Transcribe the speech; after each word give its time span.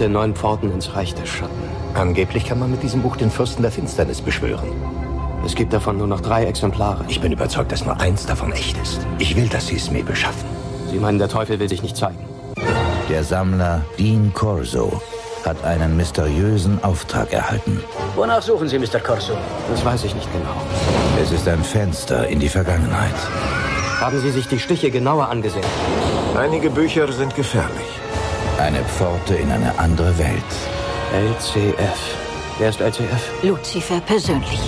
der 0.00 0.08
neun 0.08 0.34
Pforten 0.34 0.70
ins 0.72 0.94
Reich 0.94 1.14
der 1.14 1.26
Schatten. 1.26 1.54
Angeblich 1.94 2.44
kann 2.44 2.58
man 2.58 2.70
mit 2.70 2.82
diesem 2.82 3.02
Buch 3.02 3.16
den 3.16 3.30
Fürsten 3.30 3.62
der 3.62 3.72
Finsternis 3.72 4.20
beschwören. 4.20 4.68
Es 5.44 5.54
gibt 5.54 5.72
davon 5.72 5.98
nur 5.98 6.06
noch 6.06 6.20
drei 6.20 6.44
Exemplare. 6.44 7.04
Ich 7.08 7.20
bin 7.20 7.32
überzeugt, 7.32 7.72
dass 7.72 7.84
nur 7.84 8.00
eins 8.00 8.26
davon 8.26 8.52
echt 8.52 8.76
ist. 8.78 9.06
Ich 9.18 9.36
will, 9.36 9.48
dass 9.48 9.68
Sie 9.68 9.76
es 9.76 9.90
mir 9.90 10.04
beschaffen. 10.04 10.48
Sie 10.90 10.98
meinen, 10.98 11.18
der 11.18 11.28
Teufel 11.28 11.58
will 11.58 11.68
sich 11.68 11.82
nicht 11.82 11.96
zeigen? 11.96 12.18
Der 13.08 13.22
Sammler 13.22 13.84
Dean 13.98 14.32
Corso 14.34 15.00
hat 15.44 15.62
einen 15.64 15.96
mysteriösen 15.96 16.82
Auftrag 16.82 17.32
erhalten. 17.32 17.80
Wonach 18.16 18.42
suchen 18.42 18.68
Sie, 18.68 18.78
Mr. 18.78 18.98
Corso? 18.98 19.34
Das 19.70 19.84
weiß 19.84 20.04
ich 20.04 20.14
nicht 20.14 20.30
genau. 20.32 20.56
Es 21.22 21.30
ist 21.30 21.46
ein 21.46 21.62
Fenster 21.62 22.26
in 22.26 22.40
die 22.40 22.48
Vergangenheit. 22.48 23.14
Haben 24.00 24.20
Sie 24.20 24.30
sich 24.30 24.48
die 24.48 24.58
Stiche 24.58 24.90
genauer 24.90 25.28
angesehen? 25.28 25.64
Einige 26.36 26.68
Bücher 26.70 27.10
sind 27.12 27.34
gefährlich. 27.34 27.86
Eine 28.58 28.82
Pforte 28.84 29.34
in 29.34 29.50
eine 29.50 29.78
andere 29.78 30.16
Welt. 30.18 30.42
LCF. 31.12 32.16
Wer 32.58 32.70
ist 32.70 32.80
LCF? 32.80 33.42
Lucifer 33.42 34.00
persönlich. 34.00 34.60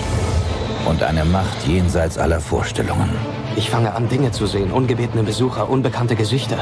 Und 0.84 1.02
eine 1.02 1.24
Macht 1.24 1.66
jenseits 1.66 2.18
aller 2.18 2.38
Vorstellungen. 2.38 3.08
Ich 3.56 3.70
fange 3.70 3.94
an, 3.94 4.06
Dinge 4.10 4.30
zu 4.30 4.46
sehen. 4.46 4.72
Ungebetene 4.72 5.22
Besucher, 5.22 5.70
unbekannte 5.70 6.16
Gesichter. 6.16 6.58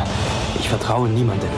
Ich 0.58 0.68
vertraue 0.68 1.08
niemandem. 1.08 1.48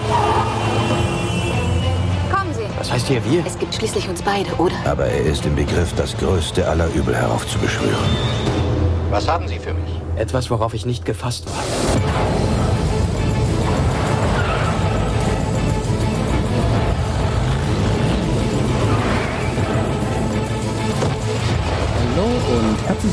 Kommen 2.33 2.55
Sie. 2.55 2.65
Was 2.79 2.91
heißt 2.91 3.07
hier 3.09 3.23
wir? 3.27 3.45
Es 3.45 3.59
gibt 3.59 3.75
schließlich 3.75 4.09
uns 4.09 4.23
beide, 4.23 4.51
oder? 4.57 4.75
Aber 4.87 5.05
er 5.05 5.21
ist 5.21 5.45
im 5.45 5.55
Begriff, 5.55 5.93
das 5.97 6.17
größte 6.17 6.67
aller 6.67 6.89
Übel 6.95 7.15
heraufzubeschwören. 7.15 8.17
Was 9.11 9.29
haben 9.29 9.47
Sie 9.47 9.59
für 9.59 9.75
mich? 9.75 9.91
Etwas, 10.17 10.51
worauf 10.51 10.73
ich 10.73 10.87
nicht 10.87 11.05
gefasst 11.05 11.45
war. 11.47 12.38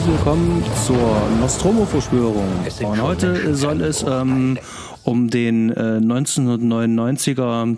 Herzlich 0.06 0.20
willkommen 0.20 0.64
zur 0.86 1.30
Nostromo-Verschwörung. 1.40 2.48
Und 2.84 3.02
heute 3.02 3.56
soll 3.56 3.82
es 3.82 4.06
ähm, 4.08 4.60
um 5.04 5.32
den 5.32 5.72
äh, 5.72 6.00
1999er 6.00 7.78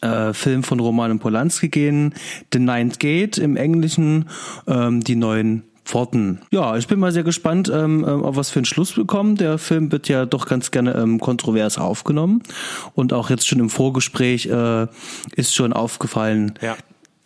äh, 0.00 0.32
Film 0.32 0.62
von 0.62 0.80
Roman 0.80 1.18
Polanski 1.18 1.68
gehen, 1.68 2.14
The 2.50 2.60
Ninth 2.60 2.98
Gate 2.98 3.36
im 3.36 3.56
Englischen, 3.56 4.30
ähm, 4.66 5.04
die 5.04 5.16
neuen 5.16 5.64
Pforten. 5.84 6.40
Ja, 6.50 6.78
ich 6.78 6.88
bin 6.88 6.98
mal 6.98 7.12
sehr 7.12 7.24
gespannt, 7.24 7.70
ähm, 7.70 8.06
ähm, 8.08 8.22
auf 8.22 8.36
was 8.36 8.48
für 8.48 8.60
einen 8.60 8.64
Schluss 8.64 8.96
wir 8.96 9.04
kommen. 9.04 9.36
Der 9.36 9.58
Film 9.58 9.92
wird 9.92 10.08
ja 10.08 10.24
doch 10.24 10.46
ganz 10.46 10.70
gerne 10.70 10.94
ähm, 10.94 11.20
kontrovers 11.20 11.76
aufgenommen. 11.76 12.42
Und 12.94 13.12
auch 13.12 13.28
jetzt 13.28 13.46
schon 13.46 13.60
im 13.60 13.68
Vorgespräch 13.68 14.46
äh, 14.46 14.86
ist 15.36 15.54
schon 15.54 15.74
aufgefallen, 15.74 16.54
Ja. 16.62 16.76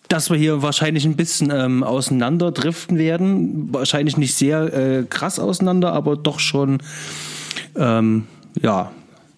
Dass 0.09 0.31
wir 0.31 0.37
hier 0.37 0.63
wahrscheinlich 0.63 1.05
ein 1.05 1.17
bisschen 1.17 1.51
ähm, 1.51 1.85
auseinanderdriften 1.85 2.99
werden. 2.99 3.73
Wahrscheinlich 3.73 4.17
nicht 4.17 4.35
sehr 4.35 4.73
äh, 4.73 5.05
krass 5.09 5.39
auseinander, 5.39 5.93
aber 5.93 6.17
doch 6.17 6.41
schon 6.41 6.79
ähm, 7.77 8.27
ja 8.61 8.91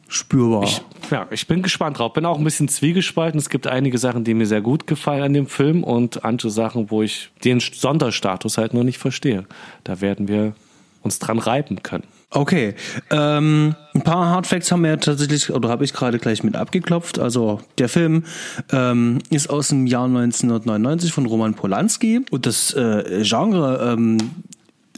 spürbar. 0.09 0.65
Ich, 0.65 0.83
ja, 1.11 1.27
ich 1.31 1.47
bin 1.47 1.63
gespannt 1.63 1.99
drauf. 1.99 2.13
Bin 2.13 2.25
auch 2.25 2.39
ein 2.39 2.45
bisschen 2.45 2.69
zwiegespalten. 2.69 3.39
Es 3.39 3.49
gibt 3.49 3.67
einige 3.67 3.99
Sachen, 3.99 4.25
die 4.25 4.35
mir 4.35 4.47
sehr 4.47 4.61
gut 4.61 4.87
gefallen 4.87 5.23
an 5.23 5.33
dem 5.33 5.47
Film 5.47 5.85
und 5.85 6.25
andere 6.25 6.51
Sachen, 6.51 6.91
wo 6.91 7.03
ich 7.03 7.31
den 7.45 7.61
Sonderstatus 7.61 8.59
halt 8.59 8.75
nur 8.75 8.85
nicht 8.85 8.99
verstehe. 8.99 9.47
Da 9.85 10.01
werden 10.01 10.29
wir 10.29 10.55
uns 11.03 11.19
dran 11.19 11.39
reiben 11.39 11.83
können. 11.83 12.05
Okay, 12.33 12.75
ähm, 13.11 13.75
ein 13.93 14.03
paar 14.03 14.29
Hardfacts 14.29 14.71
haben 14.71 14.83
wir 14.83 14.91
ja 14.91 14.97
tatsächlich, 14.99 15.51
oder 15.51 15.69
habe 15.69 15.85
ich 15.85 15.93
gerade 15.93 16.21
gleich 16.21 16.45
mit 16.45 16.55
abgeklopft. 16.55 17.19
Also 17.19 17.61
der 17.79 17.89
Film 17.89 18.25
ähm, 18.71 19.19
ist 19.31 19.51
aus 19.51 19.69
dem 19.69 19.87
Jahr 19.89 20.05
1999 20.05 21.13
von 21.13 21.27
Roman 21.27 21.55
Polanski 21.55 22.21
und 22.31 22.47
das 22.47 22.73
äh, 22.75 23.23
Genre, 23.25 23.93
ähm, 23.93 24.19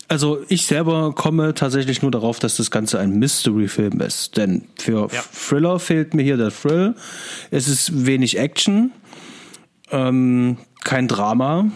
also 0.08 0.40
ich 0.48 0.66
selber 0.66 1.14
komme 1.14 1.54
tatsächlich 1.54 2.02
nur 2.02 2.10
darauf, 2.10 2.38
dass 2.38 2.58
das 2.58 2.70
Ganze 2.70 2.98
ein 2.98 3.18
Mystery-Film 3.18 4.02
ist. 4.02 4.36
Denn 4.36 4.66
für 4.78 5.08
Ja. 5.10 5.22
Thriller 5.32 5.78
fehlt 5.78 6.12
mir 6.12 6.22
hier 6.22 6.36
der 6.36 6.50
Thrill. 6.50 6.94
Es 7.50 7.66
ist 7.66 8.04
wenig 8.04 8.36
Action, 8.36 8.92
ähm, 9.90 10.58
kein 10.84 11.08
Drama, 11.08 11.70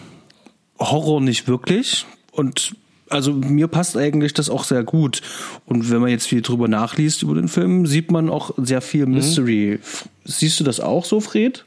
Horror 0.77 1.19
nicht 1.19 1.47
wirklich 1.47 2.05
und 2.31 2.75
also 3.09 3.33
mir 3.33 3.67
passt 3.67 3.97
eigentlich 3.97 4.33
das 4.33 4.49
auch 4.49 4.63
sehr 4.63 4.83
gut. 4.83 5.21
Und 5.65 5.89
wenn 5.91 6.01
man 6.01 6.09
jetzt 6.09 6.27
viel 6.27 6.41
drüber 6.41 6.67
nachliest 6.67 7.23
über 7.23 7.35
den 7.35 7.47
Film, 7.47 7.85
sieht 7.85 8.11
man 8.11 8.29
auch 8.29 8.51
sehr 8.57 8.81
viel 8.81 9.05
Mystery. 9.05 9.79
Siehst 10.25 10.59
du 10.59 10.63
das 10.63 10.79
auch 10.79 11.05
so, 11.05 11.19
Fred? 11.19 11.65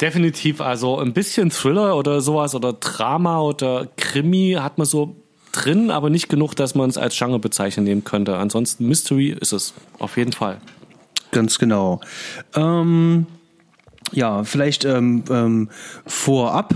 Definitiv, 0.00 0.60
also 0.60 0.98
ein 0.98 1.12
bisschen 1.12 1.50
Thriller 1.50 1.96
oder 1.96 2.20
sowas 2.20 2.54
oder 2.54 2.72
Drama 2.72 3.40
oder 3.40 3.86
Krimi 3.96 4.56
hat 4.58 4.78
man 4.78 4.86
so 4.86 5.16
drin, 5.52 5.90
aber 5.90 6.10
nicht 6.10 6.28
genug, 6.28 6.54
dass 6.54 6.74
man 6.74 6.90
es 6.90 6.98
als 6.98 7.16
Genre 7.16 7.38
bezeichnen 7.38 7.84
nehmen 7.84 8.02
könnte. 8.02 8.36
Ansonsten 8.36 8.88
Mystery 8.88 9.36
ist 9.38 9.52
es 9.52 9.74
auf 9.98 10.16
jeden 10.16 10.32
Fall. 10.32 10.58
Ganz 11.30 11.58
genau. 11.58 12.00
Ähm, 12.54 13.26
ja, 14.12 14.44
vielleicht 14.44 14.84
ähm, 14.84 15.24
ähm, 15.30 15.70
vorab. 16.06 16.74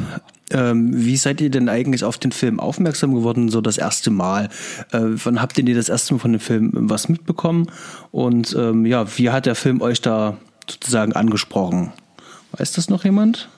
Ähm, 0.53 0.91
wie 0.93 1.17
seid 1.17 1.41
ihr 1.41 1.51
denn 1.51 1.69
eigentlich 1.69 2.05
auf 2.05 2.19
den 2.19 2.33
Film 2.33 2.61
aufmerksam 2.61 3.15
geworden, 3.15 3.49
so 3.49 3.61
das 3.61 3.79
erste 3.79 4.11
Mal? 4.11 4.49
Äh, 4.93 5.01
wann 5.01 5.43
habt 5.43 5.59
ihr 5.59 5.75
das 5.75 5.89
erste 5.89 6.15
Mal 6.15 6.21
von 6.21 6.33
dem 6.33 6.41
Film 6.41 6.71
was 6.73 7.09
mitbekommen? 7.09 7.67
Und 8.13 8.55
ähm, 8.57 8.87
ja, 8.87 9.07
wie 9.19 9.31
hat 9.31 9.47
der 9.47 9.57
Film 9.57 9.81
euch 9.81 10.01
da 10.01 10.37
sozusagen 10.71 11.13
angesprochen? 11.15 11.93
Weiß 12.53 12.73
das 12.73 12.89
noch 12.89 13.05
jemand? 13.05 13.49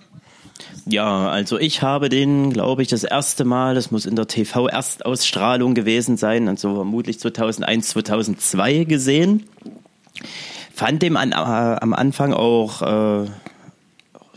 Ja, 0.86 1.28
also 1.28 1.58
ich 1.58 1.82
habe 1.82 2.08
den, 2.08 2.52
glaube 2.52 2.80
ich, 2.80 2.88
das 2.88 3.04
erste 3.04 3.44
Mal, 3.44 3.74
das 3.74 3.90
muss 3.90 4.06
in 4.06 4.16
der 4.16 4.26
TV-Erstausstrahlung 4.26 5.74
gewesen 5.74 6.16
sein, 6.16 6.48
also 6.48 6.74
vermutlich 6.74 7.20
2001, 7.20 7.90
2002 7.90 8.84
gesehen. 8.84 9.44
Fand 10.72 11.02
dem 11.02 11.18
an, 11.18 11.32
äh, 11.32 11.34
am 11.34 11.92
Anfang 11.92 12.32
auch 12.32 12.80
äh, 12.80 13.26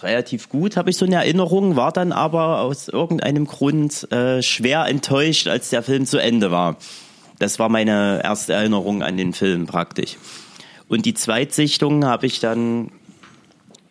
relativ 0.03 0.49
gut, 0.49 0.77
habe 0.77 0.89
ich 0.89 0.97
so 0.97 1.05
eine 1.05 1.15
Erinnerung, 1.15 1.75
war 1.75 1.91
dann 1.91 2.11
aber 2.11 2.61
aus 2.61 2.87
irgendeinem 2.87 3.45
Grund 3.45 4.11
äh, 4.11 4.41
schwer 4.41 4.85
enttäuscht, 4.85 5.47
als 5.47 5.69
der 5.69 5.83
Film 5.83 6.05
zu 6.05 6.17
Ende 6.17 6.51
war. 6.51 6.77
Das 7.39 7.59
war 7.59 7.69
meine 7.69 8.21
erste 8.23 8.53
Erinnerung 8.53 9.01
an 9.03 9.17
den 9.17 9.33
Film 9.33 9.65
praktisch. 9.65 10.17
Und 10.87 11.05
die 11.05 11.13
Zweitsichtung 11.13 12.05
habe 12.05 12.25
ich 12.25 12.39
dann 12.39 12.91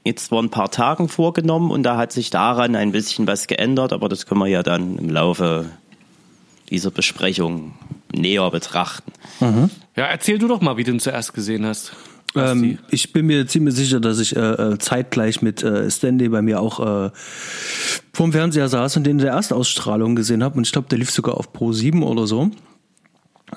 jetzt 0.05 0.29
vor 0.29 0.43
ein 0.43 0.51
paar 0.51 0.71
Tagen 0.71 1.09
vorgenommen 1.09 1.71
und 1.71 1.83
da 1.83 1.97
hat 1.97 2.13
sich 2.13 2.31
daran 2.31 2.77
ein 2.77 2.93
bisschen 2.93 3.27
was 3.27 3.47
geändert, 3.47 3.93
aber 3.93 4.09
das 4.09 4.27
können 4.27 4.41
wir 4.41 4.47
ja 4.47 4.63
dann 4.63 4.99
im 4.99 5.11
Laufe 5.11 5.67
dieser 6.71 6.91
Besprechung 6.91 7.73
näher 8.13 8.51
betrachten. 8.51 9.13
Ja, 9.97 10.07
erzähl 10.07 10.39
du 10.39 10.49
doch 10.49 10.61
mal, 10.61 10.77
wie 10.77 10.85
du 10.85 10.93
ihn 10.93 11.01
zuerst 11.01 11.35
gesehen 11.35 11.67
hast. 11.67 11.93
Ähm, 12.35 12.79
ich 12.91 13.13
bin 13.13 13.27
mir 13.27 13.47
ziemlich 13.47 13.75
sicher, 13.75 14.01
dass 14.01 14.21
ich 14.21 14.37
äh, 14.37 14.41
äh, 14.41 14.79
zeitgleich 14.79 15.43
mit 15.43 15.63
äh, 15.63 15.91
Stanley 15.91 16.29
bei 16.29 16.43
mir 16.43 16.61
auch 16.61 17.07
äh, 17.07 17.11
vorm 18.13 18.33
Fernseher 18.33 18.69
saß 18.69 18.97
und 18.97 19.05
den 19.05 19.19
in 19.19 19.25
der 19.25 19.33
Erstausstrahlung 19.33 20.15
gesehen 20.15 20.45
habe. 20.45 20.57
Und 20.57 20.67
ich 20.67 20.73
glaube, 20.73 20.89
der 20.89 20.99
lief 20.99 21.11
sogar 21.11 21.37
auf 21.37 21.53
Pro 21.53 21.73
7 21.73 22.03
oder 22.03 22.27
so. 22.27 22.51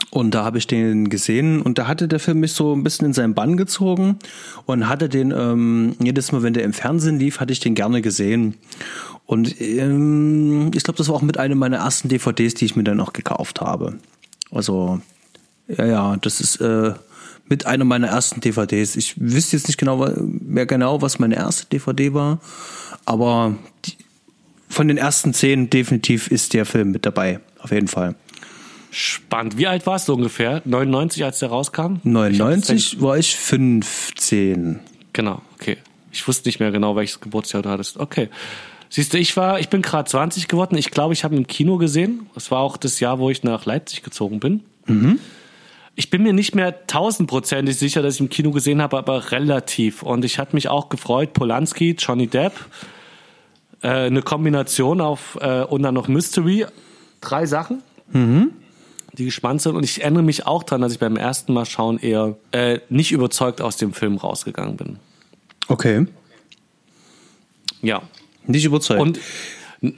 Und 0.09 0.31
da 0.33 0.43
habe 0.43 0.57
ich 0.57 0.65
den 0.65 1.09
gesehen 1.09 1.61
und 1.61 1.77
da 1.77 1.87
hatte 1.87 2.07
der 2.07 2.19
Film 2.19 2.39
mich 2.39 2.53
so 2.53 2.73
ein 2.75 2.83
bisschen 2.83 3.05
in 3.05 3.13
seinen 3.13 3.35
Bann 3.35 3.57
gezogen 3.57 4.17
und 4.65 4.87
hatte 4.89 5.07
den 5.07 5.29
ähm, 5.29 5.95
jedes 6.01 6.31
Mal, 6.31 6.41
wenn 6.41 6.53
der 6.53 6.63
im 6.63 6.73
Fernsehen 6.73 7.19
lief, 7.19 7.39
hatte 7.39 7.53
ich 7.53 7.59
den 7.59 7.75
gerne 7.75 8.01
gesehen. 8.01 8.55
Und 9.27 9.61
ähm, 9.61 10.71
ich 10.73 10.83
glaube, 10.83 10.97
das 10.97 11.09
war 11.09 11.15
auch 11.15 11.21
mit 11.21 11.37
einem 11.37 11.59
meiner 11.59 11.77
ersten 11.77 12.09
DVDs, 12.09 12.55
die 12.55 12.65
ich 12.65 12.75
mir 12.75 12.83
dann 12.83 12.99
auch 12.99 13.13
gekauft 13.13 13.61
habe. 13.61 13.99
Also 14.49 14.99
ja, 15.67 15.85
ja, 15.85 16.17
das 16.17 16.41
ist 16.41 16.59
äh, 16.59 16.93
mit 17.53 17.67
einer 17.67 17.85
meiner 17.85 18.07
ersten 18.07 18.41
DVDs. 18.41 18.95
Ich 18.95 19.13
wüsste 19.21 19.57
jetzt 19.57 19.67
nicht 19.67 19.77
genau 19.77 20.09
mehr 20.17 20.65
genau, 20.65 21.03
was 21.03 21.19
meine 21.19 21.35
erste 21.35 21.67
DVD 21.67 22.11
war, 22.15 22.39
aber 23.05 23.55
die, 23.85 23.93
von 24.69 24.87
den 24.87 24.97
ersten 24.97 25.35
zehn 25.35 25.69
definitiv 25.69 26.31
ist 26.31 26.55
der 26.55 26.65
Film 26.65 26.89
mit 26.89 27.05
dabei, 27.05 27.41
auf 27.59 27.71
jeden 27.71 27.87
Fall. 27.87 28.15
Spannend. 28.89 29.55
Wie 29.55 29.67
alt 29.67 29.85
warst 29.85 30.07
du 30.07 30.15
ungefähr? 30.15 30.63
99, 30.65 31.23
als 31.23 31.37
der 31.37 31.49
rauskam? 31.49 31.97
99 32.03 32.99
war 33.01 33.19
ich 33.19 33.35
15. 33.35 34.79
Genau, 35.13 35.43
okay. 35.53 35.77
Ich 36.11 36.27
wusste 36.27 36.47
nicht 36.47 36.59
mehr 36.59 36.71
genau, 36.71 36.95
welches 36.95 37.19
Geburtsjahr 37.19 37.61
du 37.61 37.69
hattest. 37.69 37.97
Okay. 37.97 38.29
Siehst 38.89 39.13
du, 39.13 39.19
ich 39.19 39.37
war, 39.37 39.59
ich 39.59 39.69
bin 39.69 39.83
gerade 39.83 40.09
20 40.09 40.47
geworden. 40.47 40.75
Ich 40.75 40.89
glaube, 40.89 41.13
ich 41.13 41.23
habe 41.23 41.35
ihn 41.35 41.41
im 41.41 41.47
Kino 41.47 41.77
gesehen. 41.77 42.27
Das 42.33 42.49
war 42.49 42.61
auch 42.61 42.77
das 42.77 42.99
Jahr, 42.99 43.19
wo 43.19 43.29
ich 43.29 43.43
nach 43.43 43.65
Leipzig 43.65 44.01
gezogen 44.01 44.39
bin. 44.39 44.61
Ich 45.95 46.09
bin 46.09 46.23
mir 46.23 46.33
nicht 46.33 46.55
mehr 46.55 46.87
tausendprozentig 46.87 47.77
sicher, 47.77 48.01
dass 48.01 48.15
ich 48.15 48.19
im 48.19 48.29
Kino 48.29 48.51
gesehen 48.51 48.81
habe, 48.81 48.97
aber 48.97 49.31
relativ. 49.31 50.01
Und 50.01 50.25
ich 50.25 50.39
hatte 50.39 50.55
mich 50.55 50.67
auch 50.67 50.89
gefreut. 50.89 51.33
Polanski, 51.33 51.95
Johnny 51.99 52.27
Depp, 52.27 52.53
äh, 53.81 53.87
eine 53.87 54.21
Kombination 54.23 55.01
auf 55.01 55.37
äh, 55.39 55.63
und 55.63 55.83
dann 55.83 55.93
noch 55.93 56.07
Mystery. 56.07 56.65
Drei 57.21 57.45
Sachen 57.45 57.83
die 59.17 59.25
gespannt 59.25 59.61
sind. 59.61 59.75
Und 59.75 59.83
ich 59.83 60.01
erinnere 60.01 60.23
mich 60.23 60.45
auch 60.45 60.63
daran, 60.63 60.81
dass 60.81 60.93
ich 60.93 60.99
beim 60.99 61.17
ersten 61.17 61.53
Mal 61.53 61.65
schauen 61.65 61.99
eher 61.99 62.35
äh, 62.51 62.79
nicht 62.89 63.11
überzeugt 63.11 63.61
aus 63.61 63.77
dem 63.77 63.93
Film 63.93 64.17
rausgegangen 64.17 64.77
bin. 64.77 64.99
Okay. 65.67 66.07
Ja. 67.81 68.01
Nicht 68.45 68.65
überzeugt. 68.65 69.01
Und 69.01 69.19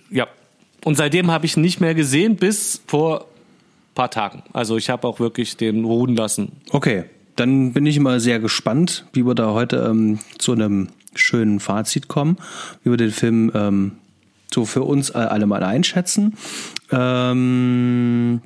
ja. 0.10 0.28
Und 0.84 0.96
seitdem 0.96 1.32
habe 1.32 1.46
ich 1.46 1.58
nicht 1.58 1.80
mehr 1.80 1.96
gesehen 1.96 2.36
bis 2.36 2.82
vor 2.88 3.28
paar 3.96 4.12
Tagen. 4.12 4.44
Also 4.54 4.78
ich 4.78 4.90
habe 4.90 5.08
auch 5.08 5.20
wirklich 5.20 5.58
den 5.58 5.86
ruhen 5.86 6.16
lassen. 6.16 6.52
Okay, 6.70 7.06
dann 7.36 7.74
bin 7.74 7.86
ich 7.86 8.00
mal 8.00 8.20
sehr 8.20 8.40
gespannt, 8.40 9.06
wie 9.14 9.26
wir 9.26 9.36
da 9.36 9.52
heute 9.52 9.78
ähm, 9.90 10.20
zu 10.38 10.52
einem 10.52 10.90
schönen 11.16 11.60
Fazit 11.60 12.08
kommen, 12.08 12.38
wie 12.84 12.92
wir 12.92 12.98
den 12.98 13.12
Film 13.12 13.52
ähm, 13.56 13.94
so 14.54 14.66
für 14.66 14.84
uns 14.84 15.12
alle 15.12 15.48
mal 15.48 15.64
einschätzen. 15.64 16.36
Ähm, 16.92 18.42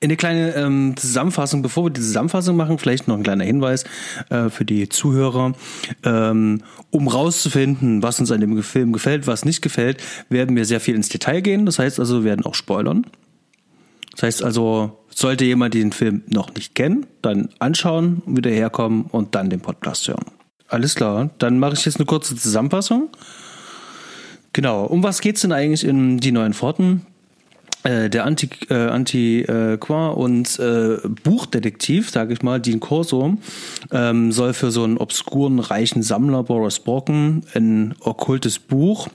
eine 0.00 0.16
kleine 0.16 0.54
ähm, 0.54 0.94
Zusammenfassung, 0.96 1.62
bevor 1.62 1.86
wir 1.86 1.90
die 1.90 2.00
Zusammenfassung 2.00 2.56
machen, 2.56 2.78
vielleicht 2.78 3.08
noch 3.08 3.16
ein 3.16 3.24
kleiner 3.24 3.44
Hinweis 3.44 3.84
äh, 4.30 4.48
für 4.48 4.64
die 4.64 4.88
Zuhörer. 4.88 5.54
Ähm, 6.04 6.62
um 6.90 7.08
rauszufinden, 7.08 8.02
was 8.02 8.20
uns 8.20 8.30
an 8.30 8.40
dem 8.40 8.62
Film 8.62 8.92
gefällt, 8.92 9.26
was 9.26 9.44
nicht 9.44 9.60
gefällt, 9.60 10.02
werden 10.28 10.54
wir 10.54 10.64
sehr 10.66 10.80
viel 10.80 10.94
ins 10.94 11.08
Detail 11.08 11.40
gehen. 11.40 11.66
Das 11.66 11.78
heißt 11.78 11.98
also, 11.98 12.18
wir 12.18 12.24
werden 12.24 12.46
auch 12.46 12.54
spoilern. 12.54 13.06
Das 14.18 14.24
heißt 14.24 14.42
also, 14.42 14.98
sollte 15.14 15.44
jemand 15.44 15.74
den 15.74 15.92
Film 15.92 16.24
noch 16.26 16.52
nicht 16.52 16.74
kennen, 16.74 17.06
dann 17.22 17.50
anschauen, 17.60 18.20
wieder 18.26 18.50
herkommen 18.50 19.02
und 19.02 19.36
dann 19.36 19.48
den 19.48 19.60
Podcast 19.60 20.08
hören. 20.08 20.24
Alles 20.66 20.96
klar, 20.96 21.30
dann 21.38 21.60
mache 21.60 21.74
ich 21.74 21.84
jetzt 21.84 21.98
eine 21.98 22.06
kurze 22.06 22.34
Zusammenfassung. 22.34 23.10
Genau, 24.52 24.84
um 24.86 25.04
was 25.04 25.20
geht's 25.20 25.42
denn 25.42 25.52
eigentlich 25.52 25.84
in 25.84 26.18
Die 26.18 26.32
Neuen 26.32 26.52
Pforten? 26.52 27.06
Äh, 27.84 28.10
der 28.10 28.24
Anti, 28.24 28.50
äh, 28.70 28.88
Antiquar 28.88 30.16
und 30.16 30.58
äh, 30.58 30.96
Buchdetektiv, 31.22 32.10
sage 32.10 32.32
ich 32.32 32.42
mal, 32.42 32.60
Dean 32.60 32.80
Corso, 32.80 33.38
ähm, 33.92 34.32
soll 34.32 34.52
für 34.52 34.72
so 34.72 34.82
einen 34.82 34.98
obskuren, 34.98 35.60
reichen 35.60 36.02
Sammler, 36.02 36.42
Boris 36.42 36.80
Brocken, 36.80 37.44
ein 37.54 37.94
okkultes 38.00 38.58
Buch 38.58 39.06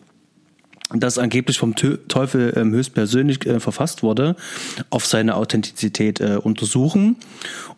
das 1.00 1.18
angeblich 1.18 1.58
vom 1.58 1.76
Teufel 1.76 2.54
ähm, 2.56 2.72
höchstpersönlich 2.72 3.46
äh, 3.46 3.60
verfasst 3.60 4.04
wurde, 4.04 4.36
auf 4.90 5.06
seine 5.06 5.36
Authentizität 5.36 6.20
äh, 6.22 6.38
untersuchen. 6.42 7.18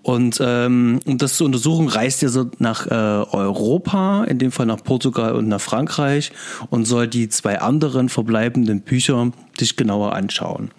Und 0.02 0.40
ähm, 0.42 1.00
um 1.06 1.18
das 1.18 1.38
zu 1.38 1.46
untersuchen, 1.46 1.88
reist 1.88 2.24
er 2.24 2.30
so 2.30 2.50
nach 2.60 2.88
äh, 2.88 2.90
Europa, 2.94 4.24
in 4.26 4.38
dem 4.38 4.52
Fall 4.52 4.66
nach 4.66 4.84
Portugal 4.84 5.36
und 5.36 5.48
nach 5.48 5.62
Frankreich 5.62 6.32
und 6.70 6.86
soll 6.86 7.08
die 7.08 7.30
zwei 7.30 7.60
anderen 7.60 8.10
verbleibenden 8.10 8.82
Bücher 8.82 9.32
sich 9.58 9.76
genauer 9.78 10.14
anschauen. 10.14 10.72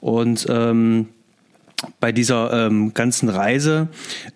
Und 0.00 0.46
ähm, 0.48 1.08
bei 2.00 2.12
dieser 2.12 2.66
ähm, 2.66 2.92
ganzen 2.92 3.28
Reise 3.28 3.88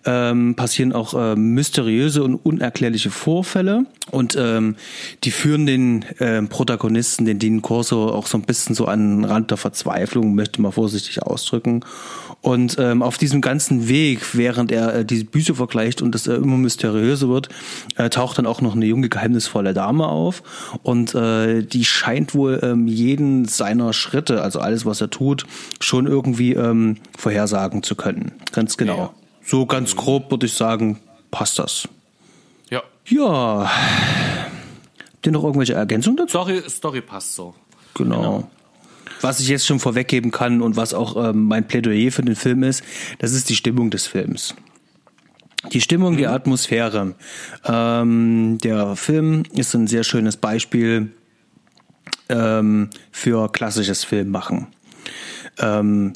ähm, 0.05 0.55
passieren 0.55 0.93
auch 0.93 1.13
ähm, 1.15 1.53
mysteriöse 1.53 2.23
und 2.23 2.35
unerklärliche 2.35 3.11
Vorfälle 3.11 3.85
und 4.11 4.37
ähm, 4.39 4.75
die 5.23 5.31
führen 5.31 5.65
den 5.65 6.05
ähm, 6.19 6.49
Protagonisten, 6.49 7.25
den 7.25 7.39
Dean 7.39 7.61
Corso, 7.61 8.09
auch 8.09 8.27
so 8.27 8.37
ein 8.37 8.43
bisschen 8.43 8.75
so 8.75 8.85
an 8.85 9.21
den 9.21 9.25
Rand 9.25 9.51
der 9.51 9.57
Verzweiflung, 9.57 10.35
möchte 10.35 10.61
mal 10.61 10.71
vorsichtig 10.71 11.23
ausdrücken. 11.23 11.85
Und 12.41 12.75
ähm, 12.77 13.01
auf 13.01 13.17
diesem 13.17 13.39
ganzen 13.39 13.87
Weg, 13.87 14.35
während 14.35 14.69
er 14.73 14.95
äh, 14.95 15.05
diese 15.05 15.23
Bücher 15.23 15.55
vergleicht 15.55 16.01
und 16.01 16.13
es 16.13 16.27
äh, 16.27 16.33
immer 16.33 16.57
mysteriöser 16.57 17.29
wird, 17.29 17.47
äh, 17.95 18.09
taucht 18.09 18.37
dann 18.37 18.45
auch 18.45 18.59
noch 18.59 18.75
eine 18.75 18.85
junge, 18.85 19.07
geheimnisvolle 19.07 19.73
Dame 19.73 20.09
auf. 20.09 20.43
Und 20.83 21.15
äh, 21.15 21.63
die 21.63 21.85
scheint 21.85 22.35
wohl 22.35 22.59
ähm, 22.61 22.85
jeden 22.87 23.45
seiner 23.45 23.93
Schritte, 23.93 24.41
also 24.41 24.59
alles, 24.59 24.85
was 24.85 24.99
er 24.99 25.09
tut, 25.09 25.45
schon 25.79 26.05
irgendwie 26.05 26.51
ähm, 26.51 26.97
vorhersagen 27.33 27.81
zu 27.81 27.95
können. 27.95 28.31
Ganz 28.51 28.77
genau. 28.77 28.97
Ja. 28.97 29.13
So 29.43 29.65
ganz 29.65 29.95
grob 29.95 30.29
würde 30.29 30.45
ich 30.45 30.53
sagen, 30.53 30.99
passt 31.31 31.59
das. 31.59 31.87
Ja. 32.69 32.83
Ja. 33.07 33.69
Habt 35.11 35.25
ihr 35.25 35.31
noch 35.31 35.43
irgendwelche 35.43 35.73
Ergänzungen 35.73 36.17
dazu? 36.17 36.29
Story, 36.29 36.61
Story 36.69 37.01
passt 37.01 37.33
so. 37.33 37.55
Genau. 37.95 38.49
Was 39.21 39.39
ich 39.39 39.47
jetzt 39.47 39.65
schon 39.65 39.79
vorweggeben 39.79 40.31
kann 40.31 40.61
und 40.61 40.75
was 40.75 40.93
auch 40.93 41.29
ähm, 41.29 41.45
mein 41.45 41.67
Plädoyer 41.67 42.11
für 42.11 42.21
den 42.21 42.35
Film 42.35 42.63
ist, 42.63 42.83
das 43.19 43.31
ist 43.33 43.49
die 43.49 43.55
Stimmung 43.55 43.89
des 43.89 44.05
Films. 44.05 44.55
Die 45.71 45.81
Stimmung, 45.81 46.17
die 46.17 46.27
Atmosphäre. 46.27 47.15
Ähm, 47.65 48.57
der 48.61 48.95
Film 48.95 49.43
ist 49.53 49.73
ein 49.73 49.87
sehr 49.87 50.03
schönes 50.03 50.35
Beispiel 50.35 51.13
ähm, 52.27 52.89
für 53.11 53.49
klassisches 53.51 54.03
Filmmachen. 54.03 54.67
Ähm, 55.59 56.13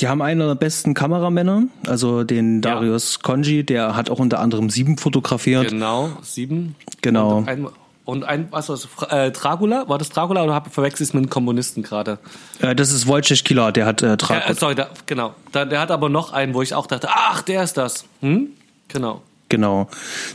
die 0.00 0.08
haben 0.08 0.20
einen 0.20 0.40
der 0.40 0.54
besten 0.54 0.94
Kameramänner, 0.94 1.64
also 1.86 2.22
den 2.24 2.60
Darius 2.60 3.20
Konji, 3.20 3.64
der 3.64 3.96
hat 3.96 4.10
auch 4.10 4.18
unter 4.18 4.40
anderem 4.40 4.68
sieben 4.70 4.98
fotografiert. 4.98 5.68
Genau, 5.70 6.10
sieben. 6.22 6.74
Genau. 7.00 7.38
Und 7.38 7.48
ein, 7.48 7.66
und 8.04 8.24
ein 8.24 8.48
was 8.50 8.68
war's? 8.68 8.88
Äh, 9.08 9.30
Dracula? 9.30 9.88
War 9.88 9.98
das 9.98 10.10
Dracula 10.10 10.44
oder 10.44 10.62
verwechsel 10.70 11.02
ich 11.04 11.08
es 11.08 11.14
mit 11.14 11.22
einem 11.22 11.30
Komponisten 11.30 11.82
gerade? 11.82 12.18
Äh, 12.60 12.74
das 12.74 12.92
ist 12.92 13.06
Wojciech 13.06 13.42
Killer, 13.44 13.72
der 13.72 13.86
hat 13.86 14.02
äh, 14.02 14.12
Äh, 14.12 14.16
Dracula. 14.16 14.54
sorry, 14.54 14.74
da, 14.74 14.90
genau. 15.06 15.34
Da, 15.52 15.64
der 15.64 15.80
hat 15.80 15.90
aber 15.90 16.08
noch 16.08 16.32
einen, 16.32 16.52
wo 16.54 16.62
ich 16.62 16.74
auch 16.74 16.86
dachte, 16.86 17.08
ach, 17.10 17.42
der 17.42 17.62
ist 17.62 17.76
das. 17.78 18.04
Hm? 18.20 18.48
Genau. 18.88 19.22
Genau. 19.48 19.88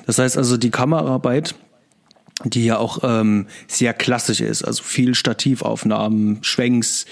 Das 0.08 0.18
heißt 0.18 0.38
also, 0.38 0.58
die 0.58 0.72
Kameraarbeit, 0.72 1.54
die 2.44 2.66
ja 2.66 2.78
auch 2.78 3.00
ähm, 3.04 3.46
sehr 3.68 3.94
klassisch 3.94 4.42
ist, 4.42 4.64
also 4.64 4.82
viel 4.82 5.14
Stativaufnahmen, 5.14 6.40
Schwenks, 6.44 7.06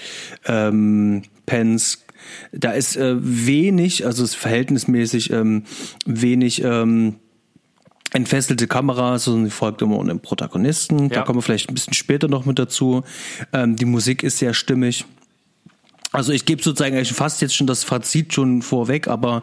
ähm, 0.46 1.22
Pens, 1.46 2.04
da 2.52 2.72
ist 2.72 2.96
äh, 2.96 3.16
wenig, 3.20 4.06
also 4.06 4.24
es 4.24 4.30
ist 4.30 4.36
verhältnismäßig 4.36 5.30
ähm, 5.32 5.64
wenig 6.06 6.62
ähm, 6.64 7.16
entfesselte 8.12 8.66
Kamera, 8.66 9.18
sondern 9.18 9.44
die 9.44 9.50
folgt 9.50 9.82
immer 9.82 10.00
einem 10.00 10.20
Protagonisten. 10.20 11.08
Da 11.10 11.16
Ja. 11.16 11.22
kommen 11.22 11.38
wir 11.38 11.42
vielleicht 11.42 11.68
ein 11.70 11.74
bisschen 11.74 11.94
später 11.94 12.28
noch 12.28 12.44
mit 12.44 12.58
dazu. 12.58 13.02
Ähm, 13.52 13.76
die 13.76 13.84
Musik 13.84 14.22
ist 14.22 14.38
sehr 14.38 14.54
stimmig. 14.54 15.04
Also 16.12 16.32
ich 16.32 16.44
gebe 16.44 16.60
sozusagen 16.60 16.96
eigentlich 16.96 17.12
fast 17.12 17.40
jetzt 17.40 17.54
schon 17.54 17.68
das 17.68 17.84
Fazit 17.84 18.34
schon 18.34 18.62
vorweg, 18.62 19.06
aber 19.06 19.42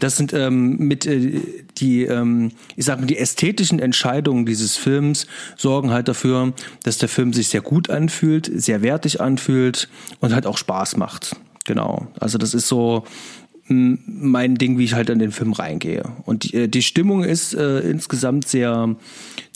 das 0.00 0.16
sind 0.16 0.32
ähm, 0.32 0.78
mit 0.78 1.04
äh, 1.04 1.42
die, 1.76 2.04
ähm, 2.04 2.52
ich 2.74 2.86
sag 2.86 3.00
mal, 3.00 3.06
die 3.06 3.18
ästhetischen 3.18 3.80
Entscheidungen 3.80 4.46
dieses 4.46 4.78
Films 4.78 5.26
sorgen 5.58 5.90
halt 5.90 6.08
dafür, 6.08 6.54
dass 6.84 6.96
der 6.96 7.10
Film 7.10 7.34
sich 7.34 7.48
sehr 7.48 7.60
gut 7.60 7.90
anfühlt, 7.90 8.50
sehr 8.54 8.80
wertig 8.80 9.20
anfühlt 9.20 9.90
und 10.20 10.32
halt 10.32 10.46
auch 10.46 10.56
Spaß 10.56 10.96
macht. 10.96 11.36
Genau. 11.66 12.06
Also 12.18 12.38
das 12.38 12.54
ist 12.54 12.68
so 12.68 13.04
mein 13.68 14.54
Ding, 14.54 14.78
wie 14.78 14.84
ich 14.84 14.94
halt 14.94 15.10
an 15.10 15.18
den 15.18 15.32
Film 15.32 15.52
reingehe. 15.52 16.04
Und 16.24 16.44
die, 16.44 16.54
äh, 16.54 16.68
die 16.68 16.82
Stimmung 16.82 17.24
ist 17.24 17.54
äh, 17.54 17.80
insgesamt 17.80 18.46
sehr, 18.46 18.94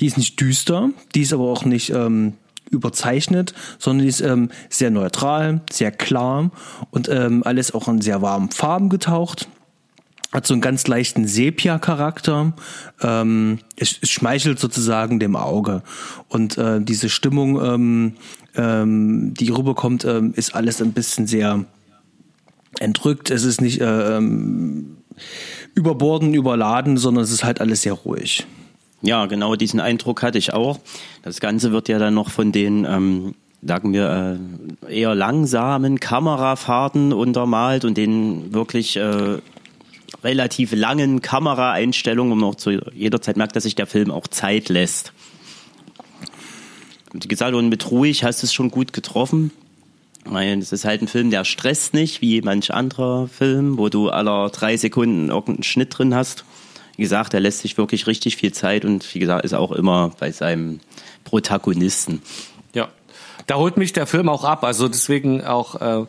die 0.00 0.06
ist 0.06 0.18
nicht 0.18 0.40
düster, 0.40 0.90
die 1.14 1.22
ist 1.22 1.32
aber 1.32 1.44
auch 1.44 1.64
nicht 1.64 1.90
ähm, 1.90 2.34
überzeichnet, 2.70 3.54
sondern 3.78 4.02
die 4.02 4.08
ist 4.08 4.20
ähm, 4.20 4.50
sehr 4.68 4.90
neutral, 4.90 5.60
sehr 5.70 5.92
klar 5.92 6.50
und 6.90 7.08
ähm, 7.08 7.42
alles 7.44 7.72
auch 7.72 7.86
in 7.88 8.00
sehr 8.00 8.20
warmen 8.20 8.50
Farben 8.50 8.88
getaucht. 8.88 9.48
Hat 10.32 10.46
so 10.46 10.54
einen 10.54 10.60
ganz 10.60 10.86
leichten 10.86 11.26
Sepia-Charakter. 11.26 12.52
Ähm, 13.02 13.58
es, 13.76 13.96
es 14.00 14.10
schmeichelt 14.10 14.60
sozusagen 14.60 15.18
dem 15.18 15.34
Auge. 15.34 15.82
Und 16.28 16.56
äh, 16.56 16.80
diese 16.80 17.08
Stimmung, 17.08 17.60
ähm, 17.60 18.12
ähm, 18.54 19.34
die 19.34 19.50
rüberkommt, 19.50 20.04
ähm, 20.04 20.32
ist 20.36 20.54
alles 20.54 20.80
ein 20.80 20.92
bisschen 20.92 21.26
sehr 21.26 21.64
entrückt. 22.78 23.30
Es 23.30 23.44
ist 23.44 23.60
nicht 23.60 23.80
äh, 23.80 24.16
ähm, 24.16 24.98
überborden, 25.74 26.34
überladen, 26.34 26.96
sondern 26.96 27.24
es 27.24 27.32
ist 27.32 27.44
halt 27.44 27.60
alles 27.60 27.82
sehr 27.82 27.94
ruhig. 27.94 28.46
Ja, 29.02 29.26
genau 29.26 29.56
diesen 29.56 29.80
Eindruck 29.80 30.22
hatte 30.22 30.38
ich 30.38 30.52
auch. 30.52 30.78
Das 31.22 31.40
Ganze 31.40 31.72
wird 31.72 31.88
ja 31.88 31.98
dann 31.98 32.14
noch 32.14 32.30
von 32.30 32.52
den, 32.52 32.84
ähm, 32.84 33.34
sagen 33.62 33.92
wir, 33.92 34.38
äh, 34.88 35.00
eher 35.00 35.14
langsamen 35.14 36.00
Kamerafahrten 36.00 37.12
untermalt 37.12 37.84
und 37.84 37.96
den 37.96 38.52
wirklich 38.52 38.96
äh, 38.96 39.38
relativ 40.22 40.72
langen 40.74 41.22
Kameraeinstellungen, 41.22 42.32
um 42.32 42.44
auch 42.44 42.54
zu 42.56 42.70
jeder 42.94 43.22
Zeit 43.22 43.36
merkt, 43.36 43.56
dass 43.56 43.62
sich 43.62 43.74
der 43.74 43.86
Film 43.86 44.10
auch 44.10 44.26
Zeit 44.28 44.68
lässt. 44.68 45.12
Wie 47.12 47.26
gesagt, 47.26 47.54
und 47.54 47.68
mit 47.68 47.90
ruhig 47.90 48.22
hast 48.22 48.42
du 48.42 48.46
es 48.46 48.52
schon 48.52 48.70
gut 48.70 48.92
getroffen. 48.92 49.50
Weil 50.24 50.58
es 50.58 50.72
ist 50.72 50.84
halt 50.84 51.02
ein 51.02 51.08
Film, 51.08 51.30
der 51.30 51.44
stresst 51.44 51.94
nicht, 51.94 52.20
wie 52.20 52.42
manch 52.42 52.72
anderer 52.72 53.28
Film, 53.28 53.78
wo 53.78 53.88
du 53.88 54.10
aller 54.10 54.50
drei 54.50 54.76
Sekunden 54.76 55.30
irgendeinen 55.30 55.62
Schnitt 55.62 55.96
drin 55.96 56.14
hast. 56.14 56.44
Wie 56.96 57.02
gesagt, 57.02 57.32
er 57.32 57.40
lässt 57.40 57.60
sich 57.60 57.78
wirklich 57.78 58.06
richtig 58.06 58.36
viel 58.36 58.52
Zeit 58.52 58.84
und 58.84 59.14
wie 59.14 59.18
gesagt, 59.18 59.44
ist 59.44 59.54
auch 59.54 59.72
immer 59.72 60.12
bei 60.18 60.30
seinem 60.30 60.80
Protagonisten. 61.24 62.22
Ja. 62.74 62.88
Da 63.46 63.56
holt 63.56 63.78
mich 63.78 63.92
der 63.92 64.06
Film 64.06 64.28
auch 64.28 64.44
ab. 64.44 64.64
Also 64.64 64.88
deswegen 64.88 65.42
auch 65.42 65.80
äh, 65.80 66.04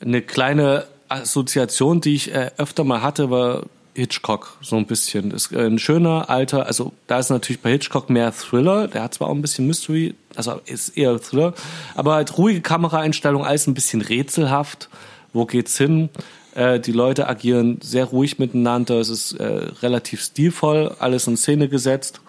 eine 0.00 0.22
kleine 0.22 0.86
Assoziation, 1.08 2.00
die 2.00 2.14
ich 2.14 2.34
äh, 2.34 2.50
öfter 2.56 2.82
mal 2.82 3.02
hatte, 3.02 3.30
war 3.30 3.62
Hitchcock 3.96 4.58
so 4.60 4.76
ein 4.76 4.86
bisschen. 4.86 5.30
Ist 5.30 5.52
äh, 5.52 5.66
ein 5.66 5.78
schöner 5.78 6.30
alter, 6.30 6.66
also 6.66 6.92
da 7.06 7.18
ist 7.18 7.30
natürlich 7.30 7.60
bei 7.60 7.70
Hitchcock 7.70 8.10
mehr 8.10 8.32
Thriller. 8.32 8.88
Der 8.88 9.02
hat 9.02 9.14
zwar 9.14 9.28
auch 9.28 9.34
ein 9.34 9.42
bisschen 9.42 9.66
Mystery, 9.66 10.14
also 10.34 10.60
ist 10.66 10.96
eher 10.96 11.20
Thriller, 11.20 11.54
aber 11.94 12.14
halt 12.14 12.38
ruhige 12.38 12.60
Kameraeinstellung, 12.60 13.44
alles 13.44 13.66
ein 13.66 13.74
bisschen 13.74 14.00
rätselhaft. 14.00 14.88
Wo 15.32 15.46
geht's 15.46 15.76
hin? 15.76 16.08
Äh, 16.54 16.80
die 16.80 16.92
Leute 16.92 17.28
agieren 17.28 17.78
sehr 17.82 18.04
ruhig 18.04 18.38
miteinander. 18.38 19.00
Es 19.00 19.08
ist 19.08 19.32
äh, 19.32 19.70
relativ 19.82 20.22
stilvoll, 20.22 20.94
alles 20.98 21.26
in 21.26 21.36
Szene 21.36 21.68
gesetzt. 21.68 22.20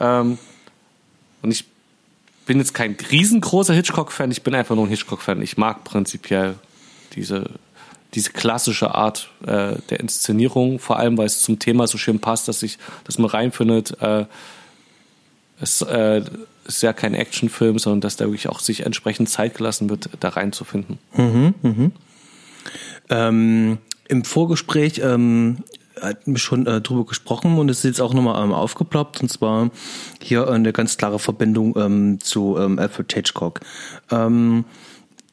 Ähm, 0.00 0.38
Und 1.42 1.50
ich 1.52 1.64
bin 2.46 2.58
jetzt 2.58 2.74
kein 2.74 2.96
riesengroßer 3.10 3.74
Hitchcock-Fan, 3.74 4.30
ich 4.30 4.42
bin 4.42 4.54
einfach 4.54 4.74
nur 4.74 4.86
ein 4.86 4.90
Hitchcock-Fan. 4.90 5.42
Ich 5.42 5.56
mag 5.56 5.84
prinzipiell 5.84 6.54
diese, 7.14 7.50
diese 8.14 8.30
klassische 8.30 8.94
Art 8.94 9.30
äh, 9.42 9.76
der 9.90 10.00
Inszenierung, 10.00 10.78
vor 10.78 10.98
allem 10.98 11.18
weil 11.18 11.26
es 11.26 11.42
zum 11.42 11.58
Thema 11.58 11.86
so 11.86 11.98
schön 11.98 12.20
passt, 12.20 12.48
dass 12.48 12.62
ich, 12.62 12.78
dass 13.04 13.18
man 13.18 13.30
reinfindet, 13.30 14.00
äh, 14.00 14.24
es 15.60 15.82
äh, 15.82 16.22
ist 16.66 16.82
ja 16.82 16.92
kein 16.92 17.14
Actionfilm, 17.14 17.78
sondern 17.78 18.00
dass 18.00 18.16
da 18.16 18.26
wirklich 18.26 18.48
auch 18.48 18.60
sich 18.60 18.84
entsprechend 18.86 19.28
Zeit 19.28 19.56
gelassen 19.56 19.90
wird, 19.90 20.10
da 20.20 20.28
reinzufinden. 20.28 20.98
Ähm, 23.10 23.78
Im 24.08 24.24
Vorgespräch 24.24 25.00
ähm, 25.02 25.58
hatten 26.00 26.32
wir 26.32 26.38
schon 26.38 26.66
äh, 26.66 26.80
drüber 26.80 27.06
gesprochen 27.06 27.58
und 27.58 27.70
es 27.70 27.78
ist 27.78 27.84
jetzt 27.84 28.00
auch 28.00 28.14
nochmal 28.14 28.42
ähm, 28.44 28.52
aufgeploppt 28.52 29.20
und 29.22 29.28
zwar 29.30 29.70
hier 30.22 30.48
eine 30.48 30.72
ganz 30.72 30.96
klare 30.96 31.18
Verbindung 31.18 31.74
ähm, 31.76 32.20
zu 32.20 32.56
ähm, 32.58 32.78
Alfred 32.78 33.12
Hitchcock. 33.12 33.60
Ähm, 34.10 34.64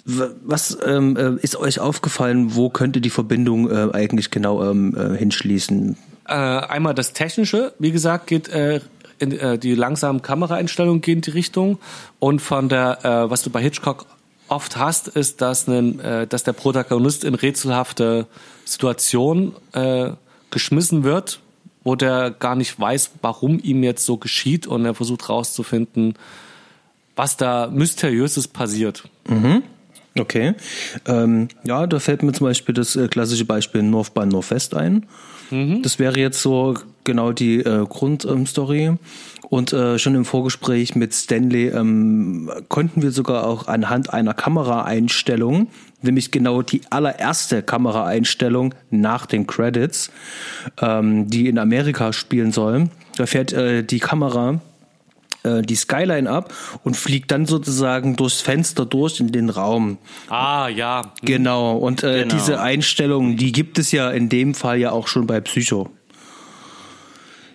was 0.06 0.78
ähm, 0.86 1.18
äh, 1.18 1.42
ist 1.42 1.56
euch 1.56 1.80
aufgefallen? 1.80 2.56
Wo 2.56 2.70
könnte 2.70 3.02
die 3.02 3.10
Verbindung 3.10 3.70
äh, 3.70 3.90
eigentlich 3.92 4.30
genau 4.30 4.64
ähm, 4.64 4.96
äh, 4.96 5.18
hinschließen? 5.18 5.98
Äh, 6.28 6.34
einmal 6.34 6.94
das 6.94 7.14
Technische, 7.14 7.74
wie 7.80 7.92
gesagt, 7.92 8.28
geht 8.28 8.48
äh, 8.50 8.82
in, 9.20 9.32
äh, 9.32 9.58
die 9.58 9.74
langsamen 9.74 10.22
Kameraeinstellungen 10.22 11.02
gehen 11.02 11.18
in 11.18 11.22
die 11.22 11.32
Richtung 11.32 11.80
und 12.20 12.40
von 12.40 12.70
der, 12.70 13.04
äh, 13.04 13.30
was 13.30 13.42
du 13.42 13.50
bei 13.50 13.62
Hitchcock 13.62 14.06
oft 14.48 14.78
hast, 14.78 15.08
ist, 15.08 15.42
dass, 15.42 15.68
ein, 15.68 16.00
äh, 16.00 16.28
dass 16.28 16.44
der 16.44 16.54
Protagonist 16.54 17.24
in 17.24 17.34
rätselhafte 17.34 18.28
Situationen 18.64 19.54
äh, 19.74 20.12
geschmissen 20.52 21.04
wird, 21.04 21.40
wo 21.84 21.96
der 21.96 22.30
gar 22.32 22.56
nicht 22.56 22.80
weiß, 22.80 23.12
warum 23.22 23.60
ihm 23.60 23.84
jetzt 23.84 24.06
so 24.06 24.18
geschieht 24.18 24.68
und 24.68 24.86
er 24.86 24.94
versucht 24.94 25.30
rauszufinden, 25.30 26.16
was 27.16 27.38
da 27.38 27.70
mysteriöses 27.72 28.48
passiert. 28.48 29.04
Okay. 30.18 30.54
Ähm, 31.08 31.50
ja, 31.64 31.88
da 31.88 32.00
fällt 32.00 32.24
mir 32.24 32.32
zum 32.32 32.48
Beispiel 32.48 32.74
das 32.74 32.96
äh, 32.96 33.08
klassische 33.08 33.46
Beispiel 33.46 33.84
North 33.84 34.14
by 34.14 34.26
Northwest 34.26 34.74
ein. 34.74 35.06
Das 35.82 36.00
wäre 36.00 36.20
jetzt 36.20 36.42
so 36.42 36.76
genau 37.04 37.32
die 37.32 37.58
äh, 37.60 37.86
Grundstory. 37.88 38.98
Und 39.50 39.74
äh, 39.74 40.00
schon 40.00 40.16
im 40.16 40.26
Vorgespräch 40.26 40.96
mit 40.96 41.14
Stanley 41.14 41.68
ähm, 41.68 42.50
konnten 42.68 43.04
wir 43.04 43.12
sogar 43.12 43.46
auch 43.46 43.68
anhand 43.68 44.12
einer 44.12 44.34
Kameraeinstellung, 44.34 45.68
nämlich 46.02 46.32
genau 46.32 46.64
die 46.64 46.82
allererste 46.90 47.62
Kameraeinstellung 47.62 48.74
nach 48.90 49.28
den 49.28 49.46
Credits, 49.46 50.12
ähm, 50.82 51.30
die 51.30 51.48
in 51.48 51.60
Amerika 51.60 52.12
spielen 52.12 52.52
soll, 52.52 52.90
da 53.18 53.28
fährt 53.28 53.54
äh, 53.54 53.84
die 53.84 54.00
Kamera 54.00 54.62
äh, 55.46 55.62
die 55.62 55.75
Skyline 55.75 56.30
ab 56.30 56.54
und 56.84 56.98
fliegt 56.98 57.32
dann 57.32 57.46
sozusagen 57.46 58.16
durchs 58.16 58.42
Fenster 58.42 58.86
durch 58.86 59.20
in 59.20 59.32
den 59.32 59.50
Raum. 59.50 59.98
Ah, 60.30 60.68
ja. 60.68 61.14
Genau. 61.22 61.78
Und 61.78 62.04
äh, 62.04 62.24
Genau. 62.24 62.36
diese 62.36 62.60
Einstellung, 62.60 63.38
die 63.38 63.52
gibt 63.52 63.78
es 63.80 63.92
ja 63.92 64.10
in 64.12 64.30
dem 64.30 64.54
Fall 64.56 64.78
ja 64.80 64.92
auch 64.92 65.08
schon 65.08 65.28
bei 65.28 65.40
Psycho. 65.42 65.90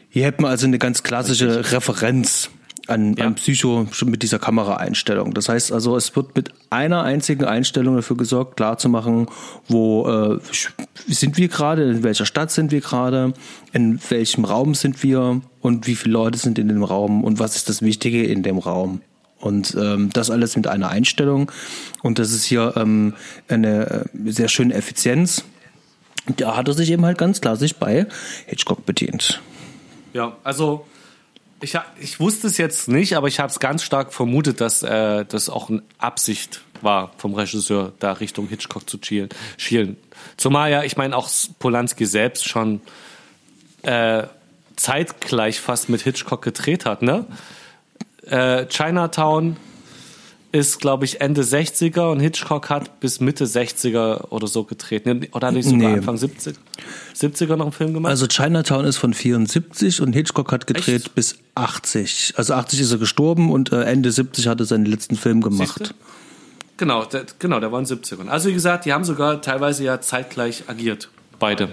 Hier 0.09 0.25
hätten 0.25 0.43
wir 0.43 0.49
also 0.49 0.67
eine 0.67 0.79
ganz 0.79 1.03
klassische 1.03 1.73
Referenz 1.73 2.51
an, 2.91 3.15
Ja. 3.15 3.27
an 3.27 3.35
Psycho 3.37 3.87
mit 4.05 4.23
dieser 4.23 4.39
Kameraeinstellung. 4.39 5.35
Das 5.35 5.49
heißt 5.49 5.73
also, 5.73 5.97
es 5.97 6.15
wird 6.17 6.35
mit 6.37 6.51
einer 6.71 7.03
einzigen 7.03 7.45
Einstellung 7.45 7.97
dafür 7.97 8.17
gesorgt, 8.17 8.57
klarzumachen, 8.57 9.29
wo 9.69 10.09
äh, 10.09 10.39
sind 11.07 11.37
wir 11.37 11.49
gerade, 11.49 11.85
in 11.91 12.03
welcher 12.03 12.27
Stadt 12.27 12.51
sind 12.51 12.73
wir 12.73 12.81
gerade, 12.81 13.33
in 13.73 14.01
welchem 14.09 14.45
Raum 14.45 14.75
sind 14.75 15.03
wir 15.03 15.41
und 15.61 15.87
wie 15.87 15.97
viele 15.97 16.13
Leute 16.13 16.39
sind 16.39 16.59
in 16.59 16.69
dem 16.69 16.83
Raum 16.83 17.25
und 17.25 17.39
was 17.39 17.57
ist 17.57 17.69
das 17.69 17.83
Wichtige 17.83 18.25
in 18.25 18.43
dem 18.43 18.59
Raum. 18.59 19.01
Und 19.39 19.75
ähm, 19.81 20.11
das 20.13 20.31
alles 20.31 20.55
mit 20.57 20.67
einer 20.67 20.91
Einstellung. 20.91 21.51
Und 22.03 22.19
das 22.19 22.31
ist 22.33 22.45
hier 22.45 22.75
ähm, 22.77 23.15
eine 23.49 24.05
äh, 24.15 24.31
sehr 24.31 24.49
schöne 24.49 24.75
Effizienz. 24.75 25.45
Da 26.37 26.57
hat 26.57 26.69
er 26.69 26.75
sich 26.75 26.91
eben 26.91 27.07
halt 27.07 27.17
ganz 27.17 27.41
klar 27.41 27.57
sich 27.57 27.77
bei 27.77 28.07
Hitchcock 28.47 28.85
bedient. 28.85 29.41
Ja, 30.13 30.37
also 30.45 30.85
ich, 31.61 31.79
ich 32.01 32.21
wusste 32.21 32.47
es 32.47 32.59
jetzt 32.59 32.89
nicht, 32.89 33.17
aber 33.17 33.29
ich 33.29 33.41
habe 33.41 33.51
es 33.51 33.61
ganz 33.61 33.83
stark 33.83 34.13
vermutet, 34.13 34.61
dass 34.61 34.83
äh, 34.83 35.25
das 35.25 35.49
auch 35.49 35.69
eine 35.69 35.83
Absicht 35.99 36.63
war 36.83 37.13
vom 37.19 37.35
Regisseur, 37.35 37.93
da 37.99 38.13
Richtung 38.13 38.49
Hitchcock 38.49 38.89
zu 38.89 38.99
schielen. 39.57 39.97
Zumal 40.37 40.71
ja, 40.71 40.83
ich 40.83 40.97
meine, 40.97 41.17
auch 41.17 41.29
Polanski 41.59 42.07
selbst 42.07 42.49
schon 42.49 42.81
äh, 43.83 44.25
zeitgleich 44.77 45.61
fast 45.61 45.89
mit 45.89 46.01
Hitchcock 46.01 46.43
gedreht 46.43 46.87
hat, 46.87 47.03
ne? 47.03 47.27
Äh, 48.27 48.67
Chinatown 48.67 49.57
ist, 50.53 50.81
glaube 50.81 51.05
ich, 51.05 51.21
Ende 51.21 51.43
60er 51.43 52.11
und 52.11 52.21
Hitchcock 52.21 52.71
hat 52.71 53.01
bis 53.01 53.21
Mitte 53.21 53.45
60er 53.45 54.29
oder 54.31 54.47
so 54.47 54.65
getreten. 54.65 55.27
Oder 55.33 55.49
hat 55.49 55.55
nicht 55.55 55.67
sogar 55.67 55.91
Nee. 55.91 55.97
Anfang 55.99 56.17
70, 56.17 56.57
70er 57.15 57.57
noch 57.57 57.67
einen 57.67 57.73
Film 57.73 57.95
gemacht? 57.95 58.11
Also 58.11 58.27
Chinatown 58.27 58.85
ist 58.85 58.97
von 58.97 59.15
74 59.15 60.01
und 60.01 60.13
Hitchcock 60.13 60.51
hat 60.53 60.67
gedreht 60.67 61.03
Echt? 61.03 61.15
bis 61.15 61.37
80. 61.55 62.35
Also 62.37 62.55
80 62.55 62.81
ist 62.81 62.93
er 62.93 62.99
gestorben 62.99 63.51
und 63.53 63.73
äh, 63.73 63.83
Ende 63.83 64.11
70 64.11 64.49
hat 64.49 64.61
er 64.61 64.67
seinen 64.67 64.87
letzten 64.87 65.17
Film 65.17 65.41
gemacht. 65.41 65.79
Siehste? 65.79 65.95
Genau, 66.77 67.05
der, 67.05 67.27
genau, 67.39 67.61
der 67.61 67.71
war 67.71 67.79
in 67.79 67.87
den 67.87 67.99
70ern. 67.99 68.29
Also 68.29 68.49
wie 68.49 68.55
gesagt, 68.55 68.87
die 68.87 68.93
haben 68.93 69.05
sogar 69.05 69.43
teilweise 69.43 69.85
ja 69.85 70.01
zeitgleich 70.01 70.65
agiert. 70.67 71.11
Beide. 71.39 71.69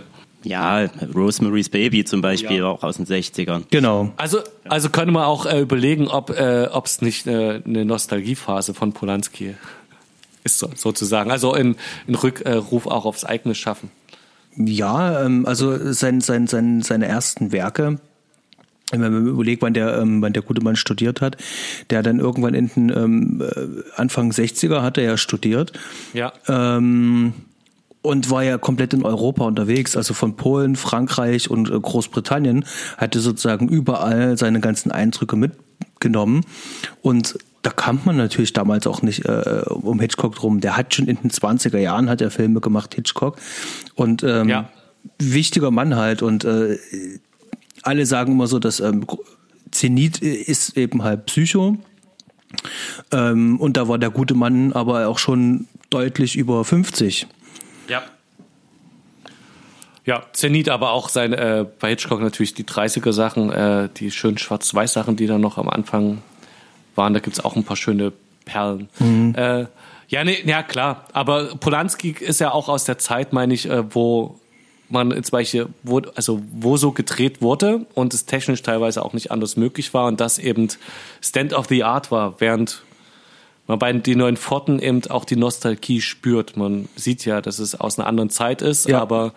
Ja, 0.47 0.87
Rosemary's 1.13 1.69
Baby 1.69 2.05
zum 2.05 2.21
Beispiel, 2.21 2.57
Ja. 2.57 2.65
auch 2.65 2.83
aus 2.83 2.97
den 2.97 3.05
60ern. 3.05 3.63
Genau. 3.69 4.13
Also, 4.17 4.39
also 4.69 4.89
könnte 4.89 5.11
man 5.11 5.23
auch 5.23 5.45
äh, 5.45 5.61
überlegen, 5.61 6.07
ob 6.07 6.29
äh, 6.29 6.67
es 6.85 7.01
nicht 7.01 7.27
äh, 7.27 7.61
eine 7.65 7.85
Nostalgiephase 7.85 8.73
von 8.73 8.93
Polanski 8.93 9.55
ist, 10.43 10.59
so, 10.59 10.69
sozusagen. 10.75 11.31
Also 11.31 11.53
in, 11.53 11.75
in 12.07 12.15
Rückruf 12.15 12.87
auch 12.87 13.05
aufs 13.05 13.25
eigene 13.25 13.55
Schaffen. 13.55 13.91
Ja, 14.55 15.23
ähm, 15.25 15.45
also 15.45 15.91
sein, 15.93 16.21
sein, 16.21 16.47
sein, 16.47 16.81
seine 16.81 17.05
ersten 17.07 17.51
Werke, 17.51 17.99
wenn 18.91 19.01
man 19.01 19.27
überlegt, 19.27 19.61
wann 19.61 19.73
der, 19.73 19.97
ähm, 19.99 20.21
wann 20.21 20.33
der 20.33 20.41
gute 20.41 20.63
Mann 20.63 20.75
studiert 20.77 21.19
hat, 21.21 21.37
der 21.89 22.01
dann 22.03 22.19
irgendwann 22.19 22.53
in 22.53 22.69
den 22.69 22.89
ähm, 22.89 23.41
äh, 23.41 23.83
Anfang 23.97 24.31
60er 24.31 24.81
hat 24.81 24.97
er 24.97 25.03
ja 25.03 25.17
studiert. 25.17 25.73
Ja. 26.13 26.31
Ähm, 26.47 27.33
und 28.01 28.29
war 28.29 28.43
ja 28.43 28.57
komplett 28.57 28.93
in 28.93 29.03
Europa 29.03 29.43
unterwegs, 29.45 29.97
also 29.97 30.13
von 30.13 30.35
Polen, 30.35 30.75
Frankreich 30.75 31.49
und 31.49 31.69
äh, 31.69 31.79
Großbritannien, 31.79 32.65
hatte 32.97 33.19
sozusagen 33.19 33.67
überall 33.67 34.37
seine 34.37 34.59
ganzen 34.59 34.91
Eindrücke 34.91 35.35
mitgenommen. 35.35 36.45
Und 37.01 37.37
da 37.63 37.71
kam 37.71 37.99
man 38.05 38.15
natürlich 38.15 38.53
damals 38.53 38.87
auch 38.87 39.01
nicht 39.01 39.25
äh, 39.25 39.63
um 39.67 39.99
Hitchcock 39.99 40.35
drum. 40.35 40.61
Der 40.61 40.77
hat 40.77 40.93
schon 40.93 41.07
in 41.07 41.17
den 41.17 41.31
20er 41.31 41.77
Jahren 41.79 42.09
hat 42.09 42.21
er 42.21 42.31
Filme 42.31 42.61
gemacht, 42.61 42.95
Hitchcock. 42.95 43.37
Und 43.95 44.23
ähm, 44.23 44.47
Ja. 44.47 44.69
wichtiger 45.19 45.71
Mann 45.71 45.95
halt. 45.95 46.21
Und 46.21 46.45
äh, 46.45 46.77
alle 47.81 48.05
sagen 48.05 48.33
immer 48.33 48.47
so, 48.47 48.59
dass 48.59 48.79
ähm, 48.79 49.05
Zenit 49.71 50.19
ist 50.19 50.77
eben 50.77 51.03
halt 51.03 51.25
Psycho. 51.25 51.77
Ähm, 53.11 53.59
und 53.59 53.75
da 53.75 53.87
war 53.87 53.97
der 53.97 54.11
gute 54.11 54.33
Mann 54.33 54.71
aber 54.73 55.07
auch 55.07 55.17
schon 55.19 55.67
deutlich 55.89 56.37
über 56.37 56.63
50. 56.63 57.27
Ja. 60.07 60.23
Zenit, 60.33 60.69
aber 60.69 60.91
auch 60.91 61.09
sein, 61.09 61.33
äh, 61.33 61.65
bei 61.79 61.89
Hitchcock 61.89 62.21
natürlich 62.21 62.53
die 62.55 62.63
30er-Sachen, 62.63 63.51
äh, 63.51 63.89
die 63.95 64.09
schönen 64.09 64.37
Schwarz-Weiß-Sachen, 64.39 65.15
die 65.17 65.27
dann 65.27 65.41
noch 65.41 65.57
am 65.59 65.69
Anfang 65.69 66.23
waren. 66.95 67.13
Da 67.13 67.19
gibt's 67.19 67.39
auch 67.43 67.55
ein 67.55 67.63
paar 67.63 67.77
schöne 67.77 68.11
Perlen. 68.45 68.89
Äh, 69.35 69.65
ja, 70.07 70.23
nee, 70.23 70.37
ja, 70.45 70.63
klar. 70.63 71.05
Aber 71.13 71.55
Polanski 71.55 72.15
ist 72.19 72.39
ja 72.39 72.51
auch 72.53 72.69
aus 72.69 72.85
der 72.85 72.97
Zeit, 72.97 73.33
meine 73.33 73.53
ich, 73.53 73.69
äh, 73.69 73.83
wo 73.93 74.39
man 74.89 75.11
zum 75.11 75.31
Beispiel, 75.31 75.67
wo, 75.83 75.99
also 76.15 76.41
wo 76.53 76.77
so 76.77 76.93
gedreht 76.93 77.41
wurde 77.41 77.85
und 77.93 78.13
es 78.13 78.25
technisch 78.25 78.61
teilweise 78.63 79.03
auch 79.03 79.11
nicht 79.11 79.31
anders 79.31 79.57
möglich 79.57 79.93
war 79.93 80.07
und 80.07 80.21
das 80.21 80.39
eben 80.39 80.69
Stand 81.21 81.51
of 81.53 81.67
the 81.67 81.83
Art 81.83 82.09
war, 82.09 82.35
während 82.39 82.83
man 83.67 83.79
bei 83.79 83.91
den 83.91 84.17
neuen 84.17 84.37
Pforten 84.37 84.79
eben 84.79 85.01
auch 85.09 85.25
die 85.25 85.35
Nostalgie 85.35 85.99
spürt. 85.99 86.55
Man 86.55 86.87
sieht 86.95 87.25
ja, 87.25 87.41
dass 87.41 87.59
es 87.59 87.77
aus 87.77 87.99
einer 87.99 88.07
anderen 88.07 88.29
Zeit 88.29 88.61
ist, 88.61 88.87
Ja. 88.87 89.01
aber 89.01 89.33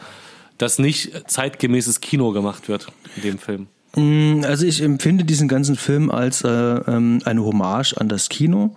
dass 0.60 0.78
nicht 0.78 1.30
zeitgemäßes 1.30 2.00
Kino 2.00 2.32
gemacht 2.32 2.68
wird 2.68 2.88
in 3.16 3.22
dem 3.22 3.38
Film. 3.38 3.68
Also 3.96 4.66
ich 4.66 4.82
empfinde 4.82 5.24
diesen 5.24 5.48
ganzen 5.48 5.74
Film 5.74 6.12
als 6.12 6.44
äh, 6.44 6.48
ähm, 6.48 7.20
eine 7.24 7.44
Hommage 7.44 7.94
an 7.94 8.08
das 8.08 8.28
Kino, 8.28 8.76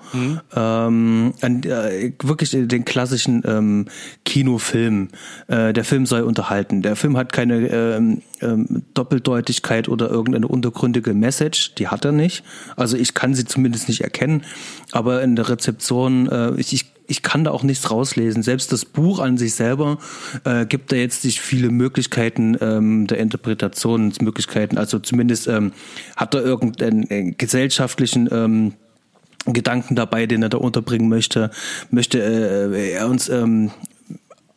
ähm, 0.56 1.34
an 1.40 1.64
äh, 1.64 2.14
wirklich 2.24 2.50
den 2.50 2.84
klassischen 2.84 3.44
ähm, 3.46 3.86
Kinofilm. 4.26 5.10
Äh, 5.48 5.72
der 5.74 5.84
Film 5.84 6.08
soll 6.08 6.22
unterhalten. 6.22 6.82
Der 6.82 6.96
Film 6.96 7.16
hat 7.16 7.32
keine 7.32 7.68
ähm, 7.68 8.24
ähm, 8.42 8.84
Doppeldeutigkeit 8.96 9.88
oder 9.88 10.10
irgendeine 10.10 10.48
untergründige 10.48 11.14
Message. 11.14 11.76
Die 11.76 11.90
hat 11.90 12.06
er 12.06 12.12
nicht. 12.12 12.44
Also 12.76 12.98
ich 12.98 13.14
kann 13.14 13.36
sie 13.36 13.46
zumindest 13.46 13.90
nicht 13.90 14.02
erkennen. 14.02 14.44
Aber 14.94 15.22
in 15.22 15.36
der 15.36 15.48
Rezeption, 15.48 16.28
äh, 16.28 16.54
ich, 16.56 16.74
ich 16.74 16.93
ich 17.08 17.22
kann 17.22 17.44
da 17.44 17.52
auch 17.52 17.64
nichts 17.64 17.92
rauslesen. 17.92 18.44
Selbst 18.44 18.72
das 18.72 18.86
Buch 18.86 19.20
an 19.20 19.38
sich 19.38 19.56
selber 19.56 19.98
äh, 20.44 20.66
gibt 20.66 20.92
da 20.92 20.96
jetzt 20.96 21.26
nicht 21.26 21.42
viele 21.42 21.70
Möglichkeiten 21.70 22.58
ähm, 22.62 23.08
der 23.08 23.20
Interpretationsmöglichkeiten. 23.20 24.78
Also 24.78 25.00
zumindest 25.00 25.48
ähm, 25.48 25.74
hat 26.16 26.34
er 26.34 26.44
irgendeinen 26.44 27.10
äh, 27.10 27.32
gesellschaftlichen 27.32 28.30
ähm, 28.32 28.74
Gedanken 29.46 29.96
dabei, 29.96 30.26
den 30.26 30.42
er 30.42 30.50
da 30.50 30.58
unterbringen 30.58 31.10
möchte. 31.10 31.52
Möchte 31.92 32.20
äh, 32.20 32.92
er 32.92 33.08
uns 33.08 33.30
ähm, 33.30 33.72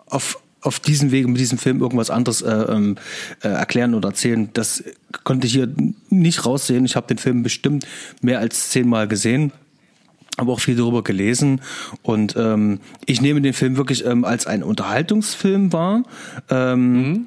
auf 0.07 0.39
auf 0.63 0.81
diesem 0.81 1.13
Weg 1.13 1.29
mit 1.29 1.39
diesem 1.39 1.59
Film 1.59 1.81
irgendwas 1.81 2.11
anderes 2.11 2.43
äh, 2.43 2.51
ähm, 2.51 2.97
äh, 3.41 3.49
erklären 3.49 3.95
oder 3.95 4.09
erzählen. 4.09 4.51
Das 4.53 4.83
konnte 5.23 5.47
ich 5.47 5.53
hier 5.53 5.73
nicht 6.11 6.45
raussehen. 6.45 6.85
Ich 6.85 6.97
habe 6.97 7.07
den 7.07 7.19
Film 7.19 7.45
bestimmt 7.45 7.87
mehr 8.21 8.41
als 8.41 8.71
zehnmal 8.71 9.07
gesehen 9.07 9.53
aber 10.37 10.53
auch 10.53 10.61
viel 10.61 10.77
darüber 10.77 11.03
gelesen 11.03 11.61
und 12.03 12.35
ähm, 12.37 12.81
ich 13.07 13.21
nehme 13.21 13.41
den 13.41 13.53
Film 13.53 13.77
wirklich 13.77 14.05
ähm, 14.05 14.25
als 14.25 14.47
einen 14.47 14.63
Unterhaltungsfilm 14.63 15.73
wahr. 15.73 16.03
Ähm, 16.51 16.93
mhm. 16.93 17.27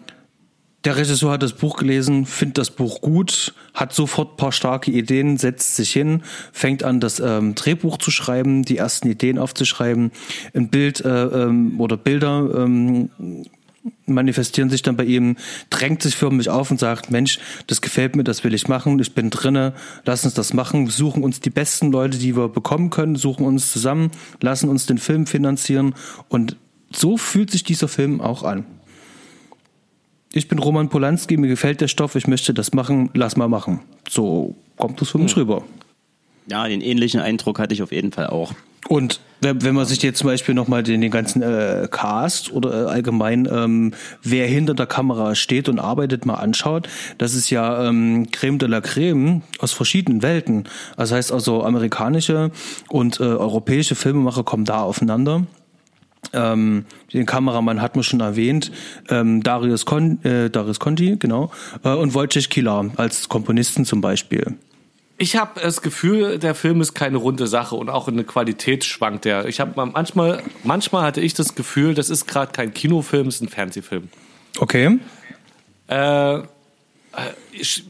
Der 0.86 0.96
Regisseur 0.96 1.32
hat 1.32 1.44
das 1.44 1.54
Buch 1.54 1.76
gelesen, 1.76 2.26
findet 2.26 2.58
das 2.58 2.72
Buch 2.72 3.02
gut, 3.02 3.54
hat 3.74 3.94
sofort 3.94 4.38
paar 4.38 4.54
starke 4.54 4.92
Ideen, 4.92 5.36
setzt 5.36 5.76
sich 5.76 5.92
hin, 5.92 6.24
fängt 6.54 6.84
an, 6.84 7.02
das 7.02 7.20
ähm, 7.20 7.54
Drehbuch 7.54 7.98
zu 7.98 8.12
schreiben, 8.12 8.64
die 8.64 8.78
ersten 8.78 9.10
Ideen 9.10 9.40
aufzuschreiben, 9.40 10.12
ein 10.54 10.70
Bild 10.70 11.02
äh, 11.04 11.26
ähm, 11.26 11.82
oder 11.82 11.98
Bilder 11.98 12.50
ähm, 12.56 13.10
manifestieren 14.06 14.70
sich 14.70 14.82
dann 14.82 14.98
bei 14.98 15.06
ihm, 15.06 15.38
drängt 15.70 16.02
sich 16.02 16.16
für 16.16 16.30
mich 16.32 16.50
auf 16.50 16.72
und 16.72 16.80
sagt, 16.80 17.12
Mensch, 17.12 17.40
das 17.68 17.82
gefällt 17.82 18.16
mir, 18.16 18.24
das 18.24 18.44
will 18.44 18.54
ich 18.54 18.68
machen, 18.68 19.00
ich 19.00 19.14
bin 19.14 19.30
drinne, 19.30 19.74
lass 20.06 20.26
uns 20.26 20.34
das 20.34 20.54
machen, 20.54 20.88
suchen 20.88 21.24
uns 21.24 21.40
die 21.40 21.50
besten 21.50 21.92
Leute, 21.92 22.18
die 22.18 22.36
wir 22.36 22.50
bekommen 22.50 22.90
können, 22.90 23.16
suchen 23.16 23.46
uns 23.46 23.72
zusammen, 23.72 24.12
lassen 24.42 24.70
uns 24.70 24.86
den 24.86 24.98
Film 24.98 25.26
finanzieren 25.26 25.96
und 26.28 26.58
so 26.92 27.18
fühlt 27.18 27.52
sich 27.52 27.64
dieser 27.64 27.88
Film 27.88 28.22
auch 28.22 28.44
an. 28.44 28.66
Ich 30.32 30.48
bin 30.48 30.60
Roman 30.60 30.90
Polanski, 30.90 31.38
mir 31.38 31.48
gefällt 31.48 31.82
der 31.82 31.88
Stoff, 31.88 32.16
ich 32.16 32.28
möchte 32.28 32.54
das 32.54 32.74
machen, 32.74 33.10
lass 33.14 33.36
mal 33.36 33.48
machen. 33.48 33.80
So 34.08 34.56
kommt 34.78 35.02
es 35.02 35.10
für 35.10 35.18
mich 35.18 35.34
hm. 35.36 35.42
rüber. 35.42 35.64
Ja, 36.48 36.68
den 36.68 36.82
ähnlichen 36.82 37.20
Eindruck 37.20 37.60
hatte 37.60 37.74
ich 37.74 37.82
auf 37.82 37.92
jeden 37.92 38.12
Fall 38.12 38.28
auch. 38.28 38.54
Und 38.90 39.20
wenn, 39.42 39.62
wenn 39.62 39.76
man 39.76 39.86
sich 39.86 40.02
jetzt 40.02 40.18
zum 40.18 40.28
Beispiel 40.28 40.56
nochmal 40.56 40.82
den, 40.82 41.00
den 41.00 41.12
ganzen 41.12 41.44
äh, 41.44 41.88
Cast 41.92 42.52
oder 42.52 42.88
äh, 42.88 42.90
allgemein, 42.90 43.48
ähm, 43.50 43.94
wer 44.24 44.48
hinter 44.48 44.74
der 44.74 44.88
Kamera 44.88 45.36
steht 45.36 45.70
und 45.70 45.78
arbeitet, 45.78 46.26
mal 46.26 46.34
anschaut, 46.34 46.90
das 47.20 47.36
ist 47.36 47.52
ja 47.52 47.88
ähm, 47.88 48.30
Creme 48.32 48.58
de 48.58 48.68
la 48.68 48.82
Creme 48.82 49.44
aus 49.60 49.74
verschiedenen 49.74 50.24
Welten. 50.24 50.64
Das 50.98 51.12
heißt 51.12 51.32
also, 51.32 51.64
amerikanische 51.64 52.50
und 52.90 53.20
äh, 53.20 53.24
europäische 53.26 53.94
Filmemacher 53.94 54.44
kommen 54.44 54.66
da 54.66 54.82
aufeinander. 54.82 55.46
Ähm, 56.34 56.86
den 57.14 57.28
Kameramann 57.28 57.84
hat 57.84 57.96
man 57.96 58.02
schon 58.02 58.22
erwähnt, 58.22 58.72
ähm, 59.10 59.44
Darius, 59.44 59.86
Con, 59.86 60.24
äh, 60.26 60.50
Darius 60.50 60.80
Conti, 60.80 61.16
genau, 61.20 61.52
äh, 61.84 61.94
und 61.94 62.16
Wojciech 62.16 62.50
Kilar 62.50 62.90
als 62.98 63.30
Komponisten 63.30 63.86
zum 63.86 64.02
Beispiel. 64.02 64.58
Ich 65.22 65.36
habe 65.36 65.60
das 65.60 65.82
Gefühl, 65.82 66.40
der 66.40 66.56
Film 66.56 66.80
ist 66.80 66.94
keine 66.94 67.18
runde 67.18 67.46
Sache 67.46 67.76
und 67.76 67.90
auch 67.90 68.08
in 68.08 68.16
der 68.16 68.26
Qualität 68.26 68.86
schwankt 68.86 69.26
der. 69.26 69.46
Ich 69.48 69.60
habe 69.60 69.74
manchmal, 69.86 70.42
manchmal 70.64 71.04
hatte 71.04 71.20
ich 71.20 71.34
das 71.34 71.56
Gefühl, 71.56 71.94
das 71.94 72.10
ist 72.10 72.26
gerade 72.26 72.54
kein 72.54 72.74
Kinofilm, 72.74 73.28
es 73.28 73.36
ist 73.36 73.42
ein 73.42 73.50
Fernsehfilm. 73.50 74.08
Okay. 74.60 74.98
Äh, 75.88 76.40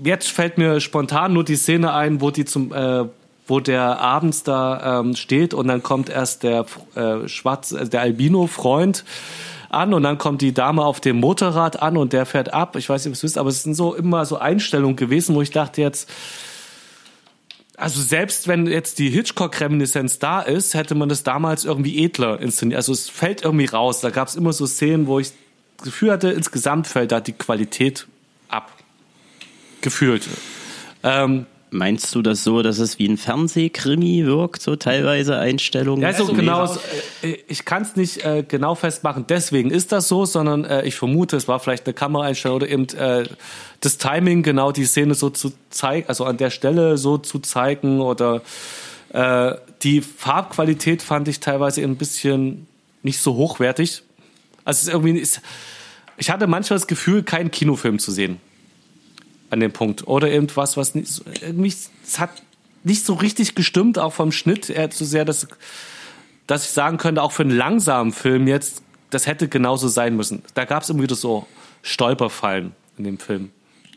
jetzt 0.04 0.32
fällt 0.32 0.58
mir 0.58 0.80
spontan 0.80 1.34
nur 1.34 1.44
die 1.44 1.56
Szene 1.56 1.94
ein, 1.94 2.20
wo 2.20 2.32
die 2.32 2.46
zum, 2.46 2.74
äh, 2.74 3.06
wo 3.46 3.60
der 3.60 4.00
abends 4.00 4.42
da 4.42 5.02
ähm, 5.02 5.16
steht 5.16 5.54
und 5.54 5.68
dann 5.68 5.84
kommt 5.84 6.10
erst 6.10 6.42
der 6.42 6.66
äh, 6.96 7.28
Schwarz, 7.28 7.74
äh, 7.74 7.88
der 7.88 8.02
Albino-Freund 8.02 9.06
an 9.70 9.94
und 9.94 10.02
dann 10.02 10.18
kommt 10.18 10.42
die 10.42 10.56
Dame 10.56 10.84
auf 10.84 11.00
dem 11.00 11.20
Motorrad 11.20 11.80
an 11.80 11.96
und 11.96 12.12
der 12.12 12.26
fährt 12.26 12.56
ab. 12.56 12.76
Ich 12.76 12.90
weiß 12.90 13.06
nicht, 13.06 13.12
ob 13.12 13.14
ihr 13.14 13.18
es 13.18 13.24
wisst, 13.24 13.38
aber 13.38 13.50
es 13.50 13.62
sind 13.62 13.76
so 13.76 13.94
immer 13.94 14.26
so 14.26 14.40
Einstellungen 14.40 14.96
gewesen, 14.96 15.36
wo 15.36 15.44
ich 15.44 15.52
dachte 15.52 15.82
jetzt, 15.82 16.10
also 17.80 18.02
selbst 18.02 18.48
wenn 18.48 18.68
jetzt 18.68 19.00
die 19.00 19.10
Hitchcock-Reminiszenz 19.10 20.20
da 20.20 20.42
ist, 20.42 20.74
hätte 20.74 20.96
man 20.96 21.08
das 21.08 21.24
damals 21.24 21.64
irgendwie 21.64 22.04
edler 22.04 22.40
inszeniert. 22.40 22.78
Also 22.78 22.92
es 22.92 23.10
fällt 23.10 23.44
irgendwie 23.44 23.66
raus. 23.66 24.02
Da 24.02 24.10
gab 24.10 24.28
es 24.28 24.36
immer 24.36 24.52
so 24.52 24.68
Szenen, 24.68 25.08
wo 25.08 25.20
ich 25.20 25.32
das 25.78 25.86
Gefühl 25.86 26.12
hatte, 26.12 26.30
insgesamt 26.32 26.88
fällt 26.88 27.14
da 27.14 27.22
die 27.22 27.32
Qualität 27.32 28.08
ab. 28.50 28.72
Gefühlt. 29.80 30.28
Ähm, 31.04 31.46
Meinst 31.72 32.16
du 32.16 32.24
das 32.24 32.44
so, 32.44 32.64
dass 32.64 32.80
es 32.80 32.98
wie 32.98 33.08
ein 33.08 33.18
Fernsehkrimi 33.18 34.26
wirkt, 34.26 34.62
so 34.62 34.76
teilweise 34.76 35.38
Einstellungen? 35.38 36.02
Ja, 36.02 36.14
so 36.14 36.24
also 36.24 36.34
genau. 36.34 36.66
So, 36.66 36.80
äh, 37.22 37.38
ich 37.48 37.64
kann 37.66 37.84
es 37.84 37.96
nicht 37.96 38.26
äh, 38.26 38.44
genau 38.48 38.74
festmachen, 38.74 39.26
deswegen 39.30 39.70
ist 39.70 39.92
das 39.92 40.08
so, 40.08 40.26
sondern 40.26 40.66
äh, 40.66 40.84
ich 40.86 40.96
vermute, 40.96 41.38
es 41.38 41.48
war 41.48 41.60
vielleicht 41.60 41.86
eine 41.86 41.94
Kameraeinstellung 41.94 42.56
oder 42.58 42.70
eben 42.70 42.88
äh, 42.98 43.26
das 43.82 44.00
Timing, 44.00 44.42
genau 44.42 44.72
die 44.72 44.86
Szene 44.86 45.14
so 45.14 45.30
zu 45.30 45.52
zeigen, 45.70 46.08
also 46.08 46.26
an 46.26 46.38
der 46.38 46.50
Stelle 46.50 46.98
so 46.98 47.20
zu 47.20 47.38
zeigen 47.40 48.02
oder 48.02 48.42
äh, 49.14 49.54
die 49.84 50.02
Farbqualität 50.02 51.04
fand 51.04 51.28
ich 51.28 51.40
teilweise 51.40 51.82
ein 51.84 51.98
bisschen 51.98 52.68
nicht 53.04 53.22
so 53.22 53.36
hochwertig. 53.36 54.02
Also 54.66 54.78
es 54.78 54.88
ist 54.88 54.94
irgendwie, 54.94 55.20
ist, 55.20 55.42
ich 56.18 56.32
hatte 56.32 56.48
manchmal 56.48 56.80
das 56.80 56.88
Gefühl, 56.88 57.22
keinen 57.22 57.52
Kinofilm 57.52 58.00
zu 58.00 58.12
sehen 58.12 58.42
an 59.50 59.60
dem 59.60 59.72
Punkt. 59.72 60.08
Oder 60.08 60.30
irgendwas, 60.30 60.78
was 60.78 60.96
nicht, 60.96 61.22
irgendwie, 61.42 61.68
es 61.68 62.20
hat 62.20 62.32
nicht 62.84 63.06
so 63.06 63.14
richtig 63.14 63.56
gestimmt, 63.56 64.00
auch 64.00 64.14
vom 64.14 64.32
Schnitt 64.32 64.70
eher 64.70 64.90
zu 64.90 65.06
sehr, 65.06 65.26
dass, 65.26 65.48
dass 66.48 66.66
ich 66.66 66.72
sagen 66.72 66.98
könnte, 66.98 67.22
auch 67.22 67.32
für 67.32 67.44
einen 67.44 67.56
langsamen 67.56 68.14
Film 68.14 68.48
jetzt, 68.48 68.82
das 69.10 69.28
hätte 69.28 69.48
genauso 69.48 69.88
sein 69.88 70.16
müssen. 70.16 70.44
Da 70.54 70.66
gab 70.66 70.84
es 70.84 70.90
immer 70.90 71.04
wieder 71.04 71.16
so 71.16 71.48
Stolperfallen 71.82 72.74
in 72.98 73.04
dem 73.04 73.18
Film. 73.18 73.52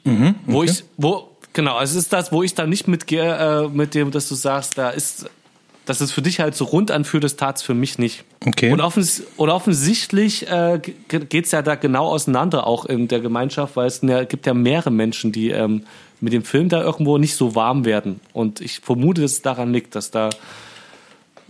Mhm, 0.05 0.29
okay. 0.29 0.37
Wo 0.47 0.63
ich, 0.63 0.85
wo, 0.97 1.31
genau, 1.53 1.77
also 1.77 1.99
es 1.99 2.05
ist 2.05 2.13
das, 2.13 2.33
wo 2.33 2.43
ich 2.43 2.55
dann 2.55 2.71
nicht 2.71 2.89
mitgehe, 2.89 3.65
äh, 3.65 3.69
mit 3.69 3.95
dem, 3.95 4.11
dass 4.11 4.29
du 4.29 4.35
sagst, 4.35 4.79
da 4.79 4.91
ist 4.91 5.29
dass 5.85 6.01
es 6.01 6.13
für 6.13 6.23
dich 6.23 6.41
halt 6.41 6.55
so 6.55 6.65
rund 6.65 6.91
anfühlt, 6.91 7.25
das 7.25 7.37
tat 7.37 7.57
es 7.57 7.63
für 7.63 7.75
mich 7.75 7.99
nicht. 7.99 8.25
Okay. 8.47 8.73
Und, 8.73 8.81
offens 8.81 9.23
und 9.37 9.51
offensichtlich 9.51 10.49
äh, 10.49 10.81
geht 11.09 11.45
es 11.45 11.51
ja 11.51 11.63
da 11.63 11.75
genau 11.75 12.07
auseinander, 12.07 12.67
auch 12.67 12.85
in 12.85 13.09
der 13.09 13.21
Gemeinschaft, 13.21 13.77
weil 13.77 13.87
es 13.87 14.01
ja, 14.03 14.25
gibt 14.25 14.47
ja 14.47 14.55
mehrere 14.55 14.91
Menschen, 14.91 15.33
die 15.33 15.51
ähm, 15.51 15.85
mit 16.21 16.33
dem 16.33 16.45
Film 16.45 16.69
da 16.69 16.81
irgendwo 16.83 17.19
nicht 17.19 17.35
so 17.35 17.55
warm 17.57 17.85
werden. 17.85 18.21
Und 18.33 18.61
ich 18.61 18.79
vermute, 18.79 19.23
dass 19.23 19.33
es 19.33 19.43
daran 19.43 19.73
liegt, 19.73 19.97
dass 19.97 20.13
da 20.13 20.31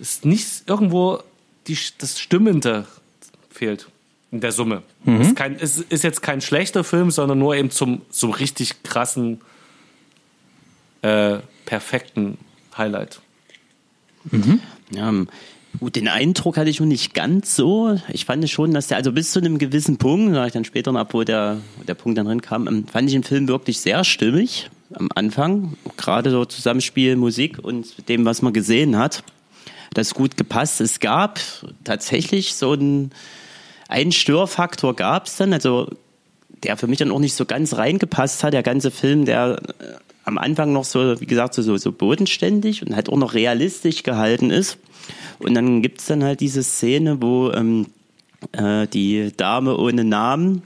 es 0.01 0.25
nicht 0.25 0.63
irgendwo 0.67 1.21
die, 1.67 1.77
das 1.99 2.19
Stimmende 2.19 2.87
fehlt 3.51 3.89
in 4.31 4.41
der 4.41 4.53
Summe. 4.53 4.83
Mhm. 5.05 5.21
Es, 5.21 5.27
ist 5.29 5.37
kein, 5.37 5.57
es 5.61 5.79
ist 5.79 6.05
jetzt 6.05 6.23
kein 6.23 6.41
schlechter 6.41 6.85
Film, 6.85 7.11
sondern 7.11 7.39
nur 7.39 7.55
eben 7.55 7.71
zum 7.71 8.01
so 8.11 8.31
richtig 8.31 8.83
krassen, 8.83 9.43
äh, 11.03 11.39
perfekten 11.67 12.39
Highlight. 12.77 13.21
Mhm. 14.31 14.61
Ja, 14.95 15.13
Gut, 15.81 15.97
den 15.97 16.09
Eindruck 16.09 16.59
hatte 16.59 16.69
ich 16.69 16.77
schon 16.77 16.89
nicht 16.89 17.15
ganz 17.15 17.57
so. 17.57 17.99
Ich 18.13 18.27
fand 18.27 18.49
schon, 18.51 18.73
dass 18.75 18.89
der, 18.89 18.99
also 18.99 19.13
bis 19.13 19.33
zu 19.33 19.39
einem 19.39 19.59
gewissen 19.59 19.97
Punkt, 19.97 20.35
sage 20.35 20.49
ich 20.49 20.53
dann 20.53 20.65
später 20.65 20.93
noch, 20.93 21.07
wo 21.13 21.25
der, 21.25 21.59
der 21.89 21.95
Punkt 21.95 22.19
dann 22.19 22.27
drin 22.27 22.43
kam, 22.43 22.69
ähm, 22.69 22.87
fand 22.87 23.09
ich 23.09 23.15
den 23.15 23.25
Film 23.25 23.49
wirklich 23.49 23.81
sehr 23.81 24.05
stimmig 24.05 24.71
am 24.93 25.09
Anfang. 25.15 25.77
Gerade 25.97 26.31
so 26.31 26.45
Zusammenspiel 26.45 27.17
Musik 27.17 27.59
und 27.59 28.09
dem, 28.09 28.25
was 28.27 28.43
man 28.43 28.53
gesehen 28.53 28.99
hat. 28.99 29.25
Das 29.95 30.15
gut 30.15 30.37
gepasst. 30.37 30.81
Es 30.81 31.01
gab 31.01 31.41
tatsächlich 31.85 32.55
so 32.55 32.73
einen, 32.73 33.11
einen 33.89 34.13
Störfaktor 34.13 34.95
gab 34.95 35.27
es 35.27 35.37
dann, 35.37 35.53
also 35.53 35.89
der 36.63 36.77
für 36.77 36.87
mich 36.87 36.99
dann 36.99 37.11
auch 37.11 37.19
nicht 37.19 37.35
so 37.35 37.47
ganz 37.47 37.75
reingepasst 37.75 38.45
hat. 38.45 38.53
Der 38.53 38.63
ganze 38.63 38.91
Film, 38.91 39.25
der 39.25 39.59
äh, 39.81 40.12
am 40.25 40.39
Anfang 40.39 40.73
noch 40.73 40.85
so, 40.85 41.21
wie 41.21 41.27
gesagt, 41.27 41.55
so, 41.55 41.77
so 41.77 41.93
bodenständig 41.93 42.87
und 42.87 42.95
halt 42.95 43.09
auch 43.09 43.17
noch 43.17 43.35
realistisch 43.35 44.03
gehalten 44.03 44.51
ist. 44.51 44.79
Und 45.39 45.55
dann 45.55 45.83
gibt's 45.83 46.07
dann 46.07 46.23
halt 46.23 46.41
diese 46.41 46.63
Szene, 46.63 47.21
wo 47.21 47.51
ähm, 47.51 47.87
äh, 48.53 48.87
die 48.87 49.33
Dame 49.37 49.77
ohne 49.77 50.05
Namen 50.05 50.63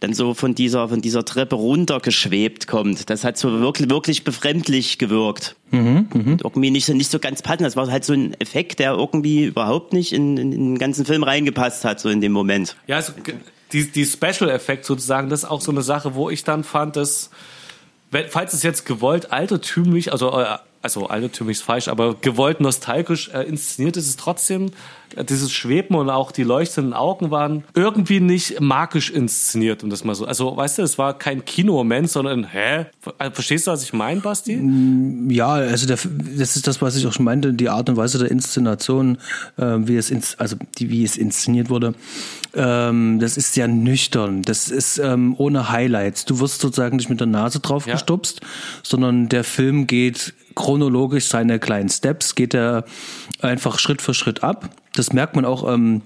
dann 0.00 0.12
so 0.12 0.34
von 0.34 0.54
dieser, 0.54 0.88
von 0.88 1.00
dieser 1.00 1.24
Treppe 1.24 1.56
runtergeschwebt 1.56 2.66
kommt. 2.66 3.08
Das 3.08 3.24
hat 3.24 3.38
so 3.38 3.60
wirklich, 3.60 3.88
wirklich 3.88 4.24
befremdlich 4.24 4.98
gewirkt. 4.98 5.56
Mhm, 5.70 6.08
mh. 6.12 6.36
Irgendwie 6.44 6.70
nicht 6.70 6.84
so, 6.84 6.92
nicht 6.92 7.10
so 7.10 7.18
ganz 7.18 7.42
passend. 7.42 7.62
Das 7.62 7.76
war 7.76 7.90
halt 7.90 8.04
so 8.04 8.12
ein 8.12 8.34
Effekt, 8.40 8.78
der 8.78 8.92
irgendwie 8.92 9.44
überhaupt 9.44 9.92
nicht 9.92 10.12
in, 10.12 10.36
in, 10.36 10.52
in 10.52 10.60
den 10.74 10.78
ganzen 10.78 11.06
Film 11.06 11.22
reingepasst 11.22 11.84
hat, 11.84 11.98
so 11.98 12.10
in 12.10 12.20
dem 12.20 12.32
Moment. 12.32 12.76
Ja, 12.86 12.96
also, 12.96 13.14
die, 13.72 13.90
die 13.90 14.04
Special-Effekt 14.04 14.84
sozusagen, 14.84 15.28
das 15.28 15.44
ist 15.44 15.50
auch 15.50 15.60
so 15.60 15.72
eine 15.72 15.82
Sache, 15.82 16.14
wo 16.14 16.30
ich 16.30 16.44
dann 16.44 16.62
fand, 16.62 16.96
dass 16.96 17.30
falls 18.28 18.52
es 18.52 18.62
jetzt 18.62 18.86
gewollt 18.86 19.32
altertümlich, 19.32 20.12
also 20.12 20.38
äh, 20.38 20.58
also 20.82 21.06
altertümlich 21.08 21.58
ist 21.58 21.64
falsch, 21.64 21.88
aber 21.88 22.14
gewollt 22.14 22.60
nostalgisch 22.60 23.28
äh, 23.30 23.42
inszeniert 23.42 23.96
ist 23.96 24.08
es 24.08 24.16
trotzdem. 24.16 24.70
Dieses 25.28 25.52
Schweben 25.52 25.96
und 25.96 26.10
auch 26.10 26.32
die 26.32 26.42
leuchtenden 26.42 26.92
Augen 26.92 27.30
waren 27.30 27.64
irgendwie 27.74 28.20
nicht 28.20 28.60
magisch 28.60 29.10
inszeniert, 29.10 29.82
um 29.82 29.90
das 29.90 30.04
mal 30.04 30.14
so. 30.14 30.26
Also, 30.26 30.56
weißt 30.56 30.78
du, 30.78 30.82
es 30.82 30.98
war 30.98 31.16
kein 31.18 31.44
Kinomoment, 31.44 32.10
sondern, 32.10 32.44
hä? 32.44 32.86
Äh, 33.18 33.30
Verstehst 33.30 33.66
du, 33.66 33.70
was 33.70 33.82
ich 33.82 33.92
meine, 33.92 34.20
Basti? 34.20 34.60
Ja, 35.28 35.52
also 35.54 35.86
der, 35.86 35.98
das 36.38 36.56
ist 36.56 36.66
das, 36.66 36.82
was 36.82 36.96
ich 36.96 37.06
auch 37.06 37.12
schon 37.12 37.24
meinte, 37.24 37.52
die 37.54 37.68
Art 37.68 37.88
und 37.88 37.96
Weise 37.96 38.18
der 38.18 38.30
Inszenation, 38.30 39.18
äh, 39.56 39.64
wie 39.78 39.96
es 39.96 40.10
ins, 40.10 40.38
also 40.38 40.56
die, 40.78 40.90
wie 40.90 41.04
es 41.04 41.16
inszeniert 41.16 41.70
wurde. 41.70 41.94
Ähm, 42.54 43.18
das 43.20 43.36
ist 43.36 43.54
sehr 43.54 43.68
nüchtern. 43.68 44.42
Das 44.42 44.68
ist 44.68 44.98
ähm, 44.98 45.34
ohne 45.38 45.70
Highlights. 45.70 46.24
Du 46.24 46.40
wirst 46.40 46.60
sozusagen 46.60 46.96
nicht 46.96 47.08
mit 47.10 47.20
der 47.20 47.26
Nase 47.26 47.60
drauf 47.60 47.86
Ja. 47.86 47.94
gestupst, 47.94 48.40
sondern 48.82 49.28
der 49.28 49.44
Film 49.44 49.86
geht 49.86 50.34
chronologisch 50.54 51.26
seine 51.28 51.58
kleinen 51.58 51.88
Steps, 51.90 52.34
geht 52.34 52.54
er 52.54 52.84
einfach 53.42 53.78
Schritt 53.78 54.00
für 54.00 54.14
Schritt 54.14 54.42
ab. 54.42 54.70
Das 54.98 55.12
merkt 55.12 55.36
man 55.36 55.44
auch 55.44 55.72
ähm, 55.72 56.02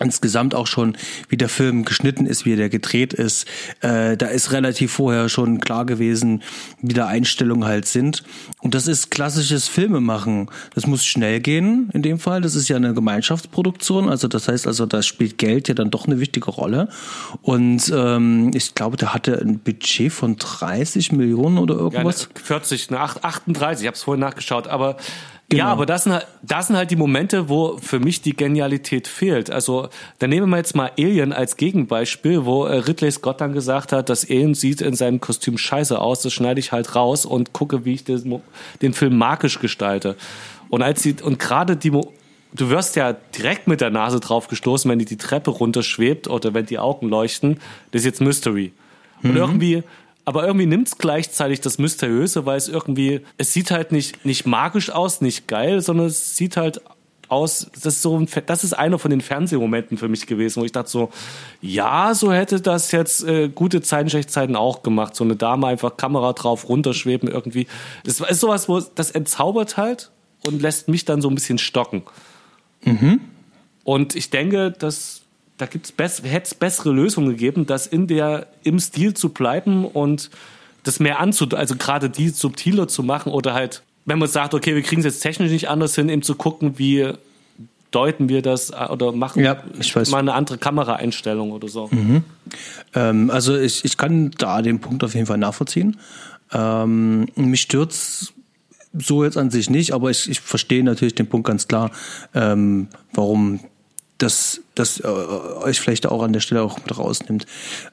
insgesamt 0.00 0.54
auch 0.54 0.66
schon, 0.66 0.96
wie 1.28 1.36
der 1.36 1.48
Film 1.48 1.84
geschnitten 1.84 2.26
ist, 2.26 2.44
wie 2.44 2.56
der 2.56 2.68
gedreht 2.68 3.12
ist. 3.12 3.46
Äh, 3.80 4.16
da 4.16 4.26
ist 4.26 4.52
relativ 4.52 4.92
vorher 4.92 5.28
schon 5.28 5.60
klar 5.60 5.86
gewesen, 5.86 6.42
wie 6.80 6.94
da 6.94 7.06
Einstellungen 7.06 7.66
halt 7.66 7.86
sind. 7.86 8.22
Und 8.60 8.74
das 8.74 8.86
ist 8.86 9.10
klassisches 9.10 9.68
Filmemachen. 9.68 10.50
Das 10.74 10.86
muss 10.86 11.04
schnell 11.04 11.40
gehen 11.40 11.90
in 11.92 12.02
dem 12.02 12.18
Fall. 12.18 12.40
Das 12.40 12.54
ist 12.54 12.68
ja 12.68 12.76
eine 12.76 12.94
Gemeinschaftsproduktion. 12.94 14.08
Also 14.08 14.28
das 14.28 14.48
heißt, 14.48 14.66
also 14.66 14.86
da 14.86 15.02
spielt 15.02 15.38
Geld 15.38 15.68
ja 15.68 15.74
dann 15.74 15.90
doch 15.90 16.06
eine 16.06 16.20
wichtige 16.20 16.50
Rolle. 16.50 16.88
Und 17.42 17.92
ähm, 17.94 18.50
ich 18.54 18.74
glaube, 18.74 18.96
der 18.96 19.14
hatte 19.14 19.40
ein 19.40 19.58
Budget 19.58 20.12
von 20.12 20.36
30 20.36 21.12
Millionen 21.12 21.58
oder 21.58 21.74
Ja, 21.74 21.80
ne, 21.80 21.88
irgendwas. 21.88 22.28
40, 22.42 22.90
ne, 22.90 23.00
8, 23.00 23.24
38, 23.24 23.82
ich 23.82 23.86
habe 23.86 23.94
es 23.94 24.02
vorhin 24.02 24.20
nachgeschaut, 24.20 24.68
aber 24.68 24.96
Genau. 25.50 25.64
ja, 25.64 25.72
aber 25.72 25.86
das 25.86 26.04
sind, 26.04 26.12
halt, 26.12 26.26
das 26.42 26.66
sind 26.66 26.76
halt 26.76 26.90
die 26.90 26.96
Momente, 26.96 27.48
wo 27.48 27.78
für 27.78 28.00
mich 28.00 28.20
die 28.20 28.36
Genialität 28.36 29.08
fehlt. 29.08 29.50
Also, 29.50 29.88
dann 30.18 30.28
nehmen 30.28 30.50
wir 30.50 30.58
jetzt 30.58 30.76
mal 30.76 30.90
Alien 30.98 31.32
als 31.32 31.56
Gegenbeispiel, 31.56 32.44
wo 32.44 32.66
äh, 32.66 32.76
Ridley 32.76 33.10
Scott 33.10 33.40
dann 33.40 33.54
gesagt 33.54 33.92
hat, 33.92 34.10
das 34.10 34.28
Alien 34.28 34.54
sieht 34.54 34.82
in 34.82 34.94
seinem 34.94 35.20
Kostüm 35.20 35.56
scheiße 35.56 35.98
aus, 35.98 36.20
das 36.20 36.34
schneide 36.34 36.60
ich 36.60 36.72
halt 36.72 36.94
raus 36.94 37.24
und 37.24 37.54
gucke, 37.54 37.86
wie 37.86 37.94
ich 37.94 38.04
den, 38.04 38.42
den 38.82 38.92
Film 38.92 39.16
magisch 39.16 39.58
gestalte. 39.58 40.16
Und 40.68 40.82
als 40.82 41.02
sie, 41.02 41.16
und 41.22 41.38
gerade 41.38 41.76
die, 41.78 41.92
Mo- 41.92 42.12
du 42.52 42.68
wirst 42.68 42.96
ja 42.96 43.14
direkt 43.14 43.68
mit 43.68 43.80
der 43.80 43.88
Nase 43.88 44.20
drauf 44.20 44.48
gestoßen, 44.48 44.90
wenn 44.90 44.98
die 44.98 45.06
die 45.06 45.16
Treppe 45.16 45.50
runterschwebt 45.50 46.28
oder 46.28 46.52
wenn 46.52 46.66
die 46.66 46.78
Augen 46.78 47.08
leuchten, 47.08 47.58
das 47.92 48.00
ist 48.02 48.04
jetzt 48.06 48.20
Mystery. 48.20 48.72
Und 49.22 49.34
irgendwie, 49.34 49.82
aber 50.28 50.46
irgendwie 50.46 50.66
nimmt's 50.66 50.98
gleichzeitig 50.98 51.62
das 51.62 51.78
Mysteriöse, 51.78 52.44
weil 52.44 52.58
es 52.58 52.68
irgendwie, 52.68 53.22
es 53.38 53.54
sieht 53.54 53.70
halt 53.70 53.92
nicht, 53.92 54.26
nicht 54.26 54.46
magisch 54.46 54.90
aus, 54.90 55.22
nicht 55.22 55.48
geil, 55.48 55.80
sondern 55.80 56.08
es 56.08 56.36
sieht 56.36 56.58
halt 56.58 56.82
aus, 57.28 57.70
das 57.72 57.86
ist 57.86 58.02
so 58.02 58.18
ein, 58.18 58.28
das 58.44 58.62
ist 58.62 58.74
einer 58.74 58.98
von 58.98 59.10
den 59.10 59.22
Fernsehmomenten 59.22 59.96
für 59.96 60.08
mich 60.08 60.26
gewesen, 60.26 60.60
wo 60.60 60.66
ich 60.66 60.72
dachte 60.72 60.90
so, 60.90 61.08
ja, 61.62 62.12
so 62.12 62.30
hätte 62.30 62.60
das 62.60 62.92
jetzt 62.92 63.24
äh, 63.24 63.48
gute 63.48 63.80
Zeiten, 63.80 64.10
schlechte 64.10 64.30
Zeiten 64.30 64.54
auch 64.54 64.82
gemacht. 64.82 65.16
So 65.16 65.24
eine 65.24 65.34
Dame 65.34 65.66
einfach 65.66 65.96
Kamera 65.96 66.34
drauf, 66.34 66.68
runterschweben 66.68 67.30
irgendwie. 67.30 67.66
Das 68.04 68.20
ist 68.20 68.40
sowas, 68.40 68.68
wo 68.68 68.80
das 68.80 69.10
entzaubert 69.10 69.78
halt 69.78 70.10
und 70.46 70.60
lässt 70.60 70.88
mich 70.88 71.06
dann 71.06 71.22
so 71.22 71.30
ein 71.30 71.36
bisschen 71.36 71.56
stocken. 71.56 72.02
Und 73.82 74.14
ich 74.14 74.28
denke, 74.28 74.72
dass 74.72 75.22
da 75.58 75.66
gibt's 75.66 75.92
bess 75.92 76.22
hätte 76.22 76.46
es 76.46 76.54
bessere 76.54 76.92
Lösungen 76.92 77.30
gegeben, 77.30 77.66
das 77.66 77.86
in 77.86 78.06
der 78.06 78.46
im 78.62 78.78
Stil 78.78 79.14
zu 79.14 79.30
bleiben 79.30 79.84
und 79.84 80.30
das 80.84 81.00
mehr 81.00 81.20
anzu, 81.20 81.46
also 81.50 81.76
gerade 81.76 82.08
die 82.08 82.30
subtiler 82.30 82.88
zu 82.88 83.02
machen 83.02 83.32
oder 83.32 83.52
halt, 83.52 83.82
wenn 84.06 84.18
man 84.18 84.28
sagt, 84.28 84.54
okay, 84.54 84.74
wir 84.74 84.82
kriegen 84.82 85.00
es 85.00 85.04
jetzt 85.04 85.20
technisch 85.20 85.50
nicht 85.50 85.68
anders 85.68 85.94
hin, 85.94 86.08
eben 86.08 86.22
zu 86.22 86.34
gucken, 86.34 86.78
wie 86.78 87.12
deuten 87.90 88.28
wir 88.28 88.42
das 88.42 88.70
äh, 88.70 88.86
oder 88.90 89.12
machen 89.12 89.42
Ja, 89.42 89.62
mal 90.10 90.18
eine 90.18 90.34
andere 90.34 90.58
Kameraeinstellung 90.58 91.52
oder 91.52 91.68
so. 91.68 91.90
Ähm, 92.94 93.30
also 93.30 93.56
ich, 93.58 93.84
ich 93.84 93.96
kann 93.96 94.30
da 94.38 94.62
den 94.62 94.80
Punkt 94.80 95.02
auf 95.04 95.14
jeden 95.14 95.26
Fall 95.26 95.38
nachvollziehen. 95.38 95.98
Ähm, 96.52 97.26
mich 97.34 97.62
stört's 97.62 98.32
so 98.94 99.24
jetzt 99.24 99.36
an 99.36 99.50
sich 99.50 99.68
nicht, 99.68 99.92
aber 99.92 100.10
ich, 100.10 100.30
ich 100.30 100.40
verstehe 100.40 100.82
natürlich 100.82 101.14
den 101.14 101.26
Punkt 101.26 101.46
ganz 101.46 101.68
klar, 101.68 101.90
ähm, 102.34 102.88
warum 103.12 103.60
das, 104.18 104.60
das 104.74 105.00
äh, 105.00 105.06
euch 105.06 105.80
vielleicht 105.80 106.06
auch 106.06 106.22
an 106.22 106.32
der 106.32 106.40
Stelle 106.40 106.62
auch 106.62 106.78
mit 106.78 106.96
rausnimmt. 106.96 107.46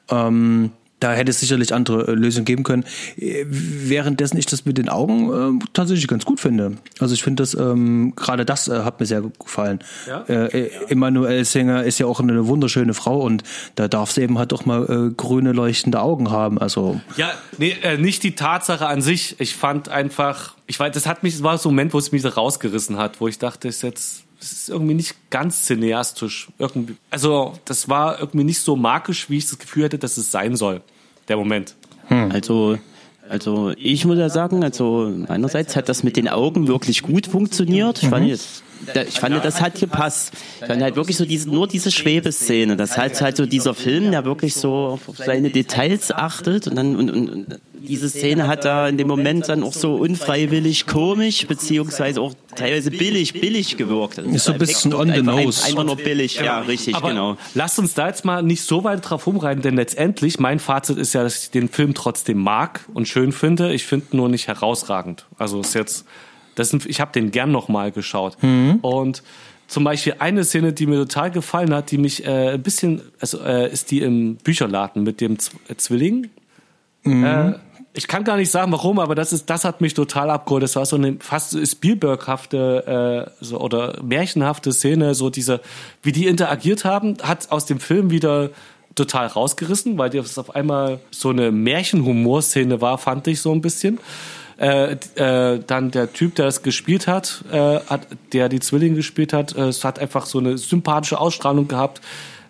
Ähm, 0.09 0.71
da 0.99 1.13
hätte 1.13 1.29
es 1.29 1.39
sicherlich 1.39 1.73
andere 1.73 2.07
äh, 2.07 2.11
Lösungen 2.11 2.45
geben 2.45 2.63
können. 2.63 2.85
Äh, 3.17 3.45
Währenddessen 3.47 4.37
ich 4.37 4.45
das 4.45 4.65
mit 4.65 4.77
den 4.77 4.89
Augen 4.89 5.59
äh, 5.61 5.65
tatsächlich 5.73 6.07
ganz 6.07 6.25
gut 6.25 6.39
finde. 6.39 6.77
Also 6.99 7.13
ich 7.13 7.21
finde 7.21 7.43
das, 7.43 7.53
ähm, 7.53 8.13
gerade 8.15 8.45
das 8.45 8.67
äh, 8.67 8.83
hat 8.83 8.99
mir 8.99 9.05
sehr 9.05 9.21
gut 9.21 9.37
gefallen. 9.37 9.79
Ja? 10.07 10.23
Äh, 10.23 10.71
Emanuel 10.87 11.43
Singer 11.45 11.83
ist 11.83 11.99
ja 11.99 12.05
auch 12.05 12.19
eine 12.21 12.47
wunderschöne 12.47 12.93
Frau 12.93 13.21
und 13.21 13.43
da 13.75 13.87
darf 13.87 14.11
sie 14.11 14.21
eben 14.21 14.39
halt 14.39 14.53
auch 14.53 14.65
mal 14.65 15.09
äh, 15.09 15.13
grüne 15.13 15.51
leuchtende 15.51 15.99
Augen 15.99 16.31
haben. 16.31 16.57
Also 16.57 17.01
Ja, 17.17 17.31
nee, 17.57 17.75
äh, 17.83 17.97
nicht 17.97 18.23
die 18.23 18.35
Tatsache 18.35 18.87
an 18.87 19.01
sich. 19.01 19.35
Ich 19.39 19.55
fand 19.55 19.89
einfach, 19.89 20.55
ich 20.65 20.79
weiß, 20.79 20.93
das 20.93 21.05
hat 21.05 21.23
mich, 21.23 21.33
das 21.33 21.43
war 21.43 21.57
so 21.57 21.69
ein 21.69 21.73
Moment, 21.73 21.93
wo 21.93 21.99
es 21.99 22.11
mich 22.11 22.21
so 22.21 22.29
rausgerissen 22.29 22.97
hat, 22.97 23.19
wo 23.19 23.27
ich 23.27 23.37
dachte, 23.37 23.67
ist 23.67 23.83
jetzt, 23.83 24.24
es 24.45 24.51
ist 24.51 24.69
irgendwie 24.69 24.93
nicht 24.93 25.15
ganz 25.29 25.65
cineastisch. 25.65 26.49
Irgendwie, 26.59 26.95
also, 27.09 27.53
das 27.65 27.89
war 27.89 28.19
irgendwie 28.19 28.43
nicht 28.43 28.59
so 28.59 28.75
magisch, 28.75 29.29
wie 29.29 29.37
ich 29.37 29.49
das 29.49 29.57
Gefühl 29.57 29.85
hatte, 29.85 29.97
dass 29.97 30.17
es 30.17 30.31
sein 30.31 30.55
soll. 30.55 30.81
Der 31.27 31.37
Moment. 31.37 31.75
Also, 32.29 32.77
also 33.27 33.73
ich 33.77 34.05
muss 34.05 34.17
ja 34.19 34.29
sagen, 34.29 34.63
also 34.63 35.11
einerseits 35.27 35.75
hat 35.75 35.89
das 35.89 36.03
mit 36.03 36.17
den 36.17 36.27
Augen 36.27 36.67
wirklich 36.67 37.01
gut 37.01 37.25
funktioniert. 37.25 38.03
Ich 38.03 38.09
fand, 38.09 38.31
das, 38.31 38.61
da- 38.93 39.03
ich 39.03 39.19
fand, 39.19 39.43
das 39.43 39.61
hat 39.61 39.79
gepasst. 39.79 40.31
Ich 40.61 40.67
fand 40.67 40.81
halt 40.81 40.95
wirklich 40.95 41.17
so 41.17 41.25
diese, 41.25 41.49
nur 41.49 41.67
diese 41.67 41.91
Schwebeszene. 41.91 42.75
Das 42.77 42.97
heißt 42.97 43.21
halt 43.21 43.37
so 43.37 43.45
dieser 43.45 43.73
Film, 43.73 44.11
der 44.11 44.25
wirklich 44.25 44.55
so 44.55 44.73
auf 44.73 45.01
seine 45.17 45.49
Details 45.49 46.11
achtet 46.11 46.67
und 46.67 46.75
dann 46.75 46.95
und, 46.95 47.09
und, 47.11 47.29
und 47.29 47.59
diese 47.87 48.09
Szene 48.09 48.47
hat 48.47 48.65
da 48.65 48.87
in 48.87 48.97
dem 48.97 49.07
Moment 49.07 49.47
dann 49.47 49.61
auch 49.61 49.73
so 49.73 49.93
unfreiwillig 49.95 50.87
komisch 50.87 51.45
beziehungsweise 51.45 52.19
auch 52.19 52.33
teilweise 52.55 52.89
billig, 52.89 53.33
billig 53.39 53.77
gewirkt. 53.77 54.17
Also 54.17 54.31
Ist 54.31 54.45
so 54.45 54.53
ein 54.53 54.59
der 54.59 54.65
bisschen 54.65 54.93
on 54.93 55.07
the 55.07 55.13
einfach, 55.19 55.35
nose. 55.35 55.63
Einfach 55.65 55.83
nur 55.83 55.95
billig, 55.95 56.35
ja, 56.37 56.61
richtig, 56.61 56.95
Aber 56.95 57.09
genau. 57.09 57.37
lasst 57.53 57.77
uns 57.77 57.93
da 57.93 58.07
jetzt 58.07 58.25
mal 58.25 58.41
nicht 58.41 58.63
so 58.63 58.83
weit 58.83 59.07
drauf 59.07 59.27
rumreiten, 59.27 59.61
denn 59.61 59.75
letztendlich, 59.75 60.39
mein 60.39 60.59
Fazit 60.59 60.97
ist 60.97 61.13
ja, 61.13 61.21
dass 61.21 61.43
ich 61.43 61.51
den 61.51 61.69
Film 61.69 61.93
trotzdem 61.93 62.39
mag 62.39 62.81
und 62.93 63.07
schön 63.07 63.31
finde. 63.31 63.71
Ich 63.73 63.85
finde 63.85 64.07
ihn 64.13 64.17
nur 64.17 64.29
nicht 64.29 64.47
herausragend. 64.47 65.25
Also 65.37 65.61
ist 65.61 65.75
jetzt, 65.75 66.05
das 66.55 66.69
sind, 66.69 66.85
ich 66.85 66.99
habe 67.01 67.11
den 67.11 67.31
gern 67.31 67.51
nochmal 67.51 67.91
geschaut. 67.91 68.37
Und 68.81 69.23
zum 69.67 69.83
Beispiel 69.83 70.15
eine 70.19 70.43
Szene, 70.43 70.73
die 70.73 70.85
mir 70.85 70.97
total 70.97 71.31
gefallen 71.31 71.73
hat, 71.73 71.91
die 71.91 71.97
mich 71.97 72.25
äh, 72.25 72.53
ein 72.53 72.61
bisschen, 72.61 73.01
also 73.19 73.41
äh, 73.41 73.71
ist 73.71 73.91
die 73.91 74.01
im 74.01 74.35
Bücherladen 74.37 75.03
mit 75.03 75.21
dem 75.21 75.39
Z 75.39 75.53
äh, 75.67 75.75
Zwilling. 75.75 76.29
Äh, 77.23 77.53
ich 77.93 78.07
kann 78.07 78.23
gar 78.25 78.35
nicht 78.37 78.51
sagen, 78.51 78.71
warum, 78.73 78.99
aber 78.99 79.15
das 79.15 79.31
ist, 79.31 79.49
das 79.49 79.63
hat 79.63 79.79
mich 79.79 79.93
total 79.93 80.29
abgeholt. 80.29 80.63
Das 80.63 80.75
war 80.75 80.85
so 80.85 80.97
eine 80.97 81.15
fast 81.19 81.57
Spielberghafte 81.67 83.27
äh, 83.39 83.43
so, 83.43 83.59
oder 83.59 84.03
märchenhafte 84.03 84.73
Szene, 84.73 85.15
so 85.15 85.29
diese, 85.29 85.61
wie 86.03 86.11
die 86.11 86.27
interagiert 86.27 86.83
haben, 86.83 87.17
hat 87.23 87.51
aus 87.51 87.65
dem 87.65 87.79
Film 87.79 88.11
wieder 88.11 88.49
total 88.95 89.27
rausgerissen, 89.27 89.97
weil 89.97 90.09
das 90.09 90.37
auf 90.37 90.55
einmal 90.55 90.99
so 91.11 91.29
eine 91.29 91.51
Märchenhumor-Szene 91.51 92.81
war, 92.81 92.97
fand 92.97 93.27
ich 93.27 93.41
so 93.41 93.51
ein 93.51 93.61
bisschen. 93.61 93.99
Äh, 94.57 94.93
äh, 95.15 95.59
dann 95.67 95.91
der 95.91 96.13
Typ, 96.13 96.35
der 96.35 96.45
es 96.47 96.63
gespielt 96.63 97.07
hat, 97.07 97.43
äh, 97.51 97.79
hat, 97.81 98.07
der 98.31 98.47
die 98.47 98.61
Zwillinge 98.61 98.95
gespielt 98.95 99.33
hat, 99.33 99.55
äh, 99.55 99.71
hat 99.71 99.99
einfach 99.99 100.25
so 100.25 100.39
eine 100.39 100.57
sympathische 100.57 101.19
Ausstrahlung 101.19 101.67
gehabt. 101.67 102.01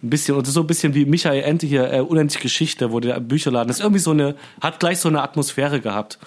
Ein 0.04 0.12
bisschen, 0.12 0.36
und 0.36 0.46
so 0.46 0.60
ein 0.60 0.68
bisschen 0.68 0.94
wie 0.94 1.06
Michael 1.06 1.42
Ente 1.42 1.66
hier, 1.66 1.92
äh, 1.92 2.02
Unendliche 2.02 2.44
Geschichte, 2.44 2.92
wo 2.92 3.00
der 3.00 3.20
Bücherladen 3.20 3.72
ist. 3.72 3.80
Irgendwie 3.80 4.00
so 4.00 4.12
eine, 4.12 4.36
hat 4.62 4.80
gleich 4.80 5.00
so 5.00 5.10
eine 5.10 5.24
Atmosphäre 5.24 5.82
gehabt. 5.82 6.20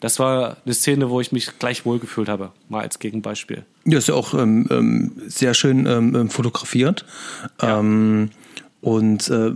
Das 0.00 0.18
war 0.18 0.58
eine 0.66 0.74
Szene, 0.74 1.08
wo 1.08 1.22
ich 1.22 1.32
mich 1.32 1.58
gleich 1.58 1.86
wohlgefühlt 1.86 2.28
habe, 2.28 2.50
mal 2.68 2.82
als 2.82 2.98
Gegenbeispiel. 2.98 3.64
Ja, 3.86 3.96
ist 3.96 4.08
ja 4.08 4.14
auch 4.14 4.34
ähm, 4.34 4.66
ähm, 4.70 5.12
sehr 5.26 5.54
schön 5.54 5.86
ähm, 5.86 6.14
ähm, 6.14 6.28
fotografiert. 6.28 7.06
Ähm, 7.62 8.28
und 8.82 9.30
äh, 9.30 9.52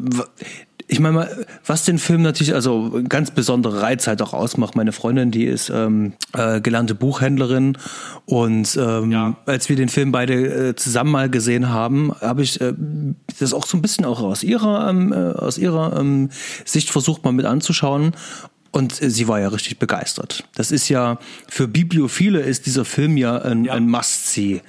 ich 0.91 1.01
meine 1.01 1.15
mal, 1.15 1.47
was 1.67 1.85
den 1.85 1.99
Film 1.99 2.23
natürlich, 2.23 2.55
also 2.55 3.03
ganz 3.09 3.31
besondere 3.31 3.83
Reiz 3.83 4.07
halt 4.07 4.23
auch 4.23 4.33
ausmacht. 4.33 4.75
Meine 4.75 4.93
Freundin, 4.93 5.31
die 5.31 5.45
ist 5.45 5.69
ähm, 5.71 6.15
äh, 6.33 6.61
gelernte 6.63 6.95
Buchhändlerin 6.95 7.77
und 8.25 8.77
ähm, 8.81 9.11
Ja. 9.13 9.37
als 9.47 9.69
wir 9.69 9.77
den 9.77 9.91
Film 9.91 10.13
beide 10.13 10.69
äh, 10.71 10.75
zusammen 10.77 11.11
mal 11.13 11.29
gesehen 11.29 11.69
haben, 11.69 12.13
habe 12.21 12.43
ich 12.43 12.61
äh, 12.63 12.73
das 13.39 13.53
auch 13.53 13.67
so 13.67 13.77
ein 13.77 13.83
bisschen 13.83 14.07
auch 14.07 14.23
aus 14.23 14.43
ihrer 14.43 14.89
ähm, 14.89 15.13
äh, 15.13 15.17
aus 15.17 15.59
ihrer 15.59 15.99
ähm, 16.01 16.31
Sicht 16.65 16.91
versucht 16.91 17.23
mal 17.25 17.33
mit 17.33 17.45
anzuschauen. 17.45 18.13
Und 18.71 18.95
sie 18.95 19.27
war 19.29 19.41
ja 19.41 19.49
richtig 19.49 19.79
begeistert. 19.79 20.45
Das 20.55 20.71
ist 20.73 20.91
ja, 20.91 21.19
für 21.49 21.67
Bibliophile 21.67 22.41
ist 22.41 22.67
dieser 22.67 22.85
Film 22.85 23.17
ja 23.17 23.37
ein, 23.39 23.65
Ja. 23.65 23.73
ein 23.73 23.89
Must-See. 23.89 24.61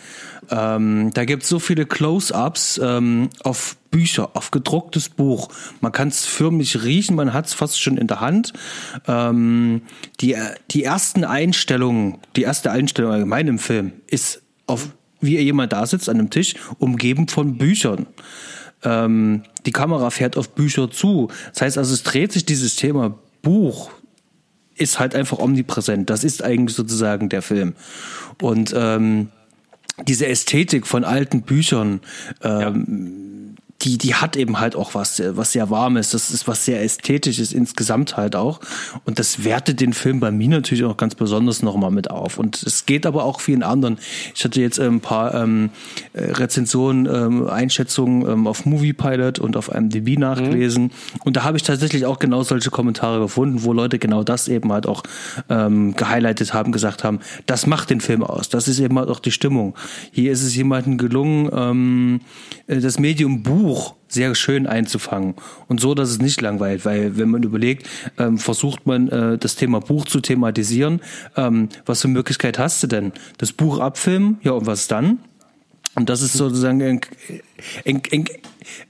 Ähm, 0.49 1.11
da 1.13 1.25
gibt's 1.25 1.49
so 1.49 1.59
viele 1.59 1.85
Close-Ups 1.85 2.79
ähm, 2.81 3.29
auf 3.43 3.75
Bücher, 3.91 4.31
auf 4.35 4.51
gedrucktes 4.51 5.09
Buch. 5.09 5.49
Man 5.81 5.91
kann 5.91 6.09
es 6.09 6.25
förmlich 6.25 6.83
riechen, 6.83 7.15
man 7.15 7.33
hat 7.33 7.47
es 7.47 7.53
fast 7.53 7.81
schon 7.81 7.97
in 7.97 8.07
der 8.07 8.21
Hand. 8.21 8.53
Ähm, 9.07 9.81
die, 10.21 10.35
die 10.71 10.83
ersten 10.83 11.23
Einstellungen, 11.23 12.17
die 12.35 12.43
erste 12.43 12.71
Einstellung 12.71 13.11
allgemein 13.11 13.47
im 13.47 13.59
Film 13.59 13.93
ist 14.07 14.41
auf, 14.67 14.89
wie 15.21 15.39
jemand 15.39 15.73
da 15.73 15.85
sitzt 15.85 16.09
an 16.09 16.17
einem 16.17 16.29
Tisch, 16.29 16.55
umgeben 16.77 17.27
von 17.27 17.57
Büchern. 17.57 18.05
Ähm, 18.83 19.43
die 19.65 19.71
Kamera 19.71 20.09
fährt 20.09 20.37
auf 20.37 20.49
Bücher 20.49 20.89
zu. 20.91 21.29
Das 21.53 21.61
heißt 21.61 21.77
also, 21.77 21.93
es 21.93 22.03
dreht 22.03 22.31
sich 22.31 22.45
dieses 22.45 22.75
Thema 22.75 23.17
Buch 23.41 23.91
ist 24.79 24.99
halt 24.99 25.13
einfach 25.13 25.39
omnipräsent. 25.39 26.09
Das 26.09 26.23
ist 26.23 26.41
eigentlich 26.41 26.75
sozusagen 26.75 27.29
der 27.29 27.41
Film. 27.41 27.73
Und 28.41 28.73
ähm, 28.75 29.29
diese 30.07 30.27
Ästhetik 30.27 30.87
von 30.87 31.03
alten 31.03 31.41
Büchern, 31.41 31.99
ähm, 32.41 33.55
die, 33.81 33.97
die 33.97 34.15
hat 34.15 34.35
eben 34.35 34.59
halt 34.59 34.75
auch 34.75 34.93
was, 34.93 35.21
was 35.25 35.53
sehr 35.53 35.69
warmes. 35.69 36.11
Das 36.11 36.31
ist 36.31 36.47
was 36.47 36.65
sehr 36.65 36.83
ästhetisches 36.83 37.53
insgesamt 37.53 38.17
halt 38.17 38.35
auch. 38.35 38.59
Und 39.05 39.19
das 39.19 39.45
wertet 39.45 39.79
den 39.79 39.93
Film 39.93 40.19
bei 40.19 40.31
mir 40.31 40.49
natürlich 40.49 40.83
auch 40.83 40.97
ganz 40.97 41.15
besonders 41.15 41.61
nochmal 41.61 41.91
mit 41.91 42.11
auf. 42.11 42.37
Und 42.37 42.61
es 42.61 42.85
geht 42.85 43.05
aber 43.05 43.23
auch 43.23 43.39
vielen 43.39 43.63
anderen. 43.63 43.97
Ich 44.35 44.43
hatte 44.43 44.59
jetzt 44.59 44.79
ein 44.79 44.99
paar 44.99 45.33
ähm, 45.33 45.69
Rezensionen, 46.13 47.05
ähm, 47.05 47.47
Einschätzungen 47.47 48.29
ähm, 48.29 48.47
auf 48.47 48.65
Movie 48.65 48.93
Pilot 48.93 49.39
und 49.39 49.55
auf 49.55 49.73
IMDb 49.73 50.19
nachgelesen. 50.19 50.83
Mhm. 50.83 50.91
Und 51.23 51.37
da 51.37 51.43
habe 51.43 51.55
ich 51.55 51.63
tatsächlich 51.63 52.05
auch 52.05 52.19
genau 52.19 52.43
solche 52.43 52.71
Kommentare 52.71 53.19
gefunden, 53.19 53.63
wo 53.63 53.71
Leute 53.71 53.97
genau 53.97 54.23
das 54.23 54.49
eben 54.49 54.73
halt 54.73 54.87
auch 54.87 55.03
ähm, 55.47 55.95
gehighlightet 55.95 56.53
haben, 56.53 56.73
gesagt 56.73 57.05
haben, 57.05 57.19
das 57.45 57.65
macht 57.65 57.89
den 57.89 58.01
Film 58.01 58.23
aus. 58.23 58.49
Das 58.49 58.67
ist 58.67 58.79
eben 58.79 58.99
halt 58.99 59.09
auch 59.09 59.19
die 59.19 59.31
Stimmung. 59.31 59.75
Hier 60.11 60.33
ist 60.33 60.43
es 60.43 60.53
jemandem 60.55 60.97
gelungen, 60.97 61.49
ähm, 61.53 62.21
das 62.67 62.99
Medium 62.99 63.41
Buch 63.41 63.68
Buch 63.69 63.93
sehr 64.07 64.33
schön 64.33 64.65
einzufangen 64.65 65.35
und 65.67 65.79
so, 65.79 65.93
dass 65.93 66.09
es 66.09 66.17
nicht 66.17 66.41
langweilt, 66.41 66.85
weil 66.85 67.19
wenn 67.19 67.29
man 67.29 67.43
überlegt, 67.43 67.87
ähm, 68.17 68.39
versucht 68.39 68.87
man 68.87 69.09
äh, 69.09 69.37
das 69.37 69.55
Thema 69.57 69.79
Buch 69.79 70.05
zu 70.05 70.21
thematisieren, 70.21 71.01
ähm, 71.37 71.69
was 71.85 72.01
für 72.01 72.07
Möglichkeit 72.07 72.57
hast 72.57 72.81
du 72.81 72.87
denn? 72.87 73.13
Das 73.37 73.51
Buch 73.51 73.77
abfilmen, 73.79 74.39
ja 74.41 74.53
und 74.53 74.65
was 74.65 74.87
dann? 74.87 75.19
Und 75.93 76.09
das 76.09 76.23
ist 76.23 76.33
sozusagen 76.33 76.81
ein, 76.81 77.01
ein, 77.85 78.01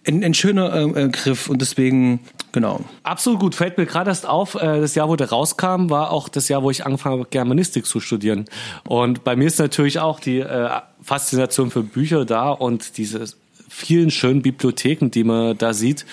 ein, 0.06 0.24
ein, 0.24 0.34
schöner 0.34 0.74
äh, 0.74 1.10
Griff 1.10 1.50
und 1.50 1.62
deswegen 1.62 2.22
Genau. 2.52 2.80
Absolut 3.04 3.39
gut. 3.39 3.56
Fällt 3.56 3.78
mir 3.78 3.86
gerade 3.86 4.10
erst 4.10 4.28
auf, 4.28 4.56
äh, 4.56 4.82
das 4.82 4.96
Jahr, 4.96 5.08
wo 5.08 5.15
der 5.15 5.30
rauskam, 5.30 5.89
war 5.89 6.10
auch 6.10 6.30
das 6.30 6.48
Jahr, 6.48 6.63
wo 6.63 6.72
ich 6.72 6.84
angefangen 6.84 7.20
habe, 7.20 7.30
Germanistik 7.30 7.86
zu 7.86 8.00
studieren. 8.00 8.46
Und 8.88 9.24
bei 9.24 9.36
mir 9.36 9.46
ist 9.46 9.60
natürlich 9.60 10.00
auch 10.00 10.20
die 10.20 10.39
äh, 10.39 10.70
Faszination 11.02 11.70
für 11.70 11.84
Bücher 11.84 12.26
da 12.26 12.50
und 12.50 12.98
dieses 12.98 13.38
vielen 13.69 14.12
schönen 14.12 14.41
Bibliotheken, 14.41 15.10
die 15.10 15.23
man 15.23 15.58
da 15.58 15.73
sieht. 15.73 16.05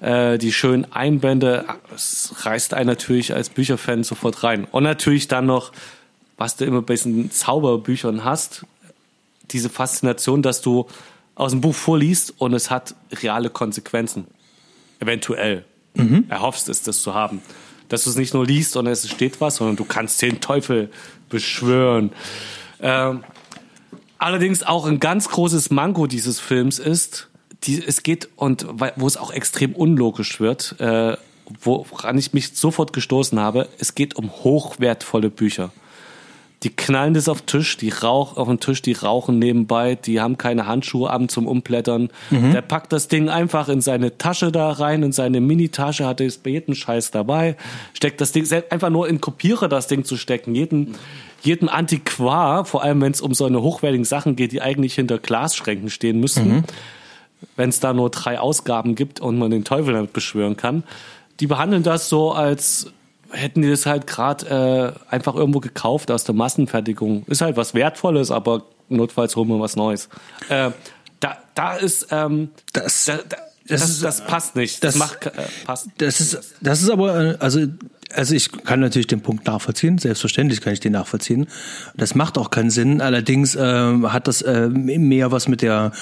Äh, 0.00 0.38
die 0.38 0.52
schönen 0.52 0.92
Einbände, 0.92 1.64
es 1.94 2.34
reißt 2.40 2.74
einen 2.74 2.88
natürlich 2.88 3.34
als 3.34 3.48
Bücherfan 3.48 4.04
sofort 4.04 4.42
rein. 4.42 4.64
Und 4.64 4.82
natürlich 4.82 5.28
dann 5.28 5.46
noch, 5.46 5.72
was 6.36 6.56
du 6.56 6.64
immer 6.66 6.82
bei 6.82 6.94
diesen 6.94 7.30
Zauberbüchern 7.30 8.24
hast, 8.24 8.66
diese 9.52 9.70
Faszination, 9.70 10.42
dass 10.42 10.60
du 10.60 10.86
aus 11.34 11.52
dem 11.52 11.60
Buch 11.60 11.74
vorliest 11.74 12.34
und 12.38 12.52
es 12.54 12.70
hat 12.70 12.94
reale 13.22 13.48
Konsequenzen. 13.48 14.26
Eventuell. 15.00 15.64
Mhm. 15.94 16.24
Erhoffst 16.28 16.68
es, 16.68 16.82
das 16.82 17.00
zu 17.00 17.14
haben. 17.14 17.40
Dass 17.88 18.04
du 18.04 18.10
es 18.10 18.16
nicht 18.16 18.34
nur 18.34 18.44
liest 18.44 18.76
und 18.76 18.86
es 18.86 19.08
steht 19.08 19.40
was, 19.40 19.56
sondern 19.56 19.76
du 19.76 19.84
kannst 19.84 20.20
den 20.20 20.40
Teufel 20.40 20.90
beschwören. 21.28 22.10
Ähm, 22.80 23.24
Allerdings 24.18 24.62
auch 24.62 24.86
ein 24.86 24.98
ganz 24.98 25.28
großes 25.28 25.70
Manko 25.70 26.06
dieses 26.06 26.40
Films 26.40 26.78
ist, 26.78 27.28
die, 27.64 27.82
es 27.84 28.02
geht 28.02 28.28
und 28.36 28.66
wo 28.96 29.06
es 29.06 29.16
auch 29.16 29.30
extrem 29.30 29.74
unlogisch 29.74 30.40
wird, 30.40 30.76
äh, 30.78 31.16
woran 31.62 32.18
ich 32.18 32.32
mich 32.32 32.56
sofort 32.56 32.92
gestoßen 32.92 33.38
habe, 33.38 33.68
es 33.78 33.94
geht 33.94 34.16
um 34.16 34.30
hochwertvolle 34.30 35.30
Bücher. 35.30 35.70
Die 36.66 36.74
knallen 36.74 37.14
das 37.14 37.28
auf 37.28 37.42
Tisch, 37.42 37.76
die 37.76 37.90
rauch 37.90 38.36
auf 38.36 38.48
den 38.48 38.58
Tisch, 38.58 38.82
die 38.82 38.94
rauchen 38.94 39.38
nebenbei, 39.38 39.94
die 39.94 40.20
haben 40.20 40.36
keine 40.36 40.66
Handschuhe 40.66 41.10
an 41.10 41.28
zum 41.28 41.46
Umblättern. 41.46 42.08
Mhm. 42.30 42.50
Der 42.50 42.60
packt 42.60 42.92
das 42.92 43.06
Ding 43.06 43.28
einfach 43.28 43.68
in 43.68 43.80
seine 43.80 44.18
Tasche 44.18 44.50
da 44.50 44.72
rein, 44.72 45.04
in 45.04 45.12
seine 45.12 45.40
Mini-Tasche, 45.40 46.04
hat 46.04 46.20
es 46.20 46.38
bei 46.38 46.50
jedem 46.50 46.74
Scheiß 46.74 47.12
dabei, 47.12 47.54
steckt 47.94 48.20
das 48.20 48.32
Ding 48.32 48.52
einfach 48.70 48.90
nur 48.90 49.08
in 49.08 49.20
Kopierer 49.20 49.68
das 49.68 49.86
Ding 49.86 50.04
zu 50.04 50.16
stecken, 50.16 50.56
jeden 50.56 50.96
jedem 51.40 51.68
Antiquar, 51.68 52.64
vor 52.64 52.82
allem 52.82 53.00
wenn 53.00 53.12
es 53.12 53.20
um 53.20 53.32
so 53.32 53.44
eine 53.44 53.62
hochwertigen 53.62 54.04
Sachen 54.04 54.34
geht, 54.34 54.50
die 54.50 54.60
eigentlich 54.60 54.96
hinter 54.96 55.18
Glasschränken 55.18 55.88
stehen 55.88 56.18
müssten, 56.18 56.48
mhm. 56.48 56.64
wenn 57.54 57.68
es 57.68 57.78
da 57.78 57.92
nur 57.92 58.10
drei 58.10 58.40
Ausgaben 58.40 58.96
gibt 58.96 59.20
und 59.20 59.38
man 59.38 59.52
den 59.52 59.62
Teufel 59.62 59.94
damit 59.94 60.12
beschwören 60.12 60.56
kann, 60.56 60.82
die 61.38 61.46
behandeln 61.46 61.84
das 61.84 62.08
so, 62.08 62.32
als 62.32 62.90
hätten 63.30 63.62
die 63.62 63.70
das 63.70 63.86
halt 63.86 64.06
gerade 64.06 64.94
äh, 65.10 65.12
einfach 65.12 65.34
irgendwo 65.34 65.60
gekauft 65.60 66.10
aus 66.10 66.24
der 66.24 66.34
Massenfertigung. 66.34 67.24
Ist 67.26 67.40
halt 67.40 67.56
was 67.56 67.74
Wertvolles, 67.74 68.30
aber 68.30 68.64
notfalls 68.88 69.36
holen 69.36 69.48
wir 69.48 69.60
was 69.60 69.76
Neues. 69.76 70.08
Äh, 70.48 70.70
da, 71.20 71.38
da 71.54 71.74
ist 71.74 72.08
ähm, 72.10 72.50
das, 72.72 73.06
da, 73.06 73.16
da, 73.16 73.36
das, 73.66 73.80
das, 73.80 74.00
das, 74.00 74.26
passt 74.26 74.56
nicht. 74.56 74.82
Das, 74.84 74.94
das 74.94 74.98
macht, 74.98 75.26
äh, 75.26 75.30
passt. 75.64 75.88
Das 75.98 76.20
ist, 76.20 76.54
das 76.60 76.82
ist 76.82 76.90
aber, 76.90 77.34
äh, 77.34 77.36
also 77.38 77.66
also 78.14 78.34
ich 78.34 78.50
kann 78.64 78.80
natürlich 78.80 79.08
den 79.08 79.20
Punkt 79.20 79.46
nachvollziehen, 79.46 79.98
selbstverständlich 79.98 80.60
kann 80.60 80.72
ich 80.72 80.80
den 80.80 80.92
nachvollziehen. 80.92 81.46
Das 81.96 82.14
macht 82.14 82.38
auch 82.38 82.50
keinen 82.50 82.70
Sinn. 82.70 83.00
Allerdings 83.00 83.54
äh, 83.56 83.60
hat 84.04 84.28
das 84.28 84.42
äh, 84.42 84.68
mehr 84.68 85.32
was 85.32 85.48
mit 85.48 85.60
der 85.60 85.92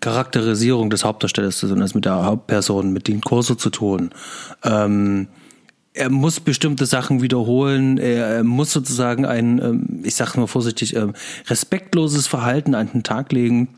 Charakterisierung 0.00 0.90
des 0.90 1.04
Hauptdarstellers 1.04 1.58
zu 1.58 1.68
tun, 1.68 1.82
als 1.82 1.94
mit 1.94 2.04
der 2.04 2.24
Hauptperson, 2.24 2.92
mit 2.92 3.08
dem 3.08 3.22
Kurso 3.22 3.54
zu 3.54 3.70
tun. 3.70 4.10
Ähm, 4.62 5.28
er 5.94 6.10
muss 6.10 6.40
bestimmte 6.40 6.86
Sachen 6.86 7.22
wiederholen, 7.22 7.98
er, 7.98 8.42
muss 8.44 8.72
sozusagen 8.72 9.24
ein, 9.24 9.60
ähm, 9.60 10.02
ich 10.04 10.16
sage 10.16 10.38
mal 10.38 10.46
vorsichtig, 10.46 10.96
ähm, 10.96 11.14
respektloses 11.46 12.26
Verhalten 12.26 12.74
an 12.74 12.90
den 12.92 13.02
Tag 13.04 13.32
legen 13.32 13.68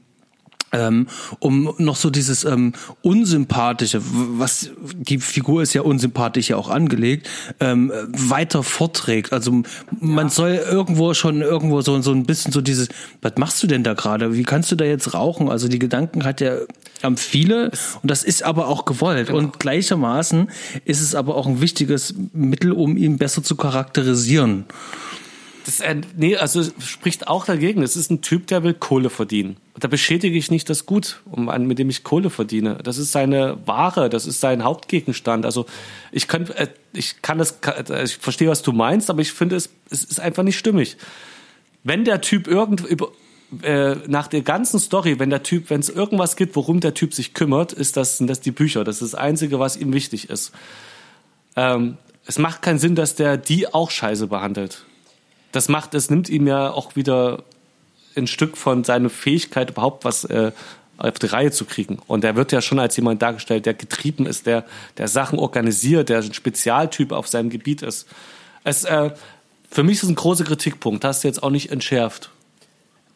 ähm, 0.72 1.06
um 1.38 1.74
noch 1.78 1.96
so 1.96 2.10
dieses 2.10 2.44
ähm, 2.44 2.72
unsympathische, 3.02 4.02
was 4.02 4.70
die 4.94 5.18
Figur 5.18 5.62
ist 5.62 5.74
ja 5.74 5.82
unsympathisch 5.82 6.50
ja 6.50 6.56
auch 6.56 6.68
angelegt, 6.68 7.28
ähm, 7.60 7.92
weiter 8.08 8.62
vorträgt. 8.62 9.32
Also 9.32 9.62
man 10.00 10.26
ja. 10.26 10.30
soll 10.30 10.50
irgendwo 10.54 11.14
schon 11.14 11.40
irgendwo 11.40 11.80
so 11.82 12.00
so 12.02 12.12
ein 12.12 12.24
bisschen 12.24 12.52
so 12.52 12.60
dieses, 12.60 12.88
was 13.22 13.34
machst 13.38 13.62
du 13.62 13.66
denn 13.66 13.84
da 13.84 13.94
gerade? 13.94 14.34
Wie 14.34 14.42
kannst 14.42 14.70
du 14.72 14.76
da 14.76 14.84
jetzt 14.84 15.14
rauchen? 15.14 15.48
Also 15.48 15.68
die 15.68 15.78
Gedanken 15.78 16.24
hat 16.24 16.40
ja 16.40 16.56
haben 17.02 17.16
viele 17.16 17.70
und 18.02 18.10
das 18.10 18.22
ist 18.22 18.42
aber 18.42 18.68
auch 18.68 18.84
gewollt 18.84 19.28
genau. 19.28 19.38
und 19.38 19.60
gleichermaßen 19.60 20.50
ist 20.84 21.00
es 21.00 21.14
aber 21.14 21.36
auch 21.36 21.46
ein 21.46 21.60
wichtiges 21.60 22.14
Mittel, 22.32 22.72
um 22.72 22.96
ihn 22.96 23.18
besser 23.18 23.42
zu 23.42 23.56
charakterisieren. 23.56 24.66
Das, 25.66 25.80
äh, 25.80 25.96
nee, 26.16 26.36
also 26.36 26.62
spricht 26.78 27.26
auch 27.26 27.44
dagegen. 27.44 27.82
Es 27.82 27.96
ist 27.96 28.08
ein 28.08 28.22
Typ, 28.22 28.46
der 28.46 28.62
will 28.62 28.72
Kohle 28.72 29.10
verdienen. 29.10 29.56
Da 29.78 29.88
beschädige 29.88 30.38
ich 30.38 30.48
nicht 30.48 30.70
das 30.70 30.86
Gut, 30.86 31.22
um, 31.28 31.46
mit 31.66 31.80
dem 31.80 31.90
ich 31.90 32.04
Kohle 32.04 32.30
verdiene. 32.30 32.78
Das 32.84 32.98
ist 32.98 33.10
seine 33.10 33.58
Ware, 33.66 34.08
das 34.08 34.26
ist 34.26 34.40
sein 34.40 34.62
Hauptgegenstand. 34.62 35.44
Also 35.44 35.66
ich 36.12 36.28
kann, 36.28 36.48
äh, 36.50 36.68
ich 36.92 37.20
kann 37.20 37.38
das, 37.38 37.58
äh, 37.66 38.04
ich 38.04 38.16
verstehe, 38.16 38.48
was 38.48 38.62
du 38.62 38.70
meinst, 38.70 39.10
aber 39.10 39.22
ich 39.22 39.32
finde, 39.32 39.56
es, 39.56 39.70
es 39.90 40.04
ist 40.04 40.20
einfach 40.20 40.44
nicht 40.44 40.56
stimmig. 40.56 40.96
Wenn 41.82 42.04
der 42.04 42.20
Typ 42.20 42.46
irgend 42.46 42.82
über, 42.82 43.10
äh, 43.62 43.96
nach 44.06 44.26
der 44.26 44.42
ganzen 44.42 44.80
Story, 44.80 45.18
wenn 45.18 45.30
der 45.30 45.42
Typ, 45.42 45.70
wenn 45.70 45.80
es 45.80 45.88
irgendwas 45.88 46.36
gibt, 46.36 46.56
worum 46.56 46.80
der 46.80 46.94
Typ 46.94 47.14
sich 47.14 47.34
kümmert, 47.34 47.72
ist 47.72 47.96
das, 47.96 48.18
sind 48.18 48.28
das 48.28 48.40
die 48.40 48.50
Bücher. 48.50 48.84
Das 48.84 49.02
ist 49.02 49.12
das 49.12 49.20
Einzige, 49.20 49.58
was 49.58 49.76
ihm 49.76 49.92
wichtig 49.92 50.30
ist. 50.30 50.52
Ähm, 51.54 51.96
es 52.26 52.38
macht 52.38 52.62
keinen 52.62 52.78
Sinn, 52.78 52.96
dass 52.96 53.14
der 53.14 53.36
die 53.36 53.72
auch 53.72 53.90
scheiße 53.90 54.26
behandelt 54.26 54.84
das 55.56 55.68
macht, 55.68 55.94
es 55.94 56.10
nimmt 56.10 56.28
ihm 56.28 56.46
ja 56.46 56.70
auch 56.70 56.96
wieder 56.96 57.42
ein 58.14 58.26
Stück 58.26 58.56
von 58.56 58.84
seiner 58.84 59.10
Fähigkeit, 59.10 59.70
überhaupt 59.70 60.04
was 60.04 60.24
äh, 60.24 60.52
auf 60.98 61.18
die 61.18 61.26
Reihe 61.26 61.50
zu 61.50 61.64
kriegen. 61.64 61.98
Und 62.06 62.24
er 62.24 62.36
wird 62.36 62.52
ja 62.52 62.60
schon 62.60 62.78
als 62.78 62.96
jemand 62.96 63.22
dargestellt, 63.22 63.66
der 63.66 63.74
getrieben 63.74 64.26
ist, 64.26 64.46
der, 64.46 64.64
der 64.98 65.08
Sachen 65.08 65.38
organisiert, 65.38 66.10
der 66.10 66.18
ein 66.18 66.34
Spezialtyp 66.34 67.12
auf 67.12 67.26
seinem 67.26 67.50
Gebiet 67.50 67.82
ist. 67.82 68.06
Es, 68.64 68.84
äh, 68.84 69.10
für 69.70 69.82
mich 69.82 70.02
ist 70.02 70.08
ein 70.08 70.14
großer 70.14 70.44
Kritikpunkt. 70.44 71.04
Hast 71.04 71.24
du 71.24 71.28
jetzt 71.28 71.42
auch 71.42 71.50
nicht 71.50 71.70
entschärft. 71.70 72.30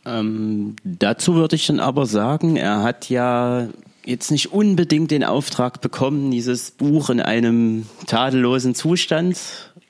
Ähm, 0.07 0.77
dazu 0.85 1.35
würde 1.35 1.57
ich 1.57 1.67
dann 1.67 1.81
aber 1.81 2.07
sagen, 2.07 2.57
er 2.57 2.83
hat 2.83 3.09
ja 3.11 3.69
jetzt 4.05 4.31
nicht 4.31 4.53
unbedingt 4.53 5.11
den 5.11 5.25
Auftrag 5.25 5.81
bekommen, 5.81 6.31
dieses 6.31 6.71
Buch 6.71 7.11
in 7.11 7.21
einem 7.21 7.87
tadellosen 8.07 8.75
Zustand 8.75 9.37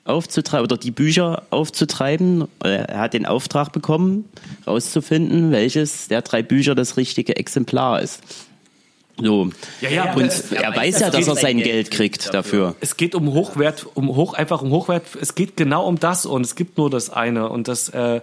aufzutreiben 0.03 0.65
oder 0.65 0.77
die 0.77 0.91
Bücher 0.91 1.43
aufzutreiben. 1.49 2.47
Er 2.63 2.99
hat 2.99 3.13
den 3.13 3.25
Auftrag 3.25 3.71
bekommen, 3.71 4.25
herauszufinden, 4.65 5.51
welches 5.51 6.07
der 6.07 6.21
drei 6.21 6.41
Bücher 6.41 6.75
das 6.75 6.97
richtige 6.97 7.35
Exemplar 7.35 8.01
ist. 8.01 8.21
So. 9.17 9.49
Ja, 9.81 9.89
ja, 9.89 10.13
und 10.13 10.31
er, 10.51 10.63
er 10.63 10.75
weiß 10.75 10.99
ja, 10.99 11.09
dass 11.09 11.27
er 11.27 11.35
sein 11.35 11.57
Geld 11.57 11.91
kriegt 11.91 12.33
dafür. 12.33 12.75
Es 12.79 12.97
geht 12.97 13.13
um 13.13 13.31
Hochwert, 13.33 13.85
um 13.93 14.15
hoch, 14.15 14.33
einfach 14.33 14.61
um 14.61 14.71
Hochwert. 14.71 15.03
Es 15.19 15.35
geht 15.35 15.57
genau 15.57 15.85
um 15.85 15.99
das 15.99 16.25
und 16.25 16.43
es 16.43 16.55
gibt 16.55 16.77
nur 16.77 16.89
das 16.89 17.11
eine 17.11 17.49
und 17.49 17.67
das, 17.67 17.89
äh, 17.89 18.21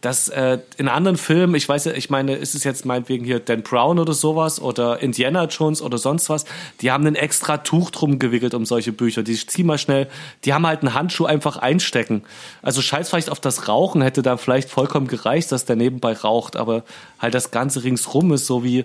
dass 0.00 0.28
äh, 0.28 0.58
in 0.76 0.86
anderen 0.86 1.16
Filmen, 1.16 1.56
ich 1.56 1.68
weiß 1.68 1.86
ja, 1.86 1.92
ich 1.92 2.08
meine, 2.08 2.36
ist 2.36 2.54
es 2.54 2.62
jetzt 2.62 2.86
meinetwegen 2.86 3.24
hier 3.24 3.40
Dan 3.40 3.62
Brown 3.62 3.98
oder 3.98 4.12
sowas 4.12 4.60
oder 4.60 5.00
Indiana 5.00 5.46
Jones 5.46 5.82
oder 5.82 5.98
sonst 5.98 6.28
was, 6.28 6.44
die 6.80 6.92
haben 6.92 7.04
ein 7.06 7.16
extra 7.16 7.58
Tuch 7.58 7.90
drum 7.90 8.20
gewickelt 8.20 8.54
um 8.54 8.64
solche 8.64 8.92
Bücher. 8.92 9.24
Die 9.24 9.34
zieh 9.34 9.64
mal 9.64 9.76
schnell, 9.76 10.08
die 10.44 10.54
haben 10.54 10.66
halt 10.66 10.82
einen 10.82 10.94
Handschuh 10.94 11.24
einfach 11.24 11.56
einstecken. 11.56 12.22
Also 12.62 12.80
scheiß 12.80 13.10
vielleicht 13.10 13.30
auf 13.30 13.40
das 13.40 13.66
Rauchen 13.66 14.00
hätte 14.00 14.22
da 14.22 14.36
vielleicht 14.36 14.70
vollkommen 14.70 15.08
gereicht, 15.08 15.50
dass 15.50 15.64
der 15.64 15.74
nebenbei 15.74 16.12
raucht, 16.12 16.54
aber 16.54 16.84
halt 17.18 17.34
das 17.34 17.50
Ganze 17.50 17.82
ringsrum 17.82 18.32
ist 18.32 18.46
so 18.46 18.62
wie, 18.62 18.84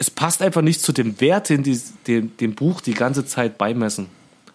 es 0.00 0.10
passt 0.10 0.42
einfach 0.42 0.62
nicht 0.62 0.82
zu 0.82 0.92
dem 0.92 1.20
Wert, 1.20 1.48
den 1.48 1.62
die, 1.62 1.80
dem, 2.08 2.36
dem 2.38 2.56
Buch 2.56 2.80
die 2.80 2.94
ganze 2.94 3.24
Zeit 3.24 3.56
beimessen. 3.56 4.08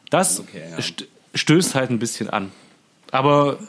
Das 0.10 0.42
Okay, 0.42 0.62
ja. 0.72 0.82
st 0.82 1.08
stößt 1.36 1.76
halt 1.76 1.90
ein 1.90 2.00
bisschen 2.00 2.30
an. 2.30 2.52
Aber 3.12 3.60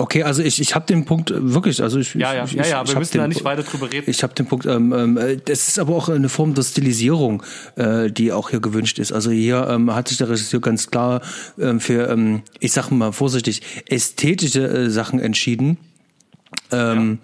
Okay, 0.00 0.22
also 0.22 0.42
ich, 0.42 0.60
ich 0.60 0.76
habe 0.76 0.86
den 0.86 1.04
Punkt 1.04 1.32
äh, 1.32 1.52
wirklich, 1.52 1.82
also 1.82 1.98
ich 1.98 2.14
Ja, 2.14 2.32
ja, 2.32 2.44
ich, 2.44 2.52
ja, 2.52 2.64
ja, 2.64 2.82
ich 2.82 2.88
wir 2.88 2.94
hab 2.94 2.98
müssen 3.00 3.12
den 3.12 3.20
da 3.22 3.28
nicht 3.28 3.42
weiter 3.42 3.64
drüber 3.64 3.90
reden. 3.90 4.08
Ich 4.08 4.22
habe 4.22 4.32
den 4.32 4.46
Punkt, 4.46 4.64
ähm, 4.64 4.92
ähm, 4.92 5.16
äh, 5.16 5.38
das 5.44 5.66
ist 5.66 5.78
aber 5.78 5.96
auch 5.96 6.08
eine 6.08 6.28
Form 6.28 6.54
der 6.54 6.62
Stilisierung, 6.62 7.42
äh, 7.74 8.08
die 8.08 8.30
auch 8.30 8.50
hier 8.50 8.60
gewünscht 8.60 9.00
ist. 9.00 9.10
Also 9.10 9.32
hier 9.32 9.66
ähm, 9.68 9.92
hat 9.92 10.06
sich 10.08 10.18
der 10.18 10.28
Regisseur 10.28 10.60
ganz 10.60 10.90
klar 10.90 11.20
ähm, 11.58 11.80
für, 11.80 12.08
ähm, 12.08 12.42
ich 12.60 12.72
sag 12.72 12.90
mal 12.90 13.12
vorsichtig, 13.12 13.62
ästhetische 13.88 14.68
äh, 14.68 14.90
Sachen 14.90 15.18
entschieden. 15.18 15.78
Ähm, 16.70 17.18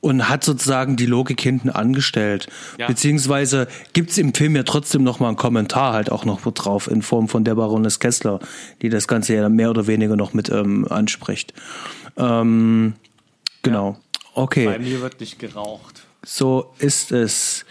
Und 0.00 0.28
hat 0.28 0.44
sozusagen 0.44 0.96
die 0.96 1.06
Logik 1.06 1.40
hinten 1.40 1.70
angestellt. 1.70 2.46
Ja. 2.78 2.86
Beziehungsweise 2.86 3.66
gibt's 3.94 4.16
im 4.16 4.32
Film 4.32 4.54
ja 4.54 4.62
trotzdem 4.62 5.02
noch 5.02 5.18
mal 5.18 5.26
einen 5.26 5.36
Kommentar 5.36 5.92
halt 5.92 6.12
auch 6.12 6.24
noch 6.24 6.40
drauf 6.40 6.88
in 6.88 7.02
Form 7.02 7.26
von 7.26 7.42
der 7.42 7.56
Baroness 7.56 7.98
Kessler, 7.98 8.38
die 8.80 8.90
das 8.90 9.08
Ganze 9.08 9.34
ja 9.34 9.48
mehr 9.48 9.70
oder 9.70 9.88
weniger 9.88 10.14
noch 10.14 10.34
mit 10.34 10.50
ähm, 10.50 10.86
anspricht. 10.88 11.52
Ähm, 12.16 12.94
genau. 13.62 13.98
Okay. 14.34 14.66
Bei 14.66 14.78
mir 14.78 15.00
wird 15.00 15.18
nicht 15.18 15.40
geraucht. 15.40 16.07
So 16.24 16.74
ist 16.78 17.12
es. 17.12 17.64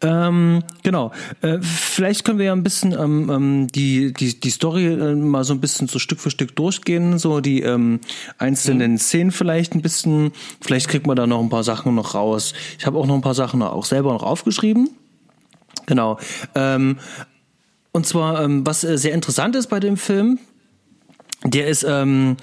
Ähm, 0.00 0.62
genau. 0.84 1.10
Äh, 1.42 1.58
vielleicht 1.60 2.24
können 2.24 2.38
wir 2.38 2.46
ja 2.46 2.52
ein 2.52 2.62
bisschen 2.62 2.92
ähm, 2.92 3.28
ähm, 3.28 3.66
die, 3.68 4.12
die, 4.12 4.38
die 4.38 4.50
Story 4.50 4.86
äh, 4.86 5.14
mal 5.14 5.42
so 5.42 5.52
ein 5.52 5.60
bisschen 5.60 5.88
so 5.88 5.98
Stück 5.98 6.20
für 6.20 6.30
Stück 6.30 6.54
durchgehen, 6.54 7.18
so 7.18 7.40
die 7.40 7.62
ähm, 7.62 8.00
einzelnen 8.38 8.98
Szenen 8.98 9.32
vielleicht 9.32 9.74
ein 9.74 9.82
bisschen. 9.82 10.32
Vielleicht 10.60 10.88
kriegt 10.88 11.08
man 11.08 11.16
da 11.16 11.26
noch 11.26 11.40
ein 11.40 11.50
paar 11.50 11.64
Sachen 11.64 11.96
noch 11.96 12.14
raus. 12.14 12.54
Ich 12.78 12.86
habe 12.86 12.98
auch 12.98 13.06
noch 13.06 13.16
ein 13.16 13.20
paar 13.20 13.34
Sachen 13.34 13.62
auch 13.62 13.84
selber 13.84 14.12
noch 14.12 14.22
aufgeschrieben. 14.22 14.90
Genau. 15.86 16.18
Ähm, 16.54 16.98
und 17.90 18.06
zwar, 18.06 18.44
ähm, 18.44 18.64
was 18.64 18.84
äh, 18.84 18.96
sehr 18.96 19.12
interessant 19.12 19.56
ist 19.56 19.66
bei 19.66 19.80
dem 19.80 19.96
Film, 19.96 20.38
der 21.44 21.66
ist 21.66 21.84
ähm, 21.88 22.36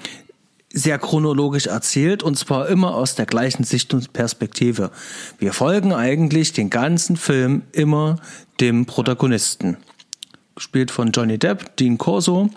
sehr 0.76 0.98
chronologisch 0.98 1.66
erzählt 1.66 2.22
und 2.22 2.36
zwar 2.36 2.68
immer 2.68 2.94
aus 2.94 3.14
der 3.14 3.24
gleichen 3.24 3.64
Sicht 3.64 3.94
und 3.94 4.12
Perspektive. 4.12 4.90
Wir 5.38 5.54
folgen 5.54 5.94
eigentlich 5.94 6.52
den 6.52 6.68
ganzen 6.68 7.16
Film 7.16 7.62
immer 7.72 8.16
dem 8.60 8.84
Protagonisten. 8.84 9.78
Gespielt 10.54 10.90
von 10.90 11.12
Johnny 11.12 11.38
Depp, 11.38 11.76
Dean 11.76 11.96
Corso 11.96 12.50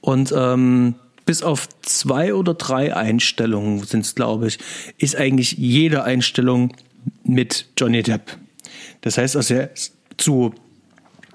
und 0.00 0.32
ähm, 0.36 0.94
bis 1.26 1.42
auf 1.42 1.68
zwei 1.82 2.34
oder 2.34 2.54
drei 2.54 2.94
Einstellungen 2.94 3.82
sind 3.82 4.04
es, 4.04 4.14
glaube 4.14 4.46
ich, 4.46 4.58
ist 4.98 5.16
eigentlich 5.16 5.52
jede 5.52 6.04
Einstellung 6.04 6.76
mit 7.24 7.66
Johnny 7.76 8.02
Depp. 8.04 8.36
Das 9.00 9.18
heißt 9.18 9.34
also, 9.34 9.54
er 9.54 9.72
ist 9.72 9.94
zu 10.16 10.54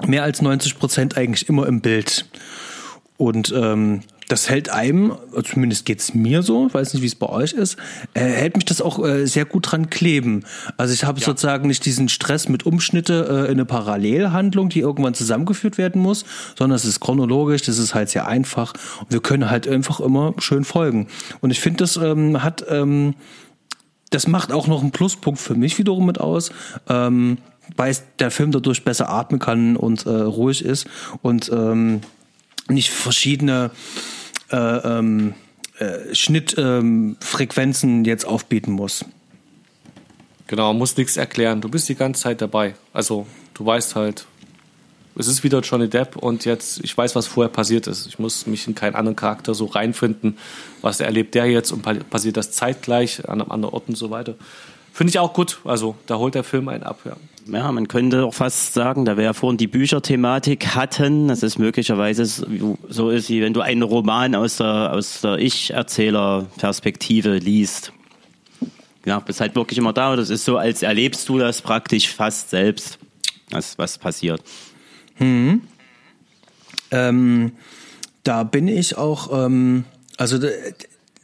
mehr 0.07 0.23
als 0.23 0.41
90 0.41 0.79
Prozent 0.79 1.17
eigentlich 1.17 1.49
immer 1.49 1.67
im 1.67 1.81
Bild. 1.81 2.25
Und 3.17 3.53
ähm, 3.53 4.01
das 4.29 4.47
hält 4.47 4.69
einem, 4.69 5.17
zumindest 5.43 5.85
geht's 5.85 6.13
mir 6.13 6.43
so, 6.43 6.67
ich 6.67 6.73
weiß 6.73 6.93
nicht, 6.93 7.01
wie 7.01 7.07
es 7.07 7.15
bei 7.15 7.27
euch 7.27 7.53
ist, 7.53 7.77
äh, 8.13 8.21
hält 8.21 8.55
mich 8.55 8.65
das 8.65 8.79
auch 8.79 9.03
äh, 9.03 9.25
sehr 9.25 9.43
gut 9.43 9.71
dran 9.71 9.89
kleben. 9.89 10.45
Also 10.77 10.93
ich 10.93 11.03
habe 11.03 11.19
sozusagen 11.19 11.67
nicht 11.67 11.83
diesen 11.83 12.09
Stress 12.09 12.47
mit 12.47 12.63
Umschnitte 12.63 13.27
äh, 13.27 13.45
in 13.45 13.53
eine 13.53 13.65
Parallelhandlung, 13.65 14.69
die 14.69 14.81
irgendwann 14.81 15.15
zusammengeführt 15.15 15.79
werden 15.79 15.99
muss, 15.99 16.25
sondern 16.55 16.75
es 16.75 16.85
ist 16.85 16.99
chronologisch, 16.99 17.63
das 17.63 17.79
ist 17.79 17.95
halt 17.95 18.09
sehr 18.09 18.27
einfach 18.27 18.73
und 18.99 19.11
wir 19.11 19.19
können 19.19 19.49
halt 19.49 19.67
einfach 19.67 19.99
immer 19.99 20.35
schön 20.37 20.63
folgen. 20.63 21.07
Und 21.41 21.49
ich 21.49 21.59
finde, 21.59 21.77
das 21.77 21.97
ähm, 21.97 22.43
hat, 22.43 22.63
ähm, 22.69 23.15
das 24.11 24.27
macht 24.27 24.51
auch 24.51 24.67
noch 24.67 24.81
einen 24.81 24.91
Pluspunkt 24.91 25.39
für 25.39 25.55
mich 25.55 25.79
wiederum 25.79 26.05
mit 26.05 26.19
aus. 26.19 26.51
Ähm, 26.87 27.39
weil 27.75 27.95
der 28.17 28.31
Film 28.31 28.51
dadurch 28.51 28.83
besser 28.83 29.09
atmen 29.09 29.39
kann 29.39 29.75
und 29.75 30.07
äh, 30.07 30.09
ruhig 30.09 30.65
ist 30.65 30.87
und 31.21 31.51
ähm, 31.53 32.01
nicht 32.67 32.89
verschiedene 32.89 33.69
ähm, 34.51 35.33
äh, 35.77 36.13
Schnittfrequenzen 36.13 37.89
ähm, 37.99 38.05
jetzt 38.05 38.25
aufbieten 38.25 38.71
muss. 38.71 39.05
Genau, 40.47 40.73
muss 40.73 40.97
nichts 40.97 41.15
erklären. 41.15 41.61
Du 41.61 41.69
bist 41.69 41.87
die 41.89 41.95
ganze 41.95 42.23
Zeit 42.23 42.41
dabei. 42.41 42.75
Also, 42.91 43.27
du 43.53 43.65
weißt 43.65 43.95
halt, 43.95 44.25
es 45.15 45.27
ist 45.27 45.43
wieder 45.43 45.59
Johnny 45.59 45.87
Depp 45.89 46.15
und 46.15 46.45
jetzt, 46.45 46.83
ich 46.83 46.97
weiß, 46.97 47.15
was 47.15 47.27
vorher 47.27 47.51
passiert 47.51 47.87
ist. 47.87 48.07
Ich 48.07 48.19
muss 48.19 48.47
mich 48.47 48.67
in 48.67 48.73
keinen 48.73 48.95
anderen 48.95 49.15
Charakter 49.15 49.53
so 49.53 49.65
reinfinden. 49.65 50.37
Was 50.81 50.99
erlebt 51.01 51.35
der 51.35 51.45
jetzt 51.45 51.71
und 51.71 51.81
pa- 51.81 51.93
passiert 51.93 52.37
das 52.37 52.51
zeitgleich 52.51 53.27
an 53.27 53.41
einem 53.41 53.51
anderen 53.51 53.73
Ort 53.73 53.89
und 53.89 53.95
so 53.95 54.09
weiter. 54.09 54.35
Finde 54.93 55.11
ich 55.11 55.19
auch 55.19 55.33
gut. 55.33 55.59
Also, 55.65 55.95
da 56.07 56.17
holt 56.17 56.35
der 56.35 56.43
Film 56.43 56.67
einen 56.67 56.83
ab, 56.83 57.01
ja. 57.05 57.15
Ja, 57.51 57.71
man 57.71 57.87
könnte 57.87 58.25
auch 58.25 58.33
fast 58.33 58.73
sagen, 58.73 59.05
da 59.05 59.17
wir 59.17 59.23
ja 59.23 59.33
vorhin 59.33 59.57
die 59.57 59.67
Bücherthematik 59.67 60.75
hatten, 60.75 61.29
dass 61.29 61.41
es 61.41 61.57
möglicherweise 61.57 62.25
so 62.25 63.09
ist, 63.09 63.29
wie 63.29 63.41
wenn 63.41 63.53
du 63.53 63.61
einen 63.61 63.81
Roman 63.81 64.35
aus 64.35 64.57
der, 64.57 64.93
aus 64.93 65.21
der 65.21 65.37
Ich-Erzähler-Perspektive 65.37 67.37
liest. 67.37 67.93
Ja, 69.05 69.19
bist 69.19 69.41
halt 69.41 69.55
wirklich 69.55 69.79
immer 69.79 69.93
da. 69.93 70.15
Das 70.15 70.29
ist 70.29 70.45
so, 70.45 70.57
als 70.57 70.83
erlebst 70.83 71.27
du 71.29 71.39
das 71.39 71.61
praktisch 71.61 72.09
fast 72.09 72.51
selbst, 72.51 72.99
was, 73.49 73.77
was 73.77 73.97
passiert. 73.97 74.43
Ähm, 76.91 77.51
da 78.23 78.43
bin 78.43 78.67
ich 78.67 78.97
auch, 78.97 79.45
ähm, 79.45 79.85
also 80.17 80.37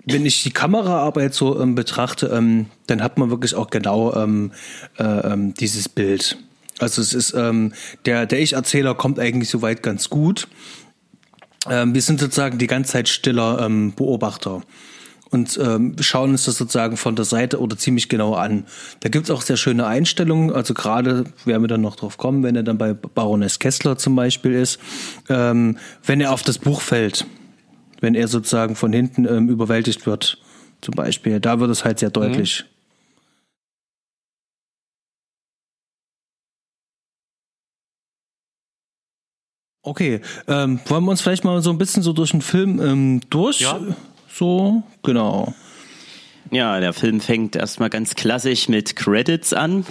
wenn 0.05 0.25
ich 0.25 0.43
die 0.43 0.51
Kameraarbeit 0.51 1.33
so 1.33 1.59
ähm, 1.59 1.75
betrachte, 1.75 2.27
ähm, 2.27 2.67
dann 2.87 3.01
hat 3.01 3.17
man 3.17 3.29
wirklich 3.29 3.55
auch 3.55 3.69
genau 3.69 4.13
ähm, 4.15 4.51
äh, 4.97 5.03
ähm, 5.03 5.53
dieses 5.53 5.89
Bild. 5.89 6.37
Also 6.79 7.01
es 7.01 7.13
ist 7.13 7.33
ähm, 7.33 7.73
der 8.05 8.25
der 8.25 8.39
Ich-Erzähler 8.41 8.95
kommt 8.95 9.19
eigentlich 9.19 9.49
soweit 9.49 9.81
ganz 9.81 10.09
gut. 10.09 10.47
Ähm, 11.69 11.93
wir 11.93 12.01
sind 12.01 12.19
sozusagen 12.19 12.57
die 12.57 12.67
ganze 12.67 12.93
Zeit 12.93 13.09
stiller 13.09 13.69
Beobachter 13.95 14.61
und 15.35 15.59
ähm, 15.61 15.95
schauen 15.99 16.31
uns 16.31 16.45
das 16.45 16.57
sozusagen 16.57 16.97
von 16.97 17.15
der 17.15 17.25
Seite 17.25 17.59
oder 17.59 17.77
ziemlich 17.77 18.09
genau 18.09 18.35
an. 18.35 18.65
Da 19.01 19.09
gibt's 19.09 19.29
auch 19.29 19.41
sehr 19.41 19.57
schöne 19.57 19.85
Einstellungen, 19.85 20.51
also 20.51 20.73
gerade 20.73 21.25
werden 21.43 21.63
wir 21.63 21.67
dann 21.67 21.81
noch 21.81 21.95
drauf 21.95 22.17
kommen, 22.17 22.43
wenn 22.43 22.55
er 22.55 22.63
dann 22.63 22.77
bei 22.77 22.93
Baroness 22.93 23.59
Kessler 23.59 23.97
zum 23.97 24.15
Beispiel 24.15 24.53
ist, 24.53 24.79
ähm, 25.29 25.77
wenn 26.05 26.21
er 26.21 26.31
auf 26.31 26.43
das 26.43 26.57
Buch 26.57 26.81
fällt, 26.81 27.25
wenn 28.05 28.13
er 28.15 28.27
sozusagen 28.27 28.75
von 28.75 28.93
hinten 28.93 29.25
ähm, 29.25 29.49
überwältigt 29.49 30.05
wird, 30.05 30.37
zum 30.81 30.93
Beispiel, 30.93 31.39
da 31.39 31.59
wird 31.59 31.71
es 31.71 31.83
halt 31.83 31.97
sehr 31.97 32.11
deutlich. 32.11 32.63
Okay, 39.81 40.21
ähm, 40.47 40.79
wollen 40.85 41.03
wir 41.03 41.11
uns 41.11 41.21
vielleicht 41.21 41.43
mal 41.43 41.61
so 41.63 41.71
ein 41.71 41.79
bisschen 41.79 42.03
so 42.03 42.13
durch 42.13 42.29
den 42.29 42.41
Film 42.41 42.79
ähm, 42.79 43.21
durch? 43.31 43.61
Ja. 43.61 43.79
So, 44.31 44.83
genau. 45.01 45.53
Ja, 46.51 46.79
der 46.79 46.93
Film 46.93 47.21
fängt 47.21 47.55
erstmal 47.55 47.89
ganz 47.89 48.13
klassisch 48.13 48.69
mit 48.69 48.95
Credits 48.95 49.51
an, 49.51 49.83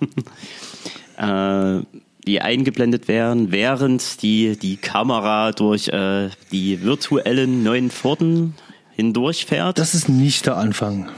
äh, 1.16 1.82
die 2.26 2.40
eingeblendet 2.40 3.08
werden, 3.08 3.50
während 3.50 4.22
die, 4.22 4.56
die 4.58 4.76
Kamera 4.76 5.52
durch 5.52 5.88
äh, 5.88 6.30
die 6.52 6.82
virtuellen 6.82 7.62
neuen 7.62 7.90
Pforten 7.90 8.54
hindurchfährt. 8.92 9.78
Das 9.78 9.94
ist 9.94 10.08
nicht 10.08 10.46
der 10.46 10.56
Anfang. 10.56 11.08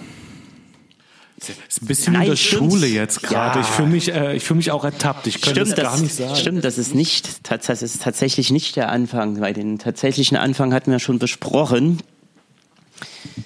Ist 1.68 1.82
ein 1.82 1.86
bisschen 1.86 2.12
Nein, 2.12 2.22
in 2.22 2.28
der 2.30 2.36
stimmt's. 2.36 2.72
Schule 2.74 2.86
jetzt 2.86 3.22
gerade. 3.24 3.58
Ja. 3.58 3.64
Ich 3.64 3.70
fühle 3.70 3.88
mich, 3.88 4.12
äh, 4.14 4.36
ich 4.36 4.44
fühle 4.44 4.58
mich 4.58 4.70
auch 4.70 4.84
ertappt. 4.84 5.26
Ich 5.26 5.40
könnte 5.40 5.62
Stimmt, 5.66 5.76
es 5.78 5.82
gar 5.82 5.90
das, 5.92 6.00
nicht 6.00 6.14
sagen. 6.14 6.36
stimmt, 6.36 6.64
das 6.64 6.78
ist 6.78 6.94
nicht, 6.94 7.50
das 7.50 7.82
ist 7.82 8.00
tatsächlich 8.02 8.52
nicht 8.52 8.76
der 8.76 8.90
Anfang, 8.90 9.40
weil 9.40 9.52
den 9.52 9.78
tatsächlichen 9.80 10.36
Anfang 10.36 10.72
hatten 10.72 10.92
wir 10.92 11.00
schon 11.00 11.18
besprochen. 11.18 11.98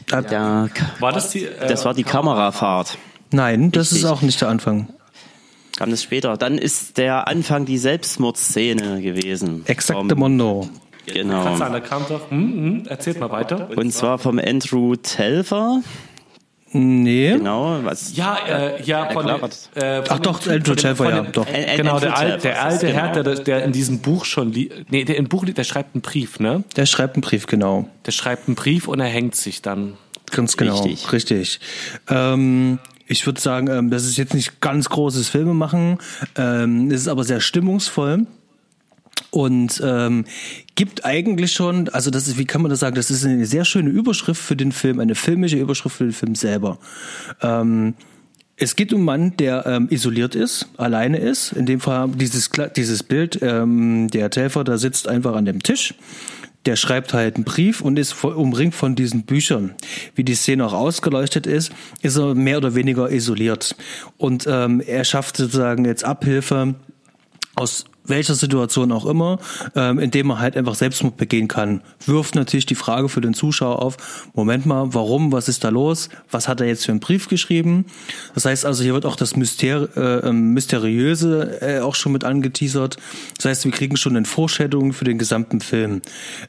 Da, 0.08 0.20
Da, 0.20 0.68
War 1.00 1.12
das 1.12 1.30
die? 1.30 1.44
Äh, 1.44 1.68
das 1.68 1.86
war 1.86 1.94
die 1.94 2.04
Kamerafahrt. 2.04 2.98
Nein, 3.30 3.72
das 3.72 3.86
Richtig. 3.92 4.04
ist 4.04 4.04
auch 4.10 4.20
nicht 4.20 4.40
der 4.42 4.48
Anfang. 4.48 4.88
Kam 5.76 5.90
das 5.90 6.02
später. 6.02 6.36
Dann 6.36 6.58
ist 6.58 6.96
der 6.98 7.28
Anfang 7.28 7.66
die 7.66 7.78
Selbstmordszene 7.78 9.02
gewesen. 9.02 9.62
Exakte 9.66 10.14
Mondo. 10.14 10.68
Genau. 11.06 11.44
Kannst 11.44 11.60
du 11.60 11.64
an 11.66 11.72
der 11.72 11.80
Kante? 11.82 12.20
Hm, 12.30 12.52
hm, 12.52 12.86
erzählt 12.88 13.20
mal 13.20 13.30
weiter. 13.30 13.68
Und 13.76 13.92
zwar 13.92 14.18
vom 14.18 14.38
Andrew 14.38 14.96
Telfer. 14.96 15.82
Nee. 16.72 17.30
Genau, 17.32 17.78
was. 17.84 18.16
Ja, 18.16 18.36
äh, 18.48 18.82
ja, 18.82 19.08
von, 19.10 19.28
äh, 19.28 19.38
von 19.38 19.50
Ach 20.08 20.18
doch, 20.18 20.40
Typ- 20.40 20.52
Andrew 20.52 20.94
von 20.96 21.08
ja, 21.08 21.22
doch. 21.22 21.46
Ä- 21.46 21.76
Genau, 21.76 22.00
der, 22.00 22.18
Al, 22.18 22.38
der 22.38 22.62
alte 22.62 22.86
genau. 22.88 22.98
Herr, 22.98 23.22
der, 23.22 23.34
der 23.36 23.64
in 23.64 23.72
diesem 23.72 24.00
Buch 24.00 24.24
schon, 24.24 24.50
nee, 24.50 25.04
der 25.04 25.16
im 25.16 25.28
Buch, 25.28 25.44
liegt, 25.44 25.58
der 25.58 25.64
schreibt 25.64 25.94
einen 25.94 26.02
Brief, 26.02 26.40
ne? 26.40 26.64
Der 26.74 26.86
schreibt 26.86 27.14
einen 27.14 27.22
Brief, 27.22 27.46
genau. 27.46 27.88
Der 28.04 28.12
schreibt 28.12 28.48
einen 28.48 28.56
Brief 28.56 28.88
und 28.88 28.98
er 29.00 29.06
hängt 29.06 29.36
sich 29.36 29.62
dann. 29.62 29.94
Ganz 30.32 30.56
genau. 30.56 30.82
Richtig. 30.82 31.12
Richtig. 31.12 31.60
Ähm, 32.10 32.78
ich 33.06 33.24
würde 33.26 33.40
sagen, 33.40 33.68
ähm, 33.68 33.90
das 33.90 34.04
ist 34.04 34.16
jetzt 34.16 34.34
nicht 34.34 34.60
ganz 34.60 34.88
großes 34.88 35.28
Filmemachen. 35.28 35.98
Ähm, 36.36 36.90
es 36.90 37.02
ist 37.02 37.08
aber 37.08 37.24
sehr 37.24 37.40
stimmungsvoll. 37.40 38.26
Und 39.30 39.82
ähm, 39.84 40.24
gibt 40.74 41.04
eigentlich 41.04 41.52
schon, 41.52 41.88
also 41.88 42.10
das 42.10 42.28
ist, 42.28 42.38
wie 42.38 42.44
kann 42.44 42.62
man 42.62 42.70
das 42.70 42.80
sagen, 42.80 42.96
das 42.96 43.10
ist 43.10 43.24
eine 43.24 43.46
sehr 43.46 43.64
schöne 43.64 43.90
Überschrift 43.90 44.40
für 44.40 44.56
den 44.56 44.72
Film, 44.72 45.00
eine 45.00 45.14
filmische 45.14 45.56
Überschrift 45.56 45.96
für 45.96 46.04
den 46.04 46.12
Film 46.12 46.34
selber. 46.34 46.78
Ähm, 47.42 47.94
es 48.56 48.76
geht 48.76 48.92
um 48.92 49.00
einen 49.00 49.04
Mann, 49.04 49.36
der 49.36 49.66
ähm, 49.66 49.88
isoliert 49.90 50.34
ist, 50.34 50.68
alleine 50.78 51.18
ist. 51.18 51.52
In 51.52 51.66
dem 51.66 51.80
Fall 51.80 52.08
dieses, 52.08 52.50
dieses 52.76 53.02
Bild, 53.02 53.38
ähm, 53.42 54.08
der 54.08 54.30
Telfer, 54.30 54.64
da 54.64 54.78
sitzt 54.78 55.08
einfach 55.08 55.34
an 55.34 55.44
dem 55.44 55.62
Tisch. 55.62 55.94
Der 56.66 56.76
schreibt 56.76 57.14
halt 57.14 57.36
einen 57.36 57.44
Brief 57.44 57.80
und 57.80 57.98
ist 57.98 58.24
umringt 58.24 58.74
von 58.74 58.94
diesen 58.94 59.22
Büchern. 59.22 59.74
Wie 60.14 60.24
die 60.24 60.34
Szene 60.34 60.66
auch 60.66 60.72
ausgeleuchtet 60.72 61.46
ist, 61.46 61.72
ist 62.02 62.16
er 62.16 62.34
mehr 62.34 62.58
oder 62.58 62.74
weniger 62.74 63.10
isoliert. 63.10 63.76
Und 64.18 64.46
ähm, 64.48 64.82
er 64.84 65.04
schafft 65.04 65.36
sozusagen 65.36 65.84
jetzt 65.84 66.04
Abhilfe 66.04 66.74
aus 67.54 67.84
welcher 68.08 68.34
Situation 68.34 68.92
auch 68.92 69.06
immer, 69.06 69.38
ähm, 69.74 69.98
indem 69.98 70.30
er 70.30 70.38
halt 70.38 70.56
einfach 70.56 70.74
Selbstmord 70.74 71.16
begehen 71.16 71.48
kann. 71.48 71.82
Wirft 72.04 72.34
natürlich 72.34 72.66
die 72.66 72.74
Frage 72.74 73.08
für 73.08 73.20
den 73.20 73.34
Zuschauer 73.34 73.82
auf, 73.82 73.96
Moment 74.34 74.66
mal, 74.66 74.94
warum, 74.94 75.32
was 75.32 75.48
ist 75.48 75.64
da 75.64 75.68
los, 75.68 76.08
was 76.30 76.48
hat 76.48 76.60
er 76.60 76.66
jetzt 76.66 76.86
für 76.86 76.92
einen 76.92 77.00
Brief 77.00 77.28
geschrieben? 77.28 77.86
Das 78.34 78.44
heißt 78.44 78.64
also, 78.64 78.82
hier 78.82 78.94
wird 78.94 79.06
auch 79.06 79.16
das 79.16 79.36
Myster 79.36 79.88
äh, 79.96 80.28
ähm, 80.28 80.52
Mysteriöse 80.52 81.60
äh, 81.60 81.80
auch 81.80 81.94
schon 81.94 82.12
mit 82.12 82.24
angeteasert. 82.24 82.96
Das 83.36 83.46
heißt, 83.46 83.64
wir 83.64 83.72
kriegen 83.72 83.96
schon 83.96 84.16
eine 84.16 84.26
Vorstellung 84.26 84.92
für 84.92 85.04
den 85.04 85.18
gesamten 85.18 85.60
Film. 85.60 86.02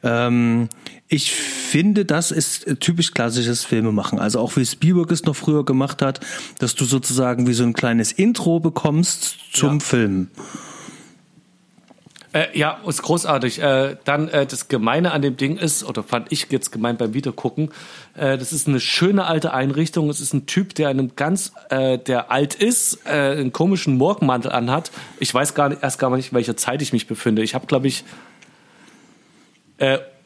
Ähm, 0.03 0.69
ich 1.09 1.31
finde, 1.31 2.03
das 2.03 2.31
ist 2.31 2.65
typisch 2.81 3.13
klassisches 3.13 3.63
Filmemachen. 3.63 4.19
Also 4.19 4.39
auch 4.39 4.57
wie 4.57 4.65
Spielberg 4.65 5.11
es 5.11 5.23
noch 5.23 5.35
früher 5.35 5.63
gemacht 5.63 6.01
hat, 6.01 6.19
dass 6.59 6.75
du 6.75 6.83
sozusagen 6.83 7.47
wie 7.47 7.53
so 7.53 7.63
ein 7.63 7.73
kleines 7.73 8.11
Intro 8.11 8.59
bekommst 8.59 9.37
zum 9.53 9.75
Ja. 9.75 9.79
Film. 9.79 10.27
Äh, 12.34 12.57
ja, 12.57 12.80
ist 12.86 13.01
großartig. 13.03 13.61
Äh, 13.61 13.95
dann 14.03 14.28
äh, 14.28 14.45
das 14.45 14.67
Gemeine 14.67 15.11
an 15.11 15.21
dem 15.21 15.38
Ding 15.38 15.57
ist, 15.57 15.84
oder 15.84 16.03
fand 16.03 16.32
ich 16.32 16.47
jetzt 16.49 16.71
gemein 16.71 16.97
beim 16.97 17.13
Wiedergucken, 17.13 17.71
äh, 18.15 18.38
das 18.38 18.51
ist 18.51 18.67
eine 18.67 18.80
schöne 18.80 19.25
alte 19.25 19.53
Einrichtung. 19.53 20.09
Es 20.09 20.19
ist 20.19 20.34
ein 20.34 20.45
Typ, 20.45 20.75
der 20.75 20.89
einem 20.89 21.15
ganz, 21.15 21.53
äh, 21.69 21.97
der 21.97 22.32
alt 22.32 22.53
ist, 22.53 23.05
äh, 23.05 23.09
einen 23.09 23.53
komischen 23.53 23.97
Morgenmantel 23.97 24.51
anhat. 24.51 24.91
Ich 25.19 25.34
weiß 25.34 25.53
gar 25.53 25.69
nicht, 25.69 25.84
erst 25.84 25.99
gar 25.99 26.15
nicht, 26.15 26.32
in 26.32 26.36
welcher 26.36 26.57
Zeit 26.57 26.82
ich 26.82 26.91
mich 26.91 27.07
befinde. 27.07 27.43
Ich 27.43 27.55
habe, 27.55 27.65
glaube 27.67 27.88
ich, 27.88 28.03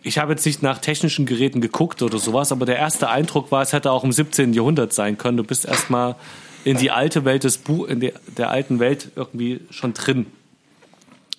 ich 0.01 0.17
habe 0.17 0.31
jetzt 0.31 0.45
nicht 0.45 0.63
nach 0.63 0.79
technischen 0.79 1.25
Geräten 1.25 1.59
geguckt 1.59 2.01
oder 2.01 2.19
sowas, 2.19 2.53
aber 2.53 2.65
der 2.65 2.77
erste 2.77 3.09
Eindruck 3.09 3.51
war, 3.51 3.61
es 3.61 3.73
hätte 3.73 3.91
auch 3.91 4.05
im 4.05 4.13
17. 4.13 4.53
Jahrhundert 4.53 4.93
sein 4.93 5.17
können. 5.17 5.35
Du 5.35 5.43
bist 5.43 5.65
erstmal 5.65 6.15
in 6.63 6.77
die 6.77 6.89
alte 6.89 7.25
Welt 7.25 7.43
des 7.43 7.57
Buch, 7.57 7.85
in 7.87 7.99
der, 7.99 8.13
der 8.37 8.49
alten 8.49 8.79
Welt 8.79 9.09
irgendwie 9.17 9.59
schon 9.69 9.93
drin. 9.93 10.27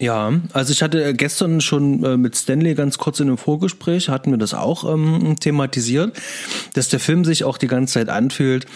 Ja, 0.02 0.32
also 0.52 0.72
ich 0.72 0.82
hatte 0.82 1.14
gestern 1.14 1.60
schon 1.60 2.02
äh, 2.02 2.16
mit 2.16 2.34
Stanley 2.34 2.74
ganz 2.74 2.98
kurz 2.98 3.20
in 3.20 3.28
einem 3.28 3.38
Vorgespräch, 3.38 4.08
hatten 4.08 4.32
wir 4.32 4.36
das 4.36 4.52
auch 4.52 4.82
ähm, 4.92 5.36
thematisiert, 5.38 6.20
dass 6.74 6.88
der 6.88 6.98
Film 6.98 7.24
sich 7.24 7.44
auch 7.44 7.56
die 7.56 7.68
ganze 7.68 7.94
Zeit 7.94 8.08
anfühlt, 8.08 8.66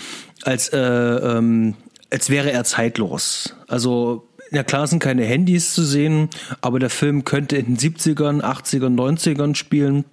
als, 0.44 0.68
äh, 0.68 0.78
ähm, 0.78 1.74
als 2.12 2.30
wäre 2.30 2.52
er 2.52 2.62
zeitlos. 2.62 3.56
Also, 3.66 4.28
ja 4.52 4.62
klar 4.62 4.86
sind 4.86 5.00
keine 5.00 5.24
Handys 5.24 5.74
zu 5.74 5.82
sehen, 5.82 6.30
aber 6.60 6.78
der 6.78 6.90
Film 6.90 7.24
könnte 7.24 7.56
in 7.56 7.74
den 7.74 7.76
70ern, 7.76 8.42
80ern, 8.42 8.94
90ern 8.94 9.56
spielen. 9.56 10.04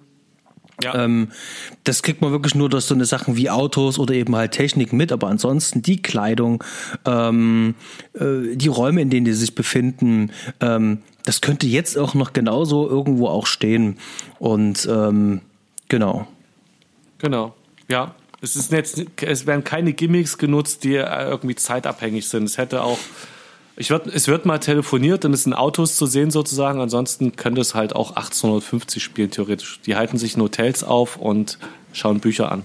Ja. 0.82 1.04
Ähm, 1.04 1.28
das 1.84 2.02
kriegt 2.02 2.20
man 2.20 2.32
wirklich 2.32 2.54
nur 2.54 2.68
durch 2.68 2.84
so 2.84 2.94
eine 2.94 3.04
Sachen 3.04 3.36
wie 3.36 3.48
Autos 3.48 3.98
oder 3.98 4.14
eben 4.14 4.34
halt 4.34 4.52
Technik 4.52 4.92
mit, 4.92 5.12
aber 5.12 5.28
ansonsten 5.28 5.82
die 5.82 6.02
Kleidung, 6.02 6.64
ähm, 7.04 7.74
äh, 8.14 8.56
die 8.56 8.68
Räume, 8.68 9.02
in 9.02 9.10
denen 9.10 9.24
die 9.24 9.32
sich 9.32 9.54
befinden, 9.54 10.32
ähm, 10.60 10.98
das 11.24 11.40
könnte 11.40 11.66
jetzt 11.66 11.96
auch 11.96 12.14
noch 12.14 12.32
genauso 12.32 12.88
irgendwo 12.88 13.28
auch 13.28 13.46
stehen. 13.46 13.98
Und 14.38 14.86
ähm, 14.90 15.40
genau. 15.88 16.26
Genau, 17.18 17.54
ja. 17.88 18.14
Es 18.40 18.56
ist 18.56 18.72
jetzt, 18.72 19.02
es 19.22 19.46
werden 19.46 19.64
keine 19.64 19.94
Gimmicks 19.94 20.36
genutzt, 20.36 20.84
die 20.84 20.96
irgendwie 20.96 21.54
zeitabhängig 21.54 22.28
sind. 22.28 22.44
Es 22.44 22.58
hätte 22.58 22.82
auch, 22.82 22.98
ich 23.76 23.90
würd, 23.90 24.06
es 24.06 24.28
wird 24.28 24.46
mal 24.46 24.58
telefoniert, 24.58 25.24
dann 25.24 25.32
ist 25.32 25.46
in 25.46 25.52
Autos 25.52 25.96
zu 25.96 26.06
sehen 26.06 26.30
sozusagen. 26.30 26.80
Ansonsten 26.80 27.34
könnte 27.36 27.60
es 27.60 27.74
halt 27.74 27.94
auch 27.94 28.10
1850 28.10 29.02
spielen 29.02 29.30
theoretisch. 29.30 29.80
Die 29.84 29.96
halten 29.96 30.16
sich 30.16 30.36
in 30.36 30.42
Hotels 30.42 30.84
auf 30.84 31.16
und 31.16 31.58
schauen 31.92 32.20
Bücher 32.20 32.52
an. 32.52 32.62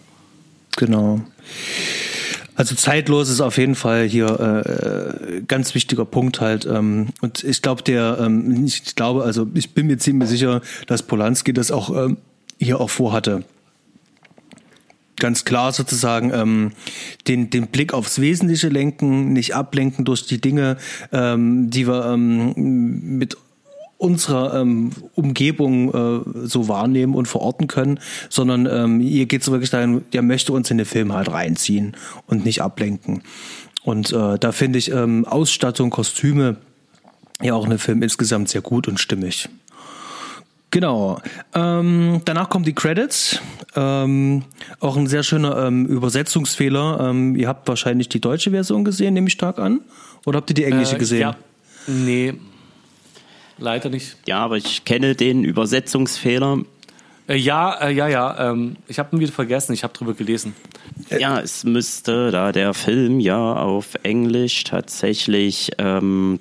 Genau. 0.77 1.21
Also 2.55 2.75
zeitlos 2.75 3.29
ist 3.29 3.41
auf 3.41 3.57
jeden 3.57 3.75
Fall 3.75 4.05
hier 4.05 4.27
äh, 4.37 5.41
ganz 5.47 5.73
wichtiger 5.75 6.05
Punkt 6.05 6.41
halt. 6.41 6.65
Ähm, 6.65 7.07
und 7.21 7.43
ich 7.43 7.61
glaube, 7.61 7.83
der, 7.83 8.17
ähm, 8.19 8.65
ich 8.65 8.95
glaube, 8.95 9.23
also 9.23 9.47
ich 9.53 9.73
bin 9.73 9.87
mir 9.87 9.97
ziemlich 9.97 10.29
sicher, 10.29 10.61
dass 10.85 11.03
Polanski 11.03 11.53
das 11.53 11.71
auch 11.71 11.89
ähm, 11.89 12.17
hier 12.59 12.79
auch 12.81 12.89
vorhatte. 12.89 13.45
Ganz 15.19 15.45
klar 15.45 15.71
sozusagen 15.71 16.31
ähm, 16.33 16.71
den, 17.27 17.49
den 17.49 17.67
Blick 17.67 17.93
aufs 17.93 18.19
Wesentliche 18.19 18.69
lenken, 18.69 19.33
nicht 19.33 19.55
ablenken 19.55 20.05
durch 20.05 20.25
die 20.25 20.41
Dinge, 20.41 20.77
ähm, 21.11 21.69
die 21.69 21.87
wir 21.87 22.05
ähm, 22.05 22.53
mit 23.17 23.37
unserer 23.99 24.61
ähm, 24.61 24.91
Umgebung 25.15 25.93
äh, 25.93 26.47
so 26.47 26.69
wahrnehmen 26.69 27.15
und 27.15 27.27
verorten 27.27 27.67
können, 27.67 27.99
sondern 28.29 28.65
ähm, 28.65 29.01
hier 29.01 29.25
geht 29.25 29.41
es 29.41 29.51
wirklich 29.51 29.69
dahin, 29.69 30.03
der 30.13 30.21
möchte 30.21 30.53
uns 30.53 30.71
in 30.71 30.77
den 30.77 30.85
Film 30.85 31.11
halt 31.11 31.29
reinziehen 31.29 31.97
und 32.25 32.45
nicht 32.45 32.61
ablenken. 32.61 33.23
Und 33.83 34.13
äh, 34.13 34.39
da 34.39 34.51
finde 34.53 34.79
ich 34.79 34.91
ähm, 34.91 35.25
Ausstattung, 35.25 35.89
Kostüme 35.89 36.55
ja 37.41 37.53
auch 37.53 37.65
in 37.65 37.71
dem 37.71 37.79
Film 37.79 38.01
insgesamt 38.01 38.49
sehr 38.49 38.61
gut 38.61 38.87
und 38.87 38.99
stimmig. 38.99 39.49
Genau. 40.71 41.19
Ähm, 41.55 42.21
danach 42.25 42.49
kommen 42.49 42.65
die 42.65 42.73
Credits. 42.73 43.39
Ähm, 43.75 44.43
auch 44.79 44.97
ein 44.97 45.07
sehr 45.07 45.23
schöner 45.23 45.65
ähm, 45.65 45.85
Übersetzungsfehler. 45.85 47.09
Ähm, 47.09 47.35
ihr 47.35 47.47
habt 47.47 47.67
wahrscheinlich 47.67 48.09
die 48.09 48.21
deutsche 48.21 48.51
Version 48.51 48.83
gesehen, 48.83 49.13
nehme 49.15 49.27
ich 49.27 49.33
stark 49.33 49.57
an. 49.57 49.81
Oder 50.25 50.37
habt 50.37 50.49
ihr 50.51 50.53
die 50.53 50.65
englische 50.65 50.95
Äh, 50.95 50.99
gesehen? 50.99 51.21
Ja. 51.21 51.35
Nee, 51.87 52.35
leider 53.57 53.89
nicht. 53.89 54.17
Ja, 54.27 54.39
aber 54.39 54.57
ich 54.57 54.85
kenne 54.85 55.15
den 55.15 55.43
Übersetzungsfehler. 55.43 56.59
Äh, 57.27 57.37
ja, 57.37 57.73
äh, 57.81 57.91
ja, 57.91 58.07
ja. 58.07 58.51
Ähm, 58.51 58.75
ich 58.87 58.99
habe 58.99 59.15
ihn 59.15 59.19
wieder 59.19 59.31
vergessen. 59.31 59.73
Ich 59.73 59.83
habe 59.83 59.93
drüber 59.93 60.13
gelesen. 60.13 60.55
Ja, 61.17 61.39
es 61.39 61.63
müsste, 61.63 62.29
da 62.29 62.51
der 62.51 62.73
Film 62.75 63.19
ja 63.19 63.53
auf 63.53 63.95
Englisch 64.03 64.65
tatsächlich 64.65 65.71
ähm, 65.79 66.39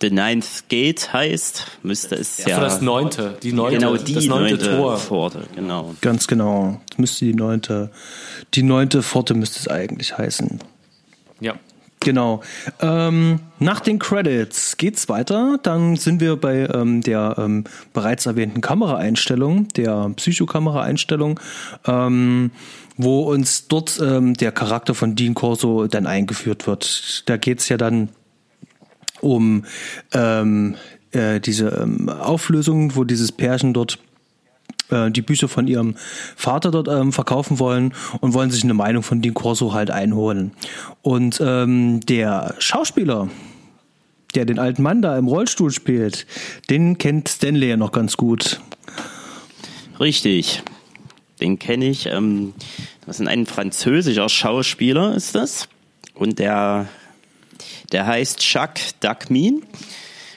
The 0.00 0.10
Ninth 0.10 0.68
Gate 0.68 1.12
heißt, 1.12 1.66
müsste 1.82 2.14
es 2.14 2.38
ja, 2.38 2.56
Für 2.56 2.62
das 2.62 2.80
neunte, 2.80 3.36
die 3.42 3.52
neunte, 3.52 3.78
genau 3.78 3.96
die 3.96 4.14
das 4.14 4.24
neunte, 4.26 4.54
neunte 4.54 4.76
Tor. 4.76 4.96
Pforte, 4.96 5.42
genau. 5.54 5.94
Ganz 6.00 6.26
genau. 6.26 6.80
Das 6.88 6.98
müsste 6.98 7.24
die 7.26 7.34
neunte, 7.34 7.90
die 8.54 8.62
neunte 8.62 9.02
Pforte 9.02 9.34
müsste 9.34 9.58
es 9.60 9.68
eigentlich 9.68 10.16
heißen. 10.16 10.60
Ja. 11.40 11.54
Genau. 12.02 12.40
Ähm, 12.80 13.40
nach 13.58 13.80
den 13.80 13.98
Credits 13.98 14.78
geht's 14.78 15.10
weiter. 15.10 15.58
Dann 15.62 15.96
sind 15.96 16.22
wir 16.22 16.36
bei 16.36 16.66
ähm, 16.72 17.02
der 17.02 17.36
ähm, 17.36 17.64
bereits 17.92 18.24
erwähnten 18.24 18.62
Kameraeinstellung, 18.62 19.68
der 19.68 20.10
Psychokameraeinstellung, 20.16 21.38
ähm, 21.86 22.52
wo 22.96 23.24
uns 23.24 23.68
dort 23.68 24.00
ähm, 24.02 24.32
der 24.32 24.50
Charakter 24.50 24.94
von 24.94 25.14
Dean 25.14 25.34
Corso 25.34 25.88
dann 25.88 26.06
eingeführt 26.06 26.66
wird. 26.66 27.22
Da 27.26 27.36
geht's 27.36 27.68
ja 27.68 27.76
dann 27.76 28.08
um 29.20 29.64
ähm, 30.12 30.76
äh, 31.12 31.40
diese 31.40 31.68
ähm, 31.68 32.08
Auflösung, 32.08 32.96
wo 32.96 33.04
dieses 33.04 33.32
Pärchen 33.32 33.74
dort 33.74 33.98
äh, 34.90 35.10
die 35.10 35.22
Bücher 35.22 35.48
von 35.48 35.66
ihrem 35.66 35.94
Vater 36.36 36.70
dort 36.70 36.88
ähm, 36.88 37.12
verkaufen 37.12 37.58
wollen 37.58 37.94
und 38.20 38.34
wollen 38.34 38.50
sich 38.50 38.64
eine 38.64 38.74
Meinung 38.74 39.02
von 39.02 39.22
Dean 39.22 39.34
Corso 39.34 39.72
halt 39.72 39.90
einholen. 39.90 40.52
Und 41.02 41.40
ähm, 41.44 42.00
der 42.00 42.54
Schauspieler, 42.58 43.28
der 44.34 44.44
den 44.44 44.58
alten 44.58 44.82
Mann 44.82 45.02
da 45.02 45.16
im 45.16 45.26
Rollstuhl 45.26 45.70
spielt, 45.70 46.26
den 46.68 46.98
kennt 46.98 47.28
Stanley 47.28 47.70
ja 47.70 47.76
noch 47.76 47.92
ganz 47.92 48.16
gut. 48.16 48.60
Richtig. 49.98 50.62
Den 51.40 51.58
kenne 51.58 51.86
ich. 51.86 52.06
Ähm, 52.06 52.52
das 53.06 53.18
ist 53.20 53.26
ein 53.26 53.46
französischer 53.46 54.28
Schauspieler, 54.28 55.14
ist 55.14 55.34
das. 55.34 55.68
Und 56.14 56.38
der, 56.38 56.86
der 57.92 58.06
heißt 58.06 58.42
Jacques 58.42 58.94
Dacmin. 59.00 59.62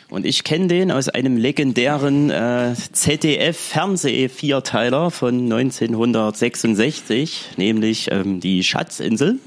Und 0.10 0.26
ich 0.28 0.44
kenne 0.44 0.68
den 0.68 0.92
aus 0.92 1.10
einem 1.10 1.38
legendären 1.38 2.30
äh, 2.30 2.76
ZDF-Fernseh-Vierteiler 2.92 5.10
von 5.10 5.52
1966, 5.52 7.54
nämlich 7.58 8.12
ähm, 8.12 8.40
die 8.40 8.64
Schatzinsel. 8.64 9.40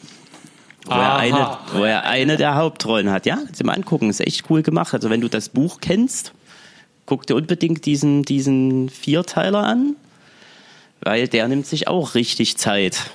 Wo 0.84 0.90
er, 0.92 1.14
eine, 1.16 1.58
wo 1.72 1.84
er 1.84 2.02
eine 2.04 2.36
der 2.36 2.56
Hauptrollen 2.56 3.10
hat. 3.10 3.26
Ja, 3.26 3.38
zum 3.52 3.68
Angucken 3.68 4.10
ist 4.10 4.20
echt 4.20 4.50
cool 4.50 4.62
gemacht. 4.62 4.94
Also 4.94 5.10
wenn 5.10 5.20
du 5.20 5.28
das 5.28 5.48
Buch 5.48 5.78
kennst, 5.80 6.32
guck 7.06 7.26
dir 7.26 7.34
unbedingt 7.34 7.86
diesen, 7.86 8.22
diesen 8.22 8.88
Vierteiler 8.88 9.64
an, 9.64 9.96
weil 11.00 11.26
der 11.28 11.48
nimmt 11.48 11.66
sich 11.66 11.88
auch 11.88 12.14
richtig 12.14 12.56
Zeit 12.56 13.10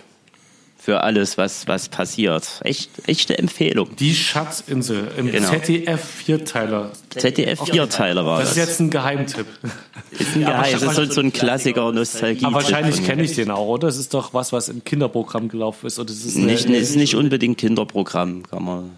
für 0.83 1.01
alles, 1.03 1.37
was, 1.37 1.67
was 1.67 1.89
passiert. 1.89 2.59
Echt, 2.63 2.89
echte 3.07 3.37
Empfehlung. 3.37 3.95
Die 3.97 4.15
Schatzinsel 4.15 5.09
im 5.15 5.31
Genau. 5.31 5.49
ZDF-Vierteiler. 5.49 6.91
ZDF-Vierteiler 7.09 8.25
war 8.25 8.39
Das 8.39 8.49
das. 8.49 8.57
ist 8.57 8.69
jetzt 8.69 8.79
ein 8.79 8.89
Geheimtipp. 8.89 9.45
Ist 10.11 10.35
ein 10.35 10.39
Geheim. 10.45 10.71
Das 10.73 10.81
ist 10.81 10.95
so, 10.95 11.05
so 11.05 11.21
ein 11.21 11.31
Klassiker, 11.31 11.91
Nostalgie. 11.91 12.45
Aber 12.45 12.55
wahrscheinlich 12.55 13.03
kenne 13.05 13.23
ich 13.23 13.35
den 13.35 13.51
auch, 13.51 13.67
oder? 13.67 13.87
Das 13.89 13.97
ist 13.97 14.11
doch 14.15 14.33
was, 14.33 14.51
was 14.53 14.69
im 14.69 14.83
Kinderprogramm 14.83 15.49
gelaufen 15.49 15.85
ist. 15.85 15.99
Oder 15.99 16.07
das 16.07 16.17
ist 16.25 16.35
Nicht, 16.37 16.65
ist 16.65 16.95
nicht 16.95 17.13
unbedingt 17.13 17.59
Kinderprogramm, 17.59 18.41
kann 18.49 18.63
man, 18.63 18.89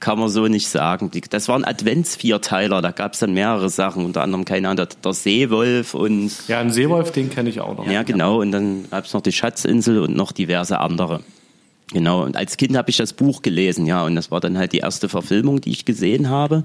kann 0.00 0.18
man 0.18 0.28
so 0.28 0.46
nicht 0.48 0.68
sagen. 0.68 1.10
Die- 1.10 1.20
Das 1.20 1.46
waren 1.48 1.64
Advents-Vierteiler, 1.64 2.80
da 2.82 2.90
gab 2.90 3.12
es 3.14 3.20
dann 3.20 3.32
mehrere 3.34 3.68
Sachen, 3.70 4.04
unter 4.04 4.22
anderem, 4.22 4.44
keine 4.44 4.68
Ahnung, 4.68 4.76
der, 4.78 4.88
der 5.04 5.12
Seewolf 5.12 5.94
und 5.94 6.30
Ja, 6.48 6.60
ein 6.60 6.72
Seewolf, 6.72 7.12
den 7.12 7.30
kenne 7.30 7.50
ich 7.50 7.60
auch 7.60 7.76
noch. 7.76 7.86
ja, 7.86 8.02
genau, 8.02 8.40
und 8.40 8.50
dann 8.52 8.86
gab 8.90 9.04
es 9.04 9.12
noch 9.12 9.20
die 9.22 9.32
Schatzinsel 9.32 9.98
und 10.00 10.16
noch 10.16 10.32
diverse 10.32 10.78
andere. 10.80 11.20
Genau, 11.92 12.22
und 12.22 12.36
als 12.36 12.56
Kind 12.56 12.76
habe 12.76 12.88
ich 12.90 12.96
das 12.96 13.12
Buch 13.12 13.42
gelesen, 13.42 13.84
ja, 13.84 14.02
und 14.04 14.14
das 14.14 14.30
war 14.30 14.40
dann 14.40 14.56
halt 14.56 14.72
die 14.72 14.78
erste 14.78 15.08
Verfilmung, 15.08 15.60
die 15.60 15.70
ich 15.70 15.84
gesehen 15.84 16.28
habe. 16.30 16.62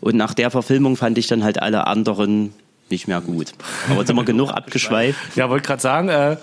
Und 0.00 0.16
nach 0.16 0.34
der 0.34 0.50
Verfilmung 0.50 0.96
fand 0.96 1.18
ich 1.18 1.26
dann 1.26 1.42
halt 1.44 1.60
alle 1.60 1.86
anderen 1.86 2.54
nicht 2.90 3.08
mehr 3.08 3.20
gut. 3.20 3.52
Aber 3.88 3.98
jetzt 3.98 4.06
sind 4.08 4.16
wir 4.16 4.24
genug 4.24 4.50
abgeschweift. 4.52 5.18
Ja, 5.36 5.48
wollte 5.50 5.66
gerade 5.66 5.82
sagen, 5.82 6.08
äh, 6.08 6.36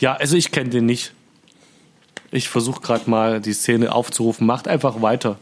ja, 0.00 0.14
also 0.14 0.36
ich 0.36 0.50
kenne 0.52 0.68
den 0.70 0.86
nicht. 0.86 1.12
Ich 2.30 2.48
versuche 2.48 2.80
gerade 2.80 3.08
mal 3.08 3.40
die 3.40 3.52
Szene 3.52 3.92
aufzurufen. 3.94 4.46
Macht 4.46 4.68
einfach 4.68 5.00
weiter. 5.00 5.38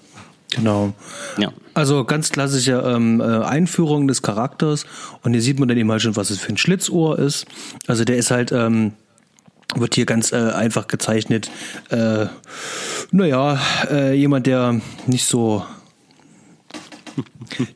Genau. 0.55 0.92
Ja. 1.36 1.52
Also 1.74 2.05
ganz 2.05 2.30
klassische 2.30 2.82
ähm, 2.86 3.20
äh, 3.20 3.24
Einführung 3.24 4.07
des 4.07 4.22
Charakters 4.22 4.86
und 5.22 5.32
hier 5.32 5.42
sieht 5.42 5.59
man 5.59 5.68
dann 5.68 5.76
eben 5.76 5.90
halt 5.90 6.02
schon, 6.02 6.16
was 6.16 6.30
es 6.30 6.38
für 6.38 6.52
ein 6.52 6.57
Schlitzohr 6.57 7.18
ist. 7.18 7.46
Also 7.86 8.05
der 8.05 8.16
ist 8.16 8.30
halt, 8.30 8.52
ähm, 8.52 8.92
wird 9.74 9.94
hier 9.96 10.07
ganz 10.07 10.32
äh, 10.32 10.36
einfach 10.36 10.86
gezeichnet. 10.86 11.50
Äh, 11.90 12.26
naja, 13.11 13.59
äh, 13.90 14.14
jemand, 14.14 14.46
der 14.46 14.80
nicht 15.07 15.26
so 15.26 15.64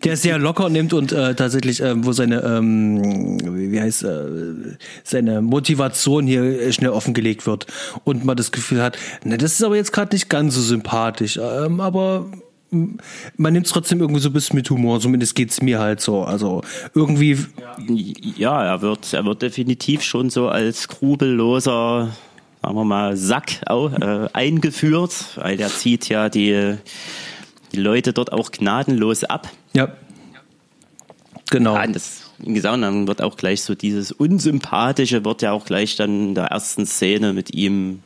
der 0.04 0.14
es 0.14 0.22
sehr 0.22 0.38
locker 0.38 0.68
nimmt 0.68 0.92
und 0.92 1.12
äh, 1.12 1.34
tatsächlich, 1.34 1.80
äh, 1.80 2.04
wo 2.04 2.12
seine, 2.12 2.42
ähm, 2.42 3.38
wie 3.70 3.80
heißt, 3.80 4.02
äh, 4.04 4.76
seine 5.04 5.42
Motivation 5.42 6.26
hier 6.26 6.42
äh, 6.42 6.72
schnell 6.72 6.90
offengelegt 6.90 7.46
wird 7.46 7.66
und 8.04 8.24
man 8.24 8.36
das 8.36 8.52
Gefühl 8.52 8.82
hat, 8.82 8.98
na, 9.24 9.36
das 9.36 9.52
ist 9.52 9.62
aber 9.62 9.76
jetzt 9.76 9.92
gerade 9.92 10.14
nicht 10.14 10.28
ganz 10.28 10.54
so 10.54 10.60
sympathisch, 10.60 11.38
ähm, 11.40 11.80
aber 11.80 12.26
man 12.70 13.52
nimmt 13.52 13.66
es 13.66 13.72
trotzdem 13.72 14.00
irgendwie 14.00 14.20
so 14.20 14.28
ein 14.28 14.32
bisschen 14.32 14.56
mit 14.56 14.68
Humor, 14.70 15.00
zumindest 15.00 15.34
geht's 15.34 15.62
mir 15.62 15.78
halt 15.78 16.00
so. 16.00 16.24
Also 16.24 16.62
irgendwie, 16.94 17.38
Ja, 18.36 18.62
er 18.64 18.82
wird, 18.82 19.12
er 19.12 19.24
wird 19.24 19.42
definitiv 19.42 20.02
schon 20.02 20.30
so 20.30 20.48
als 20.48 20.82
skrupelloser, 20.82 22.10
sagen 22.62 22.74
wir 22.74 22.84
mal, 22.84 23.16
Sack 23.16 23.60
auch, 23.66 23.92
äh, 23.92 24.28
eingeführt, 24.32 25.14
weil 25.36 25.56
der 25.56 25.68
zieht 25.68 26.08
ja 26.08 26.28
die, 26.28 26.76
die 27.72 27.80
Leute 27.80 28.12
dort 28.12 28.32
auch 28.32 28.50
gnadenlos 28.50 29.24
ab. 29.24 29.48
ja. 29.72 29.88
Genau. 31.50 31.76
Ja, 31.76 31.84
und 31.84 31.96
das, 31.96 32.30
wie 32.36 32.52
gesagt, 32.52 32.82
dann 32.82 33.08
wird 33.08 33.22
auch 33.22 33.38
gleich 33.38 33.62
so 33.62 33.74
dieses 33.74 34.12
Unsympathische 34.12 35.24
wird 35.24 35.40
ja 35.40 35.52
auch 35.52 35.64
gleich 35.64 35.96
dann 35.96 36.28
in 36.28 36.34
der 36.34 36.44
ersten 36.46 36.84
Szene 36.84 37.32
mit 37.32 37.54
ihm 37.54 38.02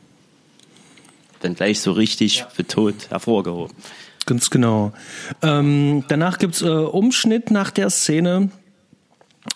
dann 1.41 1.55
gleich 1.55 1.81
so 1.81 1.91
richtig 1.91 2.45
betont 2.55 3.09
hervorgehoben. 3.09 3.75
Ganz 4.25 4.49
genau. 4.49 4.93
Ähm, 5.41 6.05
danach 6.07 6.37
gibt's 6.37 6.61
äh, 6.61 6.67
Umschnitt 6.67 7.51
nach 7.51 7.71
der 7.71 7.89
Szene. 7.89 8.49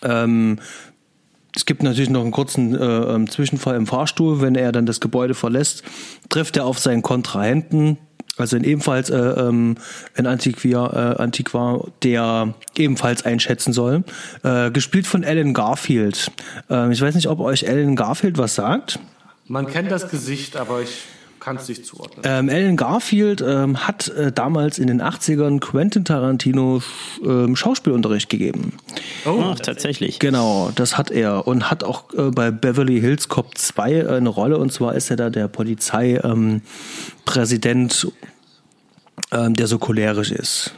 Ähm, 0.04 0.60
es 1.56 1.66
gibt 1.66 1.82
natürlich 1.84 2.10
noch 2.10 2.22
einen 2.22 2.32
kurzen 2.32 2.76
äh, 2.76 2.86
ähm, 2.86 3.30
Zwischenfall 3.30 3.76
im 3.76 3.88
Fahrstuhl. 3.88 4.42
Wenn 4.42 4.56
er 4.56 4.72
dann 4.72 4.86
das 4.86 5.00
Gebäude 5.00 5.34
verlässt, 5.34 5.84
trifft 6.30 6.58
er 6.58 6.66
auf 6.66 6.80
seinen 6.80 7.02
Kontrahenten, 7.02 7.98
also 8.38 8.58
in 8.58 8.64
ebenfalls 8.64 9.10
äh, 9.10 9.18
ähm, 9.18 9.76
ein 10.16 10.28
Antiquar, 10.28 10.94
äh, 10.94 11.22
Antiquar, 11.22 11.88
der 12.04 12.54
ebenfalls 12.76 13.26
einschätzen 13.26 13.74
soll. 13.74 14.04
Äh, 14.44 14.70
gespielt 14.70 15.08
von 15.08 15.24
Alan 15.24 15.54
Garfield. 15.54 16.32
Ähm, 16.70 16.92
ich 16.92 17.02
weiß 17.02 17.16
nicht, 17.16 17.28
ob 17.28 17.40
euch 17.40 17.68
Alan 17.68 17.96
Garfield 17.96 18.38
was 18.38 18.54
sagt. 18.54 19.00
Man 19.48 19.66
kennt 19.68 19.90
das 19.90 20.10
Gesicht, 20.10 20.58
aber 20.58 20.82
ich 20.82 21.06
kann 21.48 21.56
es 21.56 21.70
nicht 21.70 21.86
zuordnen. 21.86 22.26
Ähm, 22.26 22.50
Alan 22.50 22.76
Garfield 22.76 23.40
ähm, 23.40 23.88
hat 23.88 24.10
äh, 24.10 24.34
damals 24.34 24.80
in 24.80 24.88
den 24.88 25.02
80ern 25.02 25.62
Quentin 25.62 26.04
Tarantino 26.04 26.82
ähm, 27.24 27.56
Schauspielunterricht 27.56 28.28
gegeben. 28.28 28.74
Oh, 29.26 29.42
Ach, 29.42 29.60
tatsächlich. 29.60 30.20
Genau, 30.20 30.72
das 30.76 30.98
hat 30.98 31.10
er 31.10 31.48
und 31.48 31.72
hat 31.72 31.86
auch 31.86 32.14
äh, 32.14 32.32
bei 32.32 32.52
Beverly 32.52 33.00
Hills 33.00 33.30
Cop 33.30 33.58
2 33.58 33.94
äh, 33.94 34.08
eine 34.08 34.28
Rolle 34.28 34.58
und 34.58 34.74
zwar 34.74 34.96
ist 34.96 35.10
er 35.10 35.16
da 35.16 35.30
der 35.30 35.48
Polizeipräsident, 35.48 36.26
ähm, 36.26 36.62
Präsident, 37.24 38.08
ähm, 39.32 39.54
der 39.54 39.68
so 39.68 39.78
cholerisch 39.80 40.32
ist. 40.32 40.74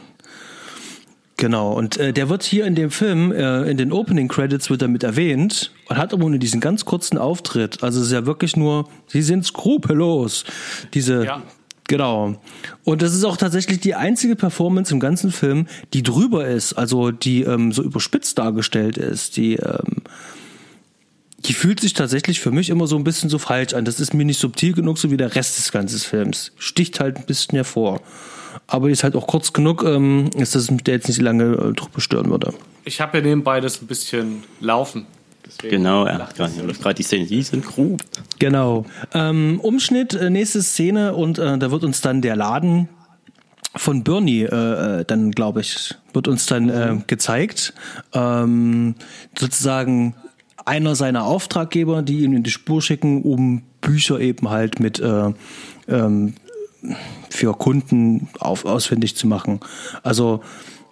Genau, 1.40 1.72
und 1.72 1.96
äh, 1.96 2.12
der 2.12 2.28
wird 2.28 2.42
hier 2.42 2.66
in 2.66 2.74
dem 2.74 2.90
Film, 2.90 3.32
äh, 3.32 3.62
in 3.62 3.78
den 3.78 3.92
Opening 3.92 4.28
Credits 4.28 4.68
wird 4.68 4.82
er 4.82 4.88
mit 4.88 5.02
erwähnt 5.02 5.72
und 5.88 5.96
hat 5.96 6.12
aber 6.12 6.28
nur 6.28 6.38
diesen 6.38 6.60
ganz 6.60 6.84
kurzen 6.84 7.16
Auftritt. 7.16 7.82
Also 7.82 7.98
es 7.98 8.08
ist 8.08 8.12
ja 8.12 8.26
wirklich 8.26 8.56
nur, 8.58 8.90
sie 9.06 9.22
sind 9.22 9.46
skrupellos. 9.46 10.44
Diese, 10.92 11.24
Ja. 11.24 11.42
genau. 11.88 12.38
Und 12.84 13.00
das 13.00 13.14
ist 13.14 13.24
auch 13.24 13.38
tatsächlich 13.38 13.80
die 13.80 13.94
einzige 13.94 14.36
Performance 14.36 14.92
im 14.92 15.00
ganzen 15.00 15.32
Film, 15.32 15.66
die 15.94 16.02
drüber 16.02 16.46
ist, 16.46 16.74
also 16.74 17.10
die 17.10 17.40
ähm, 17.44 17.72
so 17.72 17.82
überspitzt 17.82 18.36
dargestellt 18.36 18.98
ist, 18.98 19.38
die 19.38 19.54
ähm, 19.54 20.02
die 21.46 21.54
fühlt 21.54 21.80
sich 21.80 21.94
tatsächlich 21.94 22.38
für 22.38 22.50
mich 22.50 22.68
immer 22.68 22.86
so 22.86 22.96
ein 22.96 23.04
bisschen 23.04 23.30
so 23.30 23.38
falsch 23.38 23.72
an. 23.72 23.86
Das 23.86 23.98
ist 23.98 24.12
mir 24.12 24.26
nicht 24.26 24.38
subtil 24.38 24.74
genug, 24.74 24.98
so 24.98 25.10
wie 25.10 25.16
der 25.16 25.34
Rest 25.34 25.56
des 25.56 25.72
ganzen 25.72 25.98
Films. 25.98 26.52
Sticht 26.58 27.00
halt 27.00 27.16
ein 27.16 27.24
bisschen 27.24 27.54
hervor. 27.56 28.02
Aber 28.70 28.86
die 28.86 28.92
ist 28.92 29.02
halt 29.02 29.16
auch 29.16 29.26
kurz 29.26 29.52
genug, 29.52 29.82
ähm, 29.84 30.30
ist 30.36 30.54
das 30.54 30.68
der 30.68 30.94
jetzt 30.94 31.08
nicht 31.08 31.20
lange 31.20 31.44
äh, 31.44 31.72
drüber 31.72 32.00
stören 32.00 32.30
würde. 32.30 32.54
Ich 32.84 33.00
habe 33.00 33.18
ja 33.18 33.24
nebenbei 33.24 33.60
das 33.60 33.82
ein 33.82 33.86
bisschen 33.88 34.44
laufen. 34.60 35.06
Deswegen 35.44 35.78
Genau, 35.78 36.06
ja. 36.06 36.28
Gerade 36.36 36.94
die 36.94 37.02
Szene, 37.02 37.26
die 37.26 37.42
sind 37.42 37.66
grob. 37.66 38.00
Genau. 38.38 38.86
Ähm, 39.12 39.58
Umschnitt, 39.60 40.14
äh, 40.14 40.30
nächste 40.30 40.62
Szene 40.62 41.14
und 41.14 41.38
äh, 41.38 41.58
da 41.58 41.70
wird 41.72 41.82
uns 41.82 42.00
dann 42.00 42.22
der 42.22 42.36
Laden 42.36 42.88
von 43.74 44.04
Bernie, 44.04 44.42
äh, 44.42 45.00
äh, 45.00 45.04
dann 45.04 45.32
glaube 45.32 45.62
ich, 45.62 45.94
wird 46.12 46.28
uns 46.28 46.46
dann 46.46 46.68
äh, 46.68 46.96
gezeigt. 47.08 47.74
Ähm, 48.12 48.94
sozusagen 49.36 50.14
einer 50.64 50.94
seiner 50.94 51.24
Auftraggeber, 51.24 52.02
die 52.02 52.20
ihn 52.20 52.34
in 52.34 52.44
die 52.44 52.50
Spur 52.50 52.82
schicken, 52.82 53.22
um 53.22 53.62
Bücher 53.80 54.20
eben 54.20 54.50
halt 54.50 54.78
mit 54.78 55.00
äh, 55.00 55.32
ähm, 55.88 56.34
für 57.28 57.54
Kunden 57.54 58.28
auf, 58.38 58.64
ausfindig 58.64 59.16
zu 59.16 59.26
machen. 59.26 59.60
Also 60.02 60.40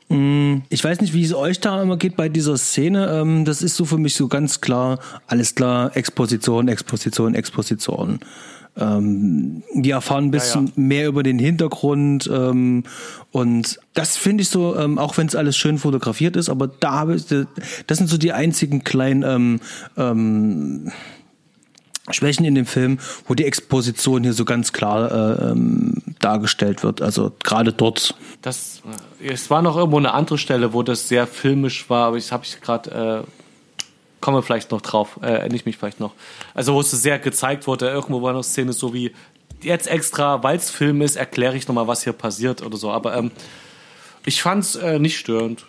mh, 0.08 0.62
ich 0.68 0.82
weiß 0.82 1.00
nicht, 1.00 1.14
wie 1.14 1.24
es 1.24 1.34
euch 1.34 1.60
da 1.60 1.82
immer 1.82 1.96
geht 1.96 2.16
bei 2.16 2.28
dieser 2.28 2.56
Szene. 2.56 3.08
Ähm, 3.08 3.44
das 3.44 3.62
ist 3.62 3.76
so 3.76 3.84
für 3.84 3.98
mich 3.98 4.14
so 4.14 4.28
ganz 4.28 4.60
klar, 4.60 4.98
alles 5.26 5.54
klar, 5.54 5.96
Exposition, 5.96 6.68
Exposition, 6.68 7.34
Exposition. 7.34 8.20
Ähm, 8.76 9.64
die 9.74 9.90
erfahren 9.90 10.26
ein 10.26 10.30
bisschen 10.30 10.66
ja. 10.66 10.72
mehr 10.76 11.08
über 11.08 11.24
den 11.24 11.40
Hintergrund 11.40 12.30
ähm, 12.32 12.84
und 13.32 13.80
das 13.94 14.16
finde 14.16 14.42
ich 14.42 14.50
so, 14.50 14.76
ähm, 14.76 14.98
auch 14.98 15.16
wenn 15.16 15.26
es 15.26 15.34
alles 15.34 15.56
schön 15.56 15.78
fotografiert 15.78 16.36
ist, 16.36 16.48
aber 16.48 16.68
da 16.68 16.92
habe 16.92 17.16
ich, 17.16 17.24
das 17.26 17.98
sind 17.98 18.06
so 18.06 18.18
die 18.18 18.32
einzigen 18.32 18.84
kleinen 18.84 19.24
ähm, 19.24 19.60
ähm, 19.96 20.92
Schwächen 22.12 22.44
in 22.44 22.54
dem 22.54 22.66
Film, 22.66 22.98
wo 23.26 23.34
die 23.34 23.44
Exposition 23.44 24.22
hier 24.22 24.32
so 24.32 24.44
ganz 24.44 24.72
klar 24.72 25.10
äh, 25.10 25.50
ähm, 25.50 25.94
dargestellt 26.20 26.82
wird. 26.82 27.02
Also 27.02 27.32
gerade 27.42 27.72
dort. 27.72 28.14
Das, 28.42 28.82
äh, 29.20 29.28
es 29.32 29.50
war 29.50 29.62
noch 29.62 29.76
irgendwo 29.76 29.98
eine 29.98 30.12
andere 30.12 30.38
Stelle, 30.38 30.72
wo 30.72 30.82
das 30.82 31.08
sehr 31.08 31.26
filmisch 31.26 31.88
war, 31.90 32.08
aber 32.08 32.16
ich 32.16 32.32
habe 32.32 32.44
ich 32.44 32.60
gerade, 32.60 33.24
äh, 33.26 33.82
komme 34.20 34.42
vielleicht 34.42 34.70
noch 34.70 34.80
drauf, 34.80 35.18
äh, 35.22 35.26
erinnere 35.26 35.56
ich 35.56 35.66
mich 35.66 35.76
vielleicht 35.76 36.00
noch. 36.00 36.12
Also 36.54 36.74
wo 36.74 36.80
es 36.80 36.90
sehr 36.90 37.18
gezeigt 37.18 37.66
wurde, 37.66 37.88
irgendwo 37.88 38.22
war 38.22 38.32
noch 38.32 38.44
Szene 38.44 38.72
so 38.72 38.92
wie, 38.94 39.12
jetzt 39.62 39.88
extra, 39.88 40.42
weil 40.42 40.56
es 40.56 40.70
Film 40.70 41.02
ist, 41.02 41.16
erkläre 41.16 41.56
ich 41.56 41.68
nochmal, 41.68 41.86
was 41.86 42.04
hier 42.04 42.12
passiert 42.12 42.62
oder 42.62 42.76
so. 42.76 42.90
Aber 42.90 43.16
ähm, 43.16 43.30
ich 44.24 44.42
fand 44.42 44.64
es 44.64 44.76
äh, 44.76 44.98
nicht 44.98 45.18
störend. 45.18 45.64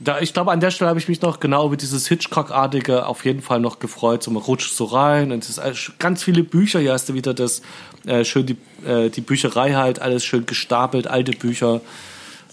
Da, 0.00 0.20
ich 0.20 0.32
glaube, 0.32 0.52
an 0.52 0.60
der 0.60 0.70
Stelle 0.70 0.88
habe 0.90 1.00
ich 1.00 1.08
mich 1.08 1.22
noch 1.22 1.40
genau 1.40 1.66
über 1.66 1.76
dieses 1.76 2.06
Hitchcock-artige 2.06 3.06
auf 3.06 3.24
jeden 3.24 3.42
Fall 3.42 3.58
noch 3.58 3.80
gefreut. 3.80 4.22
So, 4.22 4.30
man 4.30 4.42
rutscht 4.42 4.72
so 4.72 4.84
rein 4.84 5.32
und 5.32 5.42
es 5.42 5.50
ist 5.50 5.58
alles- 5.58 5.92
ganz 5.98 6.22
viele 6.22 6.44
Bücher. 6.44 6.78
Hier 6.78 6.92
hast 6.92 7.08
du 7.08 7.14
wieder 7.14 7.34
das, 7.34 7.62
äh, 8.06 8.24
schön 8.24 8.46
die, 8.46 8.56
äh, 8.86 9.10
die 9.10 9.20
Bücherei 9.20 9.72
halt, 9.74 10.00
alles 10.00 10.24
schön 10.24 10.46
gestapelt, 10.46 11.08
alte 11.08 11.32
Bücher. 11.32 11.80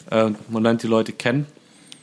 Äh, 0.10 0.32
man 0.50 0.64
lernt 0.64 0.82
die 0.84 0.88
Leute 0.88 1.12
kennen. 1.12 1.46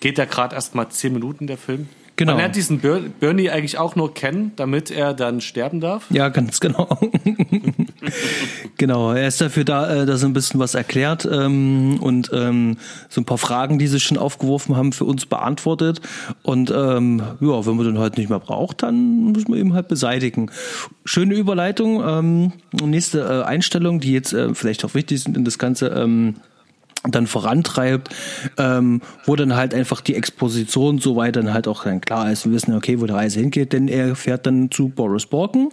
geht 0.00 0.18
ja 0.18 0.24
gerade 0.24 0.56
erst 0.56 0.74
mal 0.74 0.88
zehn 0.90 1.12
Minuten, 1.12 1.46
der 1.46 1.56
Film. 1.58 1.88
Genau. 2.16 2.32
Man 2.32 2.40
lernt 2.40 2.56
diesen 2.56 2.80
Ber 2.80 3.00
Bernie 3.20 3.50
eigentlich 3.50 3.78
auch 3.78 3.96
nur 3.96 4.12
kennen, 4.12 4.52
damit 4.56 4.90
er 4.90 5.14
dann 5.14 5.40
sterben 5.40 5.80
darf. 5.80 6.06
Ja, 6.10 6.28
ganz 6.28 6.60
genau. 6.60 6.98
genau, 8.76 9.12
er 9.12 9.28
ist 9.28 9.40
dafür 9.40 9.64
da, 9.64 10.02
äh, 10.02 10.06
dass 10.06 10.22
er 10.22 10.28
ein 10.28 10.34
bisschen 10.34 10.60
was 10.60 10.74
erklärt 10.74 11.26
ähm, 11.30 11.98
und 12.00 12.30
ähm, 12.34 12.76
so 13.08 13.20
ein 13.20 13.24
paar 13.24 13.38
Fragen, 13.38 13.78
die 13.78 13.86
sich 13.86 14.04
schon 14.04 14.18
aufgeworfen 14.18 14.76
haben, 14.76 14.92
für 14.92 15.06
uns 15.06 15.24
beantwortet. 15.24 16.02
Und 16.42 16.70
ähm, 16.70 17.22
ja, 17.40 17.66
wenn 17.66 17.76
man 17.76 17.86
den 17.86 17.98
halt 17.98 18.18
nicht 18.18 18.28
mehr 18.28 18.40
braucht, 18.40 18.82
dann 18.82 19.32
muss 19.32 19.48
man 19.48 19.58
ihn 19.58 19.72
halt 19.72 19.88
beseitigen. 19.88 20.50
Schöne 21.04 21.34
Überleitung. 21.34 22.02
Ähm, 22.06 22.52
nächste 22.84 23.20
äh, 23.20 23.42
Einstellung, 23.44 24.00
die 24.00 24.12
jetzt 24.12 24.34
äh, 24.34 24.54
vielleicht 24.54 24.84
auch 24.84 24.94
wichtig 24.94 25.22
sind 25.22 25.36
in 25.36 25.44
das 25.44 25.58
Ganze. 25.58 25.90
Dann 27.04 27.26
vorantreibt, 27.26 28.10
ähm, 28.58 29.00
wo 29.24 29.34
dann 29.34 29.56
halt 29.56 29.74
einfach 29.74 30.00
die 30.00 30.14
Exposition 30.14 30.98
soweit 30.98 31.34
dann 31.34 31.52
halt 31.52 31.66
auch 31.66 31.84
dann 31.84 32.00
klar 32.00 32.30
ist, 32.30 32.46
wir 32.46 32.52
wissen, 32.52 32.74
okay, 32.76 33.00
wo 33.00 33.06
die 33.06 33.12
Reise 33.12 33.40
hingeht, 33.40 33.72
denn 33.72 33.88
er 33.88 34.14
fährt 34.14 34.46
dann 34.46 34.70
zu 34.70 34.88
Boris 34.88 35.26
Borken, 35.26 35.70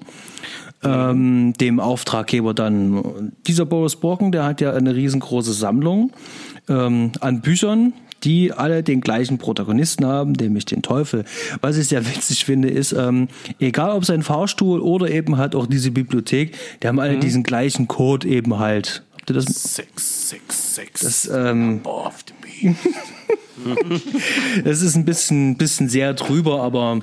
ähm, 0.84 1.54
dem 1.60 1.80
Auftraggeber 1.80 2.54
dann. 2.54 3.32
Dieser 3.46 3.66
Boris 3.66 3.96
Borken, 3.96 4.32
der 4.32 4.44
hat 4.44 4.60
ja 4.62 4.74
eine 4.74 4.96
riesengroße 4.96 5.54
Sammlung 5.54 6.12
ähm, 6.68 7.12
an 7.20 7.42
Büchern, 7.42 7.94
die 8.24 8.52
alle 8.52 8.84
den 8.84 9.02
gleichen 9.02 9.38
Protagonisten 9.38 10.06
haben, 10.06 10.34
nämlich 10.34 10.66
den 10.66 10.82
Teufel. 10.82 11.26
Was 11.62 11.78
ich 11.78 11.88
sehr 11.88 12.06
witzig 12.06 12.46
finde, 12.46 12.70
ist, 12.70 12.92
ähm, 12.92 13.28
egal 13.60 13.92
ob 13.92 14.06
sein 14.06 14.24
Fahrstuhl 14.24 14.82
oder 14.82 15.10
eben 15.10 15.38
halt 15.38 15.56
auch 15.56 15.68
diese 15.68 15.92
Bibliothek, 15.92 16.56
die 16.82 16.88
haben 16.88 17.00
alle 17.00 17.18
diesen 17.18 17.44
gleichen 17.44 17.88
Code 17.88 18.28
eben 18.28 18.60
halt. 18.60 19.04
Ihr 19.30 19.36
das? 19.36 19.46
Six, 19.46 20.30
six, 20.30 20.76
six. 20.76 21.02
Das, 21.02 21.28
ähm, 21.28 21.82
Above 21.84 22.16
the. 22.28 22.76
Das 24.64 24.82
ist 24.82 24.96
ein 24.96 25.04
bisschen, 25.04 25.58
bisschen 25.58 25.90
sehr 25.90 26.14
drüber, 26.14 26.62
aber 26.62 27.00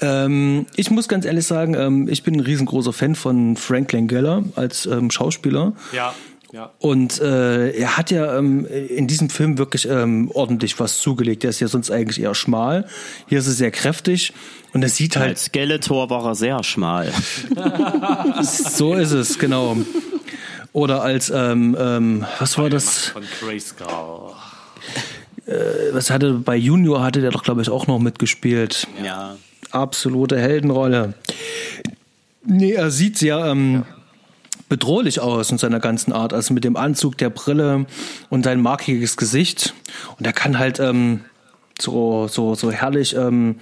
ähm, 0.00 0.66
ich 0.76 0.90
muss 0.90 1.08
ganz 1.08 1.24
ehrlich 1.24 1.46
sagen, 1.46 1.74
ähm, 1.74 2.08
ich 2.08 2.22
bin 2.22 2.34
ein 2.34 2.40
riesengroßer 2.40 2.92
Fan 2.92 3.14
von 3.14 3.56
Frank 3.56 3.92
Langella 3.92 4.44
als 4.56 4.86
ähm, 4.86 5.10
Schauspieler. 5.10 5.72
Ja, 5.92 6.14
ja. 6.52 6.72
Und 6.80 7.20
äh, 7.20 7.70
er 7.70 7.96
hat 7.96 8.10
ja 8.10 8.36
ähm, 8.36 8.66
in 8.66 9.06
diesem 9.06 9.30
Film 9.30 9.56
wirklich 9.56 9.88
ähm, 9.88 10.30
ordentlich 10.34 10.80
was 10.80 10.98
zugelegt. 10.98 11.44
Der 11.44 11.50
ist 11.50 11.60
ja 11.60 11.68
sonst 11.68 11.90
eigentlich 11.90 12.20
eher 12.20 12.34
schmal. 12.34 12.86
Hier 13.28 13.38
ist 13.38 13.46
es 13.46 13.58
sehr 13.58 13.70
kräftig. 13.70 14.32
Und 14.72 14.82
es 14.82 14.96
sieht 14.96 15.16
halt, 15.16 15.30
Als 15.30 15.44
Skeletor 15.44 16.10
war 16.10 16.24
er 16.26 16.34
sehr 16.34 16.62
schmal. 16.64 17.12
so 18.42 18.94
ist 18.94 19.12
es, 19.12 19.38
genau. 19.38 19.76
Oder 20.72 21.02
als, 21.02 21.30
ähm, 21.30 21.76
ähm, 21.78 22.26
was 22.38 22.56
war 22.58 22.70
das? 22.70 23.06
Von 23.08 23.24
Grayskull. 23.40 23.86
Was 25.92 26.10
hatte 26.10 26.34
bei 26.34 26.54
Junior 26.54 27.02
hatte 27.02 27.20
der 27.20 27.30
doch, 27.30 27.42
glaube 27.42 27.62
ich, 27.62 27.70
auch 27.70 27.88
noch 27.88 27.98
mitgespielt. 27.98 28.86
Ja. 29.02 29.36
absolute 29.72 30.38
Heldenrolle. 30.38 31.14
Nee, 32.44 32.72
er 32.72 32.90
sieht 32.90 33.18
sehr 33.18 33.44
ähm, 33.44 33.84
bedrohlich 34.68 35.20
aus 35.20 35.50
in 35.50 35.58
seiner 35.58 35.80
ganzen 35.80 36.12
Art, 36.12 36.32
also 36.32 36.54
mit 36.54 36.64
dem 36.64 36.76
Anzug, 36.76 37.18
der 37.18 37.30
Brille 37.30 37.86
und 38.30 38.44
sein 38.44 38.62
markiges 38.62 39.16
Gesicht. 39.16 39.74
Und 40.18 40.26
er 40.26 40.32
kann 40.32 40.58
halt 40.58 40.78
ähm, 40.80 41.24
so, 41.80 42.28
so, 42.28 42.54
so 42.54 42.70
herrlich 42.70 43.16
ähm, 43.16 43.56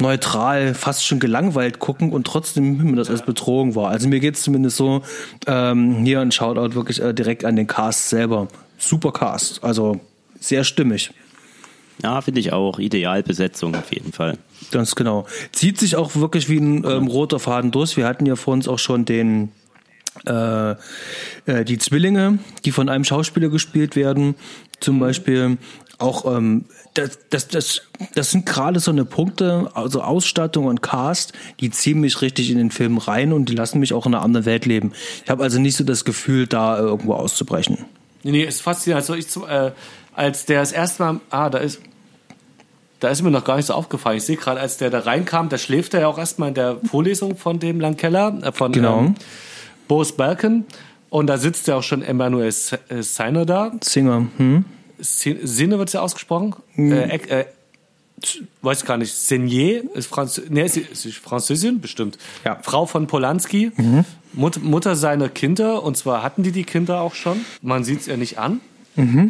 neutral, 0.00 0.74
fast 0.74 1.06
schon 1.06 1.20
gelangweilt 1.20 1.78
gucken 1.78 2.12
und 2.12 2.26
trotzdem 2.26 2.78
man 2.78 2.96
das 2.96 3.10
als 3.10 3.22
Bedrohung 3.22 3.74
wahr. 3.74 3.90
Also 3.90 4.08
mir 4.08 4.20
geht's 4.20 4.42
zumindest 4.42 4.76
so, 4.76 5.02
ähm, 5.46 6.04
hier 6.04 6.20
ein 6.20 6.32
Shoutout 6.32 6.74
wirklich 6.74 7.00
äh, 7.00 7.12
direkt 7.12 7.44
an 7.44 7.56
den 7.56 7.66
Cast 7.66 8.08
selber. 8.08 8.48
Super 8.78 9.12
Cast, 9.12 9.62
also 9.62 10.00
sehr 10.40 10.64
stimmig. 10.64 11.12
Ja, 12.02 12.20
finde 12.20 12.40
ich 12.40 12.52
auch. 12.52 12.78
Idealbesetzung 12.78 13.76
auf 13.76 13.92
jeden 13.92 14.12
Fall. 14.12 14.38
Ganz 14.70 14.94
genau. 14.96 15.26
Zieht 15.52 15.78
sich 15.78 15.94
auch 15.94 16.16
wirklich 16.16 16.48
wie 16.48 16.58
ein 16.58 16.84
ähm, 16.84 17.06
roter 17.06 17.38
Faden 17.38 17.70
durch. 17.70 17.96
Wir 17.96 18.06
hatten 18.06 18.26
ja 18.26 18.34
vor 18.34 18.54
uns 18.54 18.66
auch 18.66 18.78
schon 18.78 19.04
den 19.04 19.52
äh, 20.26 20.72
äh, 20.72 21.64
die 21.64 21.78
Zwillinge, 21.78 22.38
die 22.64 22.72
von 22.72 22.88
einem 22.88 23.04
Schauspieler 23.04 23.48
gespielt 23.48 23.96
werden, 23.96 24.34
zum 24.80 24.98
Beispiel. 24.98 25.58
Auch 25.98 26.36
ähm, 26.36 26.64
das, 26.94 27.18
das, 27.30 27.48
das, 27.48 27.82
das 28.14 28.30
sind 28.30 28.44
gerade 28.44 28.78
so 28.80 28.90
eine 28.90 29.04
Punkte, 29.04 29.70
also 29.74 30.02
Ausstattung 30.02 30.66
und 30.66 30.82
Cast, 30.82 31.32
die 31.60 31.70
ziehen 31.70 32.00
mich 32.00 32.20
richtig 32.20 32.50
in 32.50 32.58
den 32.58 32.70
Film 32.70 32.98
rein 32.98 33.32
und 33.32 33.48
die 33.48 33.54
lassen 33.54 33.80
mich 33.80 33.94
auch 33.94 34.04
in 34.06 34.14
einer 34.14 34.22
anderen 34.22 34.44
Welt 34.46 34.66
leben. 34.66 34.92
Ich 35.24 35.30
habe 35.30 35.42
also 35.42 35.58
nicht 35.58 35.76
so 35.76 35.84
das 35.84 36.04
Gefühl, 36.04 36.46
da 36.46 36.78
irgendwo 36.78 37.14
auszubrechen. 37.14 37.78
Nee, 38.24 38.32
nee, 38.32 38.44
ist 38.44 38.60
faszinierend. 38.62 39.02
Also 39.02 39.14
ich 39.14 39.28
zum, 39.28 39.44
äh, 39.48 39.72
als 40.14 40.44
der 40.44 40.60
das 40.60 40.72
erste 40.72 41.02
Mal, 41.02 41.20
ah, 41.30 41.48
da 41.48 41.58
ist, 41.58 41.80
da 43.00 43.08
ist 43.08 43.22
mir 43.22 43.30
noch 43.30 43.44
gar 43.44 43.56
nicht 43.56 43.66
so 43.66 43.74
aufgefallen. 43.74 44.18
Ich 44.18 44.24
sehe 44.24 44.36
gerade, 44.36 44.60
als 44.60 44.76
der 44.76 44.90
da 44.90 45.00
reinkam, 45.00 45.48
da 45.48 45.58
schläft 45.58 45.94
er 45.94 46.00
ja 46.00 46.08
auch 46.08 46.18
erstmal 46.18 46.48
in 46.50 46.54
der 46.54 46.76
Vorlesung 46.84 47.36
von 47.36 47.58
dem 47.58 47.80
Langkeller, 47.80 48.38
äh, 48.42 48.52
von 48.52 48.70
Genau. 48.72 49.00
ähm, 49.00 49.14
Boris 49.88 50.12
Balken. 50.12 50.66
Und 51.10 51.26
da 51.26 51.36
sitzt 51.38 51.66
ja 51.66 51.76
auch 51.76 51.82
schon 51.82 52.02
Emmanuel 52.02 52.48
äh, 52.88 53.02
Seiner 53.02 53.44
da. 53.44 53.72
Singer, 53.82 54.26
hm? 54.36 54.64
Sin- 55.02 55.46
Sinne 55.46 55.78
wird 55.78 55.92
ja 55.92 56.00
ausgesprochen. 56.00 56.54
Äh, 56.76 57.10
Eck- 57.10 57.30
äh, 57.30 57.44
weiß 58.62 58.84
gar 58.84 58.96
nicht. 58.96 59.12
Senier 59.12 59.82
ist, 59.94 60.06
Franz 60.06 60.40
nee, 60.48 60.66
sie 60.68 60.80
ist 60.92 61.16
Französin, 61.16 61.80
bestimmt. 61.80 62.18
Ja. 62.44 62.58
Frau 62.62 62.86
von 62.86 63.06
Polanski. 63.06 63.72
Mut 64.32 64.62
Mutter 64.62 64.94
seiner 64.96 65.28
Kinder. 65.28 65.82
Und 65.82 65.96
zwar 65.96 66.22
hatten 66.22 66.42
die 66.42 66.52
die 66.52 66.64
Kinder 66.64 67.00
auch 67.00 67.14
schon. 67.14 67.44
Man 67.62 67.84
sieht 67.84 68.00
es 68.02 68.08
ihr 68.08 68.16
nicht 68.16 68.38
an. 68.38 68.60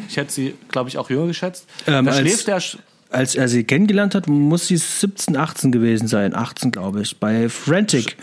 Ich 0.09 0.17
hätte 0.17 0.33
sie, 0.33 0.55
glaube 0.69 0.89
ich, 0.91 0.99
auch 0.99 1.09
jünger 1.09 1.27
geschätzt. 1.29 1.67
Ähm, 1.87 2.05
da 2.05 2.13
als- 2.13 2.21
schläft. 2.21 2.49
Sch- 2.49 2.79
Als 3.11 3.35
er 3.35 3.47
sie 3.49 3.65
kennengelernt 3.65 4.15
hat, 4.15 4.27
muss 4.27 4.67
sie 4.69 4.77
17, 4.77 5.37
18 5.37 5.71
gewesen 5.71 6.09
sein. 6.09 6.35
18, 6.35 6.71
glaube 6.73 7.03
ich. 7.03 7.19
Bei 7.19 7.49
Frantic, 7.49 8.17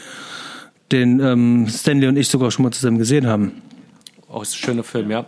den 0.91 1.19
ähm, 1.19 1.67
Stanley 1.69 2.07
und 2.07 2.17
ich 2.17 2.27
sogar 2.27 2.49
schon 2.51 2.63
mal 2.63 2.71
zusammen 2.71 2.97
gesehen 2.97 3.25
haben. 3.27 3.61
Oh, 4.27 4.41
ist 4.41 4.53
ein 4.53 4.57
schöner 4.57 4.83
Film, 4.83 5.09
ja. 5.11 5.25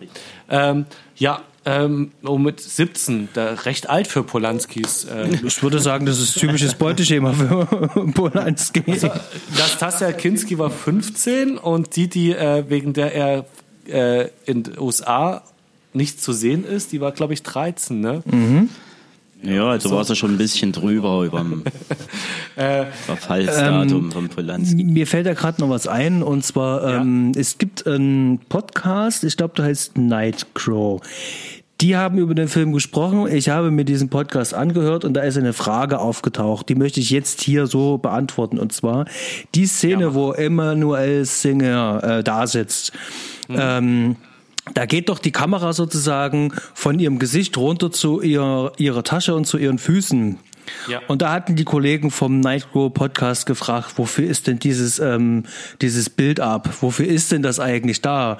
Ähm, 0.50 0.86
ja, 1.16 1.42
ähm, 1.66 2.12
oh, 2.24 2.38
mit 2.38 2.60
17, 2.60 3.30
da 3.34 3.54
recht 3.54 3.90
alt 3.90 4.08
für 4.08 4.24
Polanskis. 4.24 5.06
Äh, 5.06 5.30
Ich 5.46 5.62
würde 5.62 5.80
sagen, 5.80 6.06
das 6.06 6.20
ist 6.20 6.40
typisches 6.40 6.74
Beuteschema 6.74 7.34
für 7.34 7.66
Polanski. 8.14 8.84
Das 9.58 9.78
Tasja 9.78 10.12
Kinski 10.12 10.58
war 10.58 10.70
15 10.72 11.58
und 11.58 11.96
die, 11.96 12.08
die 12.08 12.32
äh, 12.32 12.66
wegen 12.68 12.94
der 12.94 13.14
er 13.14 13.46
äh, 13.88 14.30
in 14.46 14.64
den 14.64 14.80
USA 14.80 15.44
nicht 15.94 16.22
zu 16.22 16.32
sehen 16.34 16.64
ist, 16.64 16.94
die 16.94 17.02
war, 17.02 17.12
glaube 17.12 17.34
ich, 17.34 17.44
13, 17.44 18.00
ne? 18.00 18.24
Ja, 19.44 19.70
also 19.70 19.92
war 19.92 20.08
er 20.08 20.16
schon 20.16 20.32
ein 20.32 20.38
bisschen 20.38 20.72
drüber 20.72 21.24
über 21.24 21.40
dem 21.40 21.64
Verfallsdatum 23.06 24.12
von 24.12 24.30
Polanski. 24.30 24.84
Mir 24.84 25.08
fällt 25.08 25.26
da 25.26 25.34
gerade 25.34 25.62
noch 25.62 25.70
was 25.70 25.88
ein 25.88 26.22
und 26.22 26.46
zwar 26.46 26.84
ähm, 26.84 27.32
es 27.36 27.58
gibt 27.58 27.88
einen 27.88 28.40
Podcast, 28.50 29.24
ich 29.24 29.38
glaube, 29.38 29.56
der 29.56 29.66
heißt 29.66 29.98
Nightcrow. 29.98 31.02
Die 31.82 31.98
haben 31.98 32.20
über 32.20 32.36
den 32.36 32.48
Film 32.48 32.74
gesprochen. 32.74 33.28
Ich 33.34 33.50
habe 33.50 33.72
mir 33.72 33.86
diesen 33.86 34.10
Podcast 34.10 34.54
angehört 34.54 35.04
und 35.04 35.16
da 35.16 35.22
ist 35.22 35.36
eine 35.36 35.54
Frage 35.54 35.98
aufgetaucht. 35.98 36.70
Die 36.70 36.76
möchte 36.76 37.00
ich 37.00 37.10
jetzt 37.10 37.42
hier 37.42 37.66
so 37.66 37.98
beantworten. 37.98 38.60
Und 38.60 38.72
zwar 38.72 39.06
die 39.56 39.66
Szene, 39.66 40.14
wo 40.14 40.32
Emmanuel 40.32 41.26
Singer 41.26 42.04
äh, 42.04 42.24
da 42.24 42.46
sitzt. 42.46 42.92
Ähm, 43.50 44.16
da 44.74 44.86
geht 44.86 45.10
doch 45.10 45.20
die 45.20 45.32
Kamera 45.32 45.74
sozusagen 45.74 46.54
von 46.74 47.00
ihrem 47.00 47.20
Gesicht 47.20 47.58
runter 47.58 47.92
zu 47.92 48.22
ihr, 48.22 48.72
ihrer 48.78 49.04
Tasche 49.04 49.36
und 49.36 49.46
zu 49.46 49.58
ihren 49.58 49.80
Füßen. 49.80 50.38
Ja. 50.88 51.02
Und 51.08 51.22
da 51.22 51.32
hatten 51.32 51.56
die 51.56 51.64
Kollegen 51.64 52.12
vom 52.12 52.40
Nightgrow 52.40 52.94
Podcast 52.94 53.46
gefragt, 53.46 53.94
wofür 53.98 54.28
ist 54.30 54.48
denn 54.48 54.60
dieses, 54.60 55.00
ähm, 55.00 55.44
dieses 55.82 56.10
Bild 56.10 56.40
ab? 56.40 56.70
Wofür 56.82 57.08
ist 57.08 57.32
denn 57.32 57.42
das 57.42 57.60
eigentlich 57.60 58.02
da? 58.02 58.38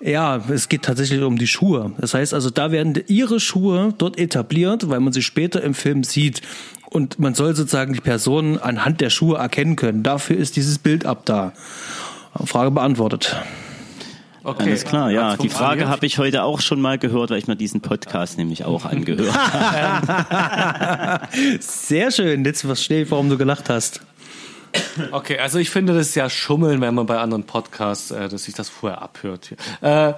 Ja, 0.00 0.36
es 0.50 0.68
geht 0.68 0.82
tatsächlich 0.82 1.22
um 1.22 1.38
die 1.38 1.46
Schuhe. 1.46 1.92
Das 1.98 2.14
heißt 2.14 2.34
also, 2.34 2.50
da 2.50 2.70
werden 2.70 3.02
ihre 3.06 3.40
Schuhe 3.40 3.94
dort 3.96 4.18
etabliert, 4.18 4.90
weil 4.90 5.00
man 5.00 5.12
sie 5.12 5.22
später 5.22 5.62
im 5.62 5.74
Film 5.74 6.04
sieht. 6.04 6.42
Und 6.90 7.18
man 7.18 7.32
soll 7.34 7.56
sozusagen 7.56 7.94
die 7.94 8.00
Personen 8.00 8.58
anhand 8.58 9.00
der 9.00 9.08
Schuhe 9.08 9.38
erkennen 9.38 9.76
können. 9.76 10.02
Dafür 10.02 10.36
ist 10.36 10.56
dieses 10.56 10.78
Bild 10.78 11.06
ab 11.06 11.24
da. 11.24 11.54
Frage 12.44 12.70
beantwortet. 12.70 13.36
Okay. 14.44 14.64
Alles 14.64 14.84
klar, 14.84 15.10
ja. 15.10 15.36
Die 15.36 15.48
Frage 15.48 15.88
habe 15.88 16.04
ich 16.04 16.18
heute 16.18 16.42
auch 16.42 16.60
schon 16.60 16.80
mal 16.80 16.98
gehört, 16.98 17.30
weil 17.30 17.38
ich 17.38 17.46
mir 17.46 17.56
diesen 17.56 17.80
Podcast 17.80 18.38
nämlich 18.38 18.64
auch 18.64 18.84
angehört 18.84 19.32
habe. 19.52 21.28
Sehr 21.60 22.10
schön. 22.10 22.44
Jetzt 22.44 22.62
verstehe 22.62 23.02
ich, 23.02 23.10
warum 23.10 23.28
du 23.28 23.38
gelacht 23.38 23.70
hast. 23.70 24.00
Okay, 25.10 25.38
also 25.38 25.58
ich 25.58 25.70
finde 25.70 25.94
das 25.94 26.08
ist 26.08 26.14
ja 26.14 26.28
Schummeln, 26.30 26.80
wenn 26.80 26.94
man 26.94 27.06
bei 27.06 27.18
anderen 27.18 27.44
Podcasts, 27.44 28.10
äh, 28.10 28.28
dass 28.28 28.44
sich 28.44 28.54
das 28.54 28.68
vorher 28.68 29.02
abhört. 29.02 29.54
Äh, 29.80 30.14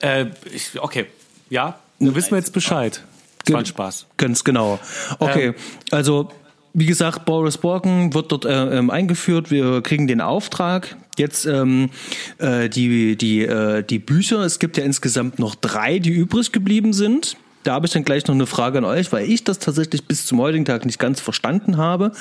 äh, 0.00 0.26
ich, 0.52 0.80
okay, 0.80 1.06
ja, 1.50 1.78
dann 1.98 2.14
wissen 2.14 2.30
wir 2.30 2.38
jetzt 2.38 2.52
Bescheid. 2.52 3.02
Es 3.44 3.52
war 3.52 3.60
ein 3.60 3.66
Spaß. 3.66 4.06
Ganz 4.16 4.44
genau. 4.44 4.78
Okay, 5.18 5.54
also 5.90 6.30
wie 6.74 6.86
gesagt, 6.86 7.24
Boris 7.24 7.58
Borken 7.58 8.14
wird 8.14 8.30
dort 8.30 8.44
äh, 8.44 8.78
ähm, 8.78 8.90
eingeführt. 8.90 9.50
Wir 9.50 9.82
kriegen 9.82 10.06
den 10.06 10.20
Auftrag. 10.20 10.96
Jetzt 11.18 11.46
ähm, 11.46 11.90
äh, 12.38 12.68
die 12.68 13.16
die 13.16 13.42
äh, 13.42 13.82
die 13.82 13.98
Bücher. 13.98 14.40
Es 14.40 14.58
gibt 14.58 14.76
ja 14.76 14.84
insgesamt 14.84 15.38
noch 15.38 15.54
drei, 15.54 15.98
die 15.98 16.10
übrig 16.10 16.52
geblieben 16.52 16.92
sind. 16.92 17.36
Da 17.64 17.74
habe 17.74 17.86
ich 17.86 17.92
dann 17.92 18.04
gleich 18.04 18.26
noch 18.26 18.34
eine 18.34 18.46
Frage 18.46 18.78
an 18.78 18.84
euch, 18.84 19.12
weil 19.12 19.28
ich 19.28 19.44
das 19.44 19.58
tatsächlich 19.58 20.06
bis 20.06 20.24
zum 20.24 20.40
heutigen 20.40 20.64
Tag 20.64 20.86
nicht 20.86 20.98
ganz 20.98 21.20
verstanden 21.20 21.76
habe. 21.76 22.12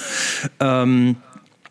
Ähm, 0.59 1.15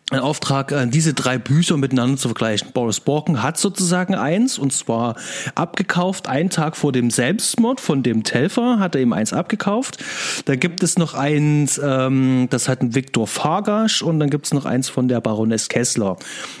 ein 0.09 0.19
Auftrag, 0.19 0.71
äh, 0.71 0.87
diese 0.87 1.13
drei 1.13 1.37
Bücher 1.37 1.75
miteinander 1.75 2.15
zu 2.15 2.29
vergleichen. 2.29 2.69
Boris 2.73 3.01
Borken 3.01 3.43
hat 3.43 3.57
sozusagen 3.57 4.15
eins, 4.15 4.57
und 4.57 4.71
zwar 4.71 5.15
abgekauft, 5.53 6.29
einen 6.29 6.49
Tag 6.49 6.77
vor 6.77 6.93
dem 6.93 7.09
Selbstmord 7.09 7.81
von 7.81 8.03
dem 8.03 8.23
Telfer, 8.23 8.79
hat 8.79 8.95
er 8.95 9.01
ihm 9.01 9.11
eins 9.11 9.33
abgekauft. 9.33 9.97
Da 10.45 10.55
gibt 10.55 10.81
es 10.81 10.97
noch 10.97 11.13
eins, 11.13 11.77
ähm, 11.83 12.47
das 12.49 12.69
hat 12.69 12.81
ein 12.81 12.95
Viktor 12.95 13.27
Fargasch, 13.27 14.01
und 14.01 14.21
dann 14.21 14.29
gibt 14.29 14.45
es 14.45 14.53
noch 14.53 14.63
eins 14.63 14.87
von 14.87 15.09
der 15.09 15.19
Baroness 15.19 15.67
Kessler. 15.67 16.15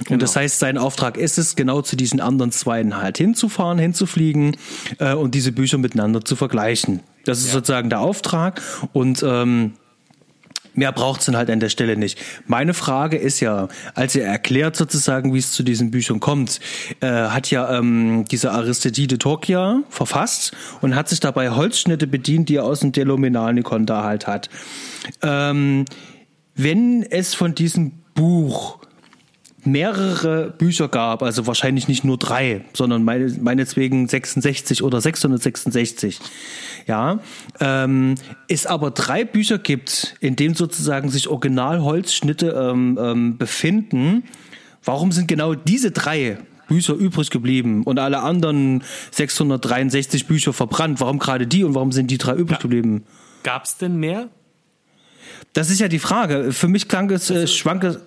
Und 0.09 0.21
das 0.21 0.35
heißt, 0.35 0.59
sein 0.59 0.77
Auftrag 0.77 1.15
ist 1.15 1.37
es, 1.37 1.55
genau 1.55 1.81
zu 1.81 1.95
diesen 1.95 2.19
anderen 2.19 2.51
zweien 2.51 2.97
halt 2.97 3.17
hinzufahren, 3.17 3.79
hinzufliegen 3.79 4.57
äh, 4.99 5.13
und 5.13 5.35
diese 5.35 5.53
Bücher 5.53 5.77
miteinander 5.77 6.25
zu 6.25 6.35
vergleichen. 6.35 6.99
Das 7.23 7.39
ist 7.39 7.51
sozusagen 7.51 7.89
der 7.89 8.01
Auftrag. 8.01 8.61
Und 8.93 9.23
ähm, 9.25 9.73
Mehr 10.77 10.91
braucht's 10.91 11.25
dann 11.25 11.35
halt 11.35 11.49
an 11.49 11.59
der 11.59 11.69
Stelle 11.69 11.97
nicht. 11.97 12.19
Meine 12.45 12.75
Frage 12.75 13.17
ist 13.17 13.39
ja, 13.39 13.67
als 13.95 14.15
er 14.15 14.27
erklärt 14.27 14.75
sozusagen, 14.75 15.33
wie 15.33 15.39
es 15.39 15.51
zu 15.51 15.63
diesen 15.63 15.89
Büchern 15.89 16.19
kommt, 16.19 16.59
äh, 17.01 17.07
hat 17.07 17.49
ja 17.49 17.79
ähm, 17.79 18.25
dieser 18.29 18.51
Aristide 18.51 19.17
Tokia 19.17 19.81
verfasst 19.89 20.55
und 20.81 20.93
hat 20.93 21.09
sich 21.09 21.19
dabei 21.19 21.49
Holzschnitte 21.49 22.05
bedient, 22.05 22.49
die 22.49 22.57
er 22.57 22.65
aus 22.65 22.81
dem 22.81 22.91
Deluminalikon 22.91 23.87
da 23.87 24.03
halt 24.03 24.27
hat. 24.27 24.51
Ähm, 25.23 25.85
wenn 26.53 27.01
es 27.01 27.33
von 27.33 27.55
diesem 27.55 27.93
Buch 28.13 28.77
mehrere 29.67 30.49
Bücher 30.49 30.87
gab, 30.87 31.21
also 31.21 31.45
wahrscheinlich 31.45 31.87
nicht 31.87 32.03
nur 32.03 32.17
drei, 32.17 32.65
sondern 32.73 33.03
meine, 33.03 33.31
meinetwegen 33.39 34.07
66 34.07 34.81
oder 34.83 34.99
666, 35.01 36.19
ja, 36.87 37.19
ähm, 37.59 38.15
es 38.47 38.65
aber 38.65 38.91
drei 38.91 39.25
Bücher 39.25 39.59
gibt, 39.59 40.15
in 40.19 40.35
denen 40.35 40.55
sozusagen 40.55 41.09
sich 41.09 41.27
Originalholzschnitte 41.27 42.49
ähm, 42.49 42.97
ähm, 42.99 43.37
befinden, 43.37 44.23
warum 44.83 45.11
sind 45.11 45.27
genau 45.27 45.53
diese 45.53 45.91
drei 45.91 46.37
Bücher 46.67 46.93
übrig 46.95 47.29
geblieben 47.29 47.83
und 47.83 47.99
alle 47.99 48.19
anderen 48.19 48.83
663 49.11 50.27
Bücher 50.27 50.53
verbrannt? 50.53 50.99
Warum 50.99 51.19
gerade 51.19 51.47
die 51.47 51.63
und 51.63 51.75
warum 51.75 51.91
sind 51.91 52.11
die 52.11 52.17
drei 52.17 52.35
übrig 52.35 52.59
geblieben? 52.59 53.03
Gab's 53.43 53.77
denn 53.77 53.97
mehr? 53.97 54.29
Das 55.53 55.69
ist 55.69 55.79
ja 55.79 55.87
die 55.87 55.99
Frage. 55.99 56.51
Für 56.51 56.67
mich 56.67 56.87
klang 56.87 57.09
es, 57.09 57.29
äh, 57.29 57.47
schwank 57.47 57.83
es, 57.83 57.99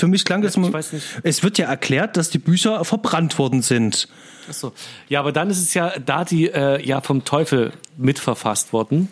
für 0.00 0.08
mich 0.08 0.24
klang 0.24 0.42
es, 0.42 0.56
ich 0.56 0.72
weiß 0.72 0.92
nicht. 0.94 1.06
es 1.22 1.42
wird 1.42 1.58
ja 1.58 1.66
erklärt, 1.66 2.16
dass 2.16 2.30
die 2.30 2.38
Bücher 2.38 2.84
verbrannt 2.84 3.38
worden 3.38 3.62
sind. 3.62 4.08
Achso. 4.48 4.72
Ja, 5.08 5.20
aber 5.20 5.32
dann 5.32 5.50
ist 5.50 5.62
es 5.62 5.74
ja, 5.74 5.92
da 5.98 6.24
die 6.24 6.50
äh, 6.50 6.84
ja 6.84 7.00
vom 7.00 7.24
Teufel 7.24 7.72
mitverfasst 7.96 8.72
worden, 8.72 9.08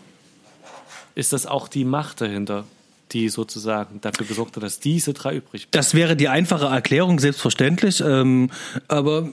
ist 1.15 1.33
das 1.33 1.47
auch 1.47 1.69
die 1.69 1.85
Macht 1.85 2.21
dahinter, 2.21 2.65
die 3.13 3.29
sozusagen 3.29 4.01
dafür 4.01 4.27
gesorgt 4.27 4.57
hat, 4.57 4.63
dass 4.63 4.81
diese 4.81 5.13
drei 5.13 5.37
übrig 5.37 5.69
bleiben. 5.69 5.73
Das 5.73 5.95
wäre 5.95 6.17
die 6.17 6.29
einfache 6.29 6.67
Erklärung, 6.67 7.19
selbstverständlich. 7.19 8.01
Ähm, 8.01 8.51
aber 8.89 9.29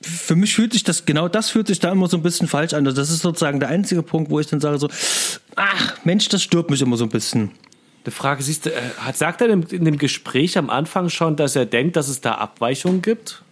für 0.00 0.36
mich 0.36 0.54
fühlt 0.54 0.72
sich 0.72 0.84
das, 0.84 1.06
genau 1.06 1.28
das 1.28 1.50
fühlt 1.50 1.68
sich 1.68 1.78
da 1.78 1.92
immer 1.92 2.08
so 2.08 2.16
ein 2.16 2.22
bisschen 2.22 2.48
falsch 2.48 2.74
an. 2.74 2.86
Also 2.86 3.00
Das 3.00 3.10
ist 3.10 3.22
sozusagen 3.22 3.60
der 3.60 3.68
einzige 3.68 4.02
Punkt, 4.02 4.30
wo 4.30 4.40
ich 4.40 4.46
dann 4.46 4.60
sage 4.60 4.78
so, 4.78 4.88
ach 5.56 5.96
Mensch, 6.04 6.28
das 6.28 6.42
stört 6.42 6.70
mich 6.70 6.82
immer 6.82 6.96
so 6.96 7.04
ein 7.04 7.10
bisschen. 7.10 7.50
Eine 8.04 8.12
Frage, 8.12 8.42
siehst 8.42 8.66
du, 8.66 8.70
äh, 8.70 8.80
hat, 8.98 9.16
sagt 9.16 9.40
er 9.40 9.48
in, 9.48 9.62
in 9.62 9.84
dem 9.84 9.98
Gespräch 9.98 10.58
am 10.58 10.70
Anfang 10.70 11.08
schon, 11.08 11.36
dass 11.36 11.56
er 11.56 11.66
denkt, 11.66 11.96
dass 11.96 12.08
es 12.08 12.20
da 12.20 12.34
Abweichungen 12.34 13.02
gibt? 13.02 13.42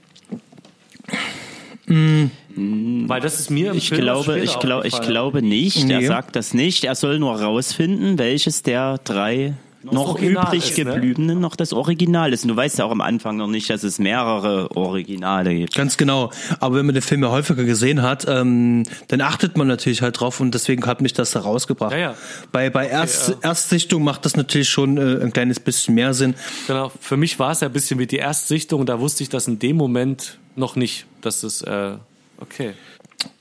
Weil 1.86 3.20
das 3.20 3.40
ist 3.40 3.50
mir 3.50 3.70
im 3.72 3.76
Ich 3.76 3.88
Film 3.88 4.02
glaube, 4.02 4.38
ich, 4.38 4.58
glaub, 4.58 4.84
ich 4.84 5.00
glaube 5.00 5.42
nicht. 5.42 5.84
Nee. 5.84 5.94
Er 5.94 6.02
sagt 6.02 6.36
das 6.36 6.54
nicht. 6.54 6.84
Er 6.84 6.94
soll 6.94 7.18
nur 7.18 7.40
rausfinden, 7.40 8.18
welches 8.18 8.62
der 8.62 8.98
drei 8.98 9.54
noch 9.82 10.08
Original 10.08 10.46
übrig 10.46 10.70
ist, 10.70 10.78
ne? 10.78 10.84
gebliebenen 10.84 11.40
noch 11.40 11.56
das 11.56 11.72
Original 11.72 12.32
ist. 12.32 12.44
Und 12.44 12.48
du 12.48 12.56
weißt 12.56 12.78
ja 12.78 12.84
auch 12.84 12.90
am 12.90 13.00
Anfang 13.00 13.36
noch 13.36 13.46
nicht, 13.46 13.70
dass 13.70 13.82
es 13.82 13.98
mehrere 13.98 14.76
Originale 14.76 15.54
gibt. 15.54 15.74
Ganz 15.74 15.96
genau. 15.96 16.30
Aber 16.58 16.76
wenn 16.76 16.86
man 16.86 16.94
den 16.94 17.02
Film 17.02 17.22
ja 17.22 17.30
häufiger 17.30 17.64
gesehen 17.64 18.02
hat, 18.02 18.26
ähm, 18.28 18.84
dann 19.08 19.20
achtet 19.20 19.56
man 19.56 19.66
natürlich 19.66 20.02
halt 20.02 20.20
drauf 20.20 20.40
und 20.40 20.52
deswegen 20.54 20.84
hat 20.86 21.00
mich 21.00 21.12
das 21.12 21.30
da 21.30 21.40
rausgebracht. 21.40 21.92
Ja, 21.92 21.98
ja. 21.98 22.14
Bei, 22.52 22.70
bei 22.70 22.88
Erst, 22.88 23.36
Erstsichtung 23.42 24.04
macht 24.04 24.24
das 24.24 24.36
natürlich 24.36 24.68
schon 24.68 24.98
äh, 24.98 25.22
ein 25.22 25.32
kleines 25.32 25.60
bisschen 25.60 25.94
mehr 25.94 26.14
Sinn. 26.14 26.34
Genau, 26.66 26.92
für 27.00 27.16
mich 27.16 27.38
war 27.38 27.52
es 27.52 27.60
ja 27.60 27.68
ein 27.68 27.72
bisschen 27.72 27.98
wie 27.98 28.06
die 28.06 28.18
Erstsichtung. 28.18 28.86
Da 28.86 29.00
wusste 29.00 29.22
ich 29.22 29.28
das 29.28 29.48
in 29.48 29.58
dem 29.58 29.76
Moment 29.76 30.38
noch 30.56 30.76
nicht, 30.76 31.06
dass 31.22 31.42
es, 31.42 31.62
äh, 31.62 31.92
okay. 32.38 32.72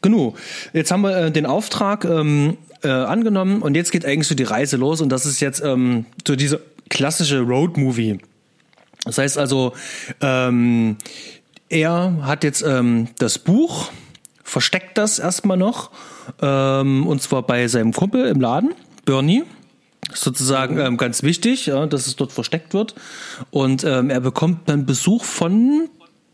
Genug. 0.02 0.38
Jetzt 0.74 0.92
haben 0.92 1.02
wir 1.02 1.16
äh, 1.16 1.32
den 1.32 1.46
Auftrag 1.46 2.06
ähm, 2.06 2.58
äh, 2.84 2.90
angenommen 2.90 3.62
und 3.62 3.76
jetzt 3.76 3.92
geht 3.92 4.06
eigentlich 4.06 4.28
so 4.28 4.36
die 4.36 4.44
Reise 4.44 4.78
los 4.78 5.02
und 5.02 5.10
das 5.10 5.26
ist 5.26 5.40
jetzt 5.40 5.62
ähm, 5.64 6.06
so 6.28 6.36
diese 6.36 6.62
klassische 6.90 7.42
Road-Movie. 7.42 8.20
Das 9.06 9.18
heißt 9.18 9.38
also, 9.38 9.74
ähm, 10.22 10.98
er 11.70 12.18
hat 12.22 12.44
jetzt 12.44 12.62
ähm, 12.62 13.10
das 13.18 13.38
Buch, 13.40 13.92
versteckt 14.44 14.98
das 14.98 15.20
erstmal 15.20 15.58
noch 15.58 15.92
ähm, 16.42 17.08
und 17.08 17.22
zwar 17.22 17.44
bei 17.44 17.68
seinem 17.68 17.94
Kumpel 17.94 18.26
im 18.28 18.42
Laden, 18.42 18.74
Bernie. 19.06 19.44
Sozusagen 20.14 20.80
ähm, 20.80 20.98
ganz 20.98 21.22
wichtig, 21.22 21.68
ja, 21.68 21.86
dass 21.86 22.08
es 22.08 22.16
dort 22.16 22.32
versteckt 22.32 22.74
wird. 22.74 22.96
Und 23.52 23.84
ähm, 23.84 24.10
er 24.10 24.22
bekommt 24.22 24.68
dann 24.68 24.88
Besuch 24.88 25.24
von 25.24 25.88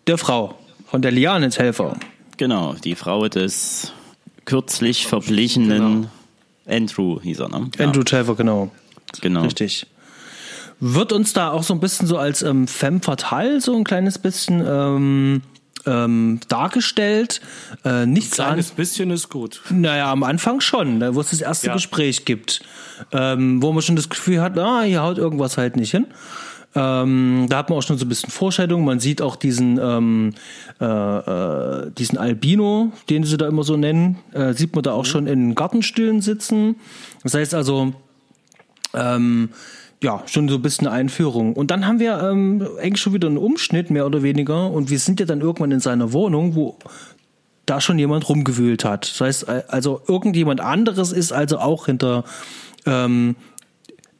der 0.08 0.18
Frau, 0.18 0.58
von 0.88 1.02
der 1.02 1.12
Lianes-Helfer. 1.12 1.98
Genau, 2.38 2.74
die 2.76 2.96
Frau 2.96 3.28
des 3.28 3.92
kürzlich 4.46 5.08
verblichenen 5.08 6.10
Andrew 6.68 7.20
hieß 7.22 7.40
er, 7.40 7.50
ne? 7.50 7.70
Andrew 7.80 8.04
Trevor, 8.04 8.36
genau. 8.36 8.72
genau. 9.22 9.44
Richtig. 9.44 9.88
Wird 10.80 11.14
uns 11.14 11.34
da 11.34 11.52
auch 11.52 11.64
so 11.64 11.74
ein 11.74 11.80
bisschen 11.80 12.08
so 12.08 12.18
als 12.18 12.42
ähm, 12.42 12.68
femme 12.68 13.00
fatale 13.02 13.62
so 13.62 13.76
ein 13.76 13.84
kleines 13.84 14.18
bisschen 14.18 14.64
ähm, 14.68 15.42
ähm, 15.86 16.40
dargestellt. 16.48 17.42
Äh, 17.84 18.06
nichts 18.06 18.40
an. 18.40 18.48
Kleines 18.48 18.72
bisschen 18.72 19.12
ist 19.12 19.30
gut. 19.30 19.62
Naja, 19.70 20.12
am 20.12 20.24
Anfang 20.24 20.60
schon, 20.62 20.98
ne, 20.98 21.16
wo 21.16 21.22
es 21.22 21.30
das 21.30 21.42
erste 21.42 21.68
Ja. 21.68 21.74
Gespräch 21.74 22.26
gibt, 22.26 22.62
ähm, 23.12 23.62
wo 23.62 23.72
man 23.72 23.82
schon 23.82 23.96
das 23.96 24.10
Gefühl 24.10 24.42
hat, 24.42 24.58
ah, 24.58 24.82
hier 24.82 25.02
haut 25.02 25.18
irgendwas 25.18 25.58
halt 25.58 25.76
nicht 25.78 25.92
hin. 25.92 26.08
Ähm, 26.76 27.46
da 27.50 27.58
hat 27.58 27.70
man 27.70 27.80
auch 27.80 27.84
schon 27.84 27.98
so 27.98 28.06
ein 28.06 28.10
bisschen 28.10 28.30
Vorstellung. 28.30 28.84
Man 28.84 29.00
sieht 29.00 29.22
auch 29.22 29.38
diesen, 29.38 29.80
ähm, 29.82 30.34
äh, 30.82 30.86
äh, 30.86 31.92
diesen 31.92 32.18
Albino, 32.18 32.92
den 33.10 33.24
sie 33.24 33.38
da 33.38 33.48
immer 33.48 33.64
so 33.64 33.78
nennen, 33.78 34.18
äh, 34.34 34.54
sieht 34.54 34.76
man 34.76 34.84
da 34.84 34.92
auch 34.92 35.06
schon 35.06 35.26
in 35.26 35.56
Gartenstühlen 35.56 36.22
sitzen. 36.22 36.76
Das 37.24 37.34
heißt 37.34 37.54
also, 37.54 37.94
ähm, 38.94 39.50
ja, 40.04 40.22
schon 40.26 40.50
so 40.50 40.56
ein 40.56 40.62
bisschen 40.62 40.88
eine 40.88 40.96
Einführung. 40.98 41.54
Und 41.54 41.72
dann 41.72 41.88
haben 41.88 42.00
wir 42.00 42.22
ähm, 42.22 42.68
eigentlich 42.82 43.02
schon 43.02 43.14
wieder 43.14 43.28
einen 43.28 43.38
Umschnitt, 43.38 43.90
mehr 43.90 44.06
oder 44.06 44.22
weniger. 44.22 44.70
Und 44.70 44.90
wir 44.90 45.00
sind 45.00 45.22
ja 45.22 45.26
dann 45.26 45.40
irgendwann 45.40 45.72
in 45.72 45.80
seiner 45.80 46.12
Wohnung, 46.12 46.56
wo 46.56 46.78
da 47.66 47.82
schon 47.82 47.98
jemand 47.98 48.28
rumgewühlt 48.28 48.86
hat. 48.86 49.10
Das 49.10 49.22
heißt, 49.22 49.50
also 49.70 50.02
irgendjemand 50.08 50.62
anderes 50.62 51.12
ist 51.12 51.32
also 51.32 51.58
auch 51.58 51.86
hinter 51.86 52.26
ähm, 52.86 53.36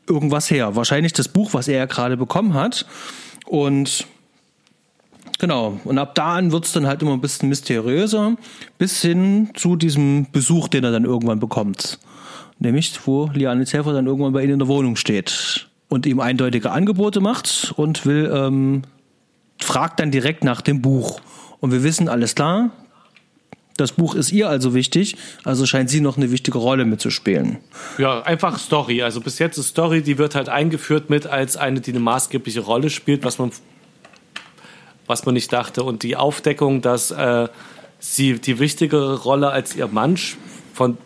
irgendwas 0.08 0.50
her. 0.50 0.76
Wahrscheinlich 0.76 1.14
das 1.14 1.28
Buch, 1.28 1.54
was 1.54 1.68
er 1.68 1.78
ja 1.78 1.86
gerade 1.86 2.18
bekommen 2.18 2.54
hat. 2.54 2.86
Und 3.46 4.06
genau, 5.40 5.80
und 5.84 5.98
ab 5.98 6.16
da 6.16 6.36
an 6.36 6.52
wird's 6.52 6.72
dann 6.72 6.88
halt 6.88 7.02
immer 7.02 7.14
ein 7.14 7.22
bisschen 7.22 7.50
mysteriöser, 7.50 8.36
bis 8.78 9.02
hin 9.02 9.50
zu 9.54 9.76
diesem 9.76 10.28
Besuch, 10.32 10.68
den 10.68 10.84
er 10.84 10.92
dann 10.92 11.06
irgendwann 11.06 11.40
bekommt. 11.40 12.00
Nämlich, 12.60 13.00
wo 13.06 13.30
Liane 13.34 13.66
Helfer 13.66 13.94
dann 13.94 14.08
irgendwann 14.08 14.34
bei 14.34 14.44
ihnen 14.44 14.54
in 14.54 14.60
der 14.60 14.68
Wohnung 14.68 14.96
steht 14.96 15.68
und 15.90 16.06
ihm 16.06 16.20
eindeutige 16.20 16.72
Angebote 16.72 17.20
macht 17.20 17.74
und 17.76 18.06
will, 18.06 18.32
ähm, 18.34 18.84
fragt 19.60 20.00
dann 20.00 20.12
direkt 20.12 20.44
nach 20.44 20.62
dem 20.62 20.82
Buch. 20.82 21.20
Und 21.60 21.72
wir 21.72 21.84
wissen, 21.84 22.08
alles 22.10 22.36
klar, 22.36 22.72
das 23.78 23.92
Buch 23.92 24.16
ist 24.16 24.32
ihr 24.32 24.50
also 24.50 24.74
wichtig, 24.74 25.18
also 25.44 25.66
scheint 25.66 25.90
sie 25.90 26.00
noch 26.00 26.18
eine 26.18 26.32
wichtige 26.32 26.58
Rolle 26.58 26.86
mitzuspielen. 26.86 27.58
Ja, 27.98 28.22
einfach 28.22 28.58
Story. 28.58 29.02
Also 29.02 29.20
bis 29.22 29.40
jetzt 29.40 29.58
ist 29.58 29.70
Story, 29.70 30.02
die 30.02 30.18
wird 30.18 30.36
halt 30.36 30.50
eingeführt 30.50 31.10
mit 31.10 31.28
als 31.28 31.58
eine, 31.58 31.82
die 31.82 31.92
eine 31.92 32.00
maßgebliche 32.00 32.62
Rolle 32.62 32.90
spielt, 32.90 33.26
was 33.26 33.38
man, 33.38 33.52
was 35.08 35.26
man 35.26 35.34
nicht 35.34 35.52
dachte. 35.52 35.84
Und 35.84 36.04
die 36.04 36.16
Aufdeckung, 36.16 36.82
dass 36.82 37.12
äh, 37.12 37.50
sie 38.00 38.40
die 38.40 38.60
wichtigere 38.60 39.22
Rolle 39.24 39.50
als 39.50 39.76
ihr 39.76 39.88
Mann 39.88 40.18
von, 40.74 40.98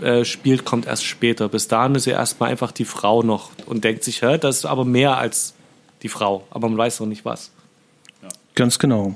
äh, 0.00 0.24
spielt, 0.24 0.64
kommt 0.64 0.86
erst 0.86 1.04
später. 1.04 1.48
Bis 1.50 1.68
dahin 1.68 1.94
ist 1.94 2.04
sie 2.04 2.10
erstmal 2.10 2.50
einfach 2.50 2.72
die 2.72 2.86
Frau 2.86 3.22
noch 3.22 3.50
und 3.66 3.84
denkt 3.84 4.02
sich, 4.02 4.22
hä, 4.22 4.38
das 4.38 4.58
ist 4.58 4.64
aber 4.64 4.86
mehr 4.86 5.18
als 5.18 5.54
die 6.02 6.08
Frau. 6.08 6.46
Aber 6.50 6.68
man 6.68 6.78
weiß 6.78 7.00
noch 7.00 7.06
nicht 7.06 7.26
was. 7.26 7.50
Ganz 8.54 8.78
genau. 8.78 9.14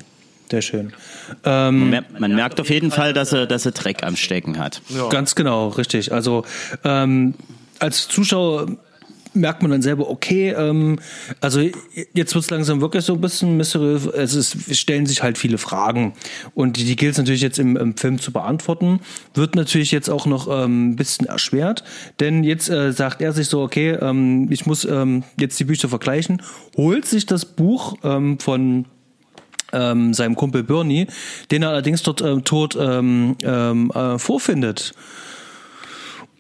Sehr 0.50 0.62
schön. 0.62 0.92
Man, 1.78 1.90
mer 1.90 2.04
man 2.18 2.34
merkt 2.34 2.60
auf 2.60 2.70
jeden 2.70 2.90
Fall, 2.90 3.12
dass 3.12 3.32
er, 3.32 3.46
dass 3.46 3.66
er 3.66 3.72
Dreck 3.72 4.02
am 4.02 4.16
Stecken 4.16 4.58
hat. 4.58 4.80
Ganz 5.10 5.34
genau, 5.34 5.68
richtig. 5.68 6.12
Also 6.12 6.44
ähm, 6.84 7.34
als 7.78 8.08
Zuschauer 8.08 8.66
merkt 9.34 9.62
man 9.62 9.70
dann 9.70 9.82
selber, 9.82 10.10
okay, 10.10 10.50
ähm, 10.50 10.98
also 11.40 11.60
jetzt 11.60 12.34
wird 12.34 12.44
es 12.44 12.50
langsam 12.50 12.80
wirklich 12.80 13.04
so 13.04 13.14
ein 13.14 13.20
bisschen 13.20 13.56
mysteriös. 13.56 14.06
Es, 14.06 14.34
ist, 14.34 14.68
es 14.68 14.78
stellen 14.78 15.06
sich 15.06 15.22
halt 15.22 15.38
viele 15.38 15.58
Fragen 15.58 16.14
und 16.54 16.76
die, 16.76 16.84
die 16.84 16.96
gilt 16.96 17.12
es 17.12 17.18
natürlich 17.18 17.40
jetzt 17.40 17.58
im, 17.58 17.76
im 17.76 17.96
Film 17.96 18.18
zu 18.20 18.32
beantworten. 18.32 19.00
Wird 19.34 19.54
natürlich 19.54 19.92
jetzt 19.92 20.08
auch 20.08 20.26
noch 20.26 20.48
ähm, 20.48 20.90
ein 20.90 20.96
bisschen 20.96 21.26
erschwert, 21.26 21.84
denn 22.20 22.44
jetzt 22.44 22.68
äh, 22.68 22.92
sagt 22.92 23.20
er 23.20 23.32
sich 23.32 23.48
so, 23.48 23.62
okay, 23.62 23.90
ähm, 24.00 24.48
ich 24.50 24.66
muss 24.66 24.84
ähm, 24.84 25.24
jetzt 25.38 25.58
die 25.60 25.64
Bücher 25.64 25.88
vergleichen, 25.88 26.42
holt 26.76 27.06
sich 27.06 27.26
das 27.26 27.44
Buch 27.44 27.96
ähm, 28.02 28.38
von 28.38 28.86
ähm, 29.72 30.14
seinem 30.14 30.34
Kumpel 30.34 30.62
Bernie, 30.62 31.06
den 31.50 31.62
er 31.62 31.70
allerdings 31.70 32.02
dort 32.02 32.20
ähm, 32.20 32.44
tot 32.44 32.76
ähm, 32.80 33.36
ähm, 33.42 33.90
äh, 33.90 34.18
vorfindet. 34.18 34.92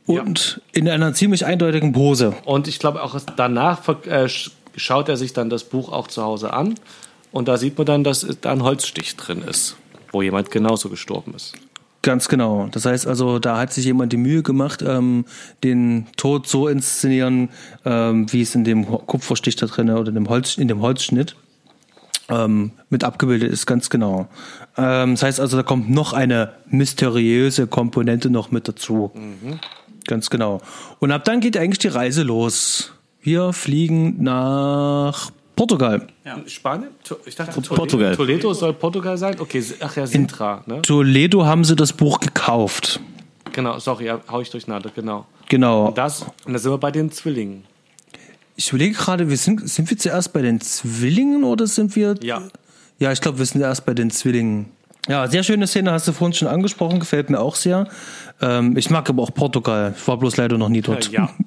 Und 0.06 0.62
in 0.72 0.88
einer 0.88 1.12
ziemlich 1.12 1.44
eindeutigen 1.44 1.92
Pose. 1.92 2.34
Und 2.46 2.66
ich 2.66 2.78
glaube 2.78 3.02
auch 3.02 3.20
danach 3.36 3.86
äh, 4.06 4.24
sch- 4.24 4.50
schaut 4.74 5.08
er 5.10 5.18
sich 5.18 5.34
dann 5.34 5.50
das 5.50 5.64
Buch 5.64 5.92
auch 5.92 6.08
zu 6.08 6.22
Hause 6.22 6.54
an. 6.54 6.76
Und 7.30 7.46
da 7.46 7.58
sieht 7.58 7.76
man 7.76 7.86
dann, 7.86 8.04
dass 8.04 8.26
da 8.40 8.52
ein 8.52 8.62
Holzstich 8.62 9.16
drin 9.16 9.42
ist, 9.42 9.76
wo 10.12 10.22
jemand 10.22 10.50
genauso 10.50 10.88
gestorben 10.88 11.34
ist. 11.34 11.52
Ganz 12.00 12.28
genau. 12.28 12.68
Das 12.70 12.86
heißt 12.86 13.06
also, 13.06 13.38
da 13.38 13.58
hat 13.58 13.72
sich 13.72 13.84
jemand 13.84 14.14
die 14.14 14.16
Mühe 14.16 14.42
gemacht, 14.42 14.82
ähm, 14.86 15.26
den 15.62 16.06
Tod 16.16 16.46
so 16.48 16.68
inszenieren, 16.68 17.50
ähm, 17.84 18.32
wie 18.32 18.40
es 18.40 18.54
in 18.54 18.64
dem 18.64 18.86
Kupferstich 18.86 19.56
da 19.56 19.66
drin 19.66 19.90
oder 19.90 20.08
in 20.08 20.14
dem, 20.14 20.28
Holz, 20.30 20.56
in 20.56 20.68
dem 20.68 20.80
Holzschnitt 20.80 21.36
ähm, 22.28 22.72
mit 22.90 23.04
abgebildet 23.04 23.50
ist, 23.52 23.66
ganz 23.66 23.90
genau. 23.90 24.28
Ähm, 24.76 25.12
das 25.14 25.22
heißt 25.22 25.40
also, 25.40 25.56
da 25.56 25.62
kommt 25.62 25.90
noch 25.90 26.12
eine 26.12 26.52
mysteriöse 26.68 27.66
Komponente 27.66 28.30
noch 28.30 28.50
mit 28.50 28.68
dazu. 28.68 29.10
Ganz 30.06 30.30
genau. 30.30 30.60
Und 31.00 31.12
ab 31.12 31.24
dann 31.24 31.40
geht 31.40 31.56
eigentlich 31.56 31.78
die 31.78 31.88
Reise 31.88 32.22
los. 32.22 32.92
Wir 33.20 33.52
fliegen 33.52 34.22
nach 34.22 35.30
Portugal. 35.56 36.06
Spanien? 36.46 36.90
To- 37.04 37.18
Ich 37.26 37.34
dachte, 37.34 37.60
Portugal. 37.60 38.14
Toledo 38.14 38.54
soll 38.54 38.72
Portugal 38.74 39.18
sein? 39.18 39.36
Okay, 39.40 39.62
ach 39.80 39.96
ja, 39.96 40.06
Sintra. 40.06 40.62
Ne? 40.66 40.82
Toledo 40.82 41.44
haben 41.44 41.64
sie 41.64 41.74
das 41.76 41.92
Buch 41.92 42.20
gekauft. 42.20 43.00
Genau, 43.52 43.78
sorry, 43.80 44.06
ja, 44.06 44.20
hau 44.30 44.40
ich 44.40 44.50
durcheinander, 44.50 44.90
genau. 44.94 45.26
Genau. 45.48 45.86
Und 45.88 45.98
das, 45.98 46.24
und 46.44 46.52
da 46.52 46.58
sind 46.58 46.70
wir 46.70 46.78
bei 46.78 46.90
den 46.92 47.10
Zwillingen. 47.10 47.64
Ich 48.58 48.70
überlege 48.70 48.96
gerade, 48.96 49.30
wir 49.30 49.36
sind, 49.36 49.70
sind 49.70 49.88
wir 49.88 49.96
zuerst 49.96 50.32
bei 50.32 50.42
den 50.42 50.60
Zwillingen 50.60 51.44
oder 51.44 51.68
sind 51.68 51.94
wir. 51.94 52.16
Ja. 52.22 52.42
Ja, 52.98 53.12
ich 53.12 53.20
glaube, 53.20 53.38
wir 53.38 53.46
sind 53.46 53.60
erst 53.60 53.86
bei 53.86 53.94
den 53.94 54.10
Zwillingen. 54.10 54.66
Ja, 55.06 55.28
sehr 55.28 55.44
schöne 55.44 55.68
Szene, 55.68 55.92
hast 55.92 56.08
du 56.08 56.12
vorhin 56.12 56.34
schon 56.34 56.48
angesprochen, 56.48 56.98
gefällt 56.98 57.30
mir 57.30 57.38
auch 57.38 57.54
sehr. 57.54 57.86
Ähm, 58.40 58.76
ich 58.76 58.90
mag 58.90 59.08
aber 59.08 59.22
auch 59.22 59.32
Portugal. 59.32 59.94
Ich 59.96 60.08
war 60.08 60.16
bloß 60.16 60.36
leider 60.38 60.58
noch 60.58 60.68
nie 60.68 60.82
dort. 60.82 61.10
Ja. 61.10 61.30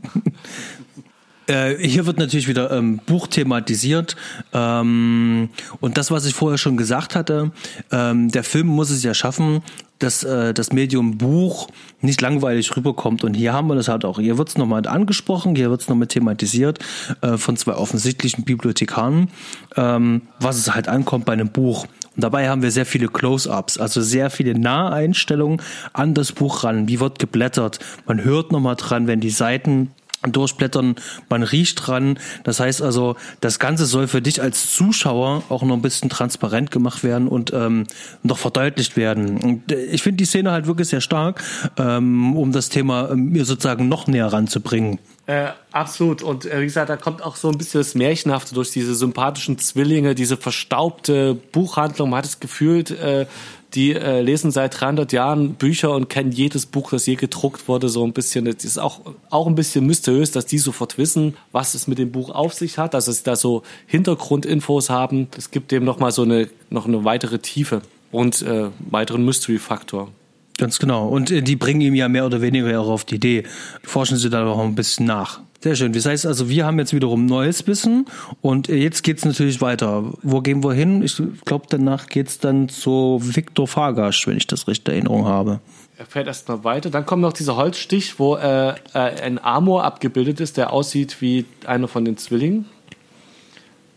Äh, 1.48 1.86
hier 1.86 2.06
wird 2.06 2.20
natürlich 2.20 2.48
wieder 2.48 2.72
ähm, 2.72 3.02
Buch 3.06 3.28
thematisiert. 3.28 4.16
Ähm, 4.54 5.50
und 5.82 5.98
das, 5.98 6.12
was 6.12 6.26
ich 6.26 6.36
vorher 6.36 6.60
schon 6.60 6.78
gesagt 6.78 7.16
hatte, 7.16 7.52
ähm, 7.92 8.30
der 8.30 8.44
Film 8.44 8.68
muss 8.68 8.92
es 8.92 9.04
ja 9.04 9.14
schaffen, 9.16 9.62
dass 10.04 10.24
äh, 10.24 10.54
das 10.54 10.72
Medium 10.74 11.18
Buch 11.18 11.68
nicht 12.02 12.22
langweilig 12.22 12.76
rüberkommt. 12.76 13.24
Und 13.24 13.34
hier 13.34 13.54
haben 13.54 13.68
wir 13.68 13.76
das 13.76 13.88
halt 13.88 14.06
auch. 14.06 14.20
Hier 14.20 14.38
wird 14.38 14.50
es 14.50 14.58
nochmal 14.58 14.86
angesprochen, 14.88 15.56
hier 15.56 15.70
wird 15.70 15.82
es 15.82 15.90
nochmal 15.90 16.08
thematisiert 16.08 16.80
äh, 17.22 17.38
von 17.38 17.58
zwei 17.58 17.74
offensichtlichen 17.74 18.44
Bibliothekaren, 18.44 19.30
ähm, 19.76 20.22
was 20.40 20.58
es 20.58 20.74
halt 20.74 20.88
ankommt 20.88 21.26
bei 21.26 21.34
einem 21.34 21.50
Buch. 21.50 21.86
Und 22.16 22.24
dabei 22.24 22.50
haben 22.50 22.62
wir 22.62 22.72
sehr 22.72 22.86
viele 22.86 23.08
Close-ups, 23.08 23.78
also 23.78 24.02
sehr 24.02 24.30
viele 24.30 24.58
Naheinstellungen 24.58 25.62
an 25.94 26.14
das 26.14 26.34
Buch 26.34 26.64
ran. 26.64 26.88
Wie 26.90 27.00
wird 27.00 27.20
geblättert? 27.20 27.80
Man 28.06 28.24
hört 28.24 28.52
nochmal 28.52 28.76
dran, 28.76 29.08
wenn 29.08 29.22
die 29.22 29.30
Seiten 29.30 29.92
durchblättern, 30.24 30.96
man 31.30 31.44
riecht 31.44 31.88
dran. 31.88 32.20
Das 32.44 32.60
heißt 32.60 32.82
also, 32.82 33.16
das 33.40 33.60
Ganze 33.60 33.86
soll 33.86 34.08
für 34.08 34.22
dich 34.22 34.42
als 34.42 34.74
Zuschauer 34.76 35.44
auch 35.50 35.64
noch 35.64 35.76
ein 35.76 35.82
bisschen 35.82 36.10
transparent 36.10 36.72
gemacht 36.72 37.04
werden 37.04 37.28
und 37.28 37.52
ähm, 37.54 37.86
noch 38.24 38.38
verdeutlicht 38.38 38.98
werden. 38.98 39.38
Und 39.38 39.72
äh, 39.72 39.84
ich 39.86 40.04
finde 40.04 40.18
die 40.18 40.26
Szene 40.26 40.52
halt 40.52 40.68
wirklich 40.68 40.90
sehr 40.90 41.02
stark, 41.02 41.44
ähm, 41.78 42.36
um 42.38 42.52
das 42.52 42.70
Thema 42.70 43.10
ähm, 43.12 43.30
mir 43.30 43.46
sozusagen 43.46 43.88
noch 43.88 44.08
näher 44.08 44.28
ranzubringen. 44.28 45.00
Äh, 45.28 45.50
absolut. 45.72 46.24
Und 46.24 46.46
äh, 46.46 46.62
wie 46.62 46.66
gesagt, 46.66 46.90
da 46.90 46.98
kommt 46.98 47.24
auch 47.24 47.36
so 47.36 47.50
ein 47.50 47.58
bisschen 47.58 47.80
das 47.80 47.96
Märchenhafte 47.96 48.54
durch 48.54 48.72
diese 48.72 48.96
sympathischen 48.96 49.58
Zwillinge, 49.60 50.16
diese 50.16 50.36
verstaubte 50.36 51.36
Buchhandlung. 51.36 52.10
Man 52.10 52.18
hat 52.20 52.26
das 52.26 52.40
Gefühl, 52.40 52.84
äh, 52.92 53.26
die 53.74 53.94
äh, 53.94 54.22
lesen 54.22 54.52
seit 54.52 54.80
300 54.80 55.14
Jahren 55.14 55.54
Bücher 55.54 55.92
und 55.92 56.10
kennen 56.10 56.32
jedes 56.32 56.66
Buch, 56.66 56.92
das 56.92 57.06
je 57.06 57.16
gedruckt 57.16 57.68
wurde. 57.68 57.90
So 57.90 58.04
ein 58.06 58.14
bisschen, 58.14 58.46
das 58.46 58.66
ist 58.66 58.78
auch, 58.78 59.02
auch 59.30 59.48
ein 59.48 59.56
bisschen 59.56 59.86
mysteriös, 59.86 60.32
dass 60.32 60.46
die 60.46 60.58
sofort 60.58 60.98
wissen, 60.98 61.38
was 61.52 61.74
es 61.74 61.88
mit 61.88 61.98
dem 61.98 62.12
Buch 62.12 62.30
auf 62.30 62.54
sich 62.54 62.78
hat, 62.78 62.94
dass 62.94 63.08
es 63.08 63.24
da 63.24 63.36
so 63.36 63.64
Hintergrundinfos 63.88 64.90
haben. 64.90 65.28
Das 65.32 65.52
gibt 65.52 65.72
dem 65.72 65.86
nochmal 65.86 66.12
so 66.12 66.24
eine, 66.24 66.50
noch 66.70 66.86
eine 66.86 67.06
weitere 67.06 67.40
Tiefe 67.40 67.82
und 68.12 68.42
äh, 68.42 68.70
weiteren 68.90 69.24
Mystery-Faktor. 69.24 70.10
Ganz 70.58 70.78
genau. 70.78 71.08
Und 71.08 71.32
äh, 71.32 71.42
die 71.42 71.56
bringen 71.56 71.82
ihm 71.82 71.96
ja 71.96 72.10
mehr 72.10 72.26
oder 72.26 72.42
weniger 72.42 72.80
auch 72.80 72.90
auf 72.90 73.06
die 73.06 73.16
Idee. 73.16 73.44
Forschen 73.84 74.18
sie 74.18 74.30
da 74.30 74.46
auch 74.46 74.60
ein 74.60 74.76
bisschen 74.76 75.06
nach. 75.06 75.40
Sehr 75.64 75.76
schön. 75.76 75.94
Das 75.94 76.08
heißt 76.08 76.26
also, 76.26 76.50
wir 76.50 76.66
haben 76.66 76.80
jetzt 76.80 76.92
wiederum 76.92 77.28
neues 77.28 77.68
Wissen 77.68 78.08
und 78.42 78.68
jetzt 78.68 79.04
geht's 79.04 79.24
natürlich 79.26 79.62
weiter. 79.62 80.12
Wo 80.24 80.42
gehen 80.42 80.64
wir 80.64 80.74
hin? 80.74 81.04
Ich 81.04 81.22
glaube, 81.46 81.68
danach 81.70 82.08
geht's 82.08 82.40
dann 82.40 82.68
zu 82.68 83.20
Viktor 83.22 83.68
Fagasch, 83.68 84.26
wenn 84.26 84.38
ich 84.38 84.48
das 84.48 84.68
recht 84.68 84.88
in 84.88 84.96
Erinnerung 84.96 85.26
habe. 85.26 85.60
Er 86.00 86.08
fährt 86.08 86.26
erstmal 86.26 86.64
weiter. 86.64 86.90
Dann 86.90 87.06
kommt 87.06 87.22
noch 87.22 87.34
dieser 87.34 87.58
Holzstich, 87.58 88.18
wo 88.18 88.38
äh, 88.38 88.70
äh, 88.70 88.74
ein 88.94 89.38
Amor 89.38 89.84
abgebildet 89.84 90.40
ist, 90.40 90.58
der 90.58 90.74
aussieht 90.74 91.22
wie 91.22 91.46
einer 91.68 91.88
von 91.88 92.06
den 92.06 92.18
Zwillingen. 92.18 92.66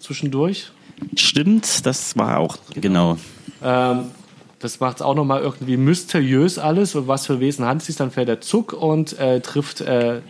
Zwischendurch. 0.01 0.71
Stimmt, 1.17 1.87
das 1.87 2.15
war 2.19 2.41
auch, 2.41 2.59
genau. 2.75 3.17
Ähm, 3.62 4.11
das 4.59 4.81
macht 4.81 4.97
es 4.97 5.03
auch 5.03 5.15
nochmal 5.15 5.41
irgendwie 5.41 5.79
mysteriös 5.79 6.59
alles. 6.59 6.95
Und 6.95 7.09
was 7.09 7.27
für 7.27 7.41
Wesen 7.41 7.65
handelt 7.65 7.81
es 7.81 7.87
sich? 7.87 7.97
Dann 7.97 8.11
fährt 8.11 8.29
er 8.29 8.43
Zuck 8.43 8.75
und 8.75 9.19
äh, 9.19 9.41
trifft 9.41 9.81
äh, 9.81 10.21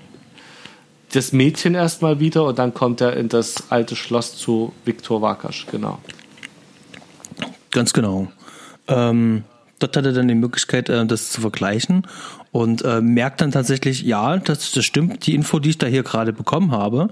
das 1.14 1.32
Mädchen 1.32 1.74
erstmal 1.74 2.20
wieder. 2.20 2.44
Und 2.44 2.58
dann 2.58 2.74
kommt 2.74 3.00
er 3.00 3.16
in 3.16 3.28
das 3.28 3.70
alte 3.70 3.96
Schloss 3.96 4.36
zu 4.36 4.72
Viktor 4.84 5.22
Wakasch. 5.22 5.66
Genau. 5.70 5.98
Ganz 7.70 7.92
genau. 7.92 8.28
Ähm, 8.86 9.44
dort 9.78 9.96
hat 9.96 10.06
er 10.06 10.12
dann 10.12 10.28
die 10.28 10.34
Möglichkeit, 10.34 10.88
äh, 10.88 11.04
das 11.06 11.30
zu 11.30 11.40
vergleichen 11.40 12.06
und 12.52 12.84
äh, 12.84 13.00
merkt 13.00 13.40
dann 13.40 13.50
tatsächlich, 13.50 14.02
ja, 14.02 14.36
das, 14.36 14.70
das 14.70 14.84
stimmt, 14.84 15.26
die 15.26 15.34
Info, 15.34 15.58
die 15.58 15.70
ich 15.70 15.78
da 15.78 15.86
hier 15.86 16.04
gerade 16.04 16.32
bekommen 16.32 16.70
habe, 16.70 17.08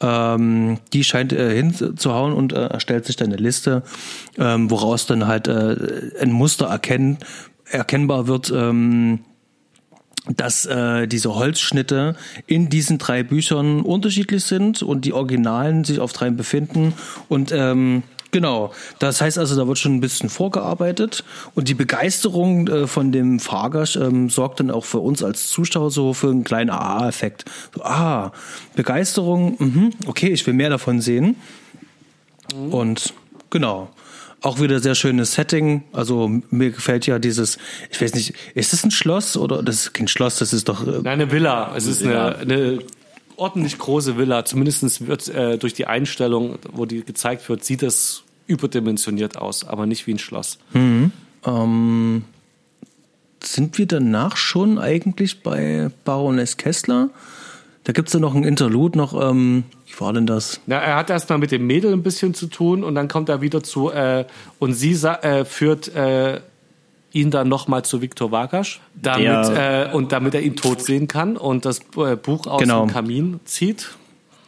ähm, 0.00 0.78
die 0.92 1.04
scheint 1.04 1.32
äh, 1.32 1.54
hinzuhauen 1.54 2.34
und 2.34 2.52
äh, 2.52 2.66
erstellt 2.66 3.06
sich 3.06 3.16
dann 3.16 3.28
eine 3.28 3.36
Liste, 3.36 3.82
ähm, 4.38 4.70
woraus 4.70 5.06
dann 5.06 5.26
halt 5.26 5.48
äh, 5.48 6.10
ein 6.20 6.32
Muster 6.32 6.66
erkennen, 6.66 7.18
erkennbar 7.64 8.26
wird, 8.26 8.52
ähm, 8.54 9.20
dass 10.28 10.66
äh, 10.66 11.06
diese 11.08 11.34
Holzschnitte 11.34 12.14
in 12.46 12.68
diesen 12.68 12.98
drei 12.98 13.22
Büchern 13.22 13.80
unterschiedlich 13.80 14.44
sind 14.44 14.82
und 14.82 15.04
die 15.04 15.12
Originalen 15.12 15.84
sich 15.84 15.98
auf 15.98 16.12
dreien 16.12 16.36
befinden 16.36 16.94
und 17.28 17.52
ähm, 17.52 18.02
Genau, 18.32 18.72
das 18.98 19.20
heißt 19.20 19.36
also, 19.36 19.54
da 19.56 19.68
wird 19.68 19.76
schon 19.76 19.94
ein 19.94 20.00
bisschen 20.00 20.30
vorgearbeitet 20.30 21.22
und 21.54 21.68
die 21.68 21.74
Begeisterung 21.74 22.66
äh, 22.66 22.86
von 22.86 23.12
dem 23.12 23.38
Fahrgast 23.38 23.96
ähm, 23.96 24.30
sorgt 24.30 24.58
dann 24.58 24.70
auch 24.70 24.86
für 24.86 25.00
uns 25.00 25.22
als 25.22 25.48
Zuschauer 25.48 25.90
so 25.90 26.14
für 26.14 26.30
einen 26.30 26.42
kleinen 26.42 26.70
Aha-Effekt. 26.70 27.44
So, 27.74 27.82
ah, 27.82 28.32
Begeisterung, 28.74 29.56
mhm, 29.58 29.90
okay, 30.06 30.28
ich 30.28 30.46
will 30.46 30.54
mehr 30.54 30.70
davon 30.70 31.02
sehen. 31.02 31.36
Und 32.70 33.12
genau, 33.50 33.90
auch 34.42 34.60
wieder 34.60 34.80
sehr 34.80 34.94
schönes 34.94 35.34
Setting. 35.34 35.84
Also 35.92 36.30
mir 36.50 36.70
gefällt 36.70 37.06
ja 37.06 37.18
dieses, 37.18 37.58
ich 37.90 38.00
weiß 38.00 38.14
nicht, 38.14 38.34
ist 38.54 38.72
das 38.72 38.84
ein 38.84 38.90
Schloss 38.90 39.36
oder 39.36 39.62
das 39.62 39.76
ist 39.76 39.94
kein 39.94 40.08
Schloss, 40.08 40.36
das 40.36 40.52
ist 40.52 40.68
doch. 40.68 40.86
Äh, 40.86 41.00
Nein, 41.02 41.06
eine 41.06 41.30
Villa. 41.30 41.74
Es 41.76 41.86
ist 41.86 42.02
eine, 42.02 42.36
eine 42.36 42.78
ordentlich 43.36 43.78
große 43.78 44.18
Villa. 44.18 44.44
Zumindest 44.44 45.06
wird 45.06 45.28
äh, 45.28 45.58
durch 45.58 45.74
die 45.74 45.86
Einstellung, 45.86 46.58
wo 46.72 46.86
die 46.86 47.04
gezeigt 47.04 47.48
wird, 47.48 47.64
sieht 47.64 47.82
es 47.82 48.24
überdimensioniert 48.46 49.36
aus, 49.36 49.64
aber 49.64 49.86
nicht 49.86 50.06
wie 50.06 50.14
ein 50.14 50.18
Schloss. 50.18 50.58
Ähm, 50.74 52.24
sind 53.42 53.78
wir 53.78 53.86
danach 53.86 54.36
schon 54.36 54.78
eigentlich 54.78 55.42
bei 55.42 55.90
Baroness 56.04 56.56
Kessler? 56.56 57.10
Da 57.84 57.92
gibt's 57.92 58.12
ja 58.12 58.20
noch 58.20 58.34
ein 58.34 58.44
Interlude, 58.44 58.96
noch, 58.98 59.20
ähm, 59.20 59.64
wie 59.94 60.00
war 60.00 60.12
denn 60.12 60.26
das? 60.26 60.60
Na, 60.66 60.76
er 60.76 60.96
hat 60.96 61.10
erstmal 61.10 61.38
mit 61.38 61.50
dem 61.52 61.66
Mädel 61.66 61.92
ein 61.92 62.02
bisschen 62.02 62.34
zu 62.34 62.46
tun 62.46 62.82
und 62.84 62.94
dann 62.94 63.08
kommt 63.08 63.28
er 63.28 63.40
wieder 63.40 63.62
zu, 63.62 63.90
äh, 63.90 64.24
und 64.58 64.72
sie 64.74 64.92
äh, 64.92 65.44
führt 65.44 65.94
äh, 65.94 66.40
ihn 67.12 67.30
dann 67.30 67.48
nochmal 67.48 67.84
zu 67.84 68.00
Viktor 68.00 68.30
Wagasch, 68.32 68.80
damit, 68.94 69.26
Der- 69.26 69.90
äh, 69.92 69.94
und 69.94 70.12
damit 70.12 70.34
er 70.34 70.40
ihn 70.42 70.56
tot 70.56 70.80
sehen 70.80 71.08
kann 71.08 71.36
und 71.36 71.64
das 71.66 71.80
äh, 71.96 72.16
Buch 72.16 72.46
aus 72.46 72.60
Genau. 72.60 72.86
dem 72.86 72.90
Kamin 72.92 73.40
zieht. 73.44 73.90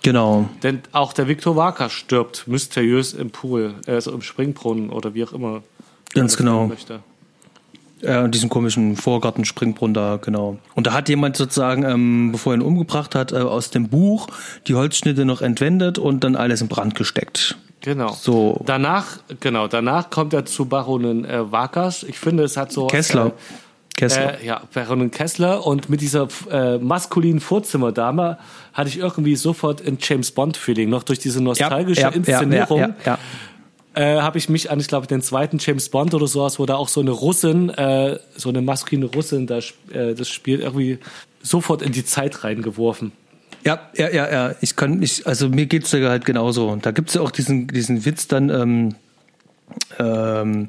Genau. 0.02 0.48
Denn 0.62 0.80
auch 0.92 1.12
der 1.12 1.28
Viktor 1.28 1.56
Wagasch 1.56 1.94
stirbt 1.96 2.46
mysteriös 2.46 3.12
im 3.14 3.30
Pool, 3.30 3.74
also 3.86 4.12
im 4.12 4.22
Springbrunnen 4.22 4.90
oder 4.90 5.14
wie 5.14 5.24
auch 5.24 5.32
immer. 5.32 5.62
Ganz 6.14 6.36
genau. 6.36 6.66
nennen 6.66 7.02
Möchte. 8.04 8.24
Äh, 8.24 8.28
diesen 8.28 8.48
komischen 8.48 8.96
Vorgarten-Springbrunnen 8.96 9.94
da, 9.94 10.18
genau. 10.20 10.58
Und 10.74 10.86
da 10.86 10.92
hat 10.92 11.08
jemand 11.08 11.36
sozusagen, 11.36 11.84
ähm, 11.84 12.32
bevor 12.32 12.52
er 12.52 12.58
ihn 12.58 12.62
umgebracht 12.62 13.14
hat, 13.14 13.32
äh, 13.32 13.36
aus 13.36 13.70
dem 13.70 13.88
Buch 13.88 14.28
die 14.66 14.74
Holzschnitte 14.74 15.24
noch 15.24 15.42
entwendet 15.42 15.98
und 15.98 16.24
dann 16.24 16.36
alles 16.36 16.60
in 16.60 16.68
Brand 16.68 16.94
gesteckt. 16.94 17.56
Genau. 17.80 18.12
So. 18.12 18.62
Danach, 18.64 19.18
genau, 19.40 19.68
danach 19.68 20.08
kommt 20.08 20.32
er 20.32 20.46
zu 20.46 20.64
Baronin 20.64 21.24
äh, 21.24 21.52
Vakas. 21.52 22.02
Ich 22.02 22.18
finde, 22.18 22.44
es 22.44 22.56
hat 22.56 22.72
so. 22.72 22.86
Kessler. 22.86 23.26
Äh, 23.26 23.30
Kessler. 23.96 24.40
Äh, 24.40 24.46
ja, 24.46 24.62
Baronin 24.72 25.10
Kessler 25.10 25.66
und 25.66 25.88
mit 25.88 26.00
dieser 26.00 26.28
äh, 26.50 26.78
maskulinen 26.78 27.40
Vorzimmerdame 27.40 28.38
hatte 28.72 28.88
ich 28.88 28.98
irgendwie 28.98 29.36
sofort 29.36 29.86
ein 29.86 29.98
James 30.00 30.32
Bond-Feeling, 30.32 30.88
noch 30.88 31.04
durch 31.04 31.20
diese 31.20 31.42
nostalgische 31.42 32.00
ja, 32.00 32.08
ja, 32.08 32.14
Inszenierung. 32.14 32.80
Ja, 32.80 32.94
ja, 33.04 33.18
Äh, 33.94 34.20
habe 34.20 34.38
ich 34.38 34.48
mich 34.48 34.70
an, 34.70 34.80
ich 34.80 34.88
glaube, 34.88 35.06
den 35.06 35.22
zweiten 35.22 35.58
James 35.60 35.88
Bond 35.88 36.14
oder 36.14 36.26
sowas, 36.26 36.58
wo 36.58 36.66
da 36.66 36.74
auch 36.74 36.88
so 36.88 37.00
eine 37.00 37.12
Russin, 37.12 37.70
äh, 37.70 38.18
so 38.36 38.48
eine 38.48 38.60
maskuline 38.60 39.06
Russin 39.06 39.46
da 39.46 39.58
äh, 39.92 40.14
das 40.14 40.28
spielt, 40.28 40.62
irgendwie 40.62 40.98
sofort 41.42 41.80
in 41.82 41.92
die 41.92 42.04
Zeit 42.04 42.42
reingeworfen. 42.42 43.12
Ja, 43.64 43.80
ja, 43.96 44.10
ja, 44.10 44.30
ja. 44.30 44.54
Ich 44.60 44.76
kann, 44.76 45.02
ich, 45.02 45.26
also 45.26 45.48
mir 45.48 45.66
geht's 45.66 45.92
ja 45.92 46.08
halt 46.08 46.24
genauso. 46.24 46.76
Da 46.82 46.90
gibt's 46.90 47.14
ja 47.14 47.22
auch 47.22 47.30
diesen, 47.30 47.68
diesen 47.68 48.04
Witz 48.04 48.26
dann, 48.28 48.50
ähm, 48.50 48.94
ähm, 49.98 50.68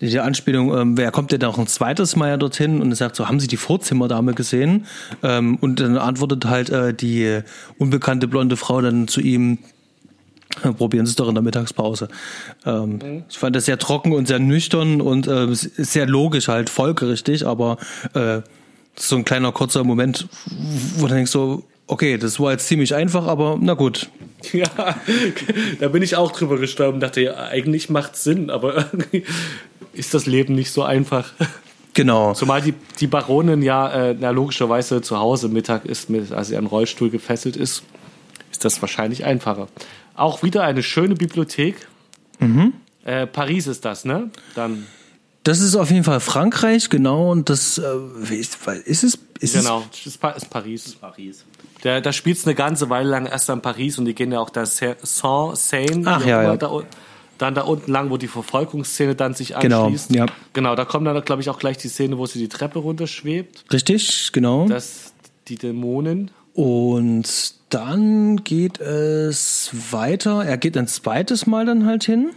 die 0.00 0.20
Anspielung, 0.20 0.76
ähm, 0.76 0.96
wer 0.96 1.10
kommt 1.10 1.32
denn 1.32 1.40
noch 1.40 1.58
ein 1.58 1.66
zweites 1.66 2.14
Mal 2.16 2.28
ja 2.28 2.36
dorthin 2.36 2.80
und 2.80 2.94
sagt 2.94 3.16
so, 3.16 3.28
haben 3.28 3.40
Sie 3.40 3.46
die 3.46 3.56
Vorzimmerdame 3.56 4.34
gesehen? 4.34 4.86
Ähm, 5.22 5.56
und 5.56 5.80
dann 5.80 5.96
antwortet 5.96 6.44
halt 6.44 6.70
äh, 6.70 6.92
die 6.92 7.40
unbekannte 7.78 8.28
blonde 8.28 8.56
Frau 8.56 8.80
dann 8.80 9.08
zu 9.08 9.20
ihm, 9.20 9.58
probieren 10.76 11.06
Sie 11.06 11.10
es 11.10 11.16
doch 11.16 11.28
in 11.28 11.34
der 11.34 11.42
Mittagspause. 11.42 12.08
Ähm, 12.64 13.24
Ich 13.28 13.38
fand 13.38 13.56
das 13.56 13.66
sehr 13.66 13.78
trocken 13.78 14.12
und 14.12 14.28
sehr 14.28 14.38
nüchtern 14.38 15.00
und 15.00 15.26
äh, 15.26 15.48
sehr 15.52 16.06
logisch 16.06 16.48
halt, 16.48 16.70
folgerichtig, 16.70 17.46
aber 17.46 17.78
äh, 18.14 18.40
so 18.96 19.16
ein 19.16 19.24
kleiner 19.24 19.52
kurzer 19.52 19.84
Moment, 19.84 20.28
wo 20.96 21.06
du 21.06 21.14
denkst 21.14 21.30
so, 21.30 21.64
okay, 21.86 22.16
das 22.16 22.38
war 22.40 22.52
jetzt 22.52 22.66
ziemlich 22.66 22.94
einfach, 22.94 23.26
aber 23.26 23.58
na 23.60 23.74
gut. 23.74 24.08
Ja, 24.52 24.66
da 25.80 25.88
bin 25.88 26.02
ich 26.02 26.16
auch 26.16 26.30
drüber 26.30 26.58
gestorben, 26.58 27.00
dachte, 27.00 27.22
ja, 27.22 27.34
eigentlich 27.34 27.88
macht 27.88 28.14
Sinn, 28.14 28.50
aber 28.50 28.76
irgendwie 28.76 29.24
ist 29.94 30.12
das 30.12 30.26
Leben 30.26 30.54
nicht 30.54 30.70
so 30.70 30.82
einfach. 30.82 31.32
Genau. 31.94 32.34
Zumal 32.34 32.60
die, 32.60 32.74
die 33.00 33.06
Baronin 33.06 33.62
ja 33.62 34.10
äh, 34.10 34.16
na, 34.18 34.30
logischerweise 34.30 35.00
zu 35.00 35.18
Hause 35.18 35.48
Mittag 35.48 35.86
ist, 35.86 36.10
mit, 36.10 36.30
als 36.30 36.48
sie 36.48 36.58
an 36.58 36.66
Rollstuhl 36.66 37.08
gefesselt 37.08 37.56
ist, 37.56 37.84
ist 38.50 38.64
das 38.66 38.82
wahrscheinlich 38.82 39.24
einfacher. 39.24 39.68
Auch 40.14 40.42
wieder 40.42 40.62
eine 40.64 40.82
schöne 40.82 41.14
Bibliothek. 41.14 41.86
Äh, 43.04 43.26
Paris 43.26 43.66
ist 43.66 43.84
das, 43.84 44.04
ne? 44.04 44.30
Dann, 44.54 44.86
Das 45.44 45.60
ist 45.60 45.74
auf 45.76 45.90
jeden 45.90 46.04
Fall 46.04 46.20
Frankreich, 46.20 46.88
genau, 46.90 47.30
und 47.32 47.48
das 47.50 47.78
äh, 47.78 48.34
ist, 48.34 48.58
ist 48.86 49.02
es 49.04 49.18
ist 49.40 49.54
genau, 49.54 49.84
das 49.90 50.06
ist, 50.06 50.18
Pa- 50.20 50.30
ist 50.30 50.48
Paris. 50.50 50.94
Paris. 50.94 51.44
Der, 51.82 52.00
da 52.00 52.12
spielt 52.12 52.38
es 52.38 52.46
eine 52.46 52.54
ganze 52.54 52.88
Weile 52.88 53.10
lang 53.10 53.26
erst 53.26 53.50
an 53.50 53.60
Paris 53.60 53.98
und 53.98 54.06
die 54.06 54.14
gehen 54.14 54.32
ja 54.32 54.40
auch 54.40 54.48
da 54.50 54.64
Saint-Seine, 54.64 56.02
Ach, 56.06 56.24
ja, 56.24 56.42
ja. 56.42 56.56
Da, 56.56 56.70
dann 57.36 57.54
da 57.54 57.62
unten 57.62 57.90
lang, 57.92 58.10
wo 58.10 58.16
die 58.16 58.28
Verfolgungsszene 58.28 59.14
dann 59.16 59.34
sich 59.34 59.54
Genau, 59.58 59.84
anschließt. 59.86 60.14
ja. 60.14 60.26
Genau, 60.52 60.74
da 60.76 60.84
kommt 60.84 61.06
dann, 61.06 61.20
glaube 61.24 61.42
ich, 61.42 61.50
auch 61.50 61.58
gleich 61.58 61.76
die 61.76 61.88
Szene, 61.88 62.16
wo 62.16 62.26
sie 62.26 62.38
die 62.38 62.48
Treppe 62.48 62.78
runterschwebt. 62.78 63.64
es 63.68 63.74
richtig, 63.74 64.30
genau. 64.32 64.66
Das, 64.68 65.12
die 65.48 65.56
Dämonen. 65.56 66.30
Und 66.54 67.54
dann 67.70 68.44
geht 68.44 68.80
es 68.80 69.70
weiter. 69.90 70.44
Er 70.44 70.56
geht 70.56 70.76
ein 70.76 70.86
zweites 70.86 71.46
Mal 71.46 71.66
dann 71.66 71.84
halt 71.84 72.04
hin 72.04 72.30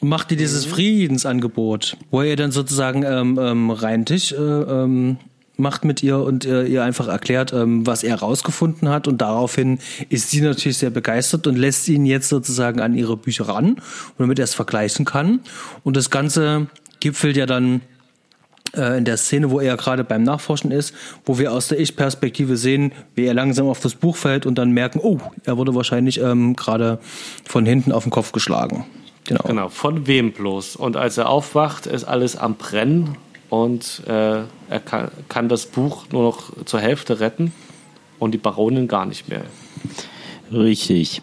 und 0.00 0.08
macht 0.10 0.30
dir 0.30 0.36
dieses 0.36 0.66
Friedensangebot, 0.66 1.96
wo 2.10 2.20
er 2.20 2.36
dann 2.36 2.52
sozusagen 2.52 3.02
ähm, 3.04 3.38
ähm, 3.40 3.70
rein 3.70 4.04
Tisch 4.04 4.32
äh, 4.32 4.36
ähm, 4.36 5.16
macht 5.56 5.84
mit 5.84 6.02
ihr 6.02 6.18
und 6.18 6.44
äh, 6.44 6.64
ihr 6.64 6.84
einfach 6.84 7.08
erklärt, 7.08 7.54
ähm, 7.54 7.86
was 7.86 8.02
er 8.02 8.16
rausgefunden 8.16 8.90
hat. 8.90 9.08
Und 9.08 9.22
daraufhin 9.22 9.78
ist 10.10 10.30
sie 10.30 10.42
natürlich 10.42 10.78
sehr 10.78 10.90
begeistert 10.90 11.46
und 11.46 11.56
lässt 11.56 11.88
ihn 11.88 12.04
jetzt 12.04 12.28
sozusagen 12.28 12.80
an 12.80 12.94
ihre 12.94 13.16
Bücher 13.16 13.48
ran, 13.48 13.76
damit 14.18 14.38
er 14.38 14.44
es 14.44 14.54
vergleichen 14.54 15.06
kann. 15.06 15.40
Und 15.84 15.96
das 15.96 16.10
Ganze 16.10 16.66
gipfelt 17.00 17.36
ja 17.36 17.46
dann 17.46 17.80
äh, 18.76 18.98
in 18.98 19.04
der 19.04 19.16
Szene, 19.16 19.50
wo 19.50 19.60
er 19.60 19.76
gerade 19.76 20.04
beim 20.04 20.22
Nachforschen 20.22 20.70
ist, 20.70 20.94
wo 21.24 21.38
wir 21.38 21.52
aus 21.52 21.68
der 21.68 21.78
Ich-Perspektive 21.80 22.56
sehen, 22.56 22.92
wie 23.14 23.24
er 23.24 23.34
langsam 23.34 23.68
auf 23.68 23.80
das 23.80 23.94
Buch 23.94 24.16
fällt 24.16 24.46
und 24.46 24.56
dann 24.56 24.72
merken, 24.72 25.00
oh, 25.02 25.18
er 25.44 25.56
wurde 25.56 25.74
wahrscheinlich 25.74 26.20
ähm, 26.20 26.56
gerade 26.56 26.98
von 27.44 27.66
hinten 27.66 27.92
auf 27.92 28.04
den 28.04 28.10
Kopf 28.10 28.32
geschlagen. 28.32 28.84
Genau. 29.24 29.42
Genau, 29.46 29.68
von 29.68 30.06
wem 30.06 30.32
bloß? 30.32 30.76
Und 30.76 30.96
als 30.96 31.16
er 31.16 31.28
aufwacht, 31.28 31.86
ist 31.86 32.04
alles 32.04 32.36
am 32.36 32.56
Brennen 32.56 33.16
und 33.48 34.02
äh, 34.06 34.10
er 34.10 34.80
kann, 34.84 35.10
kann 35.28 35.48
das 35.48 35.66
Buch 35.66 36.06
nur 36.12 36.22
noch 36.22 36.64
zur 36.64 36.80
Hälfte 36.80 37.20
retten 37.20 37.52
und 38.18 38.32
die 38.32 38.38
Baronin 38.38 38.88
gar 38.88 39.06
nicht 39.06 39.28
mehr. 39.28 39.44
Richtig. 40.52 41.22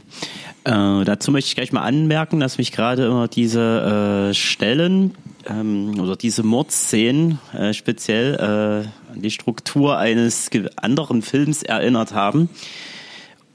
Äh, 0.63 1.03
dazu 1.03 1.31
möchte 1.31 1.47
ich 1.47 1.55
gleich 1.55 1.71
mal 1.71 1.81
anmerken, 1.81 2.39
dass 2.39 2.57
mich 2.57 2.71
gerade 2.71 3.05
immer 3.05 3.27
diese 3.27 4.29
äh, 4.29 4.33
Stellen 4.33 5.15
ähm, 5.49 5.99
oder 5.99 6.15
diese 6.15 6.43
Mordszenen 6.43 7.39
äh, 7.53 7.73
speziell 7.73 8.35
äh, 8.35 9.13
an 9.13 9.21
die 9.21 9.31
Struktur 9.31 9.97
eines 9.97 10.49
anderen 10.75 11.21
Films 11.21 11.63
erinnert 11.63 12.13
haben. 12.13 12.49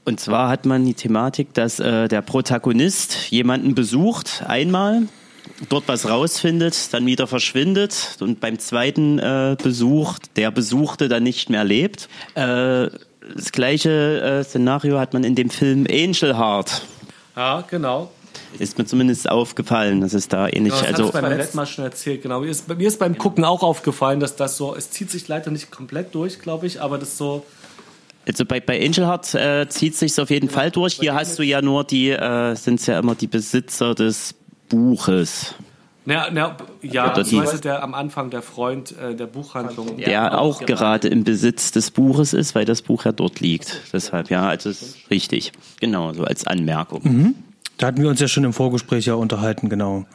Und 0.05 0.19
zwar 0.19 0.49
hat 0.49 0.65
man 0.65 0.85
die 0.85 0.93
Thematik, 0.93 1.53
dass 1.53 1.79
äh, 1.79 2.07
der 2.07 2.21
Protagonist 2.21 3.29
jemanden 3.29 3.75
besucht, 3.75 4.43
einmal, 4.47 5.03
dort 5.69 5.87
was 5.87 6.07
rausfindet, 6.07 6.93
dann 6.93 7.05
wieder 7.05 7.27
verschwindet 7.27 8.17
und 8.19 8.39
beim 8.39 8.57
zweiten 8.59 9.19
äh, 9.19 9.57
Besuch 9.61 10.17
der 10.35 10.51
Besuchte 10.51 11.09
dann 11.09 11.23
nicht 11.23 11.49
mehr 11.49 11.63
lebt. 11.63 12.07
Äh, 12.35 12.87
das 13.35 13.51
gleiche 13.51 14.21
äh, 14.21 14.43
Szenario 14.43 14.99
hat 14.99 15.13
man 15.13 15.23
in 15.23 15.35
dem 15.35 15.49
Film 15.49 15.85
Angel 15.89 16.37
Heart. 16.37 16.83
Ja, 17.35 17.65
genau. 17.69 18.09
Ist 18.59 18.77
mir 18.77 18.85
zumindest 18.85 19.29
aufgefallen, 19.29 20.01
dass 20.01 20.13
es 20.13 20.27
da 20.27 20.47
ähnlich, 20.47 20.73
Ja, 20.73 20.91
das 20.91 20.99
also 20.99 21.11
beim 21.11 21.25
letzten 21.37 21.57
Mal 21.57 21.65
schon 21.65 21.83
erzählt, 21.85 22.21
genau. 22.23 22.39
Mir 22.39 22.49
ist, 22.49 22.67
mir 22.67 22.87
ist 22.87 22.99
beim 22.99 23.17
Gucken 23.17 23.43
auch 23.45 23.61
aufgefallen, 23.63 24.19
dass 24.19 24.35
das 24.35 24.57
so, 24.57 24.75
es 24.75 24.89
zieht 24.91 25.11
sich 25.11 25.27
leider 25.27 25.51
nicht 25.51 25.69
komplett 25.71 26.15
durch, 26.15 26.39
glaube 26.39 26.65
ich, 26.67 26.81
aber 26.81 26.97
das 26.97 27.17
so, 27.17 27.45
Also 28.25 28.45
bei, 28.45 28.59
bei 28.59 28.83
Angel 28.83 29.05
Heart 29.05 29.35
äh, 29.35 29.67
zieht 29.69 29.95
sich 29.95 30.19
auf 30.19 30.29
jeden 30.29 30.49
Fall 30.49 30.71
durch. 30.71 30.93
Hier 30.95 31.13
hast 31.13 31.37
du 31.39 31.43
ja 31.43 31.61
nur 31.61 31.83
die, 31.83 32.09
äh, 32.09 32.55
sind 32.55 32.85
ja 32.87 32.99
immer 32.99 33.15
die 33.15 33.27
Besitzer 33.27 33.93
des 33.95 34.33
Buches, 34.69 35.55
na, 36.09 36.27
na, 36.31 36.55
ja, 36.81 37.03
Oder 37.05 37.13
die- 37.15 37.19
beziehungsweise 37.21 37.59
der 37.61 37.83
am 37.83 37.93
Anfang 37.93 38.29
der 38.29 38.41
Freund 38.41 38.95
äh, 38.97 39.13
der 39.13 39.27
Buchhandlung. 39.27 39.97
der 39.97 40.39
auch 40.39 40.61
gerade 40.65 41.09
im 41.09 41.25
Besitz 41.25 41.73
des 41.73 41.91
Buches 41.91 42.31
ist, 42.31 42.55
weil 42.55 42.63
das 42.63 42.81
Buch 42.81 43.03
ja 43.03 43.11
dort 43.11 43.41
liegt. 43.41 43.81
Deshalb, 43.91 44.29
ja, 44.29 44.47
also 44.47 44.69
ist 44.69 44.95
richtig. 45.11 45.51
Genau, 45.81 46.13
so 46.13 46.23
als 46.23 46.47
Anmerkung. 46.47 47.35
Da 47.77 47.87
hatten 47.87 48.01
wir 48.01 48.09
uns 48.09 48.19
ja 48.19 48.27
schon 48.27 48.43
im 48.43 48.53
Vorgespräch 48.53 49.05
ja 49.05 49.13
unterhalten, 49.13 49.69
genau. 49.69 50.05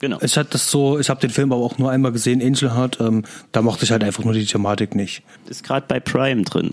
Genau. 0.00 0.18
Ich 0.22 0.36
hatte 0.36 0.50
das 0.50 0.70
so, 0.70 0.98
ich 0.98 1.10
habe 1.10 1.20
den 1.20 1.30
Film 1.30 1.52
aber 1.52 1.62
auch 1.62 1.78
nur 1.78 1.90
einmal 1.90 2.12
gesehen, 2.12 2.40
Angel 2.40 2.74
Heart, 2.74 3.00
ähm, 3.00 3.24
da 3.50 3.62
mochte 3.62 3.84
ich 3.84 3.90
halt 3.90 4.04
einfach 4.04 4.24
nur 4.24 4.32
die 4.32 4.44
Thematik 4.44 4.94
nicht. 4.94 5.22
Ist 5.48 5.64
gerade 5.64 5.86
bei 5.88 5.98
Prime 5.98 6.42
drin. 6.42 6.72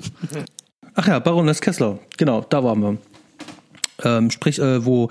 Ach 0.93 1.07
ja, 1.07 1.17
Baroness 1.19 1.59
Kessler, 1.61 1.97
genau, 2.17 2.41
da 2.41 2.63
waren 2.63 2.81
wir. 2.81 2.97
Ähm, 4.03 4.29
sprich, 4.29 4.59
äh, 4.59 4.85
wo 4.85 5.09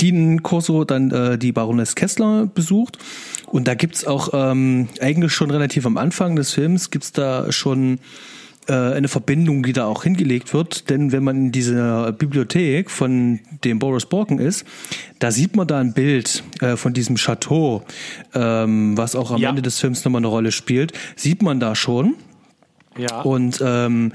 Dean 0.00 0.42
Corso 0.42 0.84
dann 0.84 1.10
äh, 1.12 1.38
die 1.38 1.52
Baroness 1.52 1.94
Kessler 1.94 2.46
besucht. 2.46 2.98
Und 3.46 3.68
da 3.68 3.74
gibt's 3.74 4.04
auch 4.04 4.30
ähm, 4.32 4.88
eigentlich 5.00 5.32
schon 5.32 5.50
relativ 5.50 5.86
am 5.86 5.96
Anfang 5.96 6.36
des 6.36 6.52
Films 6.52 6.90
gibt's 6.90 7.12
da 7.12 7.50
schon 7.52 8.00
eine 8.72 9.08
Verbindung, 9.08 9.62
die 9.62 9.72
da 9.72 9.86
auch 9.86 10.02
hingelegt 10.02 10.52
wird. 10.52 10.90
Denn 10.90 11.12
wenn 11.12 11.22
man 11.24 11.36
in 11.36 11.52
dieser 11.52 12.12
Bibliothek 12.12 12.90
von 12.90 13.40
dem 13.64 13.78
Boris 13.78 14.06
Borken 14.06 14.38
ist, 14.38 14.64
da 15.18 15.30
sieht 15.30 15.56
man 15.56 15.66
da 15.66 15.78
ein 15.78 15.92
Bild 15.92 16.42
äh, 16.60 16.76
von 16.76 16.92
diesem 16.92 17.16
Chateau, 17.16 17.82
ähm, 18.34 18.96
was 18.96 19.14
auch 19.14 19.30
am 19.30 19.40
Ja. 19.40 19.50
Ende 19.50 19.62
des 19.62 19.78
Films 19.78 20.04
nochmal 20.04 20.20
eine 20.20 20.28
Rolle 20.28 20.52
spielt. 20.52 20.92
Sieht 21.16 21.42
man 21.42 21.60
da 21.60 21.74
schon. 21.74 22.14
Ja. 22.98 23.20
Und 23.22 23.62
ähm, 23.64 24.12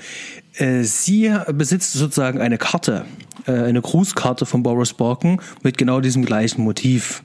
äh, 0.56 0.84
sie 0.84 1.32
besitzt 1.54 1.94
sozusagen 1.94 2.42
eine 2.42 2.58
Karte, 2.58 3.06
äh, 3.46 3.52
eine 3.52 3.82
Grußkarte 3.82 4.46
von 4.46 4.64
Boris 4.64 4.94
Borken 4.94 5.40
mit 5.64 5.78
genau 5.78 6.02
diesem 6.02 6.26
gleichen 6.26 6.64
Motiv. 6.64 7.24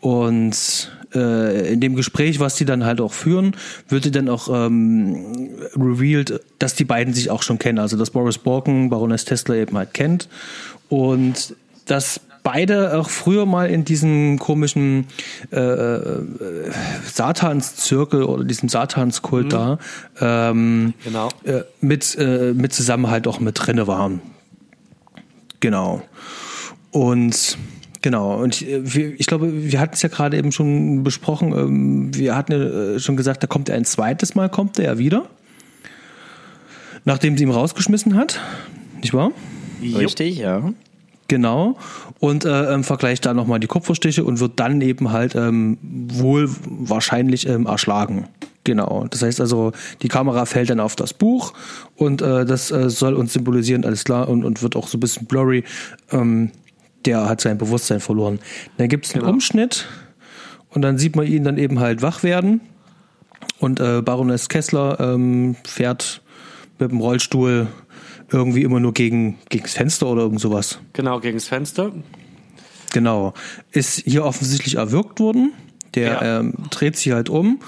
Und 0.00 0.90
äh, 1.14 1.72
in 1.72 1.80
dem 1.80 1.94
Gespräch, 1.94 2.40
was 2.40 2.56
die 2.56 2.64
dann 2.64 2.84
halt 2.84 3.00
auch 3.00 3.12
führen, 3.12 3.56
wird 3.88 4.14
dann 4.14 4.28
auch 4.28 4.48
ähm, 4.48 5.50
revealed, 5.76 6.40
dass 6.58 6.74
die 6.74 6.84
beiden 6.84 7.14
sich 7.14 7.30
auch 7.30 7.42
schon 7.42 7.58
kennen. 7.58 7.78
Also 7.78 7.96
dass 7.96 8.10
Boris 8.10 8.38
Borken 8.38 8.90
Baroness 8.90 9.24
Tesla 9.24 9.54
eben 9.54 9.76
halt 9.76 9.94
kennt 9.94 10.28
und 10.88 11.54
dass 11.86 12.20
beide 12.42 12.98
auch 12.98 13.08
früher 13.08 13.46
mal 13.46 13.70
in 13.70 13.84
diesem 13.84 14.38
komischen 14.38 15.06
äh, 15.52 15.58
äh, 15.60 16.22
Satanszirkel 17.12 18.24
oder 18.24 18.44
diesem 18.44 18.68
Satanskult 18.68 19.52
da 19.52 19.78
ähm, 20.20 20.94
Genau. 21.04 21.28
äh, 21.44 21.60
mit, 21.80 22.16
äh, 22.18 22.52
mit 22.54 22.72
zusammen 22.72 23.10
halt 23.10 23.26
auch 23.26 23.40
mit 23.40 23.58
drinne 23.64 23.86
waren. 23.86 24.20
Genau. 25.60 26.02
Und 26.90 27.56
Genau, 28.02 28.34
und 28.34 28.60
ich, 28.60 28.68
äh, 28.68 28.80
wir, 28.82 29.18
ich 29.18 29.26
glaube, 29.26 29.50
wir 29.52 29.80
hatten 29.80 29.94
es 29.94 30.02
ja 30.02 30.08
gerade 30.08 30.36
eben 30.36 30.52
schon 30.52 31.04
besprochen. 31.04 31.52
ähm, 31.52 32.14
Wir 32.14 32.36
hatten 32.36 32.52
ja 32.52 32.58
äh, 32.58 33.00
schon 33.00 33.16
gesagt, 33.16 33.42
da 33.42 33.46
kommt 33.46 33.68
er 33.68 33.76
ein 33.76 33.84
zweites 33.84 34.34
Mal, 34.34 34.48
kommt 34.48 34.78
er 34.78 34.84
ja 34.84 34.98
wieder. 34.98 35.26
Nachdem 37.04 37.38
sie 37.38 37.44
ihn 37.44 37.50
rausgeschmissen 37.50 38.16
hat, 38.16 38.40
nicht 39.00 39.14
wahr? 39.14 39.32
Richtig, 39.82 40.38
ja. 40.38 40.72
Genau. 41.28 41.76
Und 42.20 42.44
äh, 42.44 42.74
ähm, 42.74 42.84
vergleicht 42.84 43.24
da 43.24 43.34
nochmal 43.34 43.58
die 43.58 43.66
Kupferstiche 43.66 44.22
und 44.22 44.38
wird 44.38 44.60
dann 44.60 44.80
eben 44.80 45.10
halt 45.12 45.34
ähm, 45.34 45.78
wohl 45.82 46.48
wahrscheinlich 46.64 47.48
ähm, 47.48 47.66
erschlagen. 47.66 48.28
Genau. 48.64 49.06
Das 49.10 49.22
heißt 49.22 49.40
also, 49.40 49.72
die 50.02 50.08
Kamera 50.08 50.44
fällt 50.44 50.70
dann 50.70 50.78
auf 50.78 50.94
das 50.94 51.14
Buch 51.14 51.54
und 51.96 52.22
äh, 52.22 52.44
das 52.44 52.70
äh, 52.70 52.90
soll 52.90 53.14
uns 53.14 53.32
symbolisieren, 53.32 53.84
alles 53.84 54.04
klar, 54.04 54.28
und, 54.28 54.44
und 54.44 54.62
wird 54.62 54.76
auch 54.76 54.86
so 54.86 54.98
ein 54.98 55.00
bisschen 55.00 55.26
blurry. 55.26 55.64
Ähm, 56.12 56.50
der 57.06 57.28
hat 57.28 57.40
sein 57.40 57.58
Bewusstsein 57.58 58.00
verloren. 58.00 58.38
Dann 58.78 58.88
gibt 58.88 59.06
es 59.06 59.12
einen 59.14 59.22
Genau. 59.22 59.32
Umschnitt 59.34 59.86
und 60.70 60.82
dann 60.82 60.98
sieht 60.98 61.16
man 61.16 61.26
ihn 61.26 61.44
dann 61.44 61.58
eben 61.58 61.80
halt 61.80 62.02
wach 62.02 62.22
werden. 62.22 62.60
Und 63.58 63.80
äh, 63.80 64.02
Baroness 64.02 64.48
Kessler 64.48 64.98
ähm, 65.00 65.56
fährt 65.64 66.22
mit 66.78 66.90
dem 66.90 67.00
Rollstuhl 67.00 67.66
irgendwie 68.30 68.62
immer 68.62 68.80
nur 68.80 68.92
gegen, 68.94 69.38
gegen 69.50 69.64
das 69.64 69.74
Fenster 69.74 70.06
oder 70.06 70.22
irgend 70.22 70.40
sowas. 70.40 70.78
Genau, 70.94 71.20
gegen 71.20 71.36
das 71.36 71.46
Fenster. 71.48 71.92
Genau. 72.92 73.34
Ist 73.70 74.00
hier 74.04 74.24
offensichtlich 74.24 74.76
erwürgt 74.76 75.20
worden. 75.20 75.52
Der 75.94 76.12
Ja. 76.12 76.38
ähm, 76.40 76.54
dreht 76.70 76.96
sich 76.96 77.12
halt 77.12 77.28
um 77.28 77.60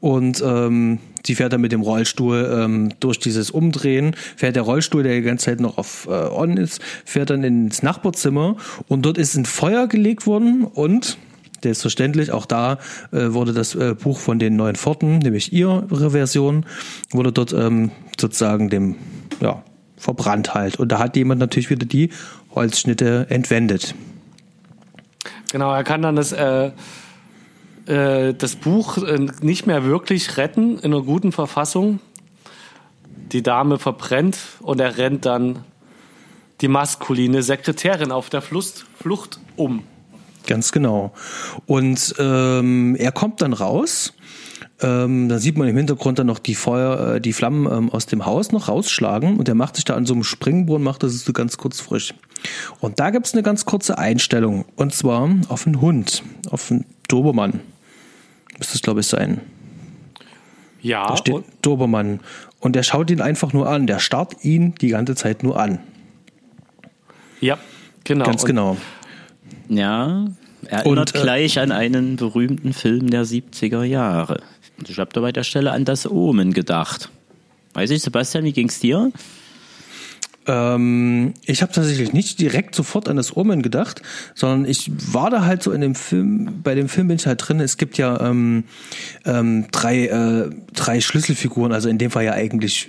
und 0.00 0.42
ähm, 0.44 0.98
sie 1.26 1.34
fährt 1.34 1.52
dann 1.52 1.60
mit 1.60 1.72
dem 1.72 1.82
Rollstuhl 1.82 2.50
ähm, 2.52 2.90
durch 3.00 3.18
dieses 3.18 3.50
Umdrehen, 3.50 4.14
fährt 4.36 4.56
der 4.56 4.62
Rollstuhl, 4.62 5.02
der 5.02 5.14
die 5.16 5.22
ganze 5.22 5.46
Zeit 5.46 5.60
noch 5.60 5.78
auf 5.78 6.06
äh, 6.06 6.10
on 6.10 6.56
ist, 6.56 6.80
fährt 7.04 7.30
dann 7.30 7.44
ins 7.44 7.82
Nachbarzimmer. 7.82 8.56
Und 8.88 9.02
dort 9.02 9.18
ist 9.18 9.36
ein 9.36 9.44
Feuer 9.44 9.86
gelegt 9.86 10.26
worden 10.26 10.64
und 10.64 11.18
selbstverständlich 11.62 12.30
auch 12.30 12.46
da 12.46 12.78
äh, 13.12 13.32
wurde 13.32 13.52
das 13.52 13.74
äh, 13.74 13.94
Buch 13.94 14.18
von 14.18 14.38
den 14.38 14.56
neuen 14.56 14.76
Pforten, 14.76 15.18
nämlich 15.18 15.52
ihre 15.52 16.10
Version, 16.10 16.64
wurde 17.10 17.32
dort 17.32 17.52
ähm, 17.52 17.90
sozusagen 18.18 18.70
dem 18.70 18.96
ja 19.40 19.62
verbrannt 19.96 20.54
halt. 20.54 20.76
Und 20.76 20.92
da 20.92 20.98
hat 20.98 21.16
jemand 21.16 21.40
natürlich 21.40 21.70
wieder 21.70 21.86
die 21.86 22.10
Holzschnitte 22.54 23.26
entwendet. 23.28 23.94
Genau, 25.50 25.72
er 25.72 25.84
kann 25.84 26.02
dann 26.02 26.16
das, 26.16 26.32
äh, 26.32 26.70
äh, 27.88 28.34
das 28.34 28.56
Buch 28.56 28.98
äh, 28.98 29.26
nicht 29.40 29.66
mehr 29.66 29.84
wirklich 29.84 30.36
retten 30.36 30.78
in 30.78 30.92
einer 30.92 31.02
guten 31.02 31.32
Verfassung. 31.32 32.00
Die 33.32 33.42
Dame 33.42 33.78
verbrennt 33.78 34.38
und 34.60 34.80
er 34.80 34.98
rennt 34.98 35.26
dann 35.26 35.64
die 36.60 36.68
maskuline 36.68 37.42
Sekretärin 37.42 38.12
auf 38.12 38.30
der 38.30 38.42
Flucht, 38.42 38.86
Flucht 39.00 39.40
um. 39.56 39.84
Ganz 40.46 40.72
genau. 40.72 41.12
Und 41.66 42.14
ähm, 42.18 42.96
er 42.96 43.12
kommt 43.12 43.42
dann 43.42 43.52
raus. 43.52 44.14
Ähm, 44.80 45.28
da 45.28 45.38
sieht 45.38 45.58
man 45.58 45.68
im 45.68 45.76
Hintergrund 45.76 46.18
dann 46.18 46.28
noch 46.28 46.38
die 46.38 46.54
Feuer, 46.54 47.16
äh, 47.16 47.20
die 47.20 47.32
Flammen 47.32 47.70
ähm, 47.70 47.90
aus 47.90 48.06
dem 48.06 48.26
Haus 48.26 48.52
noch 48.52 48.68
rausschlagen 48.68 49.36
und 49.36 49.48
er 49.48 49.54
macht 49.54 49.76
sich 49.76 49.84
da 49.84 49.94
an 49.94 50.06
so 50.06 50.14
einem 50.14 50.24
Springbrunnen, 50.24 50.84
macht 50.84 51.02
das 51.02 51.18
so 51.20 51.32
ganz 51.32 51.56
kurz 51.56 51.80
frisch. 51.80 52.14
Und 52.80 53.00
da 53.00 53.10
gibt's 53.10 53.32
eine 53.32 53.42
ganz 53.42 53.64
kurze 53.64 53.98
Einstellung 53.98 54.64
und 54.76 54.94
zwar 54.94 55.28
auf 55.48 55.66
einen 55.66 55.80
Hund, 55.80 56.22
auf 56.50 56.70
einen 56.70 56.84
Dobermann. 57.08 57.60
Müsste 58.58 58.74
es, 58.74 58.82
glaube 58.82 59.00
ich, 59.00 59.06
sein. 59.06 59.40
Ja, 60.80 61.06
Da 61.06 61.16
steht 61.16 61.34
und, 61.34 61.44
Dobermann. 61.62 62.20
Und 62.60 62.74
der 62.74 62.82
schaut 62.82 63.10
ihn 63.10 63.20
einfach 63.20 63.52
nur 63.52 63.68
an. 63.68 63.86
Der 63.86 63.98
starrt 63.98 64.44
ihn 64.44 64.74
die 64.80 64.88
ganze 64.88 65.14
Zeit 65.14 65.42
nur 65.42 65.58
an. 65.60 65.78
ja 67.40 67.58
genau. 68.04 68.24
Ganz 68.24 68.42
Und 68.42 68.46
genau. 68.48 68.76
Ja, 69.68 70.26
erinnert 70.66 71.14
Und, 71.14 71.14
äh, 71.14 71.22
gleich 71.22 71.58
an 71.58 71.72
einen 71.72 72.16
berühmten 72.16 72.72
Film 72.72 73.10
der 73.10 73.24
70er 73.24 73.84
Jahre. 73.84 74.40
Und 74.78 74.88
Ich 74.88 74.98
habe 74.98 75.10
da 75.12 75.20
bei 75.20 75.32
der 75.32 75.44
Stelle 75.44 75.72
an 75.72 75.84
das 75.84 76.08
Omen 76.10 76.52
gedacht. 76.52 77.10
Weiß 77.74 77.90
ich, 77.90 78.02
Sebastian, 78.02 78.44
wie 78.44 78.52
ging's 78.52 78.80
dir? 78.80 79.12
Ähm, 80.48 81.34
ich 81.44 81.60
habe 81.62 81.72
tatsächlich 81.72 82.12
nicht 82.14 82.40
direkt 82.40 82.74
sofort 82.74 83.08
an 83.08 83.16
das 83.16 83.36
Omen 83.36 83.62
gedacht, 83.62 84.00
sondern 84.34 84.68
ich 84.68 84.90
war 85.12 85.30
da 85.30 85.44
halt 85.44 85.62
so 85.62 85.72
in 85.72 85.82
dem 85.82 85.94
Film, 85.94 86.62
bei 86.62 86.74
dem 86.74 86.88
Film 86.88 87.08
bin 87.08 87.16
ich 87.16 87.26
halt 87.26 87.46
drin, 87.46 87.60
es 87.60 87.76
gibt 87.76 87.98
ja 87.98 88.18
ähm, 88.20 88.64
ähm, 89.26 89.66
drei, 89.70 90.06
äh, 90.06 90.50
drei 90.74 91.00
Schlüsselfiguren, 91.00 91.72
also 91.72 91.90
in 91.90 91.98
dem 91.98 92.10
Fall 92.10 92.24
ja 92.24 92.32
eigentlich 92.32 92.88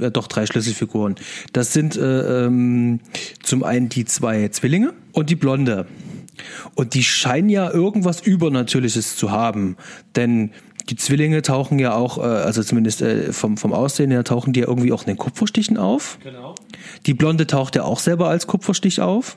äh, 0.00 0.10
doch 0.10 0.28
drei 0.28 0.46
Schlüsselfiguren. 0.46 1.16
Das 1.52 1.72
sind 1.72 1.96
äh, 1.96 2.46
ähm, 2.46 3.00
zum 3.42 3.64
einen 3.64 3.88
die 3.88 4.04
zwei 4.04 4.48
Zwillinge 4.48 4.94
und 5.12 5.30
die 5.30 5.36
Blonde. 5.36 5.86
Und 6.74 6.94
die 6.94 7.04
scheinen 7.04 7.48
ja 7.48 7.70
irgendwas 7.70 8.20
Übernatürliches 8.20 9.16
zu 9.16 9.30
haben, 9.30 9.76
denn 10.16 10.50
die 10.90 10.96
Zwillinge 10.96 11.42
tauchen 11.42 11.78
ja 11.78 11.94
auch, 11.94 12.18
äh, 12.18 12.22
also 12.22 12.62
zumindest 12.62 13.02
äh, 13.02 13.32
vom, 13.32 13.56
vom 13.56 13.72
Aussehen 13.72 14.10
her, 14.10 14.24
tauchen 14.24 14.52
die 14.52 14.60
ja 14.60 14.68
irgendwie 14.68 14.92
auch 14.92 15.02
in 15.02 15.08
den 15.08 15.16
Kupferstichen 15.16 15.76
auf. 15.76 16.18
Genau. 16.22 16.54
Die 17.06 17.14
Blonde 17.14 17.46
taucht 17.46 17.76
ja 17.76 17.84
auch 17.84 18.00
selber 18.00 18.28
als 18.28 18.46
Kupferstich 18.46 19.00
auf. 19.00 19.36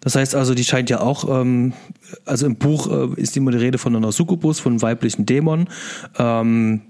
Das 0.00 0.14
heißt 0.14 0.34
also, 0.34 0.54
die 0.54 0.64
scheint 0.64 0.88
ja 0.88 1.00
auch, 1.00 1.28
ähm, 1.28 1.74
also 2.24 2.46
im 2.46 2.56
Buch 2.56 2.90
äh, 2.90 3.20
ist 3.20 3.36
immer 3.36 3.50
die 3.50 3.58
Rede 3.58 3.78
von 3.78 3.94
einer 3.94 4.12
Succubus, 4.12 4.58
von 4.58 4.72
einem 4.72 4.82
weiblichen 4.82 5.26
Dämon. 5.26 5.68
Ähm, 6.18 6.80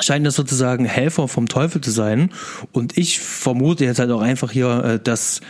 scheinen 0.00 0.24
das 0.24 0.34
sozusagen 0.34 0.84
Helfer 0.84 1.28
vom 1.28 1.48
Teufel 1.48 1.80
zu 1.80 1.90
sein. 1.90 2.30
Und 2.72 2.96
ich 2.96 3.20
vermute 3.20 3.84
jetzt 3.84 3.98
halt 3.98 4.10
auch 4.10 4.20
einfach 4.20 4.52
hier, 4.52 4.84
äh, 4.84 5.00
dass 5.00 5.40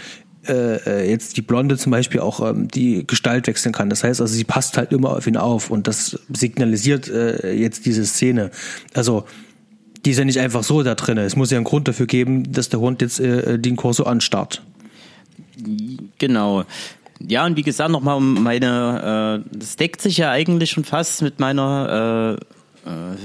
äh, 0.49 1.11
jetzt 1.11 1.36
die 1.36 1.42
Blonde 1.42 1.76
zum 1.76 1.92
Beispiel 1.92 2.20
auch 2.20 2.40
ähm, 2.40 2.68
die 2.68 3.07
Gestalt 3.07 3.47
wechseln 3.47 3.72
kann. 3.72 3.90
Das 3.90 4.05
heißt 4.05 4.20
also, 4.20 4.34
sie 4.34 4.45
passt 4.45 4.76
halt 4.76 4.92
immer 4.92 5.11
auf 5.16 5.26
ihn 5.26 5.36
auf 5.36 5.70
und 5.70 5.86
das 5.86 6.18
signalisiert 6.32 7.09
äh, 7.09 7.53
jetzt 7.53 7.86
diese 7.86 8.05
Szene. 8.07 8.51
Also 8.95 9.24
die 10.05 10.11
ist 10.11 10.18
ja 10.18 10.24
nicht 10.24 10.40
einfach 10.40 10.62
so 10.62 10.82
da 10.82 10.95
drin. 10.95 11.18
Es 11.18 11.36
muss 11.36 11.51
ja 11.51 11.57
einen 11.57 11.64
Grund 11.64 11.88
dafür 11.88 12.07
geben, 12.07 12.53
dass 12.53 12.68
der 12.68 12.80
Hund 12.80 13.01
jetzt 13.01 13.20
äh, 13.20 13.59
den 13.59 13.76
Corso 13.76 14.05
anstarrt. 14.05 14.62
Genau. 16.18 16.64
Ja, 17.26 17.47
und 17.47 17.57
wie 17.57 17.62
gesagt, 17.62 17.90
nochmal 17.90 18.20
meine, 18.20 19.45
äh, 19.53 19.57
das 19.59 19.76
deckt 19.76 20.03
sich 20.03 20.18
ja 20.18 20.30
eigentlich 20.30 20.70
schon 20.70 20.84
fast 20.84 21.22
mit 21.22 21.40
meiner, 21.40 22.38
äh, 22.86 22.90
äh, 22.90 23.16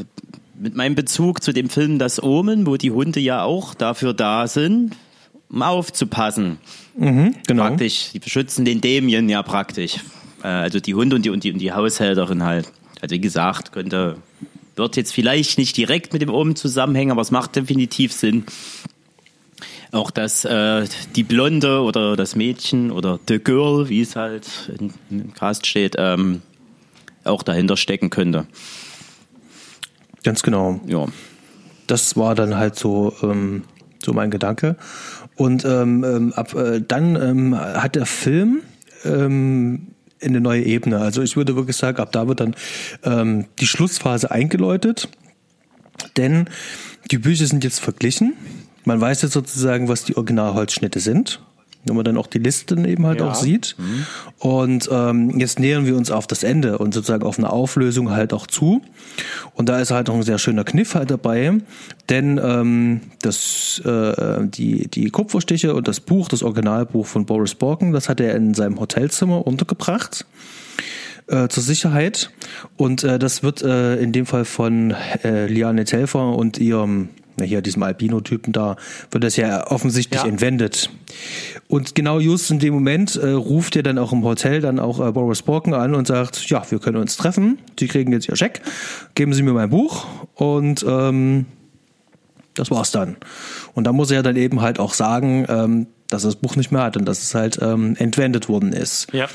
mit 0.58 0.76
meinem 0.76 0.96
Bezug 0.96 1.44
zu 1.44 1.52
dem 1.54 1.70
Film 1.70 2.00
Das 2.00 2.22
Omen, 2.22 2.66
wo 2.66 2.78
die 2.78 2.92
Hunde 2.92 3.20
ja 3.20 3.44
auch 3.44 3.74
dafür 3.74 4.14
da 4.14 4.48
sind, 4.48 4.96
um 5.50 5.62
aufzupassen. 5.62 6.58
Genau. 6.96 7.68
Praktisch, 7.68 8.12
die 8.14 8.20
beschützen 8.20 8.66
den 8.66 8.82
Dämien 8.82 9.30
ja 9.30 9.42
praktisch. 9.42 9.98
Äh, 10.44 10.48
also 10.48 10.80
die 10.80 10.96
Hunde 10.96 11.16
und 11.16 11.26
die, 11.26 11.30
und 11.30 11.44
die, 11.44 11.52
und 11.52 11.60
die 11.60 11.72
Haushälterin 11.72 12.44
halt. 12.44 12.72
Also 13.02 13.16
wie 13.16 13.22
gesagt, 13.22 13.72
könnte, 13.72 14.18
wird 14.76 14.98
jetzt 14.98 15.14
vielleicht 15.14 15.58
nicht 15.58 15.78
direkt 15.78 16.14
mit 16.14 16.22
dem 16.22 16.30
Omen 16.30 16.56
zusammenhängen, 16.56 17.12
aber 17.12 17.22
es 17.22 17.32
macht 17.32 17.56
definitiv 17.56 18.12
Sinn. 18.12 18.46
Auch 19.92 20.12
dass 20.12 20.46
äh, 20.46 20.86
die 21.16 21.24
Blonde 21.24 21.82
oder 21.82 22.16
das 22.16 22.36
Mädchen 22.36 22.92
oder 22.92 23.20
The 23.28 23.40
Girl, 23.40 23.90
wie 23.90 24.02
es 24.02 24.16
halt 24.16 24.70
in, 24.78 24.94
im 25.10 25.34
Cast 25.34 25.66
steht, 25.66 25.96
ähm, 25.98 26.42
auch 27.24 27.44
dahinter 27.44 27.76
stecken 27.76 28.10
könnte. 28.10 28.46
Ganz 30.24 30.44
genau. 30.44 30.80
Ja. 30.86 31.08
Das 31.88 32.16
war 32.18 32.36
dann 32.36 32.56
halt 32.56 32.76
so, 32.78 33.16
ähm, 33.24 33.64
so 34.04 34.14
mein 34.14 34.30
Gedanke. 34.30 34.76
Und 35.40 35.64
ähm, 35.64 36.04
ähm, 36.04 36.34
ab 36.34 36.54
äh, 36.54 36.82
dann 36.86 37.16
ähm, 37.16 37.58
hat 37.58 37.96
der 37.96 38.06
Film 38.06 38.60
ähm, 39.06 39.88
eine 40.22 40.42
neue 40.42 40.64
Ebene. 40.64 41.00
Also 41.00 41.22
ich 41.22 41.38
würde 41.38 41.56
wirklich 41.56 41.78
sagen, 41.78 42.00
ab 42.00 42.12
da 42.12 42.28
wird 42.28 42.42
dann 42.42 42.56
ähm, 43.06 43.46
die 43.58 43.66
Schlussphase 43.66 44.32
eingeläutet. 44.32 45.08
Denn 46.18 46.50
die 47.10 47.20
Bücher 47.20 47.46
sind 47.46 47.64
jetzt 47.64 47.80
verglichen. 47.80 48.34
Man 48.84 49.00
weiß 49.00 49.22
jetzt 49.22 49.32
sozusagen, 49.32 49.88
was 49.88 50.04
die 50.04 50.18
Originalholzschnitte 50.18 51.00
sind. 51.00 51.42
Wenn 51.86 51.96
man 51.96 52.04
dann 52.06 52.18
auch 52.18 52.28
die 52.28 52.40
Listen 52.40 52.86
eben 52.86 53.06
halt 53.08 53.20
Ja. 53.22 53.30
auch 53.32 53.36
sieht. 53.36 53.76
Und 54.38 54.90
ähm, 54.92 55.40
jetzt 55.40 55.60
nähern 55.60 55.86
wir 55.86 55.96
uns 55.96 56.12
auf 56.12 56.28
das 56.28 56.44
Ende 56.44 56.78
und 56.78 56.94
sozusagen 56.94 57.24
auf 57.24 57.38
eine 57.38 57.50
Auflösung 57.52 58.12
halt 58.12 58.34
auch 58.34 58.48
zu. 58.48 58.82
Und 59.54 59.70
da 59.70 59.80
ist 59.80 59.92
halt 59.92 60.08
noch 60.08 60.16
ein 60.16 60.24
sehr 60.24 60.40
schöner 60.40 60.64
Kniff 60.66 60.96
halt 60.96 61.10
dabei, 61.10 61.54
denn 62.10 62.40
ähm, 62.44 63.02
das, 63.22 63.82
äh, 63.86 64.46
die, 64.48 64.88
die 64.90 65.10
Kupferstiche 65.10 65.74
und 65.74 65.88
das 65.88 66.00
Buch, 66.00 66.28
das 66.28 66.44
Originalbuch 66.44 67.06
von 67.06 67.26
Boris 67.26 67.56
Borken, 67.56 67.92
das 67.94 68.10
hat 68.10 68.20
er 68.20 68.36
in 68.36 68.54
seinem 68.54 68.80
Hotelzimmer 68.80 69.48
untergebracht 69.48 70.26
äh, 71.28 71.48
zur 71.48 71.64
Sicherheit. 71.64 72.30
Und 72.78 73.04
äh, 73.04 73.20
das 73.20 73.42
wird 73.44 73.62
äh, 73.62 73.96
in 73.98 74.12
dem 74.12 74.26
Fall 74.26 74.46
von 74.46 74.92
äh, 75.24 75.48
Liane 75.48 75.86
Telfer 75.86 76.36
und 76.36 76.58
ihrem, 76.58 77.10
hier, 77.46 77.62
diesem 77.62 77.84
Albino-Typen 77.84 78.54
da, 78.54 78.76
wird 79.12 79.24
das 79.24 79.36
ja 79.36 79.68
offensichtlich 79.68 80.22
Ja. 80.22 80.28
entwendet. 80.28 80.90
Und 81.68 81.96
genau 81.96 82.20
just 82.20 82.50
in 82.52 82.60
dem 82.60 82.74
Moment 82.74 83.16
äh, 83.16 83.30
ruft 83.32 83.76
er 83.76 83.84
dann 83.84 83.98
auch 83.98 84.12
im 84.14 84.24
Hotel 84.24 84.62
dann 84.62 84.80
auch 84.80 85.06
äh, 85.06 85.12
Boris 85.12 85.42
Borken 85.42 85.74
an 85.74 85.94
und 85.96 86.08
sagt, 86.08 86.50
ja, 86.50 86.64
wir 86.70 86.80
können 86.80 86.98
uns 86.98 87.18
treffen, 87.18 87.60
Sie 87.80 87.88
kriegen 87.88 88.12
jetzt 88.12 88.28
Ihr 88.28 88.36
Scheck, 88.36 88.62
geben 89.16 89.34
Sie 89.34 89.44
mir 89.44 89.54
mein 89.54 89.70
Buch 89.70 90.08
und 90.36 90.86
ähm, 90.88 91.46
das 92.56 92.72
war's 92.72 92.92
dann. 92.92 93.16
Und 93.74 93.86
da 93.86 93.94
muss 93.94 94.12
er 94.12 94.24
dann 94.24 94.36
eben 94.36 94.62
halt 94.62 94.80
auch 94.80 94.94
sagen, 94.94 95.46
ähm, 95.48 95.88
dass 96.08 96.24
er 96.24 96.28
das 96.30 96.36
Buch 96.38 96.56
nicht 96.56 96.72
mehr 96.72 96.82
hat 96.84 96.98
und 96.98 97.06
dass 97.06 97.22
es 97.22 97.36
halt 97.36 97.60
ähm, 97.62 97.96
entwendet 98.00 98.50
worden 98.50 98.74
ist. 98.74 99.08
Ja. 99.14 99.28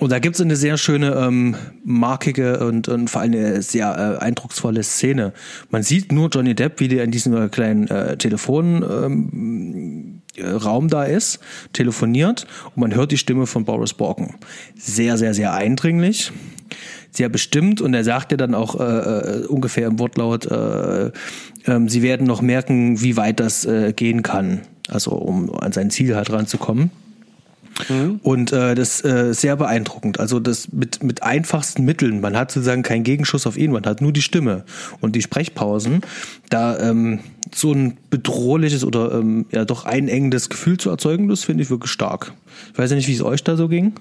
Und 0.00 0.10
da 0.10 0.18
gibt 0.18 0.34
es 0.36 0.40
eine 0.40 0.56
sehr 0.56 0.78
schöne, 0.78 1.14
ähm, 1.14 1.56
markige 1.84 2.66
und, 2.66 2.88
und 2.88 3.10
vor 3.10 3.20
allem 3.20 3.34
eine 3.34 3.60
sehr 3.60 4.18
äh, 4.18 4.24
eindrucksvolle 4.24 4.82
Szene. 4.82 5.34
Man 5.70 5.82
sieht 5.82 6.10
nur 6.10 6.30
Johnny 6.30 6.54
Depp, 6.54 6.80
wie 6.80 6.88
der 6.88 7.04
in 7.04 7.10
diesem 7.10 7.36
äh, 7.36 7.50
kleinen 7.50 7.86
äh, 7.88 8.16
Telefonraum 8.16 10.22
äh, 10.36 10.48
Raum 10.48 10.88
da 10.88 11.04
ist, 11.04 11.40
telefoniert 11.74 12.46
und 12.74 12.78
man 12.78 12.94
hört 12.94 13.12
die 13.12 13.18
Stimme 13.18 13.46
von 13.46 13.66
Boris 13.66 13.92
Borken. 13.92 14.36
Sehr, 14.74 15.18
sehr, 15.18 15.34
sehr 15.34 15.52
eindringlich, 15.52 16.32
sehr 17.10 17.28
bestimmt 17.28 17.82
und 17.82 17.92
er 17.92 18.04
sagt 18.04 18.30
ja 18.30 18.38
dann 18.38 18.54
auch 18.54 18.80
äh, 18.80 18.84
äh, 18.84 19.44
ungefähr 19.48 19.88
im 19.88 19.98
Wortlaut, 19.98 20.46
äh, 20.46 21.10
ähm, 21.66 21.90
sie 21.90 22.00
werden 22.00 22.26
noch 22.26 22.40
merken, 22.40 23.02
wie 23.02 23.18
weit 23.18 23.38
das 23.38 23.66
äh, 23.66 23.92
gehen 23.92 24.22
kann, 24.22 24.62
also 24.88 25.10
um 25.10 25.54
an 25.54 25.72
sein 25.72 25.90
Ziel 25.90 26.16
halt 26.16 26.32
ranzukommen. 26.32 26.90
Und 28.22 28.52
äh, 28.52 28.74
das 28.74 29.04
äh, 29.04 29.32
sehr 29.32 29.56
beeindruckend. 29.56 30.20
Also 30.20 30.40
das 30.40 30.72
mit, 30.72 31.02
mit 31.02 31.22
einfachsten 31.22 31.84
Mitteln. 31.84 32.20
Man 32.20 32.36
hat 32.36 32.50
sozusagen 32.50 32.82
keinen 32.82 33.04
Gegenschuss 33.04 33.46
auf 33.46 33.56
ihn, 33.56 33.72
man 33.72 33.84
hat 33.84 34.00
nur 34.00 34.12
die 34.12 34.22
Stimme 34.22 34.64
und 35.00 35.16
die 35.16 35.22
Sprechpausen. 35.22 36.02
Da 36.50 36.78
ähm, 36.78 37.20
so 37.54 37.72
ein 37.72 37.96
bedrohliches 38.10 38.84
oder 38.84 39.12
ähm, 39.12 39.46
ja 39.50 39.64
doch 39.64 39.84
einengendes 39.84 40.48
Gefühl 40.50 40.78
zu 40.78 40.90
erzeugen, 40.90 41.28
das 41.28 41.44
finde 41.44 41.62
ich 41.62 41.70
wirklich 41.70 41.90
stark. 41.90 42.32
Ich 42.72 42.78
weiß 42.78 42.90
ja 42.90 42.96
nicht, 42.96 43.08
wie 43.08 43.14
es 43.14 43.22
euch 43.22 43.42
da 43.44 43.56
so 43.56 43.68
ging. 43.68 43.94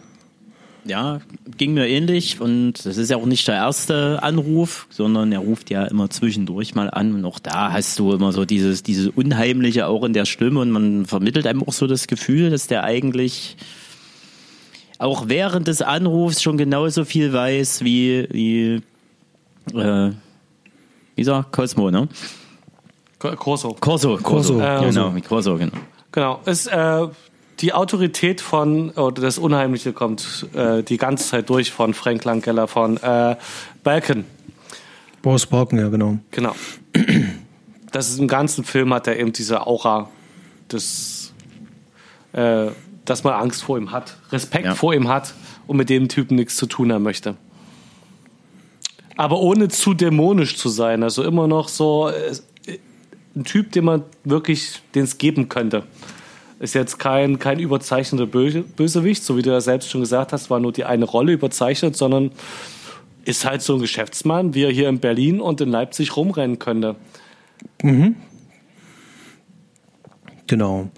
Ja, 0.85 1.19
ging 1.57 1.73
mir 1.73 1.88
ähnlich 1.88 2.39
und 2.39 2.85
das 2.85 2.97
ist 2.97 3.10
ja 3.11 3.18
auch 3.18 3.26
nicht 3.26 3.47
der 3.47 3.56
erste 3.56 4.23
Anruf, 4.23 4.88
sondern 4.89 5.31
er 5.31 5.39
ruft 5.39 5.69
ja 5.69 5.85
immer 5.85 6.10
zwischendurch 6.10 6.73
mal 6.73 6.89
an 6.89 7.14
und 7.14 7.26
auch 7.26 7.39
da 7.39 7.72
hast 7.72 7.99
du 7.99 8.14
immer 8.14 8.31
so 8.31 8.45
dieses, 8.45 8.81
dieses 8.81 9.07
Unheimliche 9.07 9.88
auch 9.88 10.03
in 10.03 10.14
der 10.14 10.26
Stimme 10.26 10.61
und 10.61 10.72
man 10.72 11.06
vermittelt 11.06 11.47
einem 11.47 11.64
auch 11.64 11.73
so 11.73 11.85
das 11.85 12.07
Gefühl, 12.07 12.49
dass 12.49 12.68
der 12.68 12.84
eigentlich 12.84 13.57
auch 14.99 15.27
während 15.27 15.68
des 15.68 15.81
Anrufs 15.81 16.41
schon 16.41 16.57
genauso 16.57 17.06
viel 17.06 17.34
weiß 17.34 17.84
wie, 17.84 18.27
wie 18.31 18.81
äh, 19.77 20.11
wie 21.15 21.22
ist 21.22 21.27
er? 21.27 21.45
Cosmo, 21.51 21.91
ne? 21.91 22.07
Corso. 23.19 23.76
Corso, 23.80 24.18
Corso, 24.18 24.61
Ähm, 24.61 24.85
genau, 24.85 25.14
Corso, 25.27 25.57
genau. 25.57 25.73
Genau. 26.11 26.39
Es, 26.45 26.68
äh, 26.68 27.07
die 27.60 27.73
Autorität 27.73 28.41
von, 28.41 28.91
oder 28.91 29.22
das 29.22 29.38
Unheimliche 29.38 29.94
kommt 29.94 30.48
äh, 30.53 30.81
die 30.84 30.98
ganze 30.98 31.27
Zeit 31.27 31.49
durch 31.49 31.72
von 31.72 31.94
Frank 31.94 32.23
Langella, 32.23 32.68
von 32.68 32.98
äh, 32.98 33.36
Balkan. 33.84 34.26
Boris 35.22 35.45
Borken, 35.45 35.77
ja 35.80 35.90
genau. 35.90 36.18
Genau. 36.31 36.56
Das 37.91 38.07
ist 38.11 38.19
im 38.19 38.27
ganzen 38.27 38.64
Film 38.64 38.94
hat 38.94 39.07
er 39.07 39.18
eben 39.18 39.34
diese 39.34 39.65
Aura 39.65 40.11
des, 40.72 41.34
äh, 42.34 42.68
dass 43.03 43.23
man 43.23 43.34
Angst 43.34 43.64
vor 43.64 43.80
ihm 43.80 43.91
hat, 43.91 44.15
Respekt 44.31 44.65
Ja. 44.65 44.76
vor 44.76 44.94
ihm 44.94 45.07
hat 45.07 45.34
und 45.65 45.76
mit 45.76 45.90
dem 45.90 46.07
Typen 46.07 46.36
nichts 46.36 46.56
zu 46.56 46.68
tun 46.68 46.94
haben 46.94 47.02
möchte. 47.02 47.36
Aber 49.18 49.40
ohne 49.40 49.69
zu 49.69 49.95
dämonisch 49.95 50.56
zu 50.56 50.69
sein. 50.69 51.02
Also 51.02 51.23
immer 51.23 51.48
noch 51.48 51.68
so 51.68 52.10
äh, 52.10 52.36
ein 53.36 53.44
Typ, 53.44 53.72
den 53.72 53.86
man 53.86 54.03
wirklich, 54.23 54.84
den 54.94 55.06
es 55.06 55.18
geben 55.18 55.49
könnte. 55.49 55.84
Ist 56.60 56.76
jetzt 56.76 56.99
kein, 56.99 57.40
kein 57.40 57.60
überzeichneter 57.60 58.26
Böse, 58.26 58.61
Bösewicht, 58.61 59.23
so 59.23 59.38
wie 59.38 59.41
du 59.41 59.49
ja 59.49 59.61
selbst 59.61 59.90
schon 59.90 60.02
gesagt 60.02 60.34
hast, 60.34 60.49
war 60.49 60.60
nur 60.60 60.73
die 60.73 60.84
eine 60.84 61.06
Rolle 61.06 61.31
überzeichnet, 61.31 61.95
sondern 61.95 62.31
ist 63.23 63.45
halt 63.45 63.61
so 63.61 63.76
ein 63.76 63.81
Geschäftsmann, 63.81 64.53
wie 64.53 64.64
er 64.64 64.72
hier 64.72 64.90
in 64.90 64.99
Berlin 64.99 65.40
und 65.40 65.61
in 65.61 65.69
Leipzig 65.69 66.18
rumrennen 66.18 66.60
könnte. 66.60 66.95
Genau. 70.48 70.90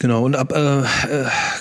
Genau, 0.00 0.24
und 0.24 0.34
ab, 0.34 0.54
äh, 0.56 0.80
äh, 0.80 0.84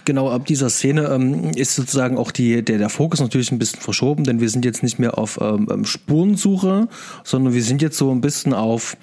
genau 0.06 0.32
ab 0.32 0.46
dieser 0.46 0.70
Szene 0.70 1.10
ähm, 1.10 1.52
ist 1.56 1.76
sozusagen 1.76 2.18
auch 2.18 2.32
die, 2.32 2.64
der, 2.64 2.78
der 2.78 2.88
Fokus 2.88 3.20
natürlich 3.20 3.52
ein 3.52 3.60
bisschen 3.60 3.82
verschoben, 3.82 4.24
denn 4.24 4.40
wir 4.40 4.50
sind 4.50 4.64
jetzt 4.64 4.82
nicht 4.82 4.98
mehr 4.98 5.18
auf 5.18 5.40
ähm, 5.42 5.68
ähm, 5.70 5.84
Spurensuche, 5.84 6.88
sondern 7.26 7.54
wir 7.54 7.62
sind 7.62 7.82
jetzt 7.82 7.98
so 7.98 8.10
ein 8.12 8.22
bisschen 8.22 8.54
auf, 8.54 8.96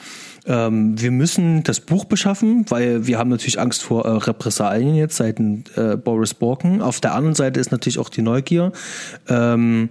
ähm, 0.46 0.98
wir 0.98 1.10
müssen 1.10 1.62
das 1.64 1.80
Buch 1.80 2.06
beschaffen, 2.06 2.64
weil 2.70 3.06
wir 3.06 3.18
haben 3.18 3.28
natürlich 3.28 3.60
Angst 3.60 3.82
vor 3.82 4.06
äh, 4.06 4.10
Repressalien 4.10 4.94
jetzt 4.94 5.16
seitens 5.16 5.68
äh, 5.76 5.98
Boris 5.98 6.32
Borken. 6.32 6.80
Auf 6.80 7.02
der 7.02 7.14
anderen 7.14 7.34
Seite 7.34 7.60
ist 7.60 7.70
natürlich 7.70 7.98
auch 7.98 8.08
die 8.08 8.22
Neugier. 8.22 8.72
Ähm, 9.28 9.90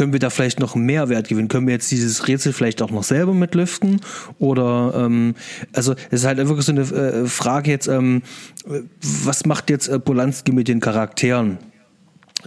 können 0.00 0.14
wir 0.14 0.18
da 0.18 0.30
vielleicht 0.30 0.60
noch 0.60 0.74
einen 0.76 0.86
Mehrwert 0.86 1.28
gewinnen? 1.28 1.48
Können 1.48 1.66
wir 1.66 1.74
jetzt 1.74 1.90
dieses 1.90 2.26
Rätsel 2.26 2.54
vielleicht 2.54 2.80
auch 2.80 2.90
noch 2.90 3.02
selber 3.02 3.34
mitlüften? 3.34 4.00
Oder 4.38 4.94
ähm, 4.96 5.34
also 5.74 5.92
es 6.10 6.20
ist 6.20 6.24
halt 6.24 6.38
wirklich 6.38 6.64
so 6.64 6.72
eine 6.72 6.80
äh, 6.80 7.26
Frage 7.26 7.70
jetzt, 7.70 7.86
ähm, 7.86 8.22
was 9.02 9.44
macht 9.44 9.68
jetzt 9.68 9.88
äh, 9.88 9.98
Polanski 10.00 10.52
mit 10.52 10.68
den 10.68 10.80
Charakteren? 10.80 11.58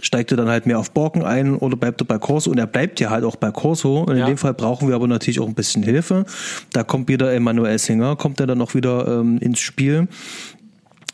Steigt 0.00 0.32
er 0.32 0.36
dann 0.36 0.48
halt 0.48 0.66
mehr 0.66 0.80
auf 0.80 0.90
Borken 0.90 1.22
ein 1.22 1.54
oder 1.54 1.76
bleibt 1.76 2.00
er 2.02 2.06
bei 2.06 2.18
Corso? 2.18 2.50
Und 2.50 2.58
er 2.58 2.66
bleibt 2.66 2.98
ja 2.98 3.10
halt 3.10 3.22
auch 3.22 3.36
bei 3.36 3.52
Corso. 3.52 4.00
Und 4.00 4.14
in 4.14 4.18
Ja. 4.18 4.26
dem 4.26 4.36
Fall 4.36 4.52
brauchen 4.52 4.88
wir 4.88 4.96
aber 4.96 5.06
natürlich 5.06 5.38
auch 5.38 5.46
ein 5.46 5.54
bisschen 5.54 5.84
Hilfe. 5.84 6.24
Da 6.72 6.82
kommt 6.82 7.06
wieder 7.06 7.32
Emanuel 7.32 7.78
Singer, 7.78 8.16
kommt 8.16 8.40
er 8.40 8.48
dann 8.48 8.60
auch 8.62 8.74
wieder 8.74 9.20
ähm, 9.20 9.38
ins 9.38 9.60
Spiel. 9.60 10.08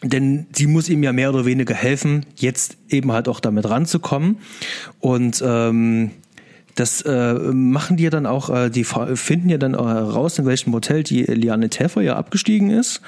Denn 0.03 0.47
sie 0.53 0.67
muss 0.67 0.89
ihm 0.89 1.03
ja 1.03 1.13
mehr 1.13 1.29
oder 1.29 1.45
weniger 1.45 1.75
helfen, 1.75 2.25
jetzt 2.37 2.79
eben 2.89 3.13
halt 3.13 3.29
auch 3.29 3.41
damit 3.41 3.69
ranzukommen. 3.69 4.39
Und 5.01 5.45
ähm, 5.47 6.13
das 6.81 7.03
äh, 7.03 7.35
machen 7.35 7.97
die 7.97 8.05
ja 8.05 8.11
dann 8.11 8.27
auch, 8.27 8.49
äh, 8.49 8.71
die 8.71 8.85
finden 8.85 9.51
ja 9.51 9.59
dann 9.59 9.75
äh, 9.75 9.79
raus, 9.79 10.39
in 10.39 10.47
welchem 10.47 10.73
Hotel 10.73 11.03
die 11.03 11.23
Liane 11.25 11.69
Täfer 11.69 12.01
ja 12.01 12.17
abgestiegen 12.17 12.71
ist. 12.71 13.03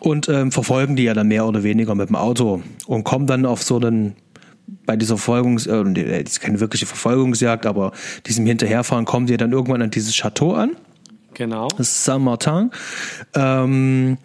Und 0.00 0.30
ähm, 0.30 0.50
verfolgen 0.50 0.96
die 0.96 1.02
ja 1.02 1.12
dann 1.12 1.28
mehr 1.28 1.46
oder 1.46 1.62
weniger 1.62 1.94
mit 1.94 2.08
dem 2.08 2.16
Auto 2.16 2.62
und 2.86 3.04
kommen 3.04 3.26
dann 3.26 3.44
auf 3.44 3.62
so 3.62 3.78
einen 3.78 4.16
bei 4.86 4.96
dieser 4.96 5.18
Verfolgungs, 5.18 5.66
äh, 5.66 5.84
nee, 5.84 6.22
das 6.22 6.32
ist 6.32 6.40
keine 6.40 6.60
wirkliche 6.60 6.86
Verfolgungsjagd, 6.86 7.66
aber 7.66 7.92
diesem 8.26 8.46
Hinterherfahren 8.46 9.04
kommen 9.04 9.26
die 9.26 9.32
ja 9.32 9.36
dann 9.36 9.52
irgendwann 9.52 9.82
an 9.82 9.90
dieses 9.90 10.14
Chateau 10.14 10.54
an. 10.54 10.76
Genau. 11.34 11.68
Das 11.76 11.88
ist 11.88 12.04
Saint-Martin, 12.04 12.70
ähm, 13.34 14.16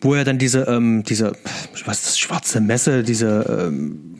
wo 0.00 0.14
er 0.14 0.24
dann 0.24 0.38
diese, 0.38 0.62
ähm, 0.62 1.04
diese, 1.04 1.32
was 1.84 1.98
ist 1.98 2.06
das, 2.06 2.18
schwarze 2.18 2.60
Messe, 2.60 3.04
diese, 3.04 3.68
ähm, 3.68 4.16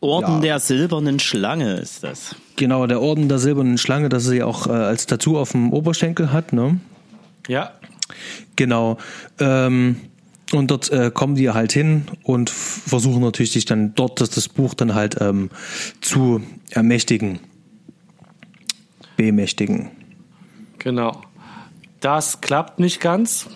Orden 0.00 0.36
Ja. 0.36 0.40
der 0.40 0.60
silbernen 0.60 1.18
Schlange 1.18 1.74
ist 1.74 2.02
das. 2.02 2.34
genau, 2.56 2.86
der 2.86 3.00
Orden 3.02 3.28
der 3.28 3.38
silbernen 3.38 3.76
Schlange, 3.78 4.08
das 4.08 4.24
sie 4.24 4.42
auch 4.42 4.66
äh, 4.66 4.70
als 4.70 5.06
Tattoo 5.06 5.38
auf 5.38 5.52
dem 5.52 5.72
Oberschenkel 5.72 6.32
hat, 6.32 6.52
ne? 6.52 6.80
Ja. 7.48 7.72
Genau. 8.56 8.96
Ähm, 9.38 9.96
und 10.52 10.70
dort 10.70 10.90
äh, 10.90 11.10
kommen 11.12 11.36
die 11.36 11.50
halt 11.50 11.72
hin 11.72 12.06
und 12.22 12.50
versuchen 12.50 13.22
natürlich 13.22 13.52
sich 13.52 13.66
dann 13.66 13.94
dort 13.94 14.20
das, 14.20 14.30
das 14.30 14.48
Buch 14.48 14.74
dann 14.74 14.94
halt 14.94 15.16
ähm, 15.20 15.50
zu 16.00 16.42
ermächtigen. 16.70 17.38
Bemächtigen. 19.16 19.90
Genau. 20.78 21.20
Das 22.00 22.40
klappt 22.40 22.80
nicht 22.80 23.00
ganz. 23.00 23.46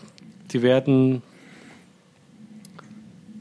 Die 0.53 0.63
werden 0.63 1.23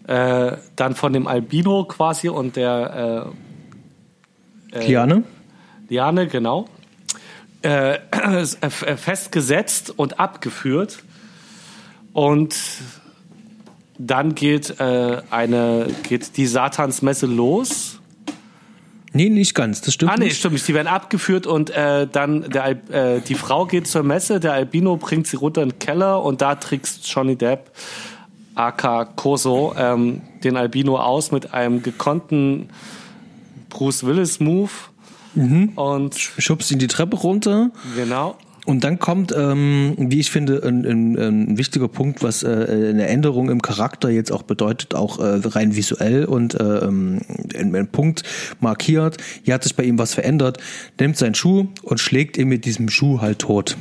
äh, 0.07 0.57
dann 0.75 0.95
von 0.95 1.13
dem 1.13 1.27
Albino 1.27 1.85
quasi 1.85 2.29
und 2.29 2.55
der 2.55 3.31
äh, 4.73 4.87
Liane? 4.87 5.23
Liane, 5.89 6.27
genau, 6.27 6.67
äh, 7.61 7.95
äh, 7.95 8.45
festgesetzt 8.97 9.93
und 9.97 10.19
abgeführt. 10.19 11.03
Und 12.13 12.55
dann 13.97 14.35
geht 14.35 14.79
äh, 14.79 15.21
eine 15.29 15.87
geht 16.03 16.37
die 16.37 16.47
Satansmesse 16.47 17.25
los. 17.25 17.99
Nee, 19.15 19.29
nicht 19.29 19.53
ganz. 19.53 19.81
Das 19.81 19.93
stimmt 19.93 20.11
Ah, 20.11 20.15
nee, 20.17 20.25
nicht. 20.25 20.37
stimmt 20.39 20.53
nicht. 20.53 20.67
Die 20.67 20.73
werden 20.73 20.87
abgeführt 20.87 21.45
und 21.45 21.69
äh, 21.69 22.07
dann 22.07 22.49
der, 22.49 22.63
Al- 22.63 22.81
äh, 22.91 23.21
die 23.21 23.35
Frau 23.35 23.65
geht 23.67 23.87
zur 23.87 24.01
Messe, 24.01 24.39
der 24.39 24.53
Albino 24.53 24.97
bringt 24.97 25.27
sie 25.27 25.37
runter 25.37 25.61
in 25.61 25.69
den 25.69 25.79
Keller 25.79 26.23
und 26.23 26.41
da 26.41 26.55
trickst 26.55 27.07
Johnny 27.13 27.35
Depp, 27.35 27.69
aka 28.55 29.05
Corso, 29.05 29.73
ähm, 29.77 30.21
den 30.43 30.57
Albino 30.57 30.97
aus 30.97 31.31
mit 31.31 31.53
einem 31.53 31.83
gekonnten 31.83 32.69
Bruce 33.69 34.05
Willis 34.05 34.39
Move. 34.39 34.71
Und 35.35 36.15
Schubst 36.15 36.71
ihn 36.71 36.77
die 36.79 36.87
Treppe 36.87 37.17
runter. 37.17 37.71
genau. 37.95 38.37
Und 38.65 38.85
dann 38.85 38.97
kommt, 38.97 39.33
ähm, 39.35 39.95
wie 39.97 40.21
ich 40.21 40.31
finde, 40.31 40.63
ein, 40.63 40.85
ein, 40.85 41.17
ein 41.17 41.57
wichtiger 41.57 41.89
Punkt, 41.89 42.23
was 42.23 42.43
äh, 42.43 42.47
eine 42.47 43.07
Änderung 43.07 43.49
im 43.49 43.61
Charakter 43.61 44.09
jetzt 44.09 44.31
auch 44.31 44.43
bedeutet, 44.43 44.95
auch 44.95 45.19
äh, 45.19 45.41
rein 45.43 45.75
visuell 45.75 46.23
und 46.23 46.53
äh, 46.53 46.63
ähm, 46.63 47.19
ein, 47.57 47.75
ein 47.75 47.87
Punkt 47.89 48.23
markiert. 48.61 49.17
Hier 49.43 49.55
hat 49.55 49.63
sich 49.63 49.75
bei 49.75 49.83
ihm 49.83 49.99
was 49.99 50.13
verändert. 50.13 50.59
Nimmt 50.97 51.17
seinen 51.17 51.35
Schuh 51.35 51.67
und 51.81 51.99
schlägt 51.99 52.37
ihn 52.37 52.47
mit 52.47 52.63
diesem 52.63 52.87
Schuh 52.87 53.19
halt 53.19 53.39
tot. 53.39 53.75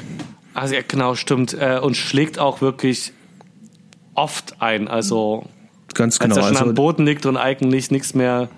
Also 0.54 0.74
ja, 0.74 0.80
genau, 0.86 1.14
stimmt. 1.14 1.54
Äh, 1.54 1.78
und 1.78 1.96
schlägt 1.96 2.40
auch 2.40 2.60
wirklich 2.60 3.12
oft 4.14 4.60
ein. 4.60 4.88
Also 4.88 5.44
Ganz 5.94 6.20
als 6.20 6.30
genau. 6.30 6.36
er 6.36 6.42
schon 6.48 6.56
Also, 6.56 6.68
am 6.70 6.74
Boden 6.74 7.04
liegt 7.06 7.26
und 7.26 7.36
eigentlich 7.36 7.90
nichts 7.90 8.14
mehr 8.14 8.48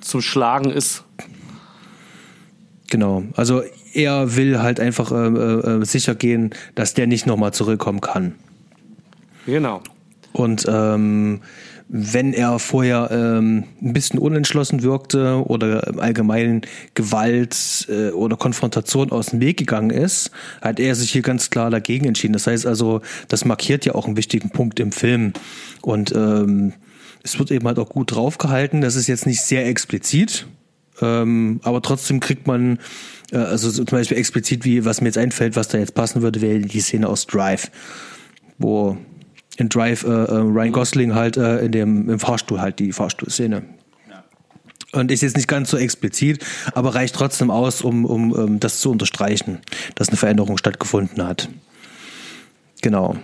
zum 0.00 0.20
Schlagen 0.20 0.70
ist. 0.70 1.04
genau. 2.90 3.24
Also 3.34 3.62
er 3.94 4.36
will 4.36 4.60
halt 4.60 4.78
einfach 4.78 5.10
äh, 5.10 5.14
äh, 5.26 5.84
sicher 5.84 6.14
gehen, 6.14 6.50
dass 6.74 6.94
der 6.94 7.06
nicht 7.06 7.26
nochmal 7.26 7.52
zurückkommen 7.52 8.00
kann. 8.00 8.34
Genau. 9.46 9.80
Und 10.32 10.66
ähm, 10.68 11.40
wenn 11.88 12.32
er 12.32 12.58
vorher 12.58 13.10
ähm, 13.12 13.64
ein 13.80 13.92
bisschen 13.92 14.18
unentschlossen 14.18 14.82
wirkte 14.82 15.46
oder 15.46 15.86
im 15.86 16.00
Allgemeinen 16.00 16.62
Gewalt 16.94 17.86
äh, 17.88 18.10
oder 18.10 18.36
Konfrontation 18.36 19.12
aus 19.12 19.26
dem 19.26 19.40
Weg 19.40 19.56
gegangen 19.56 19.90
ist, 19.90 20.32
hat 20.60 20.80
er 20.80 20.96
sich 20.96 21.12
hier 21.12 21.22
ganz 21.22 21.50
klar 21.50 21.70
dagegen 21.70 22.06
entschieden. 22.06 22.32
Das 22.32 22.48
heißt 22.48 22.66
also, 22.66 23.02
das 23.28 23.44
markiert 23.44 23.84
ja 23.84 23.94
auch 23.94 24.06
einen 24.06 24.16
wichtigen 24.16 24.50
Punkt 24.50 24.80
im 24.80 24.90
Film. 24.90 25.32
Und 25.80 26.12
ähm, 26.12 26.72
es 27.22 27.38
wird 27.38 27.52
eben 27.52 27.66
halt 27.66 27.78
auch 27.78 27.88
gut 27.88 28.12
draufgehalten. 28.12 28.80
Das 28.80 28.96
ist 28.96 29.06
jetzt 29.06 29.26
nicht 29.26 29.42
sehr 29.42 29.66
explizit, 29.66 30.46
ähm, 31.00 31.60
aber 31.62 31.82
trotzdem 31.82 32.18
kriegt 32.18 32.48
man, 32.48 32.78
äh, 33.30 33.36
also 33.38 33.70
so 33.70 33.84
zum 33.84 33.98
Beispiel 33.98 34.16
explizit, 34.16 34.64
wie 34.64 34.84
was 34.84 35.00
mir 35.00 35.08
jetzt 35.08 35.18
einfällt, 35.18 35.54
was 35.54 35.68
da 35.68 35.78
jetzt 35.78 35.94
passen 35.94 36.22
würde, 36.22 36.40
wäre 36.40 36.58
die 36.58 36.80
Szene 36.80 37.08
aus 37.08 37.26
Drive, 37.26 37.70
wo 38.58 38.96
in 39.56 39.68
Drive 39.68 40.04
äh, 40.04 40.08
äh, 40.08 40.34
Ryan 40.36 40.72
Gosling 40.72 41.14
halt 41.14 41.36
äh, 41.36 41.58
in 41.58 41.72
dem 41.72 42.10
im 42.10 42.18
Fahrstuhl 42.18 42.60
halt 42.60 42.78
die 42.78 42.92
Fahrstuhlszene. 42.92 43.62
Und 44.92 45.10
ist 45.10 45.20
jetzt 45.20 45.36
nicht 45.36 45.48
ganz 45.48 45.70
so 45.70 45.76
explizit, 45.76 46.42
aber 46.72 46.94
reicht 46.94 47.14
trotzdem 47.14 47.50
aus, 47.50 47.82
um, 47.82 48.06
um, 48.06 48.32
um 48.32 48.60
das 48.60 48.80
zu 48.80 48.90
unterstreichen, 48.90 49.58
dass 49.94 50.08
eine 50.08 50.16
Veränderung 50.16 50.56
stattgefunden 50.56 51.26
hat. 51.26 51.50
Genau. 52.80 53.16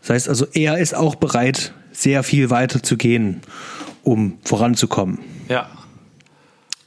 Das 0.00 0.10
heißt 0.10 0.28
also, 0.28 0.46
er 0.52 0.78
ist 0.78 0.94
auch 0.96 1.14
bereit, 1.14 1.72
sehr 1.92 2.22
viel 2.22 2.50
weiter 2.50 2.82
zu 2.82 2.96
gehen, 2.96 3.40
um 4.02 4.38
voranzukommen. 4.42 5.20
Ja. 5.48 5.68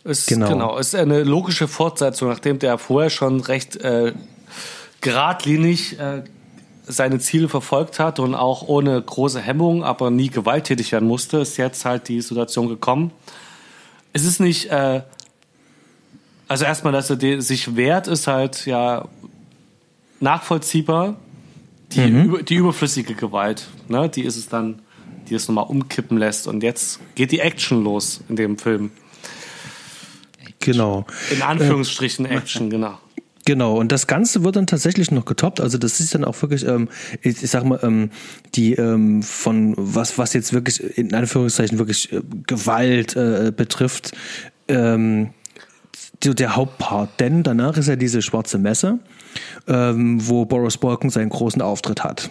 Ist, 0.03 0.27
Genau. 0.27 0.49
genau. 0.49 0.77
Ist 0.77 0.95
eine 0.95 1.23
logische 1.23 1.67
Fortsetzung, 1.67 2.29
nachdem 2.29 2.59
der 2.59 2.77
vorher 2.77 3.09
schon 3.09 3.39
recht 3.41 3.75
äh, 3.77 4.13
geradlinig 5.01 5.99
äh, 5.99 6.23
seine 6.89 7.19
Ziele 7.19 7.47
verfolgt 7.47 7.99
hat 7.99 8.19
und 8.19 8.33
auch 8.33 8.63
ohne 8.67 8.99
große 8.99 9.39
Hemmung, 9.39 9.83
aber 9.83 10.09
nie 10.09 10.29
gewalttätig 10.29 10.91
werden 10.91 11.07
musste, 11.07 11.37
ist 11.37 11.55
jetzt 11.57 11.85
halt 11.85 12.07
die 12.07 12.19
Situation 12.19 12.67
gekommen. 12.67 13.11
Es 14.11 14.25
ist 14.25 14.39
nicht, 14.39 14.71
äh, 14.71 15.03
also 16.47 16.65
erstmal, 16.65 16.91
dass 16.91 17.11
er 17.11 17.41
sich 17.41 17.75
wehrt, 17.75 18.07
ist 18.07 18.25
halt 18.25 18.65
ja 18.65 19.07
nachvollziehbar. 20.19 21.15
Die, 21.91 22.07
über, 22.07 22.43
die 22.43 22.55
überflüssige 22.55 23.15
Gewalt, 23.15 23.67
ne, 23.87 24.09
die 24.09 24.21
ist 24.23 24.35
es 24.35 24.47
dann, 24.47 24.81
die 25.27 25.35
es 25.35 25.47
nochmal 25.47 25.65
umkippen 25.65 26.17
lässt. 26.17 26.47
Und 26.47 26.61
jetzt 26.61 26.99
geht 27.15 27.31
die 27.31 27.39
Action 27.39 27.83
los 27.83 28.21
in 28.29 28.35
dem 28.35 28.57
Film. 28.57 28.91
Genau. 30.59 31.05
In 31.31 31.41
Anführungsstrichen 31.41 32.25
Action, 32.25 32.69
genau. 32.69 32.97
Genau, 33.45 33.77
und 33.77 33.91
das 33.91 34.07
Ganze 34.07 34.43
wird 34.43 34.55
dann 34.55 34.67
tatsächlich 34.67 35.11
noch 35.11 35.25
getoppt. 35.25 35.61
Also 35.61 35.77
das 35.77 35.99
ist 35.99 36.13
dann 36.13 36.23
auch 36.23 36.39
wirklich, 36.41 36.67
ähm, 36.67 36.89
ich, 37.21 37.41
ich 37.41 37.49
sag 37.49 37.63
mal, 37.63 37.79
ähm, 37.83 38.11
die 38.55 38.73
ähm, 38.73 39.23
von 39.23 39.73
was, 39.77 40.17
was 40.17 40.33
jetzt 40.33 40.53
wirklich 40.53 40.97
in 40.97 41.13
Anführungszeichen 41.13 41.77
wirklich 41.77 42.11
äh, 42.11 42.21
Gewalt 42.47 43.15
äh, 43.15 43.51
betrifft, 43.55 44.11
ähm, 44.67 45.29
der, 46.23 46.33
der 46.33 46.55
Hauptpart. 46.55 47.19
Denn 47.19 47.43
danach 47.43 47.77
ist 47.77 47.87
ja 47.87 47.95
diese 47.95 48.21
schwarze 48.21 48.57
Messe, 48.57 48.99
ähm, 49.67 50.19
wo 50.27 50.45
Boris 50.45 50.77
Balkan 50.77 51.09
seinen 51.09 51.29
großen 51.29 51.61
Auftritt 51.61 52.03
hat. 52.03 52.29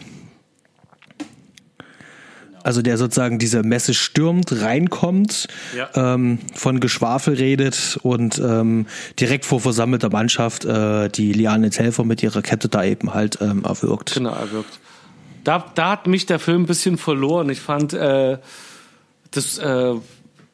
Also 2.63 2.83
der 2.83 2.99
sozusagen 2.99 3.39
diese 3.39 3.63
Messe 3.63 3.95
stürmt, 3.95 4.61
reinkommt, 4.63 5.49
Ja. 5.77 5.89
ähm, 5.95 6.39
von 6.55 6.81
Geschwafel 6.81 7.35
redet 7.35 7.99
und 8.03 8.39
ähm, 8.39 8.87
direkt 9.19 9.45
vor 9.45 9.61
versammelter 9.61 10.11
Mannschaft 10.11 10.65
äh, 10.65 11.09
die 11.09 11.33
Lianes 11.33 11.79
Helfer 11.79 12.05
mit 12.05 12.23
ihrer 12.23 12.43
Kette 12.43 12.69
da 12.69 12.85
eben 12.85 13.15
halt 13.15 13.39
ähm, 13.41 13.65
erwürgt. 13.65 14.15
Genau, 14.15 14.33
er 14.33 14.51
wirkt. 14.53 14.79
Da, 15.45 15.65
da 15.75 15.93
hat 15.93 16.07
mich 16.07 16.27
der 16.27 16.39
Film 16.39 16.63
ein 16.63 16.67
bisschen 16.67 16.99
verloren. 16.99 17.49
Ich 17.49 17.61
fand 17.61 17.93
äh, 17.95 18.39
das 19.31 19.59
äh, 19.59 19.95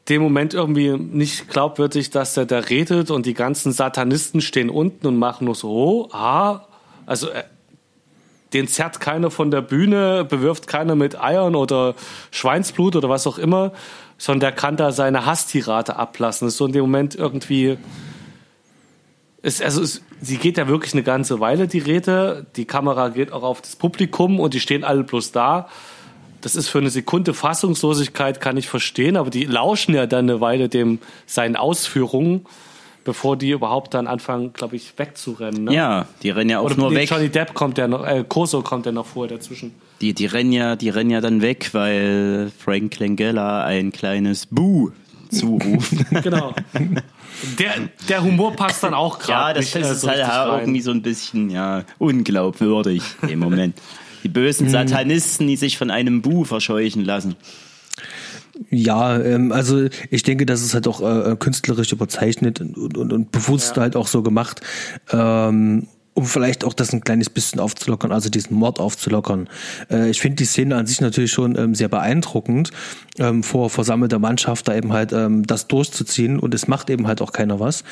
dem 0.09 0.23
Moment 0.23 0.53
irgendwie 0.55 0.91
nicht 0.97 1.49
glaubwürdig, 1.49 2.11
dass 2.11 2.37
er 2.37 2.45
da 2.47 2.59
redet 2.59 3.11
und 3.11 3.27
die 3.27 3.35
ganzen 3.35 3.73
Satanisten 3.73 4.41
stehen 4.41 4.69
unten 4.69 5.07
und 5.07 5.17
machen 5.17 5.47
nur 5.47 5.55
so, 5.55 5.71
oh, 5.71 6.09
ah, 6.13 6.61
also 7.07 7.29
äh, 7.31 7.45
den 8.55 8.69
zerrt 8.69 9.01
keiner 9.01 9.31
von 9.31 9.51
der 9.51 9.61
Bühne, 9.61 10.25
bewirft 10.25 10.67
keiner 10.67 10.95
mit 10.95 11.21
Eiern 11.21 11.55
oder 11.55 11.95
Schweinsblut 12.31 12.97
oder 12.97 13.09
was 13.09 13.27
auch 13.27 13.39
immer, 13.39 13.73
sondern 14.17 14.41
der 14.41 14.53
kann 14.53 14.77
da 14.77 14.93
seine 14.93 15.27
Hasstirade 15.27 15.97
ablassen. 15.97 16.47
Das 16.47 16.55
ist 16.55 16.59
so 16.59 16.67
in 16.67 16.73
dem 16.73 16.83
Moment 16.83 17.15
irgendwie 17.15 17.77
es, 19.45 19.61
also 19.61 19.83
es, 19.83 20.01
sie 20.23 20.39
geht 20.39 20.57
ja 20.57 20.69
wirklich 20.69 20.95
eine 20.95 21.03
ganze 21.03 21.39
Weile, 21.39 21.69
die 21.69 21.79
Rede. 21.79 22.47
Die 22.57 22.65
Kamera 22.65 23.11
geht 23.11 23.31
auch 23.31 23.43
auf 23.43 23.61
das 23.61 23.77
Publikum 23.77 24.41
und 24.41 24.55
die 24.55 24.61
stehen 24.61 24.85
alle 24.85 25.05
bloß 25.05 25.33
da. 25.33 25.69
Das 26.41 26.57
ist 26.57 26.69
für 26.69 26.79
eine 26.79 26.89
Sekunde 26.89 27.35
Fassungslosigkeit, 27.35 28.41
kann 28.41 28.57
ich 28.57 28.69
verstehen, 28.69 29.19
aber 29.19 29.29
die 29.29 29.45
lauschen 29.45 29.95
ja 29.95 30.07
dann 30.07 30.31
eine 30.31 30.41
Weile 30.41 30.71
dem 30.71 30.99
seinen 31.27 31.57
Ausführungen, 31.57 32.47
bevor 33.05 33.37
die 33.37 33.51
überhaupt 33.51 33.95
dann 33.95 34.07
anfangen, 34.07 34.53
glaube 34.53 34.77
ich, 34.77 34.95
wegzurennen. 34.97 35.65
Ne? 35.65 35.75
Ja, 35.75 36.07
die 36.23 36.31
rennen 36.31 36.51
ja 36.51 36.61
auch 36.61 36.65
Oder 36.65 36.77
nur 36.77 36.91
nee, 36.91 36.97
weg. 36.97 37.11
Johnny 37.11 37.29
Depp 37.29 37.55
kommt 37.55 37.79
ja 37.79 37.87
noch, 37.87 38.05
äh, 38.07 38.25
Corso 38.27 38.63
kommt 38.63 38.87
ja 38.87 38.93
noch 38.93 39.07
vorher 39.07 39.37
dazwischen. 39.37 39.75
Die, 40.01 40.13
die, 40.15 40.27
rennen 40.27 40.53
ja, 40.53 40.77
die 40.77 40.89
rennen 40.89 41.11
ja 41.11 41.21
dann 41.21 41.43
weg, 41.43 41.71
weil 41.73 42.51
Frank 42.59 42.99
Langella 42.99 43.65
ein 43.65 43.93
kleines 43.93 44.47
Buh 44.47 44.91
zuruft. 45.31 45.93
Genau. 46.23 46.55
der, 47.59 47.73
der 48.09 48.23
Humor 48.23 48.53
passt 48.53 48.83
dann 48.83 48.95
auch 48.95 49.21
ja, 49.21 49.27
gerade. 49.27 49.61
das 49.61 49.75
nicht, 49.75 49.85
äh, 49.85 49.93
ist 49.93 50.01
so 50.01 50.09
halt 50.09 50.61
irgendwie 50.61 50.81
so 50.81 50.91
ein 50.91 51.03
bisschen 51.03 51.51
ja, 51.51 51.85
unglaubwürdig 51.99 53.03
im 53.29 53.41
Moment. 53.41 53.81
Die 54.23 54.29
bösen 54.29 54.71
Satanisten, 54.71 55.47
die 55.47 55.57
sich 55.57 55.77
von 55.77 55.91
einem 55.91 56.23
Bu 56.23 56.45
verscheuchen 56.45 57.05
lassen. 57.05 57.37
Ja, 58.71 59.19
ähm, 59.21 59.53
also 59.53 59.89
ich 60.11 60.23
denke, 60.23 60.47
das 60.47 60.63
ist 60.63 60.75
halt 60.75 60.87
auch 60.87 61.01
äh, 61.01 61.37
künstlerisch 61.37 61.93
überzeichnet 61.93 62.61
und, 62.61 62.97
und, 62.97 63.13
und 63.13 63.33
bewusst 63.33 63.77
halt 63.77 63.97
auch 63.97 64.07
so 64.07 64.23
gemacht, 64.23 64.61
ähm, 65.11 65.89
um 66.15 66.25
vielleicht 66.27 66.65
auch 66.65 66.73
das 66.73 66.93
ein 66.93 67.03
kleines 67.03 67.29
bisschen 67.29 67.61
aufzulockern, 67.61 68.13
also 68.13 68.31
diesen 68.31 68.57
Mord 68.57 68.79
aufzulockern. 68.79 69.49
Äh, 69.91 70.11
ich 70.11 70.21
finde 70.21 70.37
die 70.37 70.45
Szene 70.45 70.77
an 70.77 70.87
sich 70.87 71.01
natürlich 71.01 71.33
schon 71.33 71.59
ähm, 71.59 71.75
sehr 71.75 71.89
beeindruckend, 71.89 72.71
ähm, 73.19 73.43
vor 73.43 73.69
versammelter 73.69 74.21
Mannschaft 74.21 74.69
da 74.69 74.75
eben 74.75 74.93
halt 74.93 75.13
ähm, 75.13 75.45
das 75.45 75.67
durchzuziehen 75.67 76.39
und 76.39 76.55
es 76.55 76.69
macht 76.69 76.89
eben 76.89 77.07
halt 77.09 77.21
auch 77.21 77.33
keiner 77.33 77.59
was. 77.59 77.85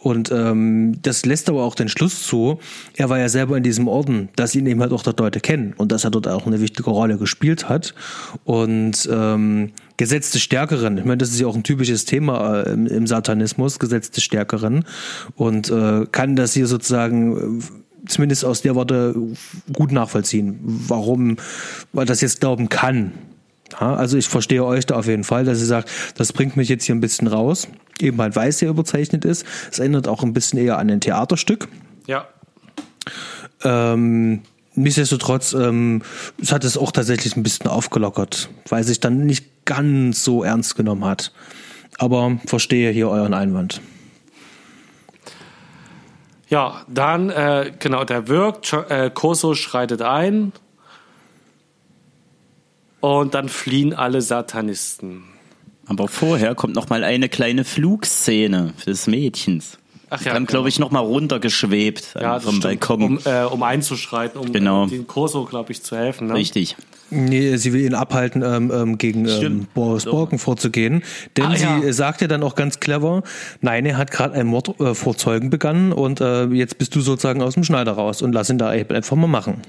Und 0.00 0.30
ähm, 0.32 0.98
das 1.02 1.24
lässt 1.24 1.48
aber 1.48 1.62
auch 1.62 1.74
den 1.74 1.88
Schluss 1.88 2.22
zu, 2.22 2.58
er 2.96 3.08
war 3.08 3.18
ja 3.18 3.28
selber 3.28 3.56
in 3.56 3.62
diesem 3.62 3.88
Orden, 3.88 4.28
dass 4.36 4.54
ihn 4.54 4.66
eben 4.66 4.80
halt 4.80 4.92
auch 4.92 5.02
dort 5.02 5.20
Leute 5.20 5.40
kennen 5.40 5.74
und 5.76 5.92
dass 5.92 6.04
er 6.04 6.10
dort 6.10 6.28
auch 6.28 6.46
eine 6.46 6.60
wichtige 6.60 6.90
Rolle 6.90 7.16
gespielt 7.16 7.68
hat. 7.68 7.94
Und 8.44 9.08
ähm, 9.10 9.72
Gesetz 9.98 10.30
des 10.30 10.42
Stärkeren, 10.42 10.96
ich 10.96 11.04
meine, 11.04 11.18
das 11.18 11.30
ist 11.30 11.40
ja 11.40 11.48
auch 11.48 11.56
ein 11.56 11.64
typisches 11.64 12.04
Thema 12.04 12.60
äh, 12.60 12.72
im, 12.72 13.06
Satanismus, 13.08 13.80
Gesetz 13.80 14.12
des 14.12 14.22
Stärkeren. 14.22 14.84
Und 15.34 15.70
äh, 15.70 16.06
kann 16.12 16.36
das 16.36 16.54
hier 16.54 16.68
sozusagen 16.68 17.60
zumindest 18.08 18.44
aus 18.44 18.62
der 18.62 18.74
Worte 18.74 19.14
gut 19.72 19.92
nachvollziehen, 19.92 20.58
warum 20.62 21.36
man 21.92 22.06
das 22.06 22.20
jetzt 22.20 22.40
glauben 22.40 22.68
kann. 22.68 23.12
Ja, 23.72 23.94
also 23.94 24.16
ich 24.16 24.28
verstehe 24.28 24.64
euch 24.64 24.86
da 24.86 24.96
auf 24.96 25.06
jeden 25.06 25.24
Fall, 25.24 25.44
dass 25.44 25.60
ihr 25.60 25.66
sagt, 25.66 25.90
das 26.16 26.32
bringt 26.32 26.56
mich 26.56 26.68
jetzt 26.68 26.84
hier 26.84 26.94
ein 26.94 27.00
bisschen 27.00 27.28
raus. 27.28 27.68
Eben 28.00 28.20
halt, 28.20 28.36
weil 28.36 28.48
es 28.48 28.58
sehr 28.58 28.70
überzeichnet 28.70 29.24
ist. 29.24 29.44
Es 29.70 29.78
erinnert 29.78 30.08
auch 30.08 30.22
ein 30.22 30.32
bisschen 30.32 30.58
eher 30.58 30.78
an 30.78 30.90
ein 30.90 31.00
Theaterstück. 31.00 31.68
Ja. 32.06 32.26
Ähm, 33.64 34.42
nichtsdestotrotz, 34.74 35.52
ähm, 35.52 36.02
es 36.40 36.52
hat 36.52 36.64
es 36.64 36.76
auch 36.76 36.92
tatsächlich 36.92 37.36
ein 37.36 37.42
bisschen 37.42 37.66
aufgelockert, 37.66 38.48
weil 38.68 38.84
sich 38.84 39.00
dann 39.00 39.26
nicht 39.26 39.64
ganz 39.64 40.24
so 40.24 40.44
ernst 40.44 40.76
genommen 40.76 41.04
hat. 41.04 41.32
Aber 41.98 42.38
verstehe 42.46 42.90
hier 42.92 43.08
euren 43.08 43.34
Einwand. 43.34 43.80
Ja, 46.48 46.82
dann, 46.88 47.30
äh, 47.30 47.72
genau, 47.78 48.04
der 48.04 48.28
wirkt, 48.28 48.72
äh, 48.72 49.10
Corso 49.12 49.54
schreitet 49.54 50.00
ein 50.02 50.52
und 53.00 53.34
dann 53.34 53.48
fliehen 53.48 53.94
alle 53.94 54.22
Satanisten. 54.22 55.24
Aber 55.86 56.08
vorher 56.08 56.54
kommt 56.54 56.74
noch 56.74 56.88
mal 56.88 57.04
eine 57.04 57.28
kleine 57.28 57.64
Flugszene 57.64 58.74
des 58.86 59.06
Mädchens. 59.06 59.78
Ach 60.10 60.22
ja, 60.24 60.32
Dann, 60.32 60.46
glaube 60.46 60.62
genau. 60.64 60.68
ich, 60.68 60.78
noch 60.78 60.90
mal 60.90 61.00
runtergeschwebt 61.00 62.14
Ja, 62.18 62.40
vom 62.40 62.56
stimmt, 62.56 62.62
Balkon. 62.80 63.02
um, 63.02 63.18
äh, 63.26 63.42
um 63.44 63.62
einzuschreiten, 63.62 64.40
um 64.40 64.52
Genau. 64.52 64.86
äh, 64.86 64.88
den 64.88 65.06
Corso, 65.06 65.44
glaube 65.44 65.72
ich, 65.72 65.82
zu 65.82 65.96
helfen. 65.96 66.28
Ne? 66.28 66.34
Richtig. 66.34 66.76
Nee, 67.10 67.56
sie 67.56 67.72
will 67.72 67.80
ihn 67.80 67.94
abhalten, 67.94 68.42
ähm, 68.42 68.70
ähm, 68.72 68.98
gegen 68.98 69.26
ähm. 69.26 69.66
Boris 69.72 70.02
So. 70.02 70.10
Borken 70.10 70.38
vorzugehen. 70.38 71.02
Denn 71.36 71.46
Ah, 71.46 71.56
sie 71.56 71.64
ja. 71.64 71.78
äh, 71.78 71.92
sagt 71.92 72.20
ja 72.20 72.28
dann 72.28 72.42
auch 72.42 72.54
ganz 72.54 72.80
clever, 72.80 73.22
nein, 73.62 73.86
er 73.86 73.96
hat 73.96 74.10
gerade 74.10 74.34
einen 74.34 74.48
Mord 74.48 74.78
äh, 74.80 74.94
vor 74.94 75.16
Zeugen 75.16 75.48
begangen 75.48 75.92
und 75.92 76.20
äh, 76.20 76.44
jetzt 76.46 76.76
bist 76.78 76.94
du 76.94 77.00
sozusagen 77.00 77.40
aus 77.40 77.54
dem 77.54 77.64
Schneider 77.64 77.92
raus 77.92 78.20
und 78.20 78.32
lass 78.32 78.50
ihn 78.50 78.58
da 78.58 78.74
eben 78.74 78.94
einfach 78.94 79.16
mal 79.16 79.26
machen. 79.26 79.62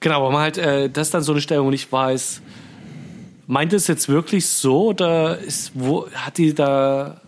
Genau, 0.00 0.16
aber 0.16 0.32
man 0.32 0.42
halt, 0.42 0.58
äh, 0.58 0.90
das 0.90 1.08
ist 1.08 1.14
dann 1.14 1.22
so 1.22 1.32
eine 1.32 1.40
Stelle, 1.40 1.64
wo 1.64 1.70
nicht 1.70 1.90
weiß, 1.90 2.42
meint 3.46 3.72
es 3.72 3.86
jetzt 3.86 4.08
wirklich 4.08 4.46
so 4.46 4.88
oder 4.88 5.38
ist, 5.38 5.72
wo, 5.74 6.08
hat 6.10 6.38
die 6.38 6.54
da 6.54 7.20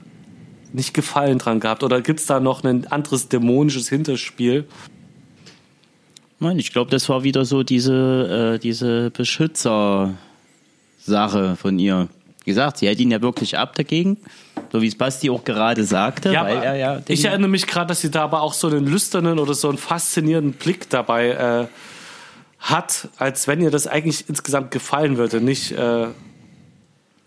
nicht 0.72 0.92
Gefallen 0.92 1.38
dran 1.38 1.60
gehabt 1.60 1.84
oder 1.84 2.00
gibt 2.00 2.20
es 2.20 2.26
da 2.26 2.40
noch 2.40 2.64
ein 2.64 2.86
anderes 2.88 3.28
dämonisches 3.28 3.88
Hinterspiel? 3.88 4.66
Nein, 6.44 6.58
ich 6.58 6.72
glaube, 6.72 6.90
das 6.90 7.08
war 7.08 7.24
wieder 7.24 7.46
so 7.46 7.62
diese, 7.62 8.56
äh, 8.56 8.58
diese 8.58 9.10
Beschützer-Sache 9.10 11.56
von 11.56 11.78
ihr. 11.78 12.08
Wie 12.44 12.50
gesagt, 12.50 12.76
sie 12.78 12.86
hält 12.86 13.00
ihn 13.00 13.10
ja 13.10 13.22
wirklich 13.22 13.56
ab 13.56 13.74
dagegen, 13.74 14.18
so 14.70 14.82
wie 14.82 14.88
es 14.88 14.94
Basti 14.94 15.30
auch 15.30 15.44
gerade 15.44 15.84
sagte, 15.84 16.30
Ja, 16.30 16.44
weil 16.44 16.58
er 16.58 16.76
ja. 16.76 17.00
ich 17.08 17.24
erinnere 17.24 17.48
mich 17.48 17.66
gerade, 17.66 17.86
dass 17.86 18.02
sie 18.02 18.10
da 18.10 18.24
aber 18.24 18.42
auch 18.42 18.52
so 18.52 18.66
einen 18.66 18.86
lüsternen 18.86 19.38
oder 19.38 19.54
so 19.54 19.70
einen 19.70 19.78
faszinierenden 19.78 20.52
Blick 20.52 20.90
dabei 20.90 21.30
äh, 21.30 21.66
hat, 22.58 23.08
als 23.16 23.48
wenn 23.48 23.62
ihr 23.62 23.70
das 23.70 23.86
eigentlich 23.86 24.28
insgesamt 24.28 24.70
gefallen 24.70 25.16
würde. 25.16 25.40
Nicht, 25.40 25.72
äh, 25.72 26.08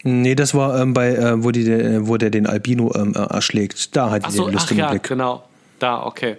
Nee, 0.04 0.36
das 0.36 0.54
war 0.54 0.80
ähm, 0.80 0.94
bei, 0.94 1.16
äh, 1.16 1.44
wo, 1.44 1.50
die, 1.50 1.68
äh, 1.70 2.08
wo 2.08 2.18
der 2.18 2.30
den 2.30 2.46
Albino 2.46 2.94
ähm, 2.96 3.16
äh, 3.16 3.20
erschlägt. 3.20 3.96
Da 3.96 4.12
hat 4.12 4.26
ach 4.26 4.30
die 4.30 4.38
so, 4.38 4.44
den 4.44 4.50
ach 4.50 4.54
lustigen 4.54 4.80
ja, 4.80 4.92
Blick. 4.92 5.02
genau. 5.04 5.44
Da, 5.80 6.06
okay. 6.06 6.38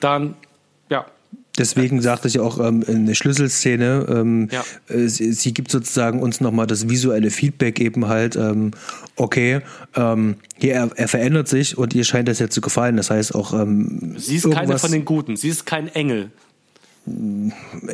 Dann, 0.00 0.34
Deswegen 1.58 2.00
sagte 2.00 2.28
ich 2.28 2.38
auch 2.38 2.58
ähm, 2.58 2.84
eine 2.86 3.14
Schlüsselszene. 3.14 4.06
Ähm, 4.08 4.48
Ja. 4.50 4.64
äh, 4.88 5.08
sie, 5.08 5.32
sie 5.32 5.52
gibt 5.52 5.70
sozusagen 5.70 6.20
uns 6.20 6.40
nochmal 6.40 6.66
das 6.66 6.88
visuelle 6.88 7.30
Feedback 7.30 7.80
eben 7.80 8.08
halt, 8.08 8.36
ähm, 8.36 8.70
okay, 9.16 9.60
ähm, 9.96 10.36
hier, 10.58 10.74
er, 10.74 10.90
er 10.94 11.08
verändert 11.08 11.48
sich 11.48 11.76
und 11.76 11.94
ihr 11.94 12.04
scheint 12.04 12.28
das 12.28 12.38
jetzt 12.38 12.54
zu 12.54 12.60
gefallen. 12.60 12.96
Das 12.96 13.10
heißt 13.10 13.34
auch, 13.34 13.52
ähm, 13.52 14.14
sie 14.16 14.36
ist 14.36 14.50
keine 14.50 14.78
von 14.78 14.92
den 14.92 15.04
Guten. 15.04 15.36
Sie 15.36 15.48
ist 15.48 15.66
kein 15.66 15.88
Engel. 15.88 16.30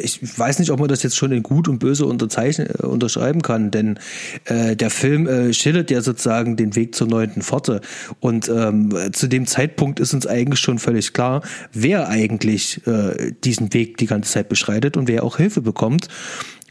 Ich 0.01 0.39
weiß 0.39 0.59
nicht, 0.59 0.71
ob 0.71 0.81
man 0.81 0.89
das 0.89 1.03
jetzt 1.03 1.17
schon 1.17 1.33
in 1.33 1.43
gut 1.43 1.69
und 1.69 1.79
böse 1.79 2.07
unterzeichnen, 2.07 2.69
äh, 2.69 2.87
unterschreiben 2.87 3.43
kann, 3.43 3.71
denn 3.71 3.99
äh, 4.45 4.77
der 4.77 4.91
Film 4.91 5.27
äh, 5.27 5.53
schildert 5.53 5.91
ja 5.91 6.01
sozusagen 6.01 6.57
den 6.57 6.77
Weg 6.77 6.95
zur 6.95 7.07
neunten 7.07 7.43
Pforte. 7.43 7.81
Und 8.21 8.49
ähm, 8.49 8.95
zu 9.13 9.29
dem 9.29 9.47
Zeitpunkt 9.47 10.01
ist 10.01 10.15
uns 10.15 10.27
eigentlich 10.27 10.61
schon 10.61 10.79
völlig 10.79 11.13
klar, 11.13 11.43
wer 11.73 12.09
eigentlich 12.09 12.87
äh, 12.87 13.33
diesen 13.45 13.73
Weg 13.75 13.97
die 13.99 14.07
ganze 14.07 14.33
Zeit 14.33 14.49
beschreitet 14.49 14.97
und 14.97 15.09
wer 15.09 15.25
auch 15.25 15.37
Hilfe 15.37 15.61
bekommt. 15.61 16.09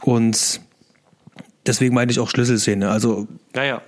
Und 0.02 0.60
deswegen 1.66 1.94
meine 1.94 2.12
ich 2.12 2.18
auch 2.18 2.30
Schlüsselszene. 2.30 2.88
Also 2.88 3.28
Naja. 3.54 3.82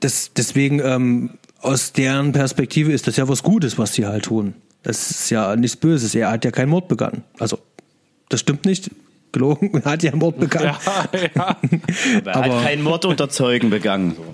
das, 0.00 0.32
deswegen 0.36 0.80
ähm, 0.80 1.30
aus 1.60 1.92
deren 1.92 2.32
Perspektive 2.32 2.92
ist 2.92 3.06
das 3.06 3.16
ja 3.16 3.28
was 3.28 3.42
Gutes, 3.42 3.78
was 3.78 3.94
sie 3.94 4.06
halt 4.06 4.24
tun. 4.24 4.54
Das 4.82 5.10
ist 5.10 5.30
ja 5.30 5.56
nichts 5.56 5.76
Böses. 5.76 6.14
Er 6.14 6.30
hat 6.30 6.44
ja 6.44 6.50
keinen 6.50 6.68
Mord 6.70 6.88
begangen. 6.88 7.24
Also, 7.38 7.58
das 8.28 8.40
stimmt 8.40 8.64
nicht. 8.64 8.90
Gelogen, 9.32 9.74
er 9.84 9.90
hat 9.92 10.02
ja 10.02 10.10
einen 10.12 10.20
Mord 10.20 10.38
begangen. 10.38 10.74
Ja, 10.84 11.08
ja. 11.12 11.56
er 12.24 12.34
hat 12.34 12.44
aber- 12.44 12.62
keinen 12.62 12.82
Mord 12.82 13.04
unter 13.04 13.28
Zeugen 13.28 13.70
begangen. 13.70 14.16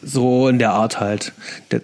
So 0.00 0.48
in 0.48 0.58
der 0.58 0.70
Art 0.70 1.00
halt. 1.00 1.32
Der, 1.70 1.82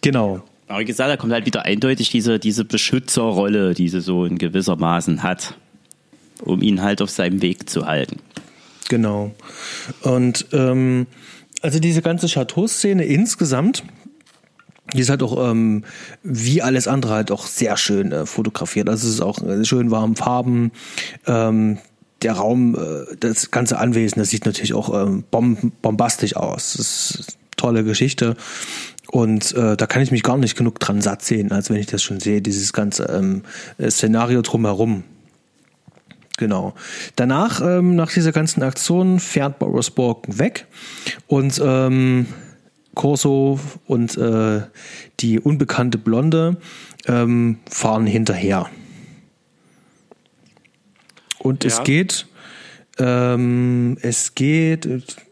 genau. 0.00 0.42
Aber 0.68 0.80
wie 0.80 0.84
gesagt, 0.84 1.08
da 1.10 1.16
kommt 1.16 1.32
halt 1.32 1.46
wieder 1.46 1.64
eindeutig 1.64 2.10
diese, 2.10 2.38
diese 2.38 2.64
Beschützerrolle, 2.64 3.74
die 3.74 3.88
sie 3.88 4.00
so 4.00 4.24
in 4.26 4.36
gewissermaßen 4.38 5.22
hat, 5.22 5.54
um 6.42 6.60
ihn 6.60 6.82
halt 6.82 7.00
auf 7.00 7.10
seinem 7.10 7.40
Weg 7.42 7.70
zu 7.70 7.86
halten. 7.86 8.18
Genau. 8.88 9.34
Und 10.02 10.46
ähm, 10.52 11.06
also 11.62 11.78
diese 11.78 12.02
ganze 12.02 12.26
Chateau-Szene 12.26 13.04
insgesamt, 13.04 13.84
die 14.92 15.00
ist 15.00 15.10
halt 15.10 15.22
auch 15.22 15.50
ähm, 15.50 15.84
wie 16.22 16.62
alles 16.62 16.88
andere 16.88 17.14
halt 17.14 17.30
auch 17.30 17.46
sehr 17.46 17.76
schön 17.76 18.12
äh, 18.12 18.26
fotografiert. 18.26 18.88
Also 18.88 19.06
es 19.06 19.14
ist 19.14 19.20
auch 19.20 19.42
äh, 19.42 19.64
schön 19.64 19.90
warm 19.90 20.16
Farben. 20.16 20.72
Ähm, 21.26 21.78
der 22.22 22.34
Raum, 22.34 22.74
äh, 22.74 23.16
das 23.18 23.50
ganze 23.50 23.78
Anwesen, 23.78 24.18
das 24.20 24.30
sieht 24.30 24.46
natürlich 24.46 24.74
auch 24.74 24.92
ähm, 24.94 25.24
bom 25.30 25.72
bombastisch 25.82 26.36
aus. 26.36 26.74
Das 26.76 26.86
ist 26.86 27.18
eine 27.18 27.56
tolle 27.56 27.84
Geschichte. 27.84 28.36
Und 29.10 29.52
äh, 29.54 29.76
da 29.76 29.86
kann 29.86 30.02
ich 30.02 30.10
mich 30.10 30.22
gar 30.22 30.38
nicht 30.38 30.56
genug 30.56 30.78
dran 30.80 31.02
satt 31.02 31.22
sehen, 31.22 31.52
als 31.52 31.68
wenn 31.68 31.76
ich 31.76 31.86
das 31.86 32.02
schon 32.02 32.20
sehe, 32.20 32.40
dieses 32.40 32.72
ganze 32.72 33.04
ähm, 33.04 33.42
Szenario 33.80 34.42
drumherum. 34.42 35.04
Genau. 36.38 36.74
Danach, 37.16 37.60
ähm, 37.60 37.94
nach 37.94 38.10
dieser 38.10 38.32
ganzen 38.32 38.62
Aktion, 38.62 39.20
fährt 39.20 39.58
Boris 39.58 39.90
Borken 39.90 40.38
weg 40.38 40.66
und 41.26 41.60
ähm, 41.62 42.26
Corso 42.94 43.58
und 43.86 44.16
äh, 44.16 44.62
die 45.20 45.40
unbekannte 45.40 45.98
Blonde 45.98 46.56
ähm, 47.06 47.58
fahren 47.68 48.06
hinterher. 48.06 48.68
Und 51.38 51.64
es 51.64 51.78
Ja. 51.78 51.84
geht, 51.84 52.26
ähm, 52.98 53.96
es 54.02 54.34
geht, 54.34 54.86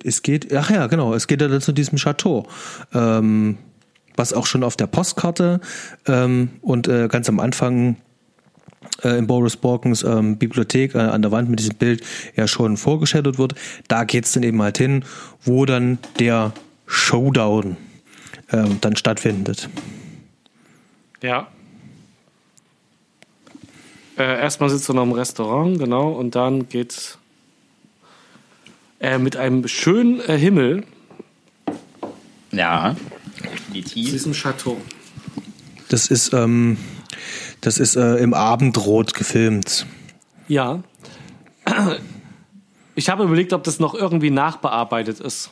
es 0.05 0.23
geht, 0.23 0.53
ach 0.55 0.71
ja, 0.71 0.87
genau, 0.87 1.15
es 1.15 1.27
geht 1.27 1.41
ja 1.41 1.49
dann 1.49 1.61
zu 1.61 1.73
diesem 1.73 1.99
Chateau. 1.99 2.47
Ähm, 2.93 3.59
was 4.17 4.33
auch 4.33 4.47
schon 4.47 4.65
auf 4.65 4.77
der 4.77 4.87
Postkarte 4.87 5.61
ähm, 6.07 6.51
und 6.61 6.89
äh, 6.89 7.09
ganz 7.09 7.29
am 7.29 7.41
Anfang 7.41 7.97
äh, 9.03 9.17
in 9.19 9.27
Boris 9.27 9.57
Borkens 9.57 10.03
ähm, 10.03 10.37
Bibliothek 10.37 10.95
äh, 10.95 10.99
an 10.99 11.23
der 11.23 11.31
Wand 11.31 11.49
mit 11.49 11.59
diesem 11.59 11.77
Bild 11.77 12.03
ja 12.37 12.47
schon 12.47 12.77
vorgestellt 12.77 13.39
wird. 13.39 13.55
Da 13.89 14.05
geht's 14.05 14.33
dann 14.33 14.43
eben 14.43 14.61
halt 14.61 14.79
hin, 14.79 15.05
wo 15.43 15.65
dann 15.65 15.99
der 16.19 16.53
Showdown 16.91 17.77
ähm, 18.51 18.79
dann 18.81 18.97
stattfindet. 18.97 19.69
Ja. 21.23 21.47
Äh, 24.19 24.41
erstmal 24.41 24.69
sitzt 24.71 24.89
er 24.91 24.95
noch 24.95 25.05
im 25.05 25.13
Restaurant, 25.13 25.79
genau, 25.79 26.11
und 26.11 26.35
dann 26.35 26.69
geht's 26.69 27.19
äh, 28.99 29.19
mit 29.19 29.37
einem 29.37 29.67
schönen 29.69 30.21
äh, 30.21 30.37
Himmel 30.37 30.85
Ja, 32.51 32.97
zu 33.37 33.43
definitiv. 33.43 34.11
diesem 34.11 34.33
Chateau. 34.33 34.77
Das 35.89 36.09
ist, 36.09 36.33
ähm, 36.33 36.77
das 37.61 37.79
ist 37.79 37.97
äh, 37.97 38.17
im 38.17 38.35
Abendrot 38.35 39.15
gefilmt. 39.15 39.87
Ja. 40.49 40.83
Ich 42.97 43.09
habe 43.09 43.25
überlegt, 43.25 43.53
ob 43.53 43.63
das 43.63 43.79
noch 43.79 43.95
irgendwie 43.95 44.31
nachbearbeitet 44.31 45.21
ist. 45.21 45.51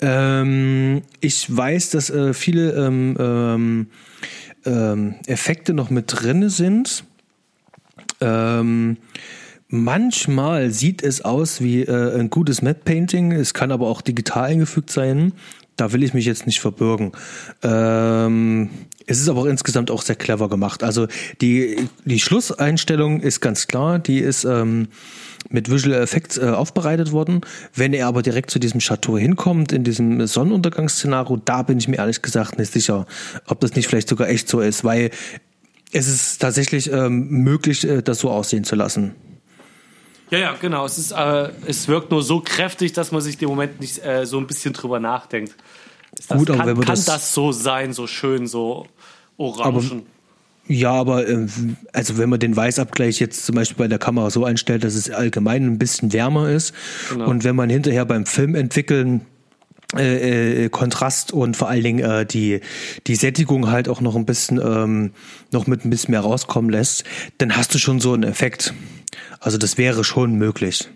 Ähm, 0.00 1.02
ich 1.20 1.54
weiß, 1.54 1.90
dass 1.90 2.10
äh, 2.10 2.34
viele 2.34 2.72
ähm, 2.72 3.16
ähm, 3.18 3.86
ähm, 4.64 5.14
Effekte 5.26 5.74
noch 5.74 5.90
mit 5.90 6.06
drin 6.08 6.48
sind. 6.48 7.04
Ähm, 8.20 8.96
manchmal 9.68 10.70
sieht 10.70 11.02
es 11.02 11.22
aus 11.24 11.60
wie 11.60 11.82
äh, 11.82 12.18
ein 12.18 12.30
gutes 12.30 12.62
Matte 12.62 12.80
Painting. 12.84 13.32
Es 13.32 13.54
kann 13.54 13.72
aber 13.72 13.88
auch 13.88 14.00
digital 14.00 14.44
eingefügt 14.44 14.90
sein. 14.90 15.32
Da 15.76 15.92
will 15.92 16.02
ich 16.02 16.14
mich 16.14 16.24
jetzt 16.24 16.46
nicht 16.46 16.60
verbürgen. 16.60 17.12
Ähm, 17.62 18.70
es 19.06 19.20
ist 19.20 19.28
aber 19.28 19.42
auch 19.42 19.46
insgesamt 19.46 19.90
auch 19.90 20.02
sehr 20.02 20.16
clever 20.16 20.48
gemacht. 20.48 20.82
Also 20.82 21.08
die, 21.40 21.88
die 22.04 22.20
Schlusseinstellung 22.20 23.20
ist 23.20 23.40
ganz 23.40 23.66
klar. 23.66 23.98
Die 23.98 24.18
ist 24.18 24.46
mit 25.50 25.70
Visual 25.70 25.94
Effects 26.02 26.38
äh, 26.38 26.46
aufbereitet 26.50 27.12
worden. 27.12 27.42
Wenn 27.74 27.92
er 27.92 28.06
aber 28.06 28.22
direkt 28.22 28.50
zu 28.50 28.58
diesem 28.58 28.80
Chateau 28.80 29.18
hinkommt, 29.18 29.72
in 29.72 29.84
diesem 29.84 30.26
Sonnenuntergangsszenario, 30.26 31.36
da 31.44 31.62
bin 31.62 31.78
ich 31.78 31.88
mir 31.88 31.96
ehrlich 31.96 32.22
gesagt 32.22 32.58
nicht 32.58 32.72
sicher, 32.72 33.06
ob 33.46 33.60
das 33.60 33.74
nicht 33.74 33.86
vielleicht 33.88 34.08
sogar 34.08 34.28
echt 34.28 34.48
so 34.48 34.60
ist, 34.60 34.84
weil 34.84 35.10
es 35.92 36.08
ist 36.08 36.38
tatsächlich 36.38 36.90
ähm, 36.90 37.28
möglich, 37.28 37.86
äh, 37.86 38.02
das 38.02 38.18
so 38.18 38.30
aussehen 38.30 38.64
zu 38.64 38.74
lassen. 38.74 39.14
Ja, 40.30 40.38
ja, 40.38 40.54
genau. 40.60 40.84
Es, 40.86 40.98
ist, 40.98 41.12
äh, 41.12 41.50
es 41.66 41.86
wirkt 41.86 42.10
nur 42.10 42.22
so 42.22 42.40
kräftig, 42.40 42.92
dass 42.94 43.12
man 43.12 43.20
sich 43.20 43.40
im 43.40 43.48
Moment 43.48 43.80
nicht 43.80 44.04
äh, 44.04 44.26
so 44.26 44.38
ein 44.38 44.46
bisschen 44.46 44.72
drüber 44.72 44.98
nachdenkt. 44.98 45.54
Das, 46.28 46.38
Gut, 46.38 46.48
aber 46.50 46.58
kann, 46.58 46.66
wenn 46.68 46.76
man 46.78 46.86
kann 46.86 46.94
das- 46.96 47.04
das, 47.04 47.34
so 47.34 47.52
sein, 47.52 47.92
so 47.92 48.06
schön, 48.06 48.46
so 48.46 48.86
orangen? 49.36 50.06
Ja, 50.66 50.92
aber 50.92 51.28
ähm, 51.28 51.76
also 51.92 52.16
wenn 52.16 52.30
man 52.30 52.40
den 52.40 52.56
Weißabgleich 52.56 53.20
jetzt 53.20 53.44
zum 53.44 53.54
Beispiel 53.54 53.76
bei 53.76 53.88
der 53.88 53.98
Kamera 53.98 54.30
so 54.30 54.44
einstellt, 54.46 54.82
dass 54.84 54.94
es 54.94 55.10
allgemein 55.10 55.66
ein 55.66 55.78
bisschen 55.78 56.12
wärmer 56.12 56.48
ist 56.50 56.72
Genau. 57.10 57.28
und 57.28 57.44
wenn 57.44 57.54
man 57.54 57.68
hinterher 57.68 58.06
beim 58.06 58.24
Film 58.24 58.54
entwickeln 58.54 59.22
äh, 59.96 60.64
äh, 60.64 60.68
Kontrast 60.70 61.32
und 61.32 61.56
vor 61.56 61.68
allen 61.68 61.82
Dingen 61.84 61.98
äh, 61.98 62.24
die 62.24 62.60
die 63.06 63.14
Sättigung 63.14 63.70
halt 63.70 63.88
auch 63.90 64.00
noch 64.00 64.16
ein 64.16 64.24
bisschen 64.24 64.58
ähm, 64.58 65.10
noch 65.52 65.66
mit 65.66 65.84
ein 65.84 65.90
bisschen 65.90 66.12
mehr 66.12 66.20
rauskommen 66.22 66.70
lässt, 66.70 67.04
dann 67.38 67.56
hast 67.56 67.74
du 67.74 67.78
schon 67.78 68.00
so 68.00 68.14
einen 68.14 68.22
Effekt. 68.24 68.72
Also 69.40 69.58
das 69.58 69.76
wäre 69.76 70.02
schon 70.02 70.34
möglich. 70.36 70.88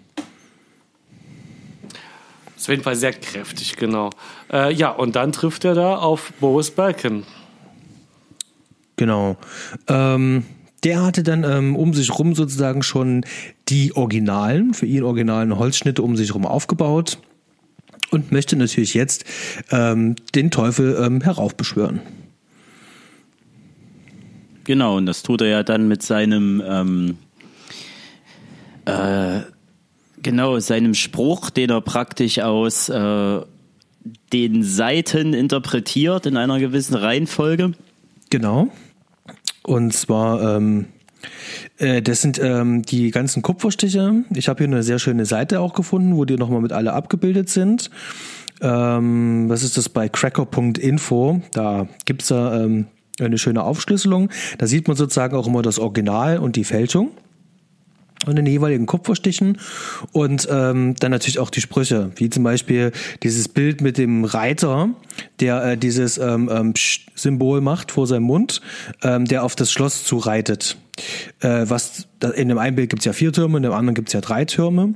Ist 2.56 2.64
auf 2.64 2.68
jeden 2.70 2.82
Fall 2.82 2.96
sehr 2.96 3.12
kräftig, 3.12 3.76
genau. 3.76 4.10
Äh, 4.52 4.72
ja, 4.72 4.90
und 4.90 5.14
dann 5.14 5.30
trifft 5.32 5.64
er 5.64 5.74
da 5.74 5.96
auf 5.96 6.32
Boris 6.40 6.70
Balkan. 6.70 7.24
Genau. 8.98 9.36
Ähm, 9.86 10.44
der 10.84 11.02
hatte 11.02 11.22
dann 11.22 11.44
ähm, 11.44 11.76
um 11.76 11.94
sich 11.94 12.16
rum 12.18 12.34
sozusagen 12.34 12.82
schon 12.82 13.24
die 13.68 13.96
originalen, 13.96 14.74
für 14.74 14.86
ihn 14.86 15.02
originalen 15.02 15.58
Holzschnitte 15.58 16.02
um 16.02 16.16
sich 16.16 16.34
rum 16.34 16.44
aufgebaut 16.44 17.18
und 18.10 18.30
möchte 18.32 18.56
natürlich 18.56 18.94
jetzt 18.94 19.24
ähm, 19.70 20.16
den 20.34 20.50
Teufel 20.50 20.98
ähm, 21.02 21.20
heraufbeschwören. 21.20 22.00
Genau, 24.64 24.98
und 24.98 25.06
das 25.06 25.22
tut 25.22 25.40
er 25.40 25.48
ja 25.48 25.62
dann 25.62 25.88
mit 25.88 26.02
seinem, 26.02 26.62
ähm, 26.66 27.18
äh, 28.84 29.40
genau, 30.22 30.58
seinem 30.58 30.94
Spruch, 30.94 31.50
den 31.50 31.70
er 31.70 31.80
praktisch 31.80 32.40
aus 32.40 32.88
äh, 32.88 33.40
den 34.32 34.62
Seiten 34.62 35.34
interpretiert 35.34 36.26
in 36.26 36.36
einer 36.36 36.58
gewissen 36.58 36.94
Reihenfolge. 36.94 37.72
Genau. 38.30 38.70
Und 39.68 39.92
zwar, 39.92 40.56
ähm, 40.56 40.86
äh, 41.76 42.00
das 42.00 42.22
sind 42.22 42.40
ähm, 42.42 42.82
die 42.82 43.10
ganzen 43.10 43.42
Kupferstiche. 43.42 44.24
Ich 44.34 44.48
habe 44.48 44.64
hier 44.64 44.66
eine 44.66 44.82
sehr 44.82 44.98
schöne 44.98 45.26
Seite 45.26 45.60
auch 45.60 45.74
gefunden, 45.74 46.16
wo 46.16 46.24
die 46.24 46.36
nochmal 46.36 46.62
mit 46.62 46.72
alle 46.72 46.94
abgebildet 46.94 47.50
sind. 47.50 47.90
Ähm, 48.62 49.44
was 49.50 49.62
ist 49.62 49.76
das 49.76 49.90
bei 49.90 50.08
cracker.info? 50.08 51.42
Da 51.52 51.86
gibt's 52.06 52.28
da 52.28 52.64
ähm, 52.64 52.86
eine 53.20 53.36
schöne 53.36 53.62
Aufschlüsselung. 53.62 54.30
Da 54.56 54.66
sieht 54.66 54.88
man 54.88 54.96
sozusagen 54.96 55.36
auch 55.36 55.46
immer 55.46 55.60
das 55.60 55.78
Original 55.78 56.38
und 56.38 56.56
die 56.56 56.64
Fälschung 56.64 57.10
und 58.28 58.36
den 58.36 58.46
jeweiligen 58.46 58.86
Kupferstichen 58.86 59.58
und 60.12 60.48
ähm, 60.50 60.94
dann 61.00 61.10
natürlich 61.10 61.38
auch 61.38 61.50
die 61.50 61.60
Sprüche, 61.60 62.10
wie 62.16 62.30
zum 62.30 62.44
Beispiel 62.44 62.92
dieses 63.22 63.48
Bild 63.48 63.80
mit 63.80 63.98
dem 63.98 64.24
Reiter, 64.24 64.90
der 65.40 65.64
äh, 65.64 65.76
dieses 65.76 66.18
ähm, 66.18 66.48
ähm, 66.52 66.74
Symbol 67.14 67.60
macht 67.60 67.92
vor 67.92 68.06
seinem 68.06 68.24
Mund, 68.24 68.60
ähm, 69.02 69.24
der 69.24 69.42
auf 69.44 69.56
das 69.56 69.72
Schloss 69.72 70.04
zureitet. 70.04 70.76
Äh, 71.40 71.64
was 71.68 72.08
in 72.34 72.48
dem 72.48 72.58
einen 72.58 72.76
Bild 72.76 72.90
gibt's 72.90 73.04
ja 73.04 73.12
vier 73.12 73.32
Türme, 73.32 73.58
in 73.58 73.62
dem 73.62 73.72
anderen 73.72 73.94
gibt's 73.94 74.12
ja 74.12 74.20
drei 74.20 74.44
Türme. 74.44 74.94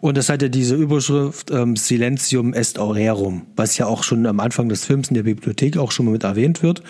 Und 0.00 0.16
das 0.16 0.28
hat 0.28 0.42
ja 0.42 0.48
diese 0.48 0.74
Überschrift 0.74 1.50
ähm, 1.50 1.76
Silentium 1.76 2.52
est 2.52 2.78
aurerum, 2.78 3.46
was 3.56 3.78
ja 3.78 3.86
auch 3.86 4.02
schon 4.02 4.26
am 4.26 4.40
Anfang 4.40 4.68
des 4.68 4.84
Films 4.84 5.08
in 5.08 5.14
der 5.14 5.22
Bibliothek 5.22 5.76
auch 5.76 5.92
schon 5.92 6.06
mal 6.06 6.12
mit 6.12 6.24
erwähnt 6.24 6.62
wird. 6.62 6.82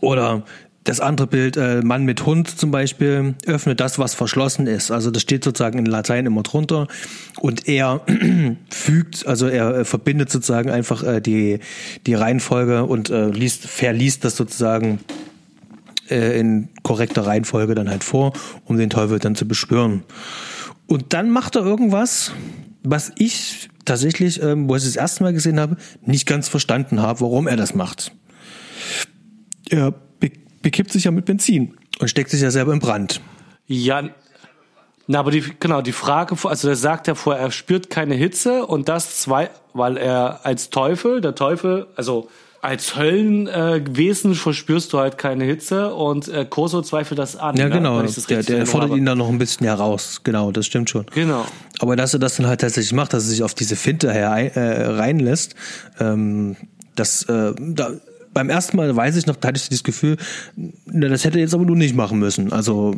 Oder 0.00 0.44
das 0.86 1.00
andere 1.00 1.26
Bild, 1.26 1.56
äh, 1.56 1.82
Mann 1.82 2.04
mit 2.04 2.24
Hund 2.24 2.48
zum 2.48 2.70
Beispiel, 2.70 3.34
öffnet 3.46 3.80
das, 3.80 3.98
was 3.98 4.14
verschlossen 4.14 4.66
ist. 4.66 4.90
Also 4.90 5.10
das 5.10 5.22
steht 5.22 5.44
sozusagen 5.44 5.78
in 5.78 5.86
Latein 5.86 6.26
immer 6.26 6.42
drunter. 6.42 6.86
Und 7.40 7.68
er 7.68 8.02
fügt, 8.70 9.26
also 9.26 9.48
er 9.48 9.78
äh, 9.78 9.84
verbindet 9.84 10.30
sozusagen 10.30 10.70
einfach 10.70 11.02
äh, 11.02 11.20
die, 11.20 11.58
die 12.06 12.14
Reihenfolge 12.14 12.84
und 12.84 13.10
äh, 13.10 13.28
liest, 13.28 13.66
verliest 13.66 14.24
das 14.24 14.36
sozusagen 14.36 15.00
äh, 16.08 16.38
in 16.38 16.68
korrekter 16.82 17.26
Reihenfolge 17.26 17.74
dann 17.74 17.90
halt 17.90 18.04
vor, 18.04 18.32
um 18.64 18.78
den 18.78 18.90
Teufel 18.90 19.18
dann 19.18 19.34
zu 19.34 19.46
beschwören. 19.46 20.04
Und 20.86 21.12
dann 21.12 21.30
macht 21.30 21.56
er 21.56 21.62
irgendwas, 21.62 22.30
was 22.84 23.10
ich 23.18 23.68
tatsächlich, 23.84 24.40
ähm, 24.40 24.68
wo 24.68 24.76
ich 24.76 24.84
es 24.84 24.94
das 24.94 25.00
erste 25.00 25.24
Mal 25.24 25.32
gesehen 25.32 25.58
habe, 25.58 25.76
nicht 26.02 26.26
ganz 26.26 26.48
verstanden 26.48 27.02
habe, 27.02 27.22
warum 27.22 27.48
er 27.48 27.56
das 27.56 27.74
macht. 27.74 28.12
Er 29.68 29.94
bekippt 30.66 30.90
sich 30.90 31.04
ja 31.04 31.12
mit 31.12 31.26
Benzin 31.26 31.76
und 32.00 32.08
steckt 32.08 32.28
sich 32.28 32.40
ja 32.40 32.50
selber 32.50 32.72
in 32.72 32.80
Brand. 32.80 33.20
Ja, 33.68 34.02
na, 35.06 35.20
aber 35.20 35.30
die, 35.30 35.44
genau, 35.60 35.80
die 35.80 35.92
Frage, 35.92 36.36
also 36.42 36.66
der 36.66 36.76
sagt 36.76 37.06
ja 37.06 37.14
vorher, 37.14 37.40
er 37.40 37.50
spürt 37.52 37.88
keine 37.88 38.16
Hitze 38.16 38.66
und 38.66 38.88
das 38.88 39.20
zwei, 39.20 39.50
weil 39.74 39.96
er 39.96 40.40
als 40.44 40.70
Teufel, 40.70 41.20
der 41.20 41.36
Teufel, 41.36 41.86
also 41.94 42.28
als 42.62 42.96
Höllenwesen 42.96 44.32
äh, 44.32 44.34
verspürst 44.34 44.92
du 44.92 44.98
halt 44.98 45.18
keine 45.18 45.44
Hitze 45.44 45.94
und 45.94 46.26
äh, 46.26 46.44
Corso 46.44 46.82
zweifelt 46.82 47.20
das 47.20 47.36
an. 47.36 47.54
Ja, 47.56 47.68
ne? 47.68 47.76
genau. 47.76 48.02
Der, 48.02 48.42
der 48.42 48.66
fordert 48.66 48.90
Erinnerung 48.90 48.98
ihn 48.98 49.06
dann 49.06 49.18
noch 49.18 49.28
ein 49.28 49.38
bisschen 49.38 49.68
heraus. 49.68 50.22
Genau, 50.24 50.50
das 50.50 50.66
stimmt 50.66 50.90
schon. 50.90 51.02
habe. 51.02 51.12
Genau. 51.14 51.46
Aber 51.78 51.94
dass 51.94 52.12
er 52.12 52.18
das 52.18 52.38
dann 52.38 52.48
halt 52.48 52.60
tatsächlich 52.60 52.92
macht, 52.92 53.12
dass 53.12 53.22
er 53.22 53.30
sich 53.30 53.44
auf 53.44 53.54
diese 53.54 53.76
Finte 53.76 54.12
her, 54.12 54.56
äh, 54.56 54.86
reinlässt, 54.96 55.54
ähm, 56.00 56.56
das, 56.96 57.22
äh, 57.28 57.54
da, 57.56 57.92
beim 58.36 58.50
ersten 58.50 58.76
Mal 58.76 58.94
weiß 58.94 59.16
ich 59.16 59.24
noch, 59.24 59.36
da 59.36 59.48
hatte 59.48 59.58
ich 59.58 59.70
das 59.70 59.82
Gefühl, 59.82 60.18
na, 60.84 61.08
das 61.08 61.24
hätte 61.24 61.38
jetzt 61.38 61.54
aber 61.54 61.64
nur 61.64 61.74
nicht 61.74 61.96
machen 61.96 62.18
müssen. 62.18 62.52
Also 62.52 62.94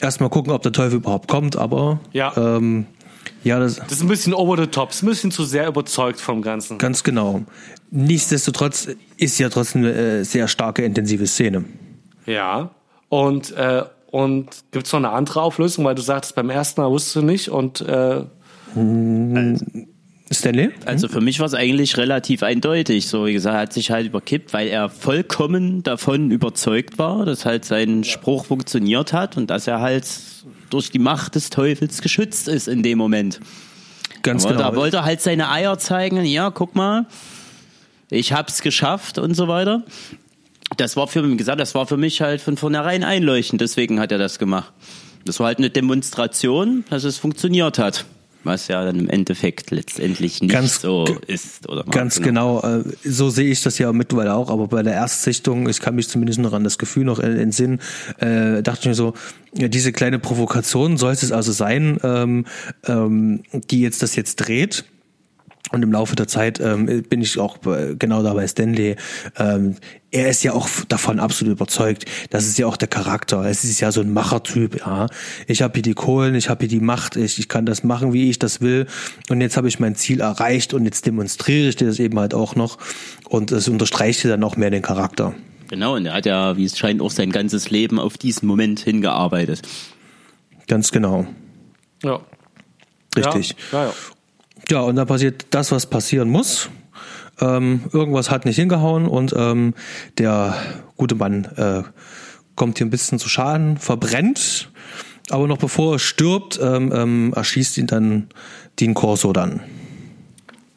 erstmal 0.00 0.30
gucken, 0.30 0.52
ob 0.52 0.62
der 0.62 0.72
Teufel 0.72 0.96
überhaupt 0.96 1.28
kommt, 1.28 1.54
aber 1.56 2.00
Ja. 2.12 2.32
ähm, 2.36 2.86
ja, 3.44 3.60
das 3.60 3.76
Das 3.76 3.92
ist 3.92 4.02
ein 4.02 4.08
bisschen 4.08 4.34
over 4.34 4.56
the 4.60 4.66
top, 4.66 4.90
ist 4.90 5.04
ein 5.04 5.06
bisschen 5.06 5.30
zu 5.30 5.44
sehr 5.44 5.68
überzeugt 5.68 6.20
vom 6.20 6.42
Ganzen. 6.42 6.78
ganz 6.78 7.04
genau. 7.04 7.42
Nichtsdestotrotz 7.92 8.88
ist 9.16 9.38
ja 9.38 9.48
trotzdem 9.48 9.82
eine 9.84 9.92
äh, 9.92 10.24
sehr 10.24 10.48
starke, 10.48 10.82
intensive 10.84 11.28
Szene. 11.28 11.64
Ja. 12.26 12.70
Und, 13.08 13.52
äh, 13.52 13.84
und 14.10 14.48
gibt 14.72 14.86
es 14.86 14.92
noch 14.92 14.98
eine 14.98 15.10
andere 15.10 15.40
Auflösung, 15.42 15.84
weil 15.84 15.94
du 15.94 16.02
sagtest, 16.02 16.34
beim 16.34 16.50
ersten 16.50 16.80
Mal 16.80 16.90
wusstest 16.90 17.14
du 17.16 17.22
nicht 17.22 17.48
und 17.48 17.80
äh, 17.82 18.24
Stanley? 20.32 20.70
Also 20.84 21.08
für 21.08 21.20
mich 21.20 21.40
war 21.40 21.46
es 21.46 21.54
eigentlich 21.54 21.96
relativ 21.96 22.44
eindeutig. 22.44 23.08
So 23.08 23.26
wie 23.26 23.32
gesagt, 23.32 23.54
er 23.54 23.60
hat 23.62 23.72
sich 23.72 23.90
halt 23.90 24.06
überkippt, 24.06 24.52
weil 24.52 24.68
er 24.68 24.88
vollkommen 24.88 25.82
davon 25.82 26.30
überzeugt 26.30 26.98
war, 26.98 27.24
dass 27.24 27.44
halt 27.44 27.64
sein 27.64 28.04
Spruch 28.04 28.44
funktioniert 28.44 29.12
hat 29.12 29.36
und 29.36 29.50
dass 29.50 29.66
er 29.66 29.80
halt 29.80 30.06
durch 30.70 30.90
die 30.90 31.00
Macht 31.00 31.34
des 31.34 31.50
Teufels 31.50 32.00
geschützt 32.00 32.46
ist 32.46 32.68
in 32.68 32.84
dem 32.84 32.96
Moment. 32.96 33.40
Ganz 34.22 34.44
Aber 34.44 34.54
genau. 34.54 34.70
Da 34.70 34.76
wollte 34.76 34.98
er 34.98 35.04
halt 35.04 35.20
seine 35.20 35.50
Eier 35.50 35.78
zeigen. 35.78 36.24
Ja, 36.24 36.50
guck 36.50 36.76
mal, 36.76 37.06
ich 38.08 38.32
hab's 38.32 38.62
geschafft 38.62 39.18
und 39.18 39.34
so 39.34 39.48
weiter. 39.48 39.84
Das 40.76 40.96
war 40.96 41.08
für 41.08 41.22
mich 41.22 41.38
gesagt, 41.38 41.60
das 41.60 41.74
war 41.74 41.86
für 41.86 41.96
mich 41.96 42.20
halt 42.20 42.40
von 42.40 42.56
vornherein 42.56 43.02
einleuchtend. 43.02 43.60
Deswegen 43.60 43.98
hat 43.98 44.12
er 44.12 44.18
das 44.18 44.38
gemacht. 44.38 44.72
Das 45.24 45.40
war 45.40 45.48
halt 45.48 45.58
eine 45.58 45.70
Demonstration, 45.70 46.84
dass 46.88 47.02
es 47.02 47.18
funktioniert 47.18 47.78
hat. 47.78 48.04
Was 48.42 48.68
ja 48.68 48.84
dann 48.84 48.98
im 48.98 49.08
Endeffekt 49.08 49.70
letztendlich 49.70 50.40
nicht 50.40 50.52
Ganz 50.52 50.80
so 50.80 51.04
ist. 51.26 51.68
Oder 51.68 51.84
Ganz 51.84 52.20
genau, 52.22 52.60
äh, 52.62 52.84
so 53.04 53.28
sehe 53.28 53.50
ich 53.50 53.62
das 53.62 53.78
ja 53.78 53.92
mittlerweile 53.92 54.34
auch, 54.34 54.50
aber 54.50 54.66
bei 54.68 54.82
der 54.82 54.94
Erstsichtung, 54.94 55.68
ich 55.68 55.80
kann 55.80 55.94
mich 55.94 56.08
zumindest 56.08 56.38
noch 56.38 56.52
an 56.52 56.64
das 56.64 56.78
Gefühl 56.78 57.04
noch 57.04 57.20
Sinn, 57.52 57.80
äh, 58.18 58.62
dachte 58.62 58.80
ich 58.80 58.86
mir 58.86 58.94
so, 58.94 59.14
ja, 59.54 59.68
diese 59.68 59.92
kleine 59.92 60.18
Provokation 60.18 60.96
soll 60.96 61.12
es 61.12 61.32
also 61.32 61.52
sein, 61.52 61.98
ähm, 62.02 62.46
ähm, 62.86 63.42
die 63.52 63.80
jetzt 63.80 64.02
das 64.02 64.16
jetzt 64.16 64.36
dreht. 64.36 64.84
Und 65.72 65.82
im 65.82 65.92
Laufe 65.92 66.16
der 66.16 66.26
Zeit 66.26 66.58
ähm, 66.60 66.86
bin 67.08 67.22
ich 67.22 67.38
auch 67.38 67.58
äh, 67.66 67.94
genau 67.96 68.22
da 68.22 68.34
bei 68.34 68.46
Stanley. 68.46 68.96
Ähm, 69.38 69.76
er 70.10 70.28
ist 70.28 70.42
ja 70.42 70.52
auch 70.52 70.68
davon 70.88 71.20
absolut 71.20 71.52
überzeugt. 71.52 72.06
Das 72.30 72.46
ist 72.46 72.58
ja 72.58 72.66
auch 72.66 72.76
der 72.76 72.88
Charakter. 72.88 73.44
Es 73.44 73.62
ist 73.62 73.78
ja 73.78 73.92
so 73.92 74.00
ein 74.00 74.12
Machertyp. 74.12 74.80
Ja, 74.80 75.06
ich 75.46 75.62
habe 75.62 75.74
hier 75.74 75.82
die 75.82 75.94
Kohlen, 75.94 76.34
ich 76.34 76.48
habe 76.48 76.60
hier 76.60 76.68
die 76.68 76.84
Macht, 76.84 77.14
ich, 77.14 77.38
ich 77.38 77.48
kann 77.48 77.66
das 77.66 77.84
machen, 77.84 78.12
wie 78.12 78.30
ich 78.30 78.40
das 78.40 78.60
will. 78.60 78.86
Und 79.28 79.40
jetzt 79.40 79.56
habe 79.56 79.68
ich 79.68 79.78
mein 79.78 79.94
Ziel 79.94 80.20
erreicht 80.20 80.74
und 80.74 80.84
jetzt 80.84 81.06
demonstriere 81.06 81.68
ich 81.68 81.76
dir 81.76 81.86
das 81.86 82.00
eben 82.00 82.18
halt 82.18 82.34
auch 82.34 82.56
noch. 82.56 82.78
Und 83.28 83.52
es 83.52 83.68
unterstreicht 83.68 84.24
dir 84.24 84.28
dann 84.28 84.42
auch 84.42 84.56
mehr 84.56 84.70
den 84.70 84.82
Charakter. 84.82 85.34
Genau, 85.68 85.94
und 85.94 86.06
er 86.06 86.14
hat 86.14 86.26
ja, 86.26 86.56
wie 86.56 86.64
es 86.64 86.76
scheint, 86.76 87.00
auch 87.00 87.12
sein 87.12 87.30
ganzes 87.30 87.70
Leben 87.70 88.00
auf 88.00 88.18
diesen 88.18 88.48
Moment 88.48 88.80
hingearbeitet. 88.80 89.62
Ganz 90.66 90.90
genau. 90.90 91.26
ja. 92.02 92.20
Richtig. 93.16 93.56
Ja, 93.72 93.78
ja, 93.78 93.84
ja. 93.86 93.94
Ja, 94.70 94.82
und 94.82 94.94
dann 94.94 95.08
passiert 95.08 95.46
das, 95.50 95.72
was 95.72 95.86
passieren 95.86 96.30
muss. 96.30 96.70
Ähm, 97.40 97.82
irgendwas 97.92 98.30
hat 98.30 98.44
nicht 98.44 98.54
hingehauen 98.54 99.06
und 99.06 99.34
ähm, 99.36 99.74
der 100.18 100.54
gute 100.96 101.16
Mann 101.16 101.44
äh, 101.56 101.82
kommt 102.54 102.78
hier 102.78 102.86
ein 102.86 102.90
bisschen 102.90 103.18
zu 103.18 103.28
Schaden, 103.28 103.78
verbrennt, 103.78 104.70
aber 105.28 105.48
noch 105.48 105.58
bevor 105.58 105.94
er 105.94 105.98
stirbt, 105.98 106.60
ähm, 106.62 106.92
ähm, 106.94 107.32
erschießt 107.34 107.78
ihn 107.78 107.88
dann 107.88 108.28
Dean 108.78 108.94
Corso 108.94 109.32
dann. 109.32 109.60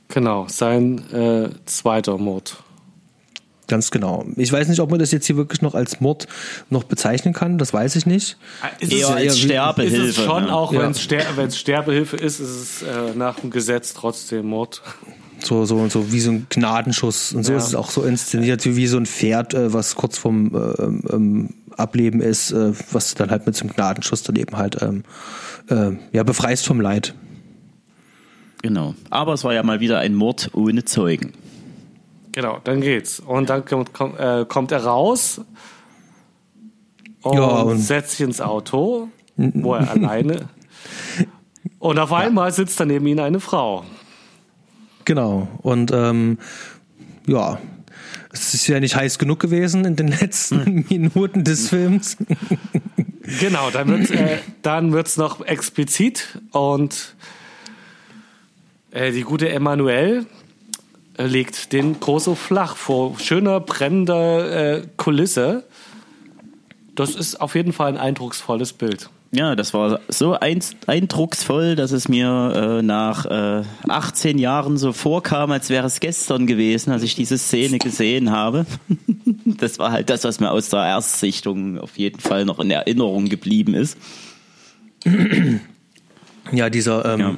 Genau, 0.08 0.48
sein 0.48 1.00
äh, 1.12 1.50
zweiter 1.66 2.18
Mord. 2.18 2.64
Ganz 3.68 3.92
genau. 3.92 4.26
Ich 4.36 4.52
weiß 4.52 4.68
nicht, 4.68 4.80
ob 4.82 4.90
man 4.92 5.00
das 5.00 5.12
jetzt 5.12 5.26
hier 5.26 5.38
wirklich 5.38 5.62
noch 5.62 5.74
als 5.74 6.02
Mord 6.02 6.28
noch 6.70 6.84
bezeichnen 6.84 7.34
kann, 7.34 7.58
das 7.58 7.74
weiß 7.74 7.96
ich 7.96 8.06
nicht. 8.06 8.38
Ist 8.80 8.92
Eher 8.92 9.10
als 9.10 9.34
ist 9.34 9.40
Sterbehilfe. 9.40 10.08
es 10.10 10.16
schon, 10.16 10.44
ne? 10.46 10.54
auch 10.54 10.74
Ja. 10.74 10.82
wenn 10.82 10.92
es 10.92 11.02
Ster 11.02 11.50
Sterbehilfe 11.52 12.18
ist, 12.18 12.40
ist 12.42 12.50
es 12.50 12.82
äh, 12.82 13.16
nach 13.16 13.40
dem 13.40 13.52
Gesetz 13.52 13.94
trotzdem 13.94 14.48
Mord. 14.48 14.82
So, 15.40 15.66
so, 15.66 15.88
so 15.90 16.12
wie 16.12 16.20
so 16.20 16.32
ein 16.32 16.48
Gnadenschuss. 16.50 17.32
Und 17.34 17.44
so 17.46 17.54
Ja. 17.54 17.58
ist 17.58 17.68
es 17.68 17.76
auch 17.76 17.90
so 17.90 18.04
inszeniert, 18.04 18.66
wie, 18.66 18.76
wie 18.76 18.88
so 18.88 18.98
ein 18.98 19.06
Pferd, 19.06 19.54
äh, 19.54 19.74
was 19.74 19.96
kurz 19.96 20.18
vom 20.18 20.54
äh, 20.56 21.14
ähm, 21.14 21.50
Ableben 21.78 22.22
ist, 22.22 22.52
äh, 22.52 22.74
was 22.92 23.14
du 23.14 23.20
dann 23.20 23.32
halt 23.32 23.46
mit 23.46 23.56
so 23.56 23.62
einem 23.64 23.74
Gnadenschuss 23.74 24.24
dann 24.24 24.36
eben 24.36 24.58
halt 24.58 24.82
ähm, 24.82 25.04
äh, 25.70 25.92
ja, 26.12 26.24
befreist 26.24 26.66
vom 26.66 26.82
Leid. 26.82 27.14
Genau. 28.62 28.96
Aber 29.10 29.34
es 29.34 29.44
war 29.44 29.54
ja 29.54 29.64
mal 29.64 29.80
wieder 29.80 30.00
ein 30.00 30.16
Mord 30.16 30.50
ohne 30.54 30.86
Zeugen. 30.86 31.34
Genau, 32.34 32.60
dann 32.64 32.82
geht's. 32.82 33.20
Und 33.20 33.50
dann 33.50 33.64
kommt, 33.64 33.94
kommt, 33.94 34.20
äh, 34.20 34.46
kommt 34.48 34.72
er 34.72 34.84
raus 34.84 35.42
und, 37.22 37.36
Ja, 37.38 37.44
und- 37.46 37.78
setzt 37.80 38.12
sich 38.12 38.22
ins 38.22 38.42
Auto, 38.42 39.08
wo 39.38 39.76
er 39.76 39.90
alleine. 39.92 40.50
Und 41.80 41.98
auf 42.00 42.12
einmal 42.12 42.52
sitzt 42.52 42.80
daneben 42.80 43.08
ihn 43.08 43.20
eine 43.20 43.40
Frau. 43.40 43.86
Genau. 45.06 45.48
Und 45.62 45.92
ähm, 45.92 46.38
ja, 47.28 47.60
es 48.32 48.54
ist 48.54 48.68
ja 48.68 48.80
nicht 48.80 48.96
heiß 48.96 49.20
genug 49.20 49.40
gewesen 49.40 49.86
in 49.86 49.96
den 49.96 50.08
letzten 50.20 50.86
Minuten 50.90 51.44
des 51.44 51.70
Films. 51.70 52.18
Genau, 53.40 53.70
dann 53.70 53.88
wird's, 53.90 54.10
äh, 54.12 54.40
dann 54.64 54.92
wird's 54.92 55.18
noch 55.18 55.46
explizit 55.46 56.42
und 56.52 57.16
äh, 58.92 59.12
die 59.12 59.22
gute 59.22 59.50
Emanuelle 59.50 60.20
äh, 60.20 60.26
legt 61.18 61.74
den 61.74 62.00
Grosso 62.00 62.36
flach 62.36 62.76
vor 62.76 63.20
schöner 63.20 63.60
brennender 63.60 64.78
äh, 64.78 64.88
Kulisse. 64.98 65.64
Das 66.96 67.16
ist 67.16 67.42
auf 67.42 67.56
jeden 67.56 67.74
Fall 67.74 67.90
ein 67.90 67.98
eindrucksvolles 67.98 68.74
Bild. 68.74 69.10
Ja, 69.36 69.56
das 69.56 69.74
war 69.74 70.00
so 70.10 70.34
ein, 70.34 70.60
eindrucksvoll, 70.86 71.76
dass 71.76 71.92
es 71.92 72.08
mir 72.08 72.54
äh, 72.56 72.82
nach 72.84 73.26
äh, 73.26 73.64
18 73.90 74.38
Jahren 74.38 74.78
so 74.78 74.94
vorkam, 74.94 75.50
als 75.50 75.72
wäre 75.72 75.88
es 75.88 76.00
gestern 76.00 76.46
gewesen, 76.46 76.92
als 76.92 77.02
ich 77.02 77.16
diese 77.16 77.40
Szene 77.40 77.80
gesehen 77.80 78.30
habe. 78.30 78.68
das 79.46 79.80
war 79.80 79.92
halt 79.92 80.12
das, 80.12 80.24
was 80.24 80.40
mir 80.40 80.52
aus 80.52 80.70
der 80.70 80.82
Erstsichtung 80.82 81.80
auf 81.80 81.98
jeden 81.98 82.20
Fall 82.20 82.46
noch 82.46 82.60
in 82.60 82.70
Erinnerung 82.70 83.26
geblieben 83.26 83.74
ist. 83.74 83.98
Ja, 86.52 86.70
dieser 86.70 87.14
ähm, 87.14 87.20
Ja. 87.20 87.36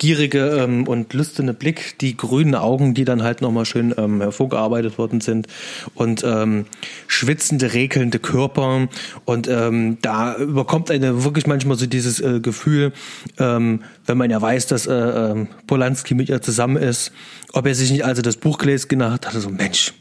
Gierige 0.00 0.48
ähm, 0.48 0.88
und 0.88 1.12
lüsterne 1.12 1.54
Blick, 1.54 1.98
die 2.00 2.16
grünen 2.16 2.56
Augen, 2.56 2.94
die 2.94 3.04
dann 3.04 3.22
halt 3.22 3.42
nochmal 3.42 3.66
schön 3.66 3.94
ähm, 3.96 4.20
hervorgearbeitet 4.20 4.98
worden 4.98 5.20
sind 5.20 5.46
und 5.94 6.24
ähm, 6.24 6.64
schwitzende, 7.06 7.74
rekelnde 7.74 8.18
Körper 8.18 8.88
und 9.26 9.46
ähm, 9.46 9.98
da 10.02 10.36
überkommt 10.36 10.90
eine 10.90 11.22
wirklich 11.22 11.46
manchmal 11.46 11.76
so 11.76 11.86
dieses 11.86 12.18
äh, 12.18 12.40
Gefühl, 12.40 12.92
ähm, 13.38 13.82
wenn 14.06 14.18
man 14.18 14.30
ja 14.30 14.40
weiß, 14.40 14.66
dass 14.66 14.86
äh, 14.86 14.92
ähm, 14.92 15.48
Polanski 15.66 16.14
mit 16.14 16.28
ihr 16.30 16.40
zusammen 16.40 16.78
ist, 16.78 17.12
ob 17.52 17.66
er 17.66 17.74
sich 17.74 17.90
nicht 17.90 18.04
also 18.04 18.22
das 18.22 18.36
Buch 18.36 18.58
gelesen 18.58 19.04
hat, 19.04 19.26
hatte 19.26 19.40
so 19.40 19.50
Mensch, 19.50 19.92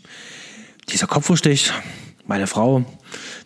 dieser 0.90 1.08
Kopfverstich, 1.08 1.72
meine 2.26 2.48
Frau, 2.48 2.86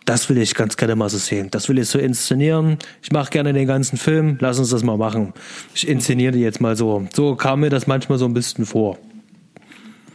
das 0.06 0.30
will 0.30 0.38
ich 0.38 0.56
ganz 0.56 0.78
gerne 0.78 0.96
mal 0.96 1.10
so 1.10 1.18
sehen. 1.18 1.50
Das 1.52 1.70
will 1.70 1.78
ich 1.78 1.88
so 1.88 2.00
inszenieren. 2.00 2.78
Ich 3.02 3.12
mache 3.12 3.30
gerne 3.30 3.54
den 3.54 3.68
ganzen 3.68 3.98
Film. 3.98 4.38
Lass 4.40 4.60
uns 4.60 4.70
das 4.70 4.84
mal 4.84 4.98
machen. 4.98 5.34
Ich 5.74 5.88
inszeniere 5.88 6.34
die 6.34 6.40
jetzt 6.40 6.62
mal 6.62 6.76
so. 6.76 7.08
So 7.14 7.36
kam 7.36 7.62
mir 7.62 7.70
das 7.70 7.88
manchmal 7.88 8.18
so 8.18 8.26
ein 8.26 8.34
bisschen 8.34 8.66
vor. 8.66 8.98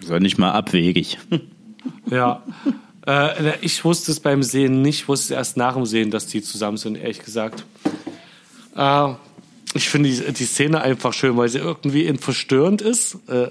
So 0.05 0.19
nicht 0.19 0.39
mal 0.39 0.53
abwegig. 0.53 1.19
Ja. 2.11 2.43
Äh, 3.07 3.55
ich 3.61 3.85
wusste 3.85 4.13
es 4.13 4.21
beim 4.21 4.43
Sehen 4.43 4.83
nicht, 4.83 5.03
ich 5.03 5.09
wusste 5.09 5.33
es 5.33 5.39
erst 5.39 5.57
nach 5.57 5.75
dem 5.75 5.87
Sehen, 5.87 6.11
dass 6.11 6.27
die 6.27 6.43
zusammen 6.43 6.77
sind, 6.77 6.97
ehrlich 6.97 7.21
gesagt. 7.21 7.65
Äh, 8.77 9.13
ich 9.75 9.89
finde 9.89 10.11
die, 10.11 10.33
die 10.33 10.45
Szene 10.45 10.81
einfach 10.83 11.13
schön, 11.13 11.37
weil 11.37 11.49
sie 11.49 11.59
irgendwie 11.59 12.05
in 12.05 12.19
verstörend 12.19 12.83
ist 12.83 13.17
äh, 13.29 13.49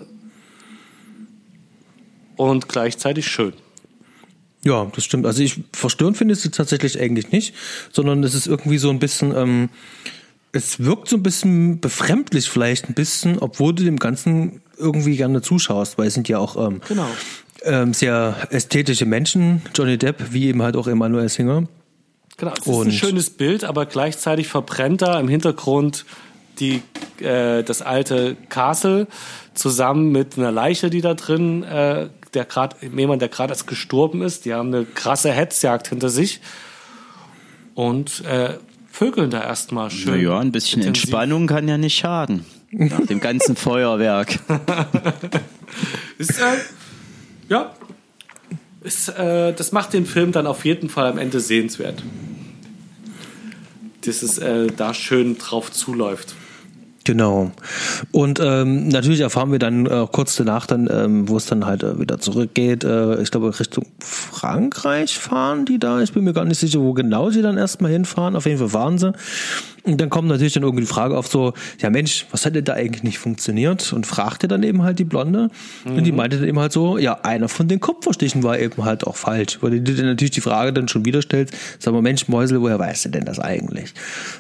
und 2.36 2.68
gleichzeitig 2.68 3.28
schön. 3.28 3.54
Ja, 4.64 4.88
das 4.96 5.06
stimmt. 5.06 5.26
Also 5.26 5.42
ich 5.44 5.62
verstörend 5.72 6.18
finde 6.18 6.34
ich 6.34 6.42
sie 6.42 6.50
tatsächlich 6.52 7.00
eigentlich 7.00 7.32
nicht, 7.32 7.54
sondern 7.92 8.24
es 8.24 8.34
ist 8.34 8.48
irgendwie 8.48 8.78
so 8.78 8.90
ein 8.90 9.00
bisschen, 9.00 9.34
ähm, 9.36 9.70
es 10.52 10.80
wirkt 10.84 11.08
so 11.10 11.16
ein 11.18 11.24
bisschen 11.24 11.80
befremdlich 11.80 12.50
vielleicht 12.50 12.90
ein 12.90 12.94
bisschen, 12.94 13.38
obwohl 13.40 13.74
du 13.74 13.84
dem 13.84 13.98
Ganzen 13.98 14.62
irgendwie 14.78 15.16
gerne 15.18 15.42
zuschaust, 15.42 15.98
weil 15.98 16.08
es 16.08 16.14
sind 16.16 16.28
ja 16.28 16.40
auch 16.40 16.56
ähm, 16.68 16.82
Genau. 16.88 17.08
ähm, 17.64 17.94
sehr 17.94 18.36
ästhetische 18.50 19.06
Menschen, 19.06 19.62
Johnny 19.76 19.98
Depp, 19.98 20.32
wie 20.34 20.48
eben 20.48 20.62
halt 20.64 20.76
auch 20.76 20.88
Emanuel 20.88 21.30
Singer. 21.30 21.64
Genau, 22.38 22.52
es 22.54 22.60
ist 22.60 22.68
Und- 22.68 22.88
ein 22.88 22.92
schönes 22.92 23.30
Bild, 23.32 23.64
aber 23.64 23.86
gleichzeitig 23.86 24.48
verbrennt 24.48 25.02
da 25.02 25.20
im 25.20 25.28
Hintergrund 25.28 26.06
die, 26.60 26.82
äh, 27.20 27.64
das 27.64 27.82
alte 27.84 28.36
Castle 28.50 29.08
zusammen 29.54 30.12
mit 30.12 30.38
einer 30.38 30.52
Leiche, 30.52 30.90
die 30.90 31.02
da 31.02 31.14
drin, 31.14 31.64
äh, 31.64 32.10
der 32.38 32.46
gerade 32.46 32.76
jemand, 32.96 33.22
der 33.22 33.30
gerade 33.30 33.52
erst 33.52 33.66
gestorben 33.66 34.22
ist. 34.22 34.46
Die 34.46 34.54
haben 34.54 34.74
eine 34.74 34.86
krasse 34.86 35.32
Hetzjagd 35.32 35.88
hinter 35.88 36.10
sich 36.10 36.40
und 37.74 38.24
äh, 38.26 38.58
vögeln 38.92 39.32
da 39.32 39.44
erstmal 39.44 39.90
schön. 39.90 40.14
Naja, 40.14 40.40
ein 40.40 40.52
bisschen 40.52 40.82
intensiv. 40.82 41.06
Entspannung 41.06 41.48
kann 41.48 41.68
ja 41.68 41.80
nicht 41.80 41.98
schaden. 41.98 42.46
Nach 42.72 43.06
dem 43.06 43.20
ganzen 43.20 43.56
Feuerwerk. 43.58 44.40
Ist, 46.18 46.40
äh, 46.40 46.58
ja, 47.50 47.74
ist, 48.82 49.10
äh, 49.10 49.54
das 49.54 49.72
macht 49.72 49.94
den 49.94 50.06
Film 50.06 50.32
dann 50.32 50.48
auf 50.48 50.66
jeden 50.66 50.90
Fall 50.90 51.06
am 51.08 51.18
Ende 51.18 51.40
sehenswert. 51.40 52.02
Dass 54.06 54.24
es 54.24 54.38
äh, 54.38 54.68
da 54.68 54.94
schön 54.94 55.38
drauf 55.38 55.72
zuläuft. 55.72 56.36
Genau. 57.08 57.52
Und 58.12 58.42
ähm, 58.44 58.90
natürlich 58.90 59.22
erfahren 59.22 59.50
wir 59.54 59.60
dann 59.60 59.86
äh, 59.86 60.06
kurz 60.12 60.36
danach 60.36 60.68
dann, 60.68 60.90
ähm, 60.92 61.30
wo 61.30 61.38
es 61.38 61.46
dann 61.46 61.66
halt 61.66 61.82
äh, 61.82 61.98
wieder 62.02 62.20
zurückgeht. 62.20 62.84
Äh, 62.84 63.22
ich 63.22 63.32
glaube 63.32 63.58
Richtung 63.58 63.86
Frankreich 63.98 65.18
fahren 65.18 65.64
die 65.64 65.80
da. 65.80 66.02
Ich 66.02 66.12
bin 66.12 66.26
mir 66.26 66.34
gar 66.34 66.44
nicht 66.44 66.60
sicher, 66.60 66.82
wo 66.82 66.92
genau 66.92 67.30
sie 67.30 67.42
dann 67.42 67.58
erstmal 67.58 67.92
hinfahren. 67.92 68.36
Auf 68.36 68.46
jeden 68.46 68.58
Fall 68.60 68.68
fahren 68.68 68.98
sie. 68.98 69.14
Und 69.88 70.02
dann 70.02 70.10
kommt 70.10 70.28
natürlich 70.28 70.52
dann 70.52 70.64
irgendwie 70.64 70.84
die 70.84 70.90
Frage 70.90 71.18
auf 71.18 71.28
so, 71.28 71.54
ja 71.80 71.90
Mensch, 71.90 72.26
was 72.32 72.46
hat 72.46 72.56
denn 72.56 72.66
da 72.66 72.74
eigentlich 72.74 73.04
nicht 73.04 73.20
funktioniert? 73.20 73.94
Und 73.94 74.06
fragte 74.06 74.50
dann 74.50 74.62
eben 74.64 74.84
halt 74.84 75.00
die 75.00 75.06
Blonde. 75.06 75.50
Und 75.86 76.04
die 76.04 76.12
meinte 76.12 76.38
dann 76.38 76.48
eben 76.48 76.60
halt 76.60 76.74
so, 76.74 76.98
ja, 76.98 77.22
einer 77.24 77.48
von 77.48 77.70
den 77.70 77.80
Kupferstichen 77.80 78.44
war 78.44 78.60
eben 78.60 78.84
halt 78.84 79.08
auch 79.08 79.16
falsch. 79.16 79.60
Weil 79.62 79.80
du 79.80 79.82
dir 79.82 80.04
natürlich 80.04 80.32
die 80.32 80.42
Frage 80.42 80.74
dann 80.74 80.90
schon 80.90 81.06
wieder 81.06 81.22
stellst, 81.22 81.56
sag 81.80 81.94
mal, 81.94 82.02
Mensch, 82.02 82.28
Mäusel, 82.28 82.60
woher 82.60 82.78
weißt 82.78 83.06
du 83.06 83.10
denn 83.10 83.24
das 83.24 83.40
eigentlich? 83.40 83.94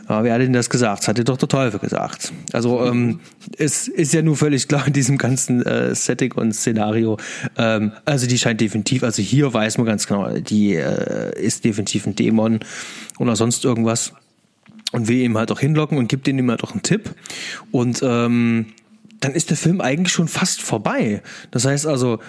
Ja, 0.09 0.21
wer 0.25 0.33
hat 0.33 0.41
denn 0.41 0.51
das 0.51 0.69
gesagt? 0.69 1.03
Das 1.03 1.07
hat 1.07 1.17
dir 1.17 1.23
doch 1.23 1.37
der 1.37 1.47
Teufel 1.47 1.79
gesagt. 1.79 2.33
Also 2.57 2.83
ähm, 2.85 3.19
es 3.57 3.87
ist 3.87 4.13
ja 4.13 4.23
nur 4.23 4.35
völlig 4.35 4.67
klar 4.67 4.87
in 4.87 4.93
diesem 4.93 5.17
ganzen 5.17 5.63
äh, 5.63 5.93
Setting 5.93 6.31
und 6.33 6.53
Szenario. 6.53 7.17
Ähm, 7.55 7.91
also 8.03 8.25
die 8.25 8.37
scheint 8.37 8.59
definitiv, 8.59 9.03
also 9.03 9.21
hier 9.21 9.53
weiß 9.53 9.77
man 9.77 9.85
ganz 9.85 10.07
genau, 10.07 10.27
die 10.39 10.73
äh, 10.73 11.39
ist 11.39 11.63
definitiv 11.63 12.07
ein 12.07 12.15
Dämon 12.15 12.59
oder 13.19 13.35
sonst 13.35 13.63
irgendwas 13.63 14.13
und 14.91 15.07
will 15.07 15.17
ihm 15.17 15.37
halt 15.37 15.51
auch 15.51 15.59
hinlocken 15.59 15.97
und 15.97 16.07
gibt 16.09 16.27
ihm 16.27 16.49
halt 16.49 16.63
auch 16.63 16.71
einen 16.71 16.81
Tipp. 16.81 17.13
Und 17.71 18.01
ähm, 18.03 18.67
dann 19.19 19.33
ist 19.33 19.49
der 19.51 19.57
Film 19.57 19.81
eigentlich 19.81 20.13
schon 20.13 20.27
fast 20.27 20.61
vorbei. 20.61 21.21
Das 21.51 21.65
heißt 21.65 21.85
also, 21.85 22.19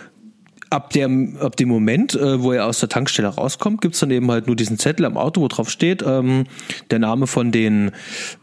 ab 0.70 0.90
dem, 0.90 1.36
ab 1.38 1.56
dem 1.56 1.68
Moment, 1.68 2.14
äh, 2.14 2.42
wo 2.42 2.52
er 2.52 2.66
aus 2.66 2.80
der 2.80 2.88
Tankstelle 2.88 3.28
rauskommt, 3.28 3.80
gibt's 3.80 4.00
dann 4.00 4.10
eben 4.10 4.30
halt 4.30 4.46
nur 4.46 4.56
diesen 4.56 4.78
Zettel 4.78 5.06
am 5.06 5.16
Auto, 5.16 5.40
wo 5.40 5.48
drauf 5.48 5.70
steht, 5.70 6.02
ähm, 6.06 6.44
der 6.90 6.98
Name 6.98 7.26
von 7.26 7.52
den 7.52 7.92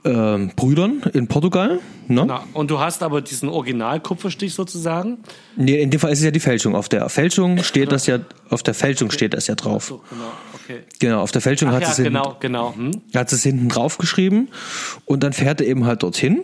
ähm, 0.03 0.51
Brüdern 0.55 1.03
in 1.13 1.27
Portugal. 1.27 1.79
Ne? 2.07 2.25
Na, 2.27 2.43
und 2.53 2.71
du 2.71 2.79
hast 2.79 3.03
aber 3.03 3.21
diesen 3.21 3.49
Original-Kupferstich 3.49 4.53
sozusagen. 4.53 5.17
Nee, 5.55 5.81
in 5.81 5.89
dem 5.89 5.99
Fall 5.99 6.11
ist 6.11 6.19
es 6.19 6.25
ja 6.25 6.31
die 6.31 6.39
Fälschung. 6.39 6.75
Auf 6.75 6.89
der 6.89 7.09
Fälschung 7.09 7.63
steht 7.63 7.91
das 7.91 8.07
ja, 8.07 8.19
auf 8.49 8.63
der 8.63 8.73
Fälschung 8.73 9.11
steht 9.11 9.33
das 9.33 9.47
ja 9.47 9.55
drauf. 9.55 9.85
So, 9.85 10.03
genau, 10.09 10.31
okay. 10.53 10.79
Genau, 10.99 11.21
auf 11.21 11.31
der 11.31 11.41
Fälschung 11.41 11.69
Ach 11.69 11.75
hat 11.75 11.81
ja, 11.83 11.89
es 11.89 11.95
hinten, 11.97 12.13
genau, 12.13 12.37
genau. 12.39 12.75
Hm? 12.75 12.91
hat 13.13 13.31
es 13.31 13.43
hinten 13.43 13.69
drauf 13.69 13.97
geschrieben 13.97 14.49
und 15.05 15.23
dann 15.23 15.33
fährt 15.33 15.61
er 15.61 15.67
eben 15.67 15.85
halt 15.85 16.03
dorthin 16.03 16.41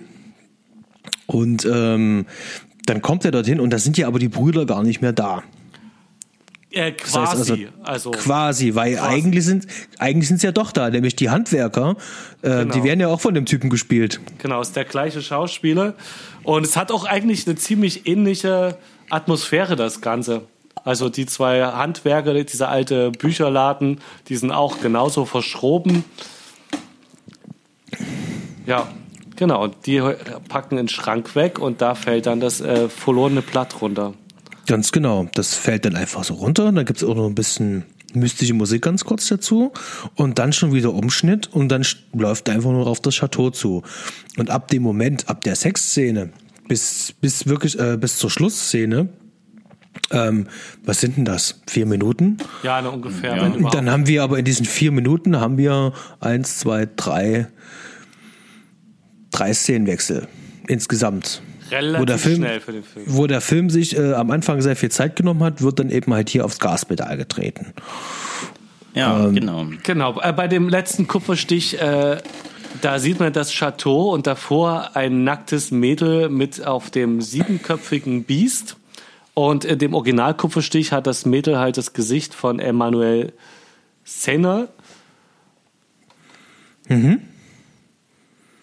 und 1.28 1.66
ähm, 1.66 2.26
dann 2.86 3.02
kommt 3.02 3.26
er 3.26 3.32
dorthin 3.32 3.60
und 3.60 3.70
da 3.72 3.78
sind 3.78 3.98
ja 3.98 4.08
aber 4.08 4.20
die 4.20 4.30
Brüder 4.30 4.66
gar 4.66 4.84
nicht 4.84 5.02
mehr 5.02 5.14
da. 5.14 5.44
Äh, 6.72 6.94
Das 6.94 7.16
heißt 7.18 7.34
quasi. 7.48 7.68
also, 7.84 8.12
quasi, 8.12 8.76
weil 8.76 8.96
Quasi. 8.96 9.14
eigentlich 9.16 9.46
sind 9.46 9.68
eigentlich 10.00 10.28
sind's 10.30 10.44
ja 10.44 10.52
doch 10.54 10.72
da, 10.72 10.90
nämlich 10.90 11.16
die 11.18 11.30
Handwerker, 11.30 11.98
äh, 12.42 12.50
Genau. 12.50 12.74
die 12.74 12.84
werden 12.84 13.00
ja 13.02 13.08
auch 13.10 13.20
von 13.20 13.34
dem 13.34 13.46
Typen 13.46 13.70
gespielt. 13.70 14.20
genau, 14.38 14.62
ist 14.62 14.76
der 14.76 14.86
gleiche 14.86 15.22
Schauspieler. 15.22 15.96
Und 16.44 16.66
es 16.66 16.78
hat 16.78 16.92
auch 16.92 17.06
eigentlich 17.06 17.46
eine 17.46 17.56
ziemlich 17.58 18.08
ähnliche 18.08 18.78
Atmosphäre, 19.10 19.76
das 19.76 20.00
Ganze. 20.02 20.44
Also 20.84 21.10
die 21.10 21.26
zwei 21.28 21.62
Handwerker, 21.64 22.34
dieser 22.44 22.70
alte 22.70 23.12
Bücherladen, 23.12 24.00
die 24.30 24.36
sind 24.38 24.52
auch 24.52 24.80
genauso 24.82 25.26
verschroben. 25.26 26.06
Ja, 28.66 28.88
genau. 29.36 29.64
Und 29.64 29.76
die 29.86 30.02
packen 30.50 30.78
den 30.78 30.88
Schrank 30.88 31.36
weg 31.36 31.60
und 31.60 31.82
da 31.82 31.96
fällt 31.96 32.26
dann 32.26 32.40
das 32.40 32.62
äh, 32.62 32.90
verlorene 32.90 33.42
Blatt 33.42 33.82
runter. 33.82 34.14
Ganz 34.68 34.92
genau. 34.92 35.28
Das 35.34 35.56
fällt 35.56 35.86
dann 35.86 35.96
einfach 35.96 36.24
so 36.24 36.36
runter. 36.36 36.72
Dann 36.72 36.86
gibt's 36.86 37.04
auch 37.04 37.16
noch 37.16 37.28
ein 37.28 37.36
bisschen 37.36 37.84
mystische 38.14 38.54
Musik 38.54 38.82
ganz 38.82 39.06
kurz 39.06 39.28
dazu. 39.28 39.72
Und 40.16 40.40
dann 40.40 40.54
schon 40.54 40.74
wieder 40.74 40.94
Umschnitt 40.94 41.50
und 41.52 41.70
dann 41.70 41.86
läuft 42.14 42.50
einfach 42.50 42.72
nur 42.72 42.88
auf 42.88 43.00
das 43.00 43.16
Chateau 43.16 43.50
zu. 43.50 43.84
Und 44.38 44.50
ab 44.50 44.68
dem 44.68 44.84
Moment, 44.84 45.30
ab 45.30 45.44
der 45.44 45.56
Sexszene 45.56 46.32
bis, 46.68 47.14
bis 47.20 47.48
wirklich, 47.48 47.78
äh, 47.80 47.98
bis 47.98 48.18
zur 48.18 48.30
Schlussszene, 48.30 49.10
ähm, 50.12 50.48
was 50.84 51.02
sind 51.02 51.18
denn 51.18 51.26
das? 51.26 51.62
Vier 51.68 51.86
Minuten? 51.86 52.38
Ja, 52.64 52.82
ne, 52.82 52.92
ungefähr. 52.92 53.36
überhaupt. 53.36 53.76
dann 53.76 53.90
haben 53.90 54.08
wir 54.08 54.24
aber 54.24 54.40
in 54.40 54.46
diesen 54.46 54.66
vier 54.66 54.92
Minuten 54.92 55.40
haben 55.40 55.58
wir 55.58 55.94
eins, 56.20 56.60
zwei, 56.60 56.88
drei, 56.96 57.48
drei 59.32 59.54
Szenenwechsel 59.54 60.28
insgesamt. 60.68 61.42
Relativ 61.72 62.02
wo 62.02 62.06
der 62.06 62.18
Film, 62.18 62.36
schnell 62.36 62.60
für 62.60 62.72
den 62.72 62.84
Film. 62.84 63.06
Wo 63.08 63.28
der 63.28 63.42
Film 63.42 63.70
sich 63.70 63.98
äh, 63.98 64.14
am 64.14 64.32
Anfang 64.32 64.62
sehr 64.62 64.76
viel 64.76 64.90
Zeit 64.90 65.16
genommen 65.16 65.44
hat, 65.44 65.62
wird 65.62 65.80
dann 65.80 65.90
eben 65.90 66.14
halt 66.14 66.30
hier 66.30 66.46
aufs 66.46 66.60
Gaspedal 66.60 67.18
getreten. 67.18 67.74
Ja, 68.94 69.28
genau. 69.30 69.68
Genau, 69.84 70.20
äh, 70.22 70.34
bei 70.34 70.48
dem 70.48 70.68
letzten 70.68 71.08
Kupferstich, 71.08 71.80
äh, 71.82 72.18
da 72.82 73.00
sieht 73.00 73.20
man 73.20 73.32
das 73.34 73.52
Chateau 73.52 74.12
und 74.14 74.28
davor 74.28 74.96
ein 74.96 75.24
nacktes 75.24 75.72
Mädel 75.72 76.30
mit 76.30 76.66
auf 76.66 76.90
dem 76.90 77.22
siebenköpfigen 77.22 78.24
Biest. 78.24 78.78
Und 79.34 79.64
in 79.64 79.80
dem 79.80 79.94
Originalkupferstich 79.94 80.92
hat 80.92 81.08
das 81.08 81.26
Mädel 81.26 81.58
halt 81.58 81.78
das 81.78 81.94
Gesicht 81.94 82.34
von 82.34 82.60
Emmanuel 82.60 83.32
Senner. 84.04 84.68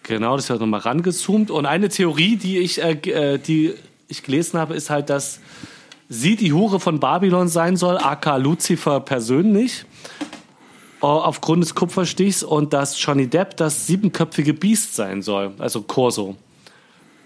Genau, 0.09 0.35
das 0.35 0.49
wird 0.49 0.59
nochmal 0.59 0.79
rangezoomt. 0.79 1.51
Und 1.51 1.67
eine 1.67 1.87
Theorie, 1.87 2.35
die 2.35 2.57
ich, 2.57 2.81
äh, 2.81 2.93
äh, 2.93 3.37
die 3.37 3.75
ich 4.07 4.23
gelesen 4.23 4.59
habe, 4.59 4.73
ist 4.73 4.89
halt, 4.89 5.11
dass 5.11 5.39
sie 6.09 6.35
die 6.35 6.51
Hure 6.51 6.79
von 6.79 6.99
Babylon 6.99 7.47
sein 7.47 7.77
soll, 7.77 7.95
aka 7.99 8.37
Lucifer 8.37 9.01
persönlich 9.01 9.85
äh, 11.03 11.05
aufgrund 11.05 11.61
des 11.61 11.75
Kupferstichs 11.75 12.41
und 12.41 12.73
dass 12.73 12.99
Johnny 12.99 13.27
Depp 13.27 13.55
das 13.57 13.85
siebenköpfige 13.85 14.55
Biest 14.55 14.95
sein 14.95 15.21
soll, 15.21 15.51
also 15.59 15.83
Corso. 15.83 16.35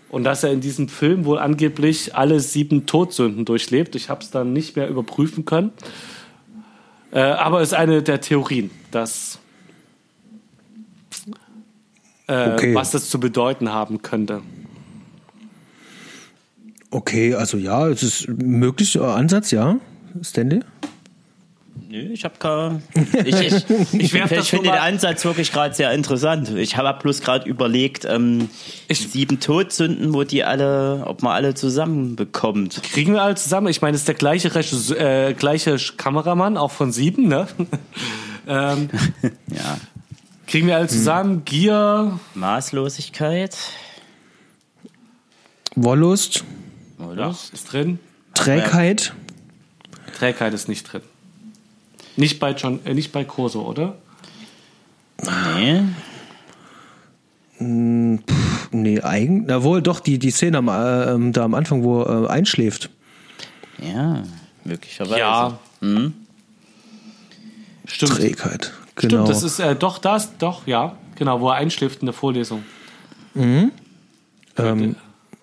Und 0.10 0.26
dass 0.26 0.44
er 0.44 0.52
in 0.52 0.60
diesem 0.60 0.90
Film 0.90 1.24
wohl 1.24 1.40
angeblich 1.40 2.18
alle 2.18 2.42
sieben 2.42 2.86
Todsünden 2.86 3.46
durchlebt. 3.46 3.96
Ich 3.96 4.10
habe 4.10 4.22
es 4.22 4.30
dann 4.30 4.52
nicht 4.52 4.76
mehr 4.76 4.90
überprüfen 4.90 5.46
können. 5.46 5.72
Äh, 7.14 7.22
aber 7.22 7.62
ist 7.62 7.74
eine 7.74 8.04
der 8.04 8.20
Theorien, 8.20 8.72
dass 8.92 9.40
äh, 12.28 12.52
Okay. 12.54 12.76
was 12.76 12.92
das 12.92 13.10
zu 13.10 13.20
bedeuten 13.20 13.72
haben 13.72 14.02
könnte. 14.02 14.42
Okay, 16.92 17.34
also 17.34 17.58
ja, 17.58 17.88
es 17.88 18.04
ist 18.04 18.28
möglich, 18.28 19.00
Ansatz, 19.00 19.52
ja. 19.52 19.78
Stanley? 20.22 20.60
Nö, 21.90 22.00
ich 22.12 22.24
habe 22.24 22.36
gar. 22.40 22.82
Ich, 23.26 23.36
ich, 23.40 23.70
ich, 23.94 24.14
ich, 24.14 24.50
finde 24.50 24.70
den 24.70 24.80
Ansatz 24.80 25.26
wirklich 25.26 25.52
gerade 25.52 25.74
sehr 25.74 25.92
interessant. 25.92 26.50
Ich 26.52 26.78
habe 26.78 27.00
bloß 27.02 27.22
gerade 27.22 27.50
überlegt, 27.50 28.06
ähm, 28.06 28.50
Ich- 28.88 29.10
sieben 29.10 29.40
Todsünden, 29.40 30.14
wo 30.14 30.24
die 30.24 30.44
alle, 30.44 31.04
ob 31.08 31.24
man 31.24 31.34
alle 31.34 31.56
zusammenbekommt. 31.56 32.82
Kriegen 32.84 33.14
wir 33.14 33.24
alle 33.24 33.36
zusammen? 33.36 33.68
Ich 33.68 33.82
meine, 33.82 33.96
es 33.96 34.02
ist 34.02 34.08
der 34.08 34.16
gleiche, 34.16 34.54
Regisseur, 34.54 35.00
äh, 35.00 35.34
gleiche 35.34 35.78
Kameramann, 35.98 36.58
auch 36.58 36.72
von 36.72 36.92
sieben, 36.92 37.28
ne? 37.28 37.48
ähm, 38.48 38.90
Ja. 39.48 39.78
Kriegen 40.54 40.68
wir 40.68 40.78
alle 40.78 40.88
zusammen? 40.88 41.46
Gier, 41.46 42.20
Maßlosigkeit. 42.36 43.58
Wollust, 45.76 46.44
Oder? 47.00 47.32
ist 47.32 47.74
drin. 47.74 47.98
Trägheit. 48.36 49.16
Trägheit 50.16 50.54
ist 50.54 50.70
nicht 50.70 50.84
drin. 50.84 51.02
Nicht 52.18 52.40
bei 52.40 52.52
John, 52.52 52.86
äh, 52.86 52.94
nicht 52.94 53.12
bei 53.12 53.24
Corso, 53.24 53.64
oder? 53.64 53.96
Nee. 55.24 55.86
Nee, 57.58 59.02
eigen. 59.02 59.46
Na 59.48 59.64
wohl, 59.64 59.82
doch, 59.82 60.02
die, 60.02 60.20
die 60.20 60.30
Szene 60.30 60.60
am, 60.60 60.68
äh, 60.68 61.14
ähm, 61.14 61.34
da 61.34 61.46
am 61.46 61.56
Anfang, 61.56 61.82
wo 61.82 62.04
er 62.04 62.26
äh, 62.26 62.28
einschläft. 62.28 62.92
Ja, 63.82 64.22
möglicherweise. 64.64 65.18
Ja. 65.18 65.58
Stimmt. 67.88 68.18
Trägheit. 68.18 68.72
Genau. 68.96 69.26
Stimmt, 69.26 69.30
das 69.30 69.44
ist 69.44 69.60
äh, 69.60 69.76
doch 69.76 69.98
das, 69.98 70.38
doch, 70.38 70.68
ja. 70.68 70.96
Genau, 71.16 71.42
wo 71.42 71.50
er 71.50 71.56
einschläft 71.56 72.02
in 72.02 72.08
der 72.08 72.14
Vorlesung. 72.14 72.64
ähm, 73.36 74.96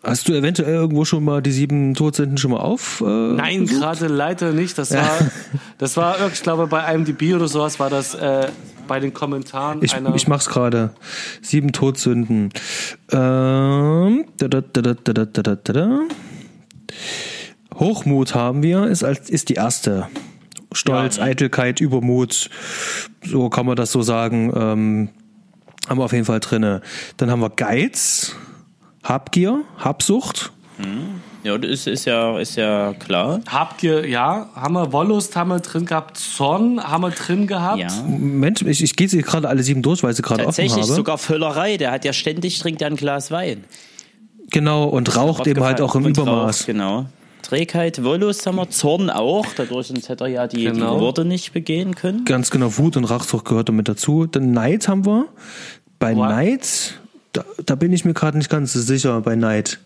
hast 0.02 0.28
du 0.28 0.32
eventuell 0.32 0.74
irgendwo 0.74 1.04
schon 1.04 1.24
mal 1.24 1.42
die 1.42 1.52
sieben 1.52 1.94
Todsünden 1.94 2.38
schon 2.38 2.52
mal 2.52 2.60
auf? 2.60 3.00
Äh, 3.00 3.04
Nein, 3.04 3.66
gerade 3.66 4.06
leider 4.06 4.52
nicht. 4.52 4.78
Das 4.78 4.92
war, 4.92 5.18
das 5.78 5.96
war, 5.96 6.16
ich 6.32 6.42
glaube, 6.42 6.66
bei 6.66 6.92
IMDb 6.94 7.34
oder 7.34 7.48
sowas 7.48 7.78
war 7.80 7.90
das 7.90 8.14
äh, 8.14 8.48
bei 8.86 8.98
den 9.00 9.14
Kommentaren 9.14 9.82
Ich, 9.82 9.94
einer. 9.94 10.14
ich 10.14 10.26
mach's 10.26 10.48
gerade. 10.48 10.90
Sieben 11.42 11.72
Todsünden. 11.72 12.50
Ähm, 13.12 14.24
da, 14.36 14.48
da, 14.48 14.60
da, 14.60 14.82
da, 14.82 14.94
da, 14.94 15.12
da, 15.12 15.24
da, 15.24 15.54
da, 15.56 15.72
da. 15.72 16.00
Hochmut 17.74 18.34
haben 18.34 18.62
wir, 18.62 18.86
ist, 18.88 19.04
als, 19.04 19.30
ist 19.30 19.48
die 19.48 19.54
erste. 19.54 20.08
Stolz, 20.72 21.16
Ja. 21.16 21.24
Eitelkeit, 21.24 21.80
Übermut, 21.80 22.48
so 23.24 23.48
kann 23.50 23.66
man 23.66 23.76
das 23.76 23.92
so 23.92 24.02
sagen, 24.02 24.52
ähm, 24.54 25.08
haben 25.88 25.98
wir 25.98 26.04
auf 26.04 26.12
jeden 26.12 26.24
Fall 26.24 26.40
drinne. 26.40 26.80
Dann 27.16 27.30
haben 27.30 27.40
wir 27.40 27.50
Geiz, 27.50 28.34
Habgier, 29.02 29.62
Habsucht, 29.78 30.52
Ja, 31.42 31.56
das 31.58 31.70
ist, 31.70 31.86
ist 31.86 32.04
ja, 32.04 32.38
ist 32.38 32.56
ja 32.56 32.92
klar. 32.98 33.40
Habt 33.48 33.82
ihr, 33.82 34.06
ja, 34.06 34.48
haben 34.54 34.74
wir 34.74 34.92
Wollust 34.92 35.34
haben 35.36 35.48
wir 35.48 35.60
drin 35.60 35.86
gehabt, 35.86 36.18
Zorn 36.18 36.82
haben 36.82 37.02
wir 37.02 37.10
drin 37.10 37.46
gehabt. 37.46 37.78
Ja. 37.80 37.88
Moment, 38.06 38.60
ich, 38.62 38.82
ich 38.82 38.94
gehe 38.94 39.08
sie 39.08 39.22
gerade 39.22 39.48
alle 39.48 39.62
sieben 39.62 39.80
durch, 39.82 40.02
weil 40.02 40.12
sie 40.14 40.20
gerade 40.22 40.42
offen 40.46 40.48
Tatsächlich 40.48 40.82
habe. 40.84 40.92
sogar 40.92 41.16
Völlerei. 41.18 41.78
Der 41.78 41.92
hat 41.92 42.04
ja 42.04 42.12
ständig 42.12 42.58
trinkt 42.58 42.82
er 42.82 42.88
ein 42.88 42.96
Glas 42.96 43.30
Wein. 43.30 43.64
genau, 44.50 44.84
und 44.84 45.16
raucht 45.16 45.46
eben 45.46 45.62
halt 45.64 45.80
auch 45.80 45.94
im 45.94 46.06
Übermaß. 46.06 46.60
Rauch, 46.62 46.66
genau. 46.66 47.06
Trägheit, 47.50 48.04
Wollust 48.04 48.46
haben 48.46 48.56
wir, 48.56 48.70
Zorn 48.70 49.10
auch. 49.10 49.44
Dadurch 49.56 49.88
sonst 49.88 50.08
hätte 50.08 50.22
er 50.22 50.28
ja 50.30 50.46
die, 50.46 50.62
Genau. 50.66 50.94
die 50.94 51.00
Worte 51.00 51.24
nicht 51.24 51.52
begehen 51.52 51.96
können. 51.96 52.24
Ganz 52.24 52.52
genau, 52.52 52.78
Wut 52.78 52.96
und 52.96 53.02
Rachsucht 53.02 53.44
gehört 53.44 53.68
damit 53.68 53.88
dazu. 53.88 54.26
Dann 54.26 54.52
Neid 54.52 54.86
haben 54.86 55.04
wir. 55.04 55.26
Bei 55.98 56.14
What? 56.14 56.28
Neid, 56.28 57.00
da, 57.32 57.44
da 57.66 57.74
bin 57.74 57.92
ich 57.92 58.04
mir 58.04 58.14
gerade 58.14 58.38
nicht 58.38 58.50
ganz 58.50 58.72
so 58.72 58.80
sicher 58.80 59.20
bei 59.22 59.34
Neid. 59.34 59.80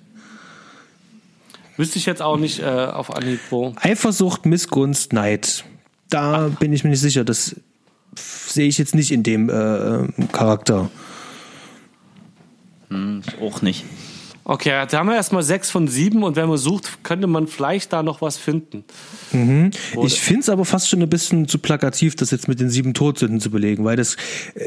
Wüsste 1.78 1.98
ich 1.98 2.04
jetzt 2.04 2.20
auch 2.20 2.36
nicht 2.36 2.60
äh, 2.60 2.64
auf 2.66 3.16
Anhieb, 3.16 3.40
wo. 3.48 3.72
Eifersucht, 3.76 4.44
Missgunst, 4.44 5.14
Neid. 5.14 5.64
Da 6.10 6.48
bin 6.60 6.70
ich 6.74 6.84
mir 6.84 6.90
nicht 6.90 7.00
sicher. 7.00 7.24
Das 7.24 7.56
sehe 8.14 8.68
ich 8.68 8.76
jetzt 8.76 8.94
nicht 8.94 9.10
in 9.10 9.22
dem 9.22 9.48
äh, 9.48 10.06
Charakter. 10.32 10.90
Ich 12.90 13.40
auch 13.40 13.62
nicht. 13.62 13.84
Okay, 14.46 14.84
da 14.90 14.98
haben 14.98 15.08
wir 15.08 15.14
erstmal 15.16 15.42
sechs 15.42 15.70
von 15.70 15.88
sieben 15.88 16.22
und 16.22 16.36
wenn 16.36 16.48
man 16.48 16.58
sucht, 16.58 17.02
könnte 17.02 17.26
man 17.26 17.46
vielleicht 17.46 17.94
da 17.94 18.02
noch 18.02 18.20
was 18.20 18.36
finden. 18.36 18.84
Ich 20.02 20.20
finde 20.20 20.40
es 20.42 20.48
aber 20.50 20.66
fast 20.66 20.90
schon 20.90 21.00
ein 21.00 21.08
bisschen 21.08 21.48
zu 21.48 21.58
plakativ, 21.58 22.14
das 22.14 22.30
jetzt 22.30 22.46
mit 22.46 22.60
den 22.60 22.68
sieben 22.68 22.92
Todsünden 22.92 23.40
zu 23.40 23.50
belegen, 23.50 23.84
weil 23.86 23.96
das 23.96 24.16
äh, 24.54 24.60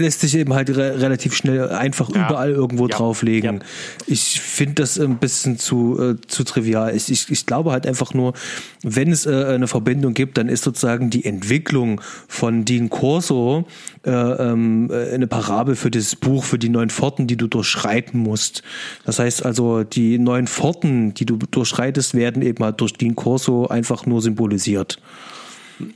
lässt 0.00 0.20
sich 0.20 0.36
eben 0.36 0.54
halt 0.54 0.70
re 0.70 1.00
relativ 1.00 1.34
schnell 1.34 1.68
einfach 1.70 2.14
Ja. 2.14 2.26
überall 2.26 2.52
irgendwo 2.52 2.86
Ja. 2.86 2.96
drauflegen. 2.96 3.56
Ja. 3.56 3.62
Ich 4.06 4.40
finde 4.40 4.74
das 4.76 5.00
ein 5.00 5.18
bisschen 5.18 5.58
zu, 5.58 5.98
äh, 6.00 6.14
zu 6.28 6.44
trivial. 6.44 6.94
Ich, 6.94 7.10
ich, 7.10 7.28
ich 7.28 7.44
glaube 7.44 7.72
halt 7.72 7.88
einfach 7.88 8.14
nur, 8.14 8.34
wenn 8.84 9.10
es 9.10 9.26
äh, 9.26 9.46
eine 9.46 9.66
Verbindung 9.66 10.14
gibt, 10.14 10.38
dann 10.38 10.48
ist 10.48 10.62
sozusagen 10.62 11.10
die 11.10 11.24
Entwicklung 11.24 12.00
von 12.28 12.64
Dean 12.64 12.88
Corso 12.88 13.66
äh, 14.06 14.10
ähm, 14.10 14.90
äh, 14.92 15.12
eine 15.12 15.26
Parabel 15.26 15.74
für 15.74 15.90
dieses 15.90 16.14
Buch, 16.14 16.44
für 16.44 16.58
die 16.58 16.68
neuen 16.68 16.90
Pforten, 16.90 17.26
die 17.26 17.36
du 17.36 17.48
durchschreiten 17.48 18.20
musst. 18.20 18.62
Das 19.04 19.18
heißt 19.18 19.23
also, 19.44 19.84
die 19.84 20.18
neuen 20.18 20.46
Pforten, 20.46 21.14
die 21.14 21.26
du 21.26 21.36
durchschreitest, 21.36 22.14
werden 22.14 22.42
eben 22.42 22.62
halt 22.64 22.80
durch 22.80 22.92
Dean 22.94 23.14
Corso 23.14 23.66
einfach 23.66 24.06
nur 24.06 24.20
symbolisiert. 24.22 24.98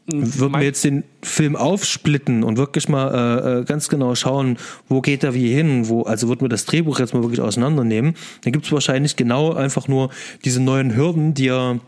Würden 0.07 0.53
wir 0.53 0.63
jetzt 0.63 0.85
den 0.85 1.05
Film 1.23 1.55
aufsplitten 1.55 2.43
und 2.43 2.57
wirklich 2.57 2.89
mal 2.89 3.15
äh, 3.15 3.61
äh, 3.61 3.65
ganz 3.65 3.89
genau 3.89 4.15
schauen, 4.15 4.59
wo 4.89 5.01
geht 5.01 5.23
er 5.23 5.35
wie 5.35 5.53
hin, 5.55 5.89
wo, 5.89 6.03
also 6.03 6.29
würden 6.29 6.41
wir 6.41 6.49
das 6.49 6.65
Drehbuch 6.65 6.99
jetzt 6.99 7.15
mal 7.15 7.23
wirklich 7.23 7.41
auseinandernehmen, 7.41 8.15
dann 8.43 8.53
gibt 8.53 8.67
es 8.67 8.73
wahrscheinlich 8.73 9.15
genau 9.15 9.53
einfach 9.53 9.87
nur 9.87 10.11
diese 10.45 10.61
neuen 10.61 10.97
Hürden, 10.97 11.35
die 11.35 11.49
er 11.49 11.79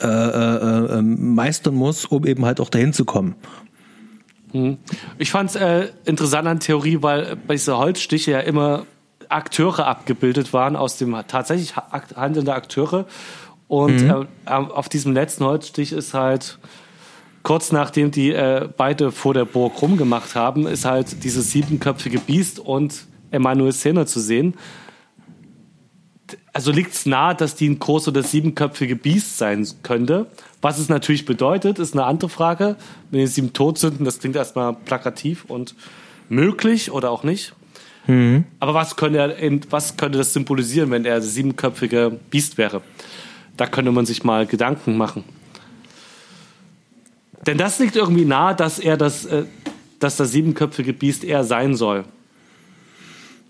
äh, 0.00 0.06
äh, 0.06 0.98
äh, 0.98 1.02
meistern 1.02 1.74
muss, 1.74 2.06
um 2.06 2.26
eben 2.26 2.44
halt 2.44 2.60
auch 2.60 2.70
dahin 2.70 2.92
zu 2.92 3.04
kommen. 3.04 3.34
Ich 5.18 5.32
fand 5.32 5.50
es 5.50 5.56
äh, 5.56 5.88
interessant 6.04 6.46
an 6.46 6.60
Theorie, 6.60 6.98
weil 7.00 7.36
bei 7.36 7.54
dieser 7.54 7.78
Holzstiche 7.78 8.30
ja 8.30 8.40
immer 8.40 8.86
Akteure 9.34 9.86
abgebildet 9.86 10.52
waren 10.52 10.76
aus 10.76 10.96
dem 10.96 11.16
tatsächlich 11.28 11.76
handelnde 11.76 12.54
Akteure. 12.54 13.06
Und 13.68 14.02
äh, 14.02 14.26
auf 14.46 14.88
diesem 14.88 15.12
letzten 15.12 15.44
Holzstich 15.44 15.92
ist 15.92 16.14
halt 16.14 16.58
kurz 17.42 17.72
nachdem 17.72 18.10
die 18.10 18.32
äh, 18.32 18.68
beide 18.76 19.12
vor 19.12 19.34
der 19.34 19.44
Burg 19.44 19.80
rumgemacht 19.80 20.34
haben, 20.34 20.66
ist 20.66 20.84
halt 20.84 21.22
dieses 21.24 21.50
siebenköpfige 21.52 22.18
Biest 22.18 22.58
und 22.58 23.06
Emanuel 23.30 23.72
Sena 23.72 24.06
zu 24.06 24.20
sehen. 24.20 24.54
Also 26.52 26.70
liegt 26.70 26.94
es 26.94 27.04
nahe, 27.06 27.34
dass 27.34 27.54
die 27.54 27.68
ein 27.68 27.78
groß 27.78 28.08
oder 28.08 28.22
siebenköpfige 28.22 28.96
Biest 28.96 29.38
sein 29.38 29.66
könnte. 29.82 30.26
Was 30.62 30.78
es 30.78 30.88
natürlich 30.88 31.26
bedeutet, 31.26 31.78
ist 31.78 31.94
eine 31.94 32.04
andere 32.04 32.30
Frage. 32.30 32.76
Wenn 33.10 33.20
die 33.20 33.26
sieben 33.26 33.52
Todsünden, 33.52 34.04
das 34.04 34.20
klingt 34.20 34.36
erstmal 34.36 34.72
plakativ 34.72 35.44
und 35.44 35.74
möglich 36.28 36.90
oder 36.92 37.10
auch 37.10 37.24
nicht. 37.24 37.54
Aber 38.60 38.74
was 38.74 38.96
könnte, 38.96 39.18
er 39.18 39.60
was 39.70 39.96
könnte 39.96 40.18
das 40.18 40.32
symbolisieren, 40.32 40.90
wenn 40.90 41.04
er 41.04 41.20
siebenköpfige 41.20 42.18
Biest 42.30 42.58
wäre? 42.58 42.82
Da 43.56 43.66
könnte 43.66 43.92
man 43.92 44.04
sich 44.04 44.24
mal 44.24 44.46
Gedanken 44.46 44.96
machen. 44.96 45.24
Denn 47.46 47.58
das 47.58 47.78
liegt 47.78 47.96
irgendwie 47.96 48.24
nahe, 48.24 48.54
dass 48.54 48.78
er 48.78 48.96
das, 48.96 49.26
äh, 49.26 49.44
dass 50.00 50.16
das 50.16 50.32
siebenköpfige 50.32 50.92
Biest 50.92 51.24
er 51.24 51.44
sein 51.44 51.74
soll. 51.74 52.04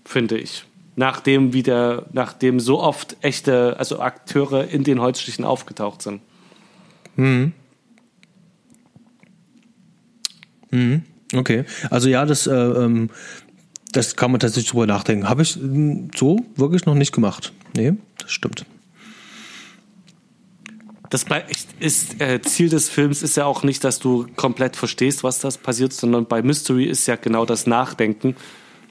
Finde 0.03 0.37
ich. 0.37 0.65
Nachdem 0.95 1.53
wieder, 1.53 2.05
nachdem 2.13 2.59
so 2.59 2.79
oft 2.79 3.17
echte, 3.21 3.75
also 3.77 3.99
Akteure 3.99 4.67
in 4.69 4.83
den 4.83 5.01
Holzstichen 5.01 5.43
aufgetaucht 5.43 6.01
sind. 6.01 6.21
Okay, 11.33 11.65
also 11.89 12.07
ja, 12.07 12.25
das, 12.25 12.47
äh, 12.47 12.53
ähm, 12.53 13.09
das 13.95 14.15
kann 14.15 14.31
man 14.31 14.39
tatsächlich 14.39 14.71
drüber 14.71 14.87
nachdenken. 14.87 15.29
Habe 15.29 15.41
ich 15.41 15.55
ähm, 15.57 16.09
so 16.15 16.39
wirklich 16.55 16.85
noch 16.85 16.95
nicht 16.95 17.13
gemacht. 17.13 17.53
Nee, 17.75 17.93
das 18.17 18.31
stimmt. 18.31 18.65
Das 21.09 21.25
ist, 21.79 22.19
äh, 22.19 22.41
Ziel 22.41 22.67
des 22.67 22.89
Films 22.89 23.21
ist 23.21 23.37
ja 23.37 23.45
auch 23.45 23.63
nicht, 23.63 23.83
dass 23.83 23.99
du 23.99 24.27
komplett 24.35 24.75
verstehst, 24.75 25.23
was 25.23 25.39
das 25.39 25.57
passiert, 25.57 25.93
sondern 25.93 26.25
bei 26.25 26.41
Mystery 26.41 26.85
ist 26.85 27.07
ja 27.07 27.15
genau 27.15 27.45
das 27.45 27.67
Nachdenken 27.67 28.35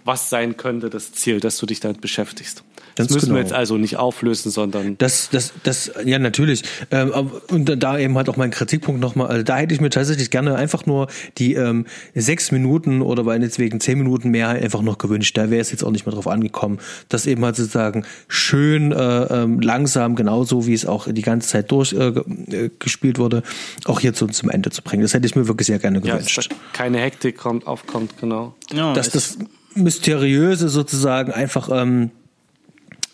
was 0.04 0.30
sein 0.30 0.56
könnte 0.56 0.90
das 0.90 1.12
Ziel, 1.12 1.40
dass 1.40 1.56
du 1.58 1.66
dich 1.66 1.80
damit 1.80 2.00
beschäftigst. 2.00 2.62
Ganz 2.96 3.08
das 3.08 3.14
müssen 3.16 3.26
genau. 3.26 3.36
wir 3.38 3.42
jetzt 3.42 3.52
also 3.52 3.76
nicht 3.76 3.96
auflösen, 3.96 4.50
sondern 4.52 4.96
Das, 4.98 5.28
das, 5.30 5.52
das, 5.64 5.90
ja, 6.04 6.20
natürlich. 6.20 6.62
Ähm, 6.92 7.10
und 7.48 7.82
da 7.82 7.98
eben 7.98 8.16
halt 8.16 8.28
auch 8.28 8.36
mein 8.36 8.52
Kritikpunkt 8.52 9.00
nochmal. 9.00 9.26
Also 9.28 9.42
da 9.42 9.56
hätte 9.56 9.74
ich 9.74 9.80
mir 9.80 9.90
tatsächlich 9.90 10.30
gerne 10.30 10.54
einfach 10.54 10.86
nur 10.86 11.08
die 11.38 11.54
ähm, 11.54 11.86
sechs 12.14 12.52
Minuten 12.52 13.02
oder 13.02 13.24
meinetwegen 13.24 13.80
zehn 13.80 13.98
Minuten 13.98 14.28
mehr 14.30 14.50
einfach 14.50 14.82
noch 14.82 14.98
gewünscht. 14.98 15.36
Da 15.36 15.50
wäre 15.50 15.60
es 15.60 15.72
jetzt 15.72 15.82
auch 15.82 15.90
nicht 15.90 16.06
mehr 16.06 16.14
drauf 16.14 16.28
angekommen. 16.28 16.78
Das 17.08 17.26
eben 17.26 17.44
halt 17.44 17.56
sozusagen 17.56 18.04
schön 18.28 18.92
äh, 18.92 18.96
ähm, 19.24 19.60
langsam, 19.60 20.14
genauso 20.14 20.66
wie 20.68 20.74
es 20.74 20.86
auch 20.86 21.08
die 21.10 21.22
ganze 21.22 21.48
Zeit 21.48 21.72
durchgespielt 21.72 22.52
äh, 22.52 22.70
gespielt 22.78 23.18
wurde, 23.18 23.42
auch 23.86 23.98
hier 23.98 24.14
zum, 24.14 24.30
zum 24.32 24.50
Ende 24.50 24.70
zu 24.70 24.82
bringen. 24.82 25.02
Das 25.02 25.14
hätte 25.14 25.26
ich 25.26 25.34
mir 25.34 25.48
wirklich 25.48 25.66
sehr 25.66 25.80
gerne 25.80 26.00
ja, 26.04 26.14
gewünscht. 26.14 26.38
dass 26.38 26.48
da 26.48 26.54
keine 26.72 26.98
Hektik 26.98 27.36
kommt, 27.38 27.66
aufkommt, 27.66 28.18
genau. 28.20 28.54
Ja, 28.72 28.92
dass 28.92 29.08
es- 29.08 29.12
das 29.12 29.38
Mysteriöse 29.74 30.68
sozusagen 30.68 31.32
einfach 31.32 31.68
ähm, 31.72 32.10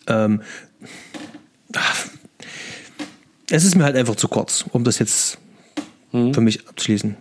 ähm, 0.06 0.42
es 3.50 3.64
ist 3.64 3.74
mir 3.74 3.84
halt 3.84 3.96
einfach 3.96 4.16
zu 4.16 4.28
kurz, 4.28 4.64
um 4.72 4.84
das 4.84 4.98
jetzt 4.98 5.38
für 6.12 6.40
mich 6.40 6.68
abzuschließen. 6.68 7.16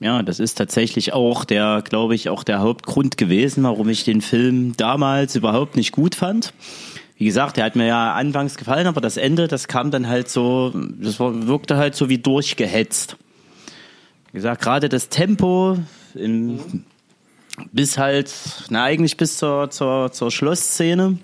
Ja, 0.00 0.22
das 0.22 0.38
ist 0.38 0.54
tatsächlich 0.54 1.12
auch 1.12 1.44
der, 1.44 1.82
glaube 1.82 2.14
ich, 2.14 2.28
auch 2.28 2.44
der 2.44 2.60
Hauptgrund 2.60 3.16
gewesen, 3.16 3.64
warum 3.64 3.88
ich 3.88 4.04
den 4.04 4.20
Film 4.20 4.76
damals 4.76 5.34
überhaupt 5.34 5.76
nicht 5.76 5.90
gut 5.90 6.14
fand. 6.14 6.54
Wie 7.16 7.24
gesagt, 7.24 7.56
der 7.56 7.64
hat 7.64 7.74
mir 7.74 7.86
ja 7.86 8.14
anfangs 8.14 8.56
gefallen, 8.56 8.86
aber 8.86 9.00
das 9.00 9.16
Ende, 9.16 9.48
das 9.48 9.66
kam 9.66 9.90
dann 9.90 10.06
halt 10.06 10.28
so, 10.28 10.72
das 11.00 11.18
wirkte 11.18 11.76
halt 11.76 11.96
so 11.96 12.08
wie 12.08 12.18
durchgehetzt. 12.18 13.16
Wie 14.30 14.38
gesagt, 14.38 14.62
gerade 14.62 14.88
das 14.88 15.08
Tempo 15.08 15.78
im, 16.14 16.60
bis 17.72 17.98
halt, 17.98 18.32
na 18.70 18.84
eigentlich 18.84 19.16
bis 19.16 19.36
zur, 19.38 19.70
zur, 19.70 20.12
zur 20.12 20.30
Schlussszene 20.30 21.18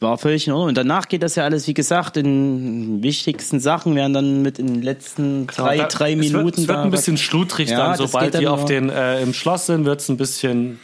war 0.00 0.16
völlig 0.16 0.46
in 0.46 0.52
Ordnung. 0.52 0.68
Und 0.68 0.76
danach 0.78 1.08
geht 1.08 1.22
das 1.22 1.34
ja 1.34 1.44
alles, 1.44 1.66
wie 1.66 1.74
gesagt, 1.74 2.16
in 2.16 3.02
wichtigsten 3.02 3.58
Sachen 3.58 3.94
werden 3.96 4.12
dann 4.12 4.42
mit 4.42 4.58
in 4.58 4.66
den 4.68 4.82
letzten 4.82 5.46
drei, 5.48 5.78
Da- 5.78 5.86
drei 5.88 6.12
es 6.12 6.18
Minuten. 6.18 6.44
Wird, 6.44 6.58
es 6.58 6.68
wird 6.68 6.78
ein 6.78 6.90
bisschen 6.90 7.16
schludrig 7.16 7.70
Ja, 7.70 7.88
dann, 7.88 7.96
sobald 7.96 8.34
dann 8.34 8.40
die 8.40 8.46
auf 8.48 8.64
den 8.64 8.90
äh, 8.90 9.20
im 9.22 9.34
Schloss 9.34 9.66
sind, 9.66 9.84
wird 9.86 10.00
es 10.00 10.08
ein 10.08 10.16
bisschen 10.16 10.78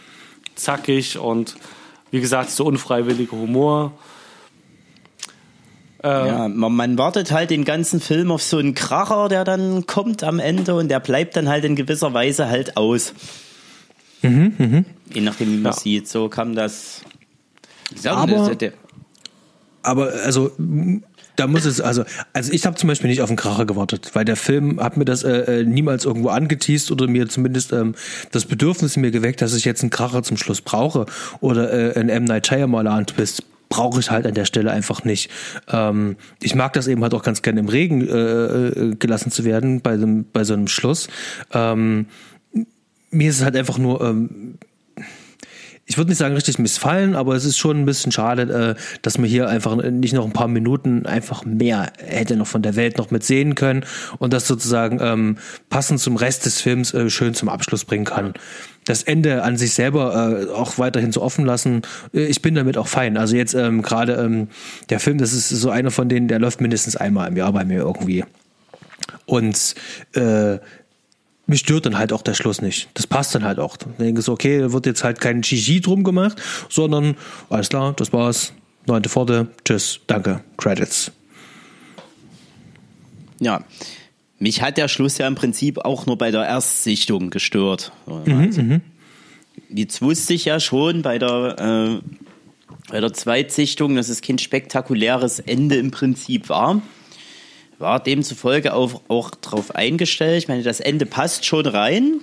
zackig 0.57 1.19
und 1.19 1.55
wie 2.11 2.21
gesagt, 2.21 2.51
so 2.51 2.65
unfreiwilliger 2.65 3.37
Humor. 3.37 3.93
Ja, 6.03 6.49
man, 6.49 6.75
man 6.77 6.99
wartet 6.99 7.33
halt 7.33 7.49
den 7.49 7.65
ganzen 7.65 7.99
Film 7.99 8.31
auf 8.31 8.43
so 8.43 8.59
einen 8.59 8.75
Kracher, 8.75 9.31
der 9.31 9.45
dann 9.45 9.87
kommt 9.87 10.23
am 10.23 10.39
Ende 10.39 10.75
und 10.75 10.89
der 10.89 11.01
bleibt 11.01 11.35
dann 11.35 11.49
halt 11.49 11.65
in 11.65 11.77
gewisser 11.77 12.13
Weise 12.13 12.47
halt 12.49 12.77
aus. 12.77 13.15
Mhm, 14.31 14.85
Je 15.13 15.21
nachdem, 15.21 15.49
wie 15.53 15.57
man 15.59 15.73
Ja. 15.73 15.79
sieht. 15.79 16.09
So 16.09 16.29
kam 16.29 16.55
das. 16.55 17.03
Aber- 18.07 18.27
das- 18.57 18.73
Aber 19.83 20.13
also 20.25 20.51
da 21.37 21.47
muss 21.47 21.65
es 21.67 21.81
also 21.81 22.05
also 22.33 22.53
ich 22.53 22.65
habe 22.65 22.77
zum 22.77 22.89
Beispiel 22.89 23.11
nicht 23.11 23.21
auf 23.21 23.29
den 23.29 23.37
Kracher 23.37 23.67
gewartet, 23.67 24.11
weil 24.15 24.25
der 24.25 24.37
Film 24.37 24.81
hat 24.81 24.97
mir 24.97 25.05
das 25.05 25.25
äh, 25.25 25.61
äh, 25.61 25.65
niemals 25.65 26.05
irgendwo 26.07 26.29
angeteased 26.29 26.91
oder 26.91 27.07
mir 27.07 27.29
zumindest 27.29 27.73
ähm, 27.73 27.95
das 28.31 28.47
Bedürfnis 28.47 28.97
in 28.97 29.03
mir 29.03 29.11
geweckt, 29.11 29.43
dass 29.43 29.53
ich 29.55 29.65
jetzt 29.67 29.83
einen 29.83 29.91
Kracher 29.91 30.23
zum 30.23 30.37
Schluss 30.39 30.63
brauche 30.63 31.05
oder 31.41 31.71
äh, 31.97 32.01
ein 32.01 32.09
M 32.09 32.25
Night 32.25 32.47
Shyamalan 32.47 33.07
Twist 33.07 33.43
brauche 33.69 33.99
ich 34.01 34.11
halt 34.11 34.27
an 34.27 34.35
der 34.35 34.45
Stelle 34.47 34.71
einfach 34.71 35.05
nicht. 35.05 35.31
Ähm, 35.69 36.17
ich 36.41 36.55
mag 36.55 36.73
das 36.75 36.87
eben 36.87 37.03
halt 37.03 37.13
auch 37.13 37.23
ganz 37.23 37.43
gerne 37.43 37.61
im 37.61 37.69
Regen 37.69 38.07
äh, 38.09 38.69
äh, 38.69 38.95
gelassen 38.97 39.31
zu 39.33 39.45
werden 39.45 39.81
bei, 39.83 39.97
dem, 39.97 40.25
bei 40.33 40.45
so 40.45 40.55
einem 40.55 40.69
Schluss. 40.69 41.09
Ähm, 41.53 42.07
mir 43.15 43.31
ist 43.31 43.39
es 43.39 43.45
halt 43.45 43.57
einfach 43.57 43.79
nur 43.79 44.01
ähm, 44.01 44.59
ich 45.87 45.99
würde 45.99 46.11
nicht 46.11 46.19
sagen 46.19 46.35
richtig 46.35 46.59
missfallen, 46.59 47.15
aber 47.15 47.35
es 47.35 47.45
ist 47.45 47.59
schon 47.59 47.79
ein 47.79 47.85
bisschen 47.85 48.11
schade, 48.11 48.77
äh, 48.77 48.81
dass 49.03 49.19
man 49.19 49.29
hier 49.29 49.49
einfach 49.49 49.77
nicht 49.77 50.15
noch 50.15 50.25
ein 50.25 50.33
paar 50.33 50.49
Minuten 50.49 51.05
einfach 51.05 51.45
mehr 51.45 51.93
hätte 51.99 52.37
noch 52.37 52.47
von 52.47 52.63
der 52.63 52.77
Welt 52.77 52.97
noch 52.97 53.11
mit 53.11 53.23
sehen 53.23 53.55
können 53.55 53.85
und 54.19 54.33
das 54.33 54.47
sozusagen 54.47 54.99
ähm, 55.03 55.37
passend 55.69 56.01
zum 56.01 56.17
Rest 56.17 56.47
des 56.47 56.61
Films 56.61 56.95
äh, 56.95 57.11
schön 57.11 57.35
zum 57.35 57.49
Abschluss 57.49 57.85
bringen 57.85 58.07
kann. 58.07 58.33
Das 58.87 59.03
Ende 59.03 59.43
an 59.43 59.57
sich 59.57 59.75
selber 59.75 60.47
äh, 60.49 60.51
auch 60.51 60.79
weiterhin 60.79 61.13
so 61.13 61.23
offen 61.23 61.45
lassen, 61.45 61.83
äh, 62.15 62.25
ich 62.25 62.41
bin 62.41 62.55
damit 62.55 62.79
auch 62.79 62.89
fein. 62.89 63.17
Also 63.19 63.37
jetzt 63.37 63.55
ähm, 63.55 63.83
gerade 63.83 64.15
ähm, 64.15 64.49
der 64.89 65.01
Film, 65.01 65.19
das 65.19 65.33
ist 65.33 65.51
so 65.51 65.71
einer 65.71 65.91
von 65.91 66.09
denen, 66.09 66.29
der 66.29 66.39
läuft 66.39 66.61
mindestens 66.61 66.97
einmal 66.97 67.29
im 67.29 67.37
Jahr 67.37 67.53
bei 67.53 67.65
mir 67.65 67.79
irgendwie. 67.79 68.25
Und 69.27 69.75
äh, 70.15 70.59
mich 71.47 71.61
stört 71.61 71.87
dann 71.87 71.99
halt 71.99 72.13
auch 72.13 72.23
der 72.23 72.35
Schluss 72.35 72.63
nicht. 72.63 72.89
Das 72.95 73.07
passt 73.07 73.35
dann 73.35 73.45
halt 73.45 73.59
auch. 73.59 73.77
Ich 73.77 73.97
denke 73.99 74.23
so, 74.23 74.33
okay, 74.33 74.61
da 74.61 74.73
wird 74.73 74.87
jetzt 74.87 75.05
halt 75.05 75.21
kein 75.21 75.43
GG 75.43 75.81
drum 75.81 76.03
gemacht, 76.05 76.41
sondern 76.69 77.17
alles 77.51 77.69
klar, 77.69 77.93
das 77.97 78.13
war's. 78.13 78.53
Neunte 78.87 79.09
Pforte, 79.09 79.49
tschüss, 79.65 80.01
danke, 80.07 80.41
Credits. 80.57 81.11
ja. 83.41 83.65
Mich 84.41 84.61
hat 84.61 84.77
der 84.77 84.89
Schluss 84.89 85.17
ja 85.17 85.27
im 85.29 85.37
Prinzip 85.37 85.79
auch 85.79 86.07
nur 86.07 86.19
bei 86.19 86.31
der 86.31 86.45
Erstsichtung 86.45 87.31
gestört. 87.31 87.93
Mhm, 88.07 88.43
Also, 88.43 88.63
jetzt 89.71 90.03
wusste 90.03 90.35
ich 90.35 90.45
ja 90.45 90.61
schon 90.61 91.03
bei 91.03 91.19
der, 91.19 92.01
äh, 92.03 92.91
bei 92.91 93.01
der 93.01 93.13
Zweitsichtung, 93.13 93.95
dass 93.95 94.09
es 94.09 94.21
kein 94.21 94.39
spektakuläres 94.39 95.39
Ende 95.39 95.77
im 95.77 95.93
Prinzip 95.93 96.49
war. 96.49 96.83
War 97.79 98.03
demzufolge 98.03 98.75
auch, 98.75 99.03
auch 99.09 99.31
darauf 99.31 99.75
eingestellt. 99.75 100.39
Ich 100.39 100.49
meine, 100.49 100.63
das 100.63 100.81
Ende 100.81 101.07
passt 101.07 101.45
schon 101.45 101.67
rein. 101.67 102.21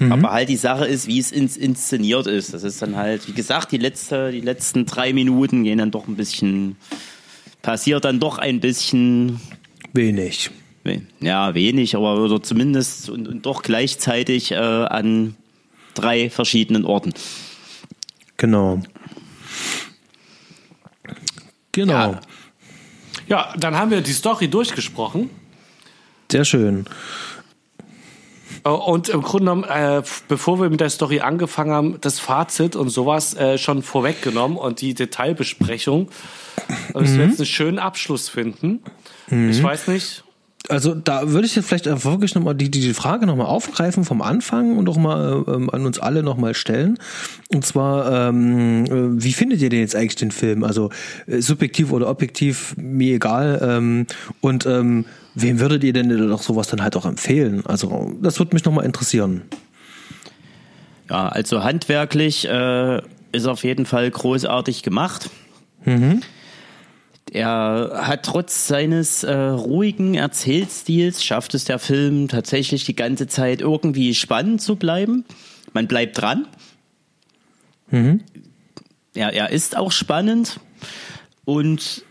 Aber 0.00 0.32
halt 0.32 0.48
die 0.48 0.56
Sache 0.56 0.86
ist, 0.86 1.06
wie 1.06 1.20
es 1.20 1.30
ins, 1.30 1.56
inszeniert 1.56 2.26
ist. 2.26 2.52
Das 2.52 2.64
ist 2.64 2.82
dann 2.82 2.96
halt, 2.96 3.28
wie 3.28 3.32
gesagt, 3.32 3.70
die, 3.70 3.78
letzte, 3.78 4.32
die 4.32 4.40
letzten 4.40 4.86
drei 4.86 5.12
Minuten 5.12 5.62
gehen 5.62 5.78
dann 5.78 5.92
doch 5.92 6.08
ein 6.08 6.16
bisschen, 6.16 6.76
passiert 7.62 8.04
dann 8.04 8.18
doch 8.18 8.38
ein 8.38 8.58
bisschen 8.58 9.40
Wenig. 9.92 10.50
ja, 11.20 11.54
wenig, 11.54 11.94
aber 11.94 12.20
oder 12.20 12.42
zumindest 12.42 13.08
und, 13.08 13.28
und 13.28 13.46
doch 13.46 13.62
gleichzeitig 13.62 14.50
äh, 14.50 14.56
an 14.56 15.36
drei 15.94 16.28
verschiedenen 16.28 16.84
Orten. 16.84 17.14
Genau. 18.36 18.82
Genau. 21.70 21.92
Ja. 21.92 22.20
Ja, 23.26 23.52
dann 23.56 23.76
haben 23.76 23.90
wir 23.90 24.00
die 24.00 24.12
Story 24.12 24.48
durchgesprochen. 24.48 25.30
Sehr 26.30 26.44
schön. 26.44 26.86
Äh, 28.64 28.68
Und 28.68 29.08
im 29.08 29.22
Grunde 29.22 29.44
genommen, 29.44 29.64
äh, 29.64 30.02
bevor 30.28 30.60
wir 30.60 30.68
mit 30.70 30.80
der 30.80 30.90
Story 30.90 31.20
angefangen 31.20 31.70
haben, 31.72 32.00
das 32.00 32.18
Fazit 32.18 32.76
und 32.76 32.88
sowas 32.88 33.34
äh, 33.34 33.58
schon 33.58 33.82
vorweggenommen 33.82 34.56
und 34.56 34.80
die 34.80 34.94
Detailbesprechung. 34.94 36.10
Da 36.92 37.00
müssen 37.00 37.18
wir 37.18 37.26
jetzt 37.26 37.40
einen 37.40 37.46
schönen 37.46 37.78
Abschluss 37.78 38.28
finden. 38.28 38.82
Ich 39.28 39.62
weiß 39.62 39.88
nicht. 39.88 40.23
Also 40.68 40.94
da 40.94 41.30
würde 41.30 41.46
ich 41.46 41.56
jetzt 41.56 41.68
vielleicht 41.68 41.86
einfach 41.86 42.10
wirklich 42.10 42.34
nochmal 42.34 42.54
die, 42.54 42.70
die, 42.70 42.94
Frage 42.94 43.26
nochmal 43.26 43.48
aufgreifen 43.48 44.04
vom 44.04 44.22
Anfang 44.22 44.78
und 44.78 44.88
auch 44.88 44.96
mal 44.96 45.44
ähm, 45.46 45.68
an 45.68 45.84
uns 45.84 45.98
alle 45.98 46.22
nochmal 46.22 46.54
stellen. 46.54 46.98
Und 47.48 47.66
zwar, 47.66 48.30
ähm, 48.30 48.86
äh, 48.86 49.22
wie 49.22 49.34
findet 49.34 49.60
ihr 49.60 49.68
denn 49.68 49.80
jetzt 49.80 49.94
eigentlich 49.94 50.16
den 50.16 50.30
Film? 50.30 50.64
Also 50.64 50.88
äh, 51.26 51.42
subjektiv 51.42 51.92
oder 51.92 52.08
objektiv, 52.08 52.74
mir 52.78 53.16
egal. 53.16 53.60
Ähm, 53.62 54.06
und 54.40 54.64
ähm, 54.64 55.04
wem 55.34 55.60
würdet 55.60 55.84
ihr 55.84 55.92
denn 55.92 56.08
doch 56.08 56.42
sowas 56.42 56.68
dann 56.68 56.82
halt 56.82 56.96
auch 56.96 57.04
empfehlen? 57.04 57.62
Also 57.66 58.16
das 58.22 58.38
würde 58.38 58.54
mich 58.54 58.64
nochmal 58.64 58.86
interessieren. 58.86 59.42
Ja, 61.10 61.28
also 61.28 61.62
handwerklich 61.62 62.48
äh, 62.48 63.02
ist 63.32 63.46
auf 63.46 63.64
jeden 63.64 63.84
Fall 63.84 64.10
großartig 64.10 64.82
gemacht. 64.82 65.28
Er 67.34 68.06
hat 68.06 68.22
trotz 68.22 68.68
seines 68.68 69.24
äh, 69.24 69.34
ruhigen 69.34 70.14
Erzählstils 70.14 71.24
schafft 71.24 71.54
es 71.54 71.64
der 71.64 71.80
Film 71.80 72.28
tatsächlich 72.28 72.84
die 72.84 72.94
ganze 72.94 73.26
Zeit 73.26 73.60
irgendwie 73.60 74.14
spannend 74.14 74.62
zu 74.62 74.76
bleiben. 74.76 75.24
Man 75.72 75.88
bleibt 75.88 76.16
dran. 76.16 76.46
Ja, 79.16 79.30
er 79.30 79.50
ist 79.50 79.76
auch 79.76 79.90
spannend 79.90 80.60
und 81.44 82.04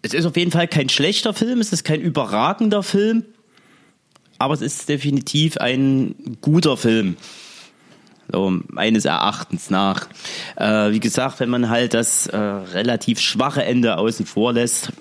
es 0.00 0.14
ist 0.14 0.24
auf 0.24 0.38
jeden 0.38 0.50
Fall 0.50 0.68
kein 0.68 0.88
schlechter 0.88 1.34
Film, 1.34 1.60
es 1.60 1.70
ist 1.74 1.84
kein 1.84 2.00
überragender 2.00 2.82
Film, 2.82 3.26
aber 4.38 4.54
es 4.54 4.62
ist 4.62 4.88
definitiv 4.88 5.58
ein 5.58 6.38
guter 6.40 6.78
Film. 6.78 7.18
So, 8.30 8.52
meines 8.68 9.04
Erachtens 9.04 9.70
nach. 9.70 10.06
Äh, 10.56 10.92
wie 10.92 11.00
gesagt, 11.00 11.40
wenn 11.40 11.50
man 11.50 11.68
halt 11.68 11.94
das 11.94 12.26
äh, 12.28 12.36
relativ 12.36 13.20
schwache 13.20 13.64
Ende 13.64 13.98
außen 13.98 14.26
vor 14.26 14.52
lässt, 14.52 14.92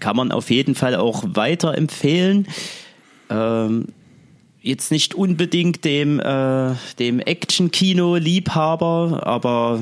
kann 0.00 0.16
man 0.16 0.32
auf 0.32 0.50
jeden 0.50 0.74
Fall 0.74 0.94
auch 0.94 1.24
weiterempfehlen. 1.26 2.46
Ähm, 3.30 3.86
jetzt 4.62 4.90
nicht 4.90 5.14
unbedingt 5.14 5.84
dem, 5.84 6.20
äh, 6.20 6.74
dem 6.98 7.20
Action-Kino-Liebhaber, 7.20 9.26
aber 9.26 9.80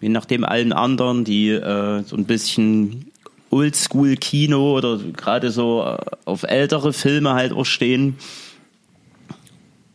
je 0.00 0.08
nachdem 0.08 0.44
allen 0.44 0.72
anderen, 0.72 1.24
die 1.24 1.50
äh, 1.50 2.02
so 2.04 2.16
ein 2.16 2.26
bisschen 2.26 3.10
Oldschool-Kino 3.50 4.76
oder 4.76 4.98
gerade 4.98 5.50
so 5.50 5.84
äh, 5.84 5.96
auf 6.24 6.42
ältere 6.42 6.92
Filme 6.92 7.34
halt 7.34 7.52
auch 7.52 7.64
stehen, 7.64 8.16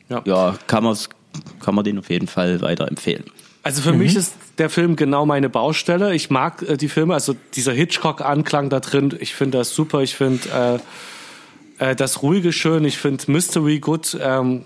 Ja. 0.10 0.22
ja, 0.26 0.56
kann 0.68 0.84
man 0.84 0.94
es 0.94 1.10
kann 1.60 1.76
man 1.76 1.84
den 1.84 2.00
auf 2.00 2.10
jeden 2.10 2.28
Fall 2.28 2.62
weiterempfehlen. 2.62 3.26
Also 3.64 3.84
für 3.84 3.94
mich 3.94 4.16
ist 4.16 4.34
der 4.58 4.72
Film 4.72 4.96
genau 4.96 5.26
meine 5.26 5.50
Baustelle. 5.50 6.16
Ich 6.16 6.30
mag 6.32 6.64
äh, 6.64 6.78
die 6.78 6.90
Filme, 6.90 7.14
also 7.14 7.36
dieser 7.54 7.74
Hitchcock-Anklang 7.74 8.70
da 8.70 8.80
drin, 8.80 9.16
ich 9.20 9.36
finde 9.36 9.60
das 9.60 9.76
super. 9.76 10.02
Ich 10.02 10.16
finde 10.16 10.82
äh, 11.80 11.92
äh, 11.92 11.96
das 11.96 12.24
Ruhige 12.24 12.54
schön. 12.54 12.86
Ich 12.86 12.98
finde 12.98 13.32
Mystery 13.32 13.80
gut. 13.80 14.18
Ähm, 14.20 14.66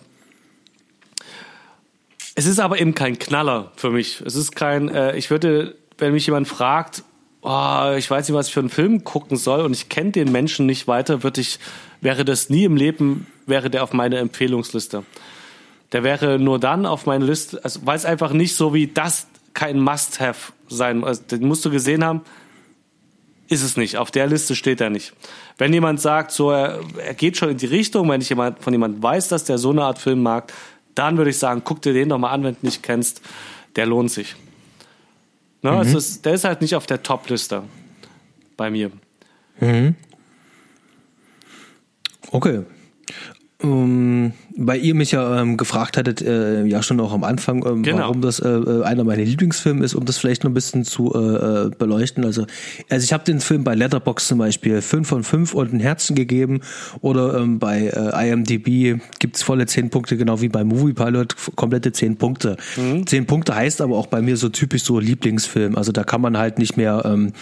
es 2.35 2.45
ist 2.45 2.59
aber 2.59 2.79
eben 2.79 2.95
kein 2.95 3.19
Knaller 3.19 3.71
für 3.75 3.89
mich. 3.89 4.21
Es 4.21 4.35
ist 4.35 4.55
kein, 4.55 4.89
äh, 4.89 5.17
ich 5.17 5.29
würde, 5.29 5.75
wenn 5.97 6.13
mich 6.13 6.25
jemand 6.25 6.47
fragt, 6.47 7.03
oh, 7.41 7.93
ich 7.97 8.09
weiß 8.09 8.27
nicht, 8.27 8.35
was 8.35 8.47
ich 8.47 8.53
für 8.53 8.59
einen 8.61 8.69
Film 8.69 9.03
gucken 9.03 9.37
soll 9.37 9.61
und 9.61 9.73
ich 9.73 9.87
kenne 9.89 10.11
den 10.11 10.31
Menschen 10.31 10.65
nicht 10.65 10.87
weiter, 10.87 11.23
würde 11.23 11.41
ich, 11.41 11.59
wäre 12.01 12.25
das 12.25 12.49
nie 12.49 12.63
im 12.63 12.75
Leben, 12.75 13.27
wäre 13.45 13.69
der 13.69 13.83
auf 13.83 13.93
meiner 13.93 14.17
Empfehlungsliste. 14.17 15.03
Der 15.95 16.03
wäre 16.03 16.39
nur 16.39 16.59
dann 16.59 16.85
auf 16.85 17.05
meiner 17.05 17.23
Liste, 17.23 17.63
also 17.63 17.79
weil 17.85 17.95
es 17.95 18.03
einfach 18.03 18.33
nicht 18.33 18.53
so 18.53 18.73
wie 18.73 18.87
das 18.87 19.27
kein 19.53 19.79
Must-Have 19.79 20.51
sein, 20.67 21.05
also 21.05 21.21
den 21.23 21.47
musst 21.47 21.63
du 21.63 21.69
gesehen 21.69 22.03
haben, 22.03 22.19
ist 23.47 23.63
es 23.63 23.77
nicht. 23.77 23.95
Auf 23.95 24.11
der 24.11 24.27
Liste 24.27 24.57
steht 24.57 24.81
er 24.81 24.89
nicht. 24.89 25.13
Wenn 25.57 25.71
jemand 25.71 26.01
sagt, 26.01 26.31
so 26.31 26.51
er, 26.51 26.81
er 26.97 27.13
geht 27.13 27.37
schon 27.37 27.47
in 27.47 27.57
die 27.57 27.67
Richtung, 27.67 28.09
wenn 28.09 28.19
ich 28.19 28.27
jemand, 28.27 28.61
von 28.61 28.73
jemandem 28.73 29.01
weiß, 29.01 29.29
dass 29.29 29.45
der 29.45 29.57
so 29.57 29.69
eine 29.69 29.85
Art 29.85 29.97
Film 29.97 30.21
mag, 30.21 30.51
dann 30.95 31.15
würde 31.15 31.29
ich 31.29 31.37
sagen, 31.37 31.61
guck 31.63 31.81
dir 31.81 31.93
den 31.93 32.09
doch 32.09 32.17
mal 32.17 32.31
an, 32.31 32.43
wenn 32.43 32.55
du 32.55 32.65
nicht 32.65 32.83
kennst. 32.83 33.21
Der 33.77 33.85
lohnt 33.85 34.11
sich. 34.11 34.35
Ne? 35.61 35.71
Mhm. 35.71 35.77
Also 35.77 35.97
es, 35.97 36.21
der 36.21 36.33
ist 36.33 36.43
halt 36.43 36.59
nicht 36.59 36.75
auf 36.75 36.87
der 36.87 37.03
Top-Liste 37.03 37.63
bei 38.57 38.69
mir. 38.69 38.91
Okay. 42.31 42.63
Ähm, 43.63 44.33
weil 44.57 44.79
ihr 44.83 44.95
mich 44.95 45.11
ja 45.11 45.41
ähm, 45.41 45.57
gefragt 45.57 45.97
hattet, 45.97 46.21
äh, 46.21 46.63
ja 46.65 46.81
schon 46.81 46.99
auch 46.99 47.11
am 47.13 47.23
Anfang, 47.23 47.65
ähm, 47.65 47.83
Genau. 47.83 47.99
warum 47.99 48.21
das 48.21 48.39
äh, 48.39 48.47
äh, 48.47 48.83
einer 48.83 49.03
meiner 49.03 49.23
Lieblingsfilme 49.23 49.83
ist, 49.83 49.95
um 49.95 50.05
das 50.05 50.17
vielleicht 50.17 50.43
noch 50.43 50.51
ein 50.51 50.53
bisschen 50.53 50.83
zu 50.85 51.13
äh, 51.13 51.65
äh, 51.65 51.69
beleuchten. 51.77 52.23
Also, 52.23 52.45
also 52.89 53.03
ich 53.03 53.11
habe 53.13 53.23
den 53.23 53.39
Film 53.41 53.63
bei 53.63 53.75
Letterbox 53.75 54.27
zum 54.27 54.37
Beispiel 54.37 54.81
5 54.81 55.07
von 55.07 55.23
5 55.23 55.53
und 55.53 55.73
ein 55.73 55.79
Herzen 55.79 56.15
gegeben 56.15 56.61
oder 57.01 57.37
ähm, 57.37 57.59
bei 57.59 57.87
äh, 57.87 58.29
IMDb 58.31 58.99
gibt's 59.19 59.43
volle 59.43 59.65
10 59.65 59.89
Punkte, 59.89 60.15
genau 60.17 60.41
wie 60.41 60.49
bei 60.49 60.63
Movie 60.63 60.93
Pilot, 60.93 61.35
komplette 61.55 61.91
10 61.91 62.17
Punkte. 62.17 62.57
10 63.05 63.25
Punkte 63.25 63.55
heißt 63.55 63.81
aber 63.81 63.97
auch 63.97 64.07
bei 64.07 64.21
mir 64.21 64.37
so 64.37 64.49
typisch 64.49 64.83
so 64.83 64.99
Lieblingsfilm. 64.99 65.75
Also 65.75 65.91
da 65.91 66.03
kann 66.03 66.21
man 66.21 66.37
halt 66.37 66.59
nicht 66.59 66.77
mehr 66.77 67.01
ähm, 67.05 67.33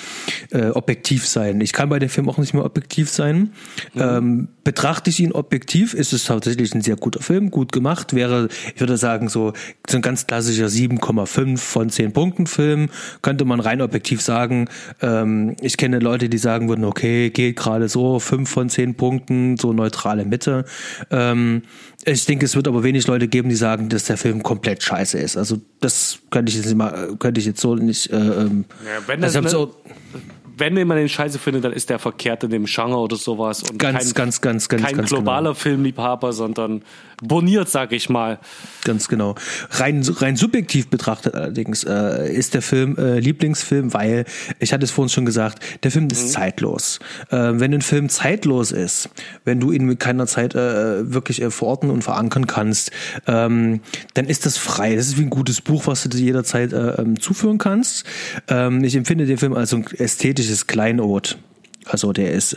äh, 0.52 0.70
objektiv 0.70 1.28
sein. 1.28 1.62
Ich 1.62 1.74
kann 1.74 1.90
bei 1.90 2.00
dem 2.00 2.10
Film 2.10 2.28
auch 2.30 2.38
nicht 2.38 2.54
mehr 2.54 2.66
objektiv 2.66 3.10
sein. 3.10 3.52
Ähm, 3.96 4.48
betrachte 4.64 5.10
ich 5.10 5.20
ihn 5.20 5.32
objektiv, 5.32 5.94
ist 5.94 6.14
es 6.14 6.26
tatsächlich 6.26 6.74
ein 6.74 6.82
sehr 6.82 6.96
guter 7.04 7.22
Film, 7.22 7.52
gut 7.52 7.72
gemacht. 7.72 8.16
Wäre, 8.16 8.48
ich 8.74 8.80
würde 8.80 8.98
sagen, 8.98 9.30
so, 9.30 9.54
so 9.88 9.98
ein 9.98 10.02
ganz 10.02 10.26
klassischer 10.26 10.66
7,5 10.68 11.58
von 11.58 11.90
10 11.90 12.14
Punkten 12.14 12.48
Film. 12.48 12.90
Könnte 13.22 13.46
man 13.46 13.60
rein 13.60 13.82
objektiv 13.82 14.22
sagen. 14.22 14.68
Ähm, 15.02 15.56
ich 15.62 15.78
kenne 15.78 16.00
Leute, 16.00 16.30
die 16.30 16.38
sagen 16.40 16.70
würden, 16.70 16.86
okay, 16.86 17.30
geht 17.30 17.58
gerade 17.58 17.88
so, 17.90 18.20
5 18.20 18.50
von 18.50 18.70
10 18.70 18.96
Punkten, 18.96 19.58
so 19.58 19.74
neutrale 19.74 20.26
Mitte. 20.26 20.66
Ähm, 21.12 21.64
ich 22.06 22.26
denke, 22.26 22.46
es 22.46 22.56
wird 22.56 22.68
aber 22.68 22.84
wenig 22.84 23.06
Leute 23.08 23.28
geben, 23.28 23.50
die 23.50 23.56
sagen, 23.56 23.90
dass 23.90 24.06
der 24.06 24.18
Film 24.18 24.42
komplett 24.44 24.82
scheiße 24.84 25.18
ist. 25.20 25.38
Also 25.38 25.58
das 25.82 26.20
könnte 26.32 26.50
ich 26.52 26.58
jetzt 26.58 26.74
mal, 26.76 27.16
könnte 27.20 27.40
ich 27.40 27.46
jetzt 27.46 27.62
so 27.62 27.76
nicht. 27.76 28.12
Äh, 28.12 28.16
ähm, 28.18 28.66
Ja, 28.84 29.08
wenn 29.08 29.24
also 29.24 29.42
das 29.42 29.52
ich 29.52 29.56
hab 29.58 29.64
ne- 29.72 29.74
so, 30.20 30.22
Wenn 30.56 30.78
jemand 30.78 31.00
den 31.00 31.10
Scheiße 31.10 31.40
findet, 31.40 31.64
dann 31.66 31.74
ist 31.74 31.90
der 31.90 32.00
verkehrt 32.00 32.44
in 32.44 32.52
dem 32.52 32.66
Genre 32.66 32.98
oder 32.98 33.16
sowas. 33.16 33.64
Und 33.64 33.80
Ganz, 33.80 33.98
kein, 33.98 34.14
ganz, 34.14 34.42
ganz, 34.42 34.70
ganz, 34.70 34.84
Kein 34.84 34.96
ganz 34.96 35.10
genau. 35.10 35.22
globaler 35.22 35.56
Filmliebhaber, 35.56 36.34
sondern 36.34 36.84
boniert, 37.28 37.70
sag 37.70 37.92
ich 37.92 38.10
mal. 38.10 38.40
Ganz 38.84 39.08
genau. 39.08 39.36
Rein, 39.72 40.04
rein 40.04 40.36
subjektiv 40.36 40.90
betrachtet 40.90 41.36
allerdings 41.36 41.84
äh, 41.84 42.32
ist 42.32 42.54
der 42.54 42.62
Film 42.62 42.98
äh, 42.98 43.20
Lieblingsfilm, 43.20 43.94
weil, 43.94 44.26
ich 44.60 44.74
hatte 44.74 44.84
es 44.84 44.92
vorhin 44.92 45.10
schon 45.10 45.26
gesagt, 45.26 45.64
der 45.84 45.92
Film 45.92 46.08
ist 46.10 46.32
zeitlos. 46.32 47.00
Äh, 47.30 47.54
wenn 47.54 47.74
ein 47.74 47.82
Film 47.82 48.10
zeitlos 48.10 48.72
ist, 48.72 49.10
wenn 49.46 49.60
du 49.60 49.72
ihn 49.72 49.86
mit 49.86 50.00
keiner 50.00 50.28
Zeit 50.28 50.56
äh, 50.56 51.14
wirklich 51.14 51.42
äh, 51.42 51.52
verorten 51.52 51.90
und 51.90 52.04
verankern 52.04 52.48
kannst, 52.48 52.92
ähm, 53.28 53.82
dann 54.14 54.26
ist 54.26 54.46
das 54.46 54.58
frei. 54.58 54.96
Das 54.96 55.08
ist 55.08 55.18
wie 55.18 55.24
ein 55.24 55.30
gutes 55.30 55.62
Buch, 55.62 55.88
was 55.88 56.04
du 56.04 56.10
dir 56.10 56.20
jederzeit 56.20 56.74
äh, 56.74 57.02
ähm, 57.02 57.20
zuführen 57.20 57.58
kannst. 57.58 58.06
Ähm, 58.48 58.84
ich 58.84 58.96
empfinde 58.96 59.26
den 59.26 59.38
Film 59.38 59.54
als 59.54 59.70
so 59.72 59.78
ein 59.78 59.86
ästhetisches 59.98 60.68
Kleinod. 60.68 61.38
Also 61.86 62.14
der 62.14 62.32
ist 62.32 62.56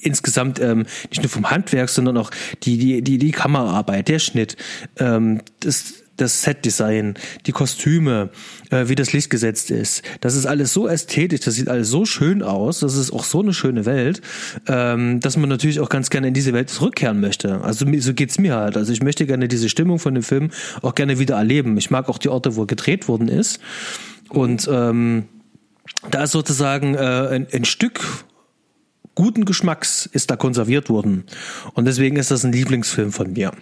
insgesamt 0.00 0.60
ähm, 0.60 0.86
nicht 1.10 1.22
nur 1.22 1.30
vom 1.30 1.50
Handwerk, 1.50 1.88
sondern 1.88 2.16
auch 2.16 2.30
die 2.62 2.78
die 2.78 3.02
die 3.02 3.18
die 3.18 3.32
Kameraarbeit, 3.32 4.08
der 4.08 4.18
Schnitt, 4.18 4.56
ähm, 4.98 5.40
das 5.60 5.94
das 6.20 6.42
Setdesign, 6.42 7.14
die 7.46 7.52
Kostüme, 7.52 8.30
äh, 8.70 8.88
wie 8.88 8.94
das 8.94 9.12
Licht 9.12 9.30
gesetzt 9.30 9.70
ist, 9.70 10.02
das 10.20 10.36
ist 10.36 10.46
alles 10.46 10.72
so 10.72 10.86
ästhetisch, 10.86 11.40
das 11.40 11.54
sieht 11.54 11.68
alles 11.68 11.88
so 11.88 12.04
schön 12.04 12.42
aus, 12.42 12.80
das 12.80 12.94
ist 12.94 13.12
auch 13.12 13.24
so 13.24 13.40
eine 13.40 13.54
schöne 13.54 13.86
Welt, 13.86 14.20
ähm, 14.68 15.20
dass 15.20 15.36
man 15.36 15.48
natürlich 15.48 15.80
auch 15.80 15.88
ganz 15.88 16.10
gerne 16.10 16.28
in 16.28 16.34
diese 16.34 16.52
Welt 16.52 16.68
zurückkehren 16.68 17.20
möchte. 17.20 17.62
Also 17.62 17.86
so 17.98 18.14
geht's 18.14 18.38
mir 18.38 18.56
halt. 18.56 18.76
Also 18.76 18.92
ich 18.92 19.02
möchte 19.02 19.26
gerne 19.26 19.48
diese 19.48 19.68
Stimmung 19.68 19.98
von 19.98 20.14
dem 20.14 20.22
Film 20.22 20.50
auch 20.82 20.94
gerne 20.94 21.18
wieder 21.18 21.36
erleben. 21.36 21.76
Ich 21.78 21.90
mag 21.90 22.08
auch 22.08 22.18
die 22.18 22.28
Orte, 22.28 22.56
wo 22.56 22.62
er 22.62 22.66
gedreht 22.66 23.08
worden 23.08 23.28
ist 23.28 23.60
und 24.28 24.68
ähm, 24.70 25.24
da 26.10 26.24
ist 26.24 26.32
sozusagen 26.32 26.94
äh, 26.94 26.98
ein, 26.98 27.46
ein 27.52 27.64
Stück 27.64 28.00
guten 29.20 29.44
Geschmacks 29.44 30.06
ist 30.06 30.30
da 30.30 30.36
konserviert 30.36 30.88
worden. 30.88 31.24
Und 31.74 31.84
deswegen 31.84 32.16
ist 32.16 32.30
das 32.30 32.42
ein 32.42 32.52
Lieblingsfilm 32.52 33.12
von 33.12 33.34
mir. 33.34 33.52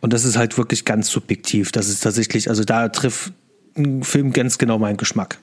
Und 0.00 0.12
das 0.12 0.24
ist 0.24 0.36
halt 0.36 0.56
wirklich 0.58 0.84
ganz 0.84 1.10
subjektiv. 1.10 1.72
Das 1.72 1.88
ist 1.88 2.00
tatsächlich, 2.04 2.48
also 2.48 2.62
da 2.62 2.88
trifft 2.88 3.32
ein 3.76 4.04
Film 4.04 4.32
ganz 4.32 4.58
genau 4.58 4.78
meinen 4.78 4.98
Geschmack. 4.98 5.38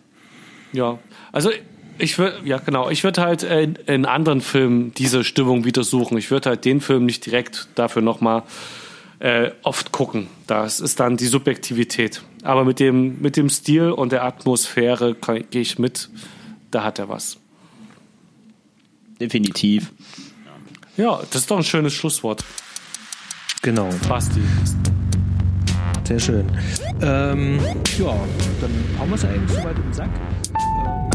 Ja, 0.72 0.98
also 1.34 1.52
ich 1.98 2.18
würde, 2.18 2.38
ja 2.46 2.60
genau, 2.60 2.90
ich 2.90 3.04
würde 3.04 3.22
halt 3.22 3.44
äh, 3.44 3.64
in, 3.64 3.76
in 3.86 4.06
anderen 4.06 4.40
Filmen 4.40 4.94
diese 4.94 5.26
Stimmung 5.26 5.66
wieder 5.66 5.84
suchen. 5.84 6.18
Ich 6.18 6.32
würde 6.32 6.52
halt 6.52 6.64
den 6.64 6.80
Film 6.80 7.06
nicht 7.06 7.26
direkt 7.26 7.68
dafür 7.76 8.02
nochmal 8.02 8.44
äh, 9.20 9.52
oft 9.64 9.92
gucken. 9.92 10.28
Das 10.48 10.80
ist 10.80 11.02
dann 11.02 11.18
die 11.18 11.28
Subjektivität. 11.28 12.22
Aber 12.44 12.64
mit 12.64 12.80
dem, 12.80 13.22
mit 13.22 13.36
dem 13.36 13.50
Stil 13.50 13.92
und 13.92 14.14
der 14.14 14.24
Atmosphäre 14.24 15.18
gehe 15.52 15.62
ich 15.62 15.78
mit. 15.80 16.10
Da 16.72 16.86
hat 16.86 16.98
er 16.98 17.10
was. 17.10 17.38
Definitiv. 19.20 19.92
Ja, 20.98 21.20
das 21.32 21.42
ist 21.42 21.52
doch 21.52 21.58
ein 21.58 21.64
schönes 21.64 21.94
Schlusswort. 21.94 22.44
Genau, 23.62 23.90
Basti. 24.08 24.42
sehr 26.08 26.20
schön. 26.20 26.46
Ähm, 27.02 27.60
ja, 27.98 28.16
dann 28.62 28.72
haben 28.98 29.10
wir 29.10 29.16
es 29.16 29.26
eigentlich 29.26 29.58
soweit 29.58 29.76
im 29.78 29.94
Sack. 29.94 30.10
Ähm, 30.56 31.10